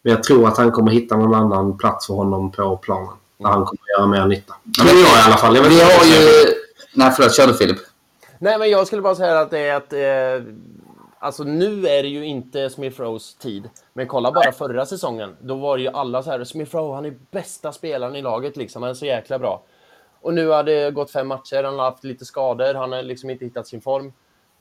Men 0.02 0.12
jag 0.12 0.22
tror 0.22 0.48
att 0.48 0.56
han 0.56 0.70
kommer 0.70 0.90
hitta 0.90 1.16
någon 1.16 1.34
annan 1.34 1.78
plats 1.78 2.06
för 2.06 2.14
honom 2.14 2.52
på 2.52 2.76
planen. 2.76 3.14
Där 3.38 3.48
han 3.48 3.64
kommer 3.64 3.98
göra 3.98 4.06
mer 4.06 4.26
nytta. 4.26 4.54
Tror 4.80 5.00
jag 5.00 5.18
i 5.18 5.22
alla 5.26 5.36
fall. 5.36 5.56
Jag 5.56 5.62
vet 5.62 5.72
Vi 5.72 5.74
inte 5.74 5.94
har 5.94 6.04
ju... 6.04 6.54
Nej, 6.94 7.12
förlåt. 7.16 7.36
Kör 7.36 7.46
du 7.46 7.54
Filip. 7.54 7.78
Nej, 8.38 8.58
men 8.58 8.70
jag 8.70 8.86
skulle 8.86 9.02
bara 9.02 9.14
säga 9.14 9.40
att 9.40 9.50
det 9.50 9.58
är 9.58 9.74
att... 9.76 9.92
Eh, 9.92 10.52
alltså 11.18 11.44
nu 11.44 11.86
är 11.86 12.02
det 12.02 12.08
ju 12.08 12.24
inte 12.24 12.70
Smith 12.70 13.00
Rowes 13.00 13.34
tid. 13.34 13.70
Men 13.92 14.06
kolla 14.06 14.32
bara 14.32 14.52
förra 14.52 14.86
säsongen. 14.86 15.36
Då 15.40 15.54
var 15.54 15.76
det 15.76 15.82
ju 15.82 15.88
alla 15.88 16.22
så 16.22 16.30
här, 16.30 16.44
Smith 16.44 16.76
Rowe, 16.76 16.94
han 16.94 17.04
är 17.04 17.14
bästa 17.30 17.72
spelaren 17.72 18.16
i 18.16 18.22
laget 18.22 18.56
liksom. 18.56 18.82
Han 18.82 18.90
är 18.90 18.94
så 18.94 19.06
jäkla 19.06 19.38
bra. 19.38 19.62
Och 20.28 20.34
nu 20.34 20.48
har 20.48 20.64
det 20.64 20.90
gått 20.90 21.10
fem 21.10 21.28
matcher, 21.28 21.64
han 21.64 21.78
har 21.78 21.84
haft 21.84 22.04
lite 22.04 22.24
skador, 22.24 22.74
han 22.74 22.92
har 22.92 23.02
liksom 23.02 23.30
inte 23.30 23.44
hittat 23.44 23.66
sin 23.66 23.80
form. 23.80 24.12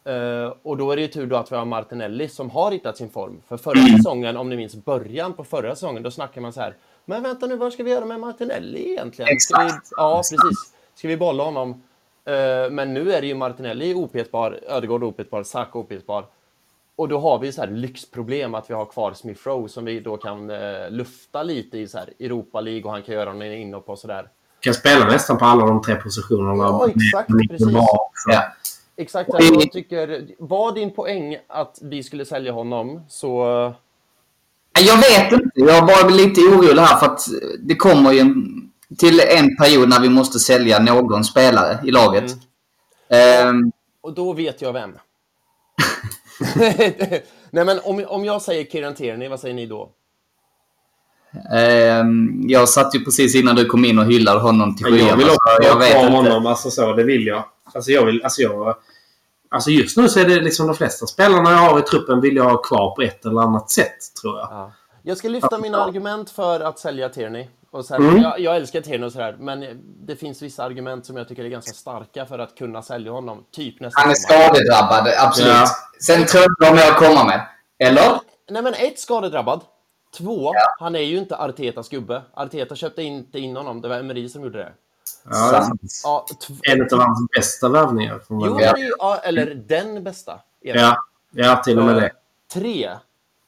Eh, 0.04 0.54
och 0.64 0.78
då 0.78 0.92
är 0.92 0.96
det 0.96 1.02
ju 1.02 1.08
tur 1.08 1.28
då 1.28 1.36
att 1.36 1.52
vi 1.52 1.56
har 1.56 1.66
Martinelli 1.66 2.30
som 2.30 2.50
har 2.50 2.72
hittat 2.72 2.98
sin 2.98 3.10
form. 3.10 3.42
För 3.48 3.58
förra 3.58 3.98
säsongen, 3.98 4.38
om 4.38 4.50
ni 4.50 4.58
minns 4.58 4.76
början 4.76 5.34
på 5.34 5.44
förra 5.44 5.76
säsongen, 5.76 6.04
då 6.04 6.12
snackar 6.12 6.42
man 6.42 6.54
så 6.54 6.62
här. 6.62 6.76
Men 7.06 7.24
vänta 7.24 7.46
nu, 7.46 7.56
vad 7.56 7.74
ska 7.74 7.84
vi 7.84 7.92
göra 7.92 8.06
med 8.06 8.20
Martinelli 8.20 8.92
egentligen? 8.92 9.40
Ska 9.40 9.64
vi, 9.64 9.70
ja, 9.98 10.18
precis. 10.18 10.74
Ska 10.96 11.08
vi 11.08 11.18
bolla 11.18 11.44
honom? 11.44 11.70
Eh, 12.26 12.70
men 12.72 12.94
nu 12.94 13.14
är 13.14 13.22
det 13.22 13.28
ju 13.28 13.36
Martinelli 13.36 13.94
opetbar, 13.94 14.60
Ödegård 14.68 15.04
opetbar, 15.04 15.44
Saka 15.44 15.80
opetbar. 15.80 16.26
och 16.96 17.08
då 17.08 17.20
har 17.20 17.40
vi 17.40 17.52
så 17.52 17.62
här 17.62 17.72
lyxproblem 17.72 18.56
att 18.56 18.70
vi 18.70 18.74
har 18.74 18.86
kvar 18.86 19.14
Smith 19.14 19.48
Rowe 19.48 19.70
som 19.70 19.86
vi 19.86 20.00
då 20.00 20.18
kan 20.18 20.50
eh, 20.50 20.90
lufta 20.90 21.44
lite 21.44 21.78
i 21.78 21.88
så 21.88 21.98
här 21.98 22.14
Europa 22.20 22.62
League 22.62 22.84
och 22.84 22.92
han 22.92 23.04
kan 23.04 23.16
göra 23.16 23.34
någon 23.34 23.44
inhopp 23.44 23.90
och 23.90 24.00
sådär. 24.00 24.30
Kan 24.60 24.74
spela 24.74 25.06
nästan 25.06 25.38
på 25.38 25.46
alla 25.46 25.66
de 25.66 25.82
tre 25.82 25.96
positionerna. 25.96 26.64
Ja, 26.64 26.88
exakt, 26.90 27.30
precis. 27.50 27.68
Ja. 28.28 28.54
Exakt, 29.00 29.30
jag 29.34 29.72
tycker, 29.72 30.28
var 30.40 30.72
din 30.72 30.92
poäng 30.96 31.38
att 31.48 31.80
vi 31.82 32.04
skulle 32.04 32.26
sälja 32.26 32.52
honom 32.52 33.02
så... 33.10 33.44
Jag 34.80 34.98
vet 34.98 35.32
inte. 35.32 35.50
Jag 35.54 35.82
var 35.82 36.10
lite 36.12 36.42
orolig 36.42 36.82
här 36.82 37.00
för 37.00 37.06
att 37.06 37.22
det 37.60 37.76
kommer 37.76 38.12
ju 38.12 38.20
en, 38.20 38.36
till 38.98 39.20
en 39.20 39.58
period 39.58 39.90
när 39.90 40.00
vi 40.00 40.10
måste 40.10 40.40
sälja 40.40 40.80
någon 40.80 41.24
spelare 41.24 41.80
i 41.84 41.92
laget. 41.92 42.36
Ehm, 43.10 43.72
Och 44.02 44.14
då 44.14 44.34
vet 44.34 44.62
jag 44.62 44.74
vem. 44.74 44.98
Nej 47.52 47.66
men 47.66 47.80
om, 47.84 48.06
om 48.08 48.26
jag 48.26 48.42
säger 48.42 48.66
Kieran 48.66 48.96
Tierney, 48.96 49.28
vad 49.28 49.40
säger 49.40 49.56
ni 49.56 49.66
då? 49.66 49.90
Ehm, 51.54 52.42
jag 52.48 52.70
satt 52.70 52.96
ju 52.96 53.06
precis 53.06 53.36
innan 53.36 53.56
du 53.56 53.66
kom 53.66 53.86
in 53.86 54.00
och 54.00 54.06
hyllade 54.06 54.40
honom 54.40 54.76
till 54.76 54.86
Men 54.86 54.94
jag 54.94 55.02
skyarna. 55.02 55.18
vill 55.18 55.28
så 55.28 55.34
också 55.34 55.64
Jag 55.64 55.80
vet 55.80 55.96
inte. 56.04 56.16
honom. 56.16 56.46
Alltså 56.46 56.72
så, 56.72 56.94
det 56.94 57.04
vill 57.04 57.28
jag. 57.28 57.44
Alltså 57.74 57.92
jag 57.92 58.06
vill... 58.06 58.24
Alltså 58.24 58.42
jag... 58.42 58.76
Alltså 59.50 59.70
just 59.70 59.98
nu 59.98 60.10
så 60.10 60.20
är 60.20 60.26
det 60.26 60.36
liksom 60.42 60.68
de 60.68 60.76
flesta 60.76 61.06
spelarna 61.08 61.52
jag 61.52 61.58
har 61.58 61.80
i 61.80 61.82
truppen 61.82 62.22
vill 62.22 62.36
jag 62.36 62.44
ha 62.44 62.58
kvar 62.58 62.96
på 62.96 63.02
ett 63.02 63.26
eller 63.26 63.42
annat 63.42 63.70
sätt, 63.72 63.98
tror 64.22 64.38
jag. 64.40 64.48
Ja. 64.52 64.72
Jag 65.04 65.18
ska 65.18 65.28
lyfta 65.28 65.58
mina 65.58 65.78
argument 65.84 66.30
för 66.30 66.60
att 66.60 66.80
sälja 66.80 67.10
Tierney. 67.10 67.48
Och 67.72 67.86
så 67.86 67.94
här, 67.94 68.02
Mm. 68.02 68.22
jag, 68.22 68.40
jag 68.40 68.56
älskar 68.56 68.82
Tierney 68.82 69.08
och 69.08 69.12
sådär, 69.12 69.36
men 69.40 69.66
det 70.08 70.16
finns 70.16 70.42
vissa 70.42 70.64
argument 70.64 71.06
som 71.06 71.18
jag 71.18 71.28
tycker 71.28 71.44
är 71.46 71.50
ganska 71.50 71.74
starka 71.74 72.26
för 72.26 72.40
att 72.40 72.56
kunna 72.58 72.82
sälja 72.82 73.12
honom. 73.12 73.44
Typ 73.56 73.80
nästa 73.80 74.02
Han 74.02 74.10
är 74.12 74.16
skadedrabbad, 74.16 75.14
absolut. 75.20 75.52
Ja. 75.52 75.66
Sen 76.08 76.26
tror 76.26 76.44
jag 76.60 76.74
de 76.76 76.78
jag 76.82 76.96
komma 76.98 77.24
med. 77.24 77.48
Eller? 77.80 78.20
Nej 78.50 78.62
men 78.62 78.74
ett, 78.74 79.00
skadedrabbad. 79.00 79.62
Två, 80.18 80.54
han 80.80 80.96
är 80.96 81.00
ju 81.00 81.18
inte 81.18 81.38
Artetas 81.38 81.90
gubbe. 81.90 82.22
Arteta 82.34 82.76
köpte 82.76 83.04
inte 83.04 83.40
in 83.40 83.56
honom, 83.56 83.82
det 83.82 83.88
var 83.88 83.96
Emery 83.96 84.30
som 84.30 84.44
gjorde 84.44 84.58
det. 84.58 84.72
Ja. 85.30 85.72
Ja, 86.04 86.26
en 86.62 86.82
av 86.82 87.00
hans 87.00 87.30
bästa 87.36 87.70
värvningar. 87.70 88.22
Jo, 88.30 88.60
ja, 89.00 89.18
eller 89.24 89.56
den 89.56 90.04
bästa. 90.04 90.40
Ja, 90.62 90.98
ja, 91.32 91.62
till 91.66 91.80
och 91.80 91.86
med 91.86 91.96
det. 91.96 92.12
Tre. 92.54 92.90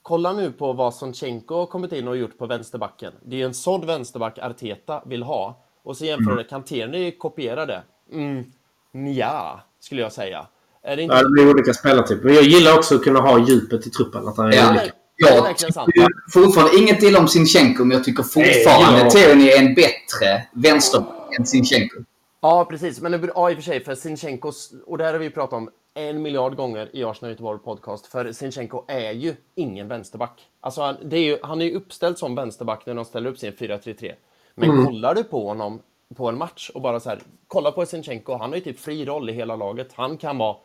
Kolla 0.02 0.34
nu 0.34 0.52
på 0.52 0.74
vad 0.74 0.94
Sonchenko 0.94 1.56
har 1.56 1.66
kommit 1.66 1.92
in 1.92 2.08
och 2.08 2.18
gjort 2.18 2.38
på 2.38 2.46
vänsterbacken. 2.46 3.14
Det 3.26 3.42
är 3.42 3.46
en 3.46 3.54
sån 3.54 3.86
vänsterback 3.86 4.40
Arteta 4.40 5.02
vill 5.06 5.24
ha. 5.24 5.64
Och 5.84 5.98
så 5.98 6.06
jämför 6.06 6.36
det, 6.36 6.44
kan 6.44 6.64
Tierney 6.64 7.12
kopiera 7.12 7.66
det? 7.66 7.82
Mm, 8.12 8.44
nja, 8.92 9.60
skulle 9.80 10.02
jag 10.02 10.12
säga. 10.12 10.48
Är 10.82 10.96
det 10.96 11.02
inte... 11.04 11.16
Ja, 11.16 11.24
det 11.24 11.30
blir 11.30 11.50
olika 11.50 11.74
spelartyper. 11.74 12.26
Men 12.26 12.34
jag 12.34 12.44
gillar 12.44 12.78
också 12.78 12.96
att 12.96 13.04
kunna 13.04 13.20
ha 13.20 13.40
djupet 13.40 13.88
i 13.88 13.90
truppen. 13.90 14.28
Att 14.28 14.38
han 14.38 14.48
är 14.48 14.54
Ja. 14.54 14.70
olika. 14.72 14.94
Jag 15.20 15.58
tycker 15.58 16.08
fortfarande 16.34 16.78
inget 16.78 17.04
illa 17.04 17.20
om 17.20 17.28
Sinchenko, 17.28 17.84
men 17.84 17.98
jag 17.98 18.04
tycker 18.04 18.24
fortfarande 18.24 19.00
ja. 19.00 19.10
Tierney 19.10 19.50
är 19.50 19.60
en 19.60 19.74
bättre 19.74 20.48
vänsterback 20.54 21.36
än 21.40 21.46
Sinchenko. 21.46 22.04
Ja, 22.42 22.66
precis. 22.66 23.02
Men 23.02 23.30
ja, 23.36 23.52
i 23.52 23.54
och 23.54 23.58
för 23.58 23.64
sig, 23.64 23.84
för 23.84 23.96
Sinchenkos, 23.96 24.74
och 24.86 24.98
det 24.98 25.04
här 25.04 25.14
har 25.14 25.20
vi 25.20 25.30
pratat 25.30 25.54
om 25.54 25.70
en 25.94 26.22
miljard 26.22 26.56
gånger 26.56 26.90
i 26.94 27.04
Arsenal 27.04 27.32
Göteborg 27.32 27.60
podcast, 27.60 28.08
för 28.08 28.32
Sinchenko 28.32 28.84
är 28.88 29.12
ju 29.12 29.36
ingen 29.56 29.88
vänsterback. 29.88 30.42
Alltså, 30.62 30.82
han, 30.82 30.98
det 31.04 31.18
är 31.18 31.24
ju, 31.24 31.38
han 31.44 31.62
är 31.62 31.66
ju 31.66 31.76
uppställd 31.76 32.18
som 32.18 32.36
vänsterback 32.36 32.86
när 32.86 32.94
de 32.94 33.06
ställer 33.06 33.30
upp 33.30 33.38
sin 33.38 33.52
4-3-3. 33.52 34.14
Men 34.56 34.86
kollar 34.86 35.16
du 35.16 35.24
på 35.24 35.48
honom 35.48 35.82
på 36.16 36.30
en 36.30 36.38
match 36.38 36.70
och 36.74 36.82
bara 36.82 37.00
så 37.00 37.10
här, 37.10 37.20
kolla 37.48 37.72
på 37.72 37.86
Sinchenko, 37.86 38.38
han 38.38 38.50
har 38.50 38.56
ju 38.56 38.62
typ 38.62 38.80
fri 38.80 39.06
roll 39.06 39.30
i 39.30 39.34
hela 39.34 39.56
laget. 39.56 39.90
Han 39.94 40.18
kan 40.18 40.38
vara 40.38 40.56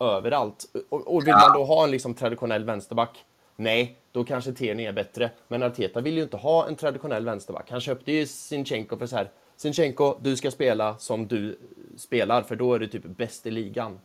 överallt. 0.00 0.64
Och, 0.88 1.14
och 1.14 1.26
vill 1.26 1.34
man 1.34 1.52
då 1.54 1.64
ha 1.64 1.84
en 1.84 1.90
liksom 1.90 2.14
traditionell 2.14 2.64
vänsterback? 2.64 3.24
Nej, 3.56 3.98
då 4.12 4.24
kanske 4.24 4.52
Tierney 4.52 4.86
är 4.86 4.92
bättre. 4.92 5.30
Men 5.48 5.62
Arteta 5.62 6.00
vill 6.00 6.16
ju 6.16 6.22
inte 6.22 6.36
ha 6.36 6.68
en 6.68 6.76
traditionell 6.76 7.24
vänsterback. 7.24 7.70
Han 7.70 7.80
köpte 7.80 8.12
ju 8.12 8.26
Sinchenko 8.26 8.96
för 8.96 9.06
så 9.06 9.16
här. 9.16 9.30
Sinchenko, 9.56 10.14
du 10.20 10.36
ska 10.36 10.50
spela 10.50 10.98
som 10.98 11.26
du 11.26 11.58
spelar, 11.96 12.42
för 12.42 12.56
då 12.56 12.74
är 12.74 12.78
du 12.78 12.86
typ 12.86 13.04
bäst 13.04 13.46
i 13.46 13.50
ligan. 13.50 14.00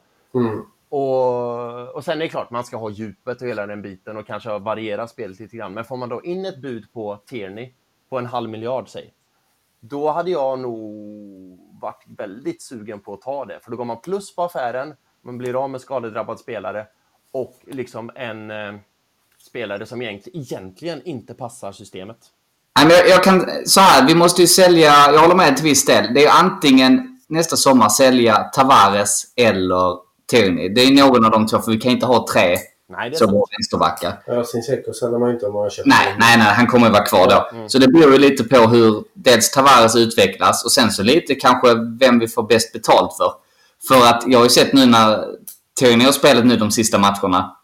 Och, 0.89 1.95
och 1.95 2.03
sen 2.03 2.17
är 2.17 2.19
det 2.19 2.29
klart, 2.29 2.51
man 2.51 2.63
ska 2.63 2.77
ha 2.77 2.89
djupet 2.89 3.41
och 3.41 3.47
hela 3.47 3.67
den 3.67 3.81
biten 3.81 4.17
och 4.17 4.27
kanske 4.27 4.59
variera 4.59 5.07
spelet 5.07 5.39
lite 5.39 5.57
grann. 5.57 5.73
Men 5.73 5.85
får 5.85 5.97
man 5.97 6.09
då 6.09 6.23
in 6.23 6.45
ett 6.45 6.61
bud 6.61 6.93
på 6.93 7.19
Tierney 7.25 7.73
på 8.09 8.17
en 8.17 8.25
halv 8.25 8.49
miljard, 8.49 8.89
säg. 8.89 9.13
Då 9.79 10.11
hade 10.11 10.31
jag 10.31 10.59
nog 10.59 11.59
varit 11.81 12.05
väldigt 12.17 12.61
sugen 12.61 12.99
på 12.99 13.13
att 13.13 13.21
ta 13.21 13.45
det. 13.45 13.59
För 13.59 13.71
då 13.71 13.77
går 13.77 13.85
man 13.85 14.01
plus 14.01 14.35
på 14.35 14.43
affären, 14.43 14.93
man 15.21 15.37
blir 15.37 15.63
av 15.63 15.69
med 15.69 15.81
skadedrabbad 15.81 16.39
spelare 16.39 16.87
och 17.31 17.55
liksom 17.67 18.11
en 18.15 18.51
eh, 18.51 18.75
spelare 19.47 19.85
som 19.85 20.01
egentligen, 20.01 21.01
inte 21.05 21.33
passar 21.33 21.71
systemet. 21.71 22.17
Nej, 22.79 22.87
men 22.87 23.09
jag, 23.09 23.23
kan, 23.23 23.49
så 23.65 23.79
här, 23.79 24.07
vi 24.07 24.15
måste 24.15 24.41
ju 24.41 24.47
sälja, 24.47 24.93
jag 25.11 25.19
håller 25.19 25.35
med 25.35 25.55
till 25.55 25.65
viss 25.65 25.85
del. 25.85 26.13
Det 26.13 26.25
är 26.25 26.31
antingen 26.31 27.19
nästa 27.27 27.55
sommar 27.55 27.89
sälja 27.89 28.37
Tavares 28.37 29.23
eller 29.35 29.97
Tierney. 30.31 30.69
Det 30.69 30.81
är 30.81 30.91
någon 30.91 31.25
av 31.25 31.31
de 31.31 31.47
två, 31.47 31.59
för 31.59 31.71
vi 31.71 31.77
kan 31.77 31.91
inte 31.91 32.05
ha 32.05 32.27
tre 32.33 32.57
Nej, 32.89 33.09
det 33.09 33.15
är 33.15 33.17
som 33.17 33.27
sant. 33.27 33.43
vänsterbackar. 33.51 34.21
Ja, 34.27 34.43
Sinchenko 34.43 34.93
säljer 34.93 35.19
man 35.19 35.31
inte 35.31 35.45
om 35.45 35.53
man 35.53 35.61
har 35.61 35.69
köpt 35.69 35.87
Nej, 35.87 36.15
nej, 36.19 36.37
nej, 36.37 36.47
han 36.47 36.67
kommer 36.67 36.89
vara 36.89 37.05
kvar 37.05 37.29
då. 37.29 37.67
Så 37.67 37.77
det 37.77 37.87
beror 37.87 38.11
ju 38.11 38.17
lite 38.17 38.43
på 38.43 38.57
hur 38.57 39.03
dels 39.13 39.51
Tavares 39.51 39.95
utvecklas 39.95 40.65
och 40.65 40.71
sen 40.71 40.91
så 40.91 41.03
lite 41.03 41.35
kanske 41.35 41.75
vem 41.99 42.19
vi 42.19 42.27
får 42.27 42.43
bäst 42.43 42.73
betalt 42.73 43.17
för. 43.17 43.33
För 43.87 44.09
att 44.09 44.23
jag 44.27 44.39
har 44.39 44.45
ju 44.45 44.49
sett 44.49 44.73
nu 44.73 44.85
när 44.85 45.25
Tierney 45.79 46.05
har 46.05 46.11
spelat 46.11 46.45
nu 46.45 46.55
de 46.55 46.71
sista 46.71 46.97
matcherna. 46.97 47.55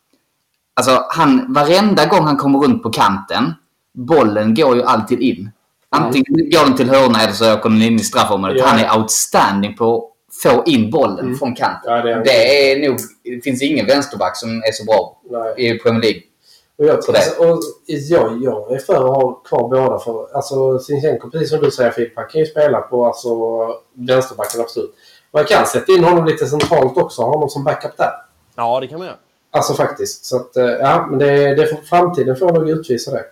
Alltså, 0.75 1.05
han, 1.09 1.53
varenda 1.53 2.05
gång 2.05 2.23
han 2.23 2.37
kommer 2.37 2.59
runt 2.59 2.83
på 2.83 2.89
kanten, 2.89 3.53
bollen 3.93 4.55
går 4.55 4.75
ju 4.75 4.83
alltid 4.83 5.19
in. 5.19 5.51
Antingen 5.89 6.49
går 6.51 6.65
den 6.65 6.75
till 6.75 6.89
hörna 6.89 7.21
eller 7.21 7.33
så 7.33 7.53
åker 7.53 7.69
den 7.69 7.81
in 7.81 7.95
i 7.95 8.03
straffområdet. 8.03 8.57
Ja. 8.59 8.65
Han 8.65 8.79
är 8.79 8.97
outstanding 8.97 9.75
på 9.75 9.97
att 9.97 10.35
få 10.43 10.63
in 10.65 10.91
bollen 10.91 11.35
från 11.35 11.55
kanten. 11.55 11.93
Ja, 11.93 12.01
det 12.01 12.11
är 12.11 12.23
det 12.23 12.71
är 12.71 12.89
nog... 12.89 12.97
Det 13.23 13.41
finns 13.43 13.61
ingen 13.61 13.85
vänsterback 13.85 14.37
som 14.37 14.49
är 14.49 14.71
så 14.71 14.83
bra 14.85 15.21
Nej. 15.29 15.75
i 15.75 15.79
Premier 15.79 16.01
League. 16.01 16.21
Och 16.77 16.85
jag, 16.85 16.95
alltså, 16.95 17.43
och 17.43 17.59
jag, 17.87 18.43
jag 18.43 18.71
är 18.71 18.77
för 18.77 18.93
att 18.93 19.15
ha 19.15 19.33
kvar 19.33 19.69
båda. 19.69 19.99
För, 19.99 20.35
alltså, 20.35 20.79
Sinchenko, 20.79 21.29
precis 21.29 21.49
som 21.49 21.59
du 21.59 21.71
säger 21.71 21.91
Filip, 21.91 22.13
han 22.15 22.27
kan 22.27 22.41
ju 22.41 22.47
spela 22.47 22.81
på 22.81 23.05
alltså, 23.05 23.29
vänsterbacken 23.93 24.61
absolut. 24.61 24.95
Man 25.31 25.45
kan 25.45 25.65
sätta 25.65 25.91
in 25.91 26.03
honom 26.03 26.25
lite 26.25 26.45
centralt 26.45 26.97
också. 26.97 27.21
Ha 27.21 27.29
honom 27.29 27.49
som 27.49 27.63
backup 27.63 27.97
där. 27.97 28.11
Ja, 28.55 28.79
det 28.79 28.87
kan 28.87 28.97
man 28.99 29.07
göra. 29.07 29.17
Alltså 29.55 29.73
faktiskt. 29.73 30.25
Så 30.25 30.35
att, 30.35 30.57
eh, 30.57 30.65
ja, 30.65 31.07
men 31.09 31.19
det, 31.19 31.55
det, 31.55 31.85
framtiden 31.85 32.35
får 32.35 32.51
nog 32.53 32.69
utvisa 32.69 33.11
det. 33.11 33.23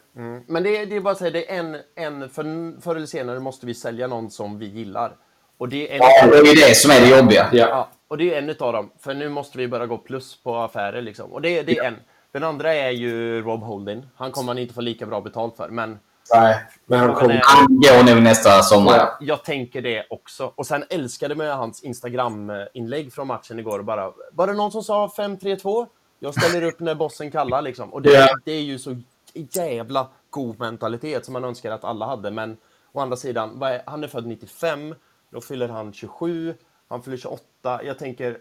Men 0.47 0.63
det, 0.63 0.85
det 0.85 0.95
är 0.95 0.99
bara 1.01 1.11
att 1.11 1.17
säga, 1.17 1.31
det 1.31 1.51
är 1.51 1.59
en, 1.59 1.77
en 1.95 2.29
för, 2.29 2.81
förr 2.81 2.95
eller 2.95 3.05
senare 3.07 3.39
måste 3.39 3.65
vi 3.65 3.73
sälja 3.73 4.07
någon 4.07 4.31
som 4.31 4.59
vi 4.59 4.65
gillar. 4.65 5.11
Och 5.57 5.69
det 5.69 5.89
är 5.89 5.93
en, 5.95 5.99
Ja, 6.01 6.27
det 6.43 6.49
är 6.51 6.69
det 6.69 6.75
som 6.75 6.91
är 6.91 6.99
det 7.01 7.17
jobbiga. 7.17 7.49
Ja. 7.51 7.67
Ja, 7.69 7.89
och 8.07 8.17
det 8.17 8.33
är 8.33 8.37
en 8.37 8.49
utav 8.49 8.73
dem. 8.73 8.89
För 8.99 9.13
nu 9.13 9.29
måste 9.29 9.57
vi 9.57 9.67
börja 9.67 9.85
gå 9.85 9.97
plus 9.97 10.43
på 10.43 10.55
affärer 10.55 11.01
liksom. 11.01 11.33
Och 11.33 11.41
det, 11.41 11.61
det 11.61 11.77
är 11.77 11.83
en. 11.83 11.95
Den 12.31 12.43
andra 12.43 12.73
är 12.73 12.89
ju 12.89 13.41
Rob 13.41 13.63
Holding. 13.63 14.05
Han 14.15 14.31
kommer 14.31 14.45
man 14.45 14.57
inte 14.57 14.73
få 14.73 14.81
lika 14.81 15.05
bra 15.05 15.21
betalt 15.21 15.57
för. 15.57 15.69
Men 15.69 15.99
Nej, 16.33 16.55
men 16.85 16.99
han 16.99 17.13
kommer... 17.13 17.33
är- 17.33 17.41
Han 17.43 17.65
går 17.67 18.13
nog 18.13 18.23
nästa 18.23 18.61
sommar. 18.61 18.97
Ja. 18.97 19.17
jag 19.21 19.43
tänker 19.43 19.81
det 19.81 20.05
också. 20.09 20.51
Och 20.55 20.65
sen 20.65 20.83
älskade 20.89 21.35
man 21.35 21.47
hans 21.47 21.83
Instagram-inlägg 21.83 23.13
från 23.13 23.27
matchen 23.27 23.59
igår. 23.59 23.81
Bara, 23.81 24.11
var 24.31 24.47
det 24.47 24.53
någon 24.53 24.71
som 24.71 24.83
sa 24.83 25.07
5-3-2? 25.17 25.87
Jag 26.23 26.33
ställer 26.33 26.61
upp 26.63 26.79
när 26.79 26.95
bossen 26.95 27.31
kallar 27.31 27.61
liksom. 27.61 27.93
Och 27.93 28.01
det, 28.01 28.13
Ja. 28.13 28.27
det 28.45 28.51
är 28.51 28.61
ju 28.61 28.79
så 28.79 28.95
jävla 29.33 30.07
god 30.29 30.59
mentalitet 30.59 31.25
som 31.25 31.33
man 31.33 31.43
önskar 31.43 31.71
att 31.71 31.83
alla 31.83 32.05
hade. 32.05 32.31
Men 32.31 32.57
å 32.91 32.99
andra 32.99 33.15
sidan, 33.17 33.61
är, 33.61 33.81
han 33.85 34.03
är 34.03 34.07
född 34.07 34.27
95. 34.27 34.95
Då 35.29 35.41
fyller 35.41 35.69
han 35.69 35.93
27. 35.93 36.53
Han 36.87 37.03
fyller 37.03 37.17
28. 37.17 37.83
Jag 37.83 37.99
tänker... 37.99 38.37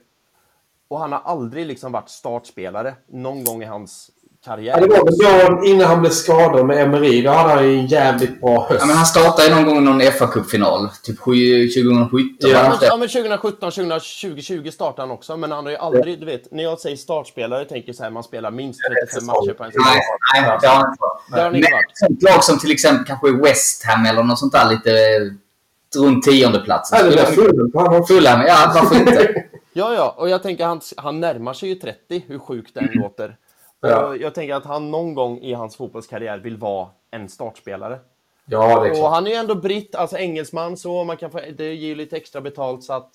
Och 0.88 0.98
han 0.98 1.12
har 1.12 1.20
aldrig 1.20 1.66
liksom 1.66 1.92
varit 1.92 2.08
startspelare 2.08 2.94
någon 3.06 3.44
gång 3.44 3.62
i 3.62 3.66
hans 3.66 4.10
karriär. 4.44 4.74
Ja, 4.80 4.86
det 4.86 4.88
var 4.88 5.04
väl 5.04 5.58
då 5.58 5.64
innan 5.66 5.86
han 5.86 6.00
blev 6.00 6.10
skadad 6.10 6.66
med 6.66 6.78
Emery. 6.82 7.22
Då 7.22 7.30
hade 7.30 7.54
han 7.54 7.64
ju 7.68 7.78
en 7.78 7.86
jävligt 7.86 8.40
bra 8.40 8.66
höst. 8.68 8.80
Ja, 8.80 8.86
men 8.86 8.96
han 8.96 9.06
startade 9.06 9.54
någon 9.54 9.64
gång 9.64 9.76
i 9.78 9.80
någon 9.80 10.00
FA-cupfinal. 10.02 10.88
Typ 11.02 11.18
sju- 11.18 11.68
2017. 11.68 12.36
Ja. 12.38 12.48
Ja, 12.48 12.56
det 12.58 12.62
men, 12.62 12.72
inte? 12.72 12.86
ja, 12.86 12.96
men 12.96 13.08
2017, 13.08 13.70
2020 13.70 14.70
startade 14.72 15.02
han 15.02 15.10
också, 15.10 15.36
men 15.36 15.50
han 15.52 15.64
har 15.64 15.70
ju 15.70 15.76
aldrig, 15.78 16.20
du 16.20 16.26
vet, 16.26 16.52
när 16.52 16.62
jag 16.62 16.80
säger 16.80 16.96
startspelare 16.96 17.64
tänker 17.64 17.88
jag 17.88 17.96
så 17.96 18.02
här, 18.02 18.10
man 18.10 18.22
spelar 18.22 18.50
minst 18.50 18.80
35 19.12 19.26
matcher 19.26 19.52
på 19.52 19.64
en 19.64 19.70
säsong. 19.72 19.84
Nej, 20.34 20.42
nej, 20.42 20.58
det 20.60 20.66
har 20.68 20.74
han 20.74 20.90
inte 20.90 20.98
Det 21.30 21.36
har 21.36 21.42
han 21.42 21.52
varit. 21.52 21.56
inte 21.56 21.70
Men 21.70 21.78
ett 21.80 21.98
sånt 21.98 22.22
lag 22.22 22.44
som 22.44 22.58
till 22.58 22.70
exempel 22.72 23.06
kanske 23.06 23.30
West 23.32 23.84
Ham 23.84 24.06
eller 24.06 24.22
något 24.22 24.38
sånt 24.38 24.52
där 24.52 24.70
lite 24.70 24.90
runt 25.96 26.22
tiondeplatsen. 26.24 26.98
Ja, 26.98 27.10
det 27.10 27.16
var 27.16 27.30
fullt 27.30 27.72
på 27.72 27.80
honom. 27.80 28.06
Fulham, 28.06 28.40
ja 28.46 28.72
varför 28.74 28.96
inte? 28.96 29.34
Ja, 29.74 29.94
ja, 29.94 30.14
och 30.18 30.28
jag 30.28 30.42
tänker 30.42 30.64
han, 30.64 30.80
han 30.96 31.20
närmar 31.20 31.52
sig 31.54 31.68
ju 31.68 31.74
30, 31.74 32.24
hur 32.28 32.38
sjukt 32.38 32.74
den 32.74 32.84
låter. 32.92 33.36
Ja. 33.90 34.06
Och 34.06 34.16
jag 34.16 34.34
tänker 34.34 34.54
att 34.54 34.64
han 34.64 34.90
någon 34.90 35.14
gång 35.14 35.38
i 35.38 35.52
hans 35.52 35.76
fotbollskarriär 35.76 36.38
vill 36.38 36.56
vara 36.56 36.88
en 37.10 37.28
startspelare. 37.28 37.98
Ja, 38.44 38.80
det 38.80 38.86
är 38.86 38.90
Och 38.90 38.96
klart. 38.96 39.12
han 39.12 39.26
är 39.26 39.30
ju 39.30 39.36
ändå 39.36 39.54
britt, 39.54 39.94
alltså 39.94 40.16
engelsman 40.16 40.76
så, 40.76 41.04
man 41.04 41.16
kan 41.16 41.30
få, 41.30 41.40
det 41.56 41.74
ger 41.74 41.88
ju 41.88 41.94
lite 41.94 42.16
extra 42.16 42.40
betalt 42.40 42.84
så 42.84 42.92
att 42.92 43.10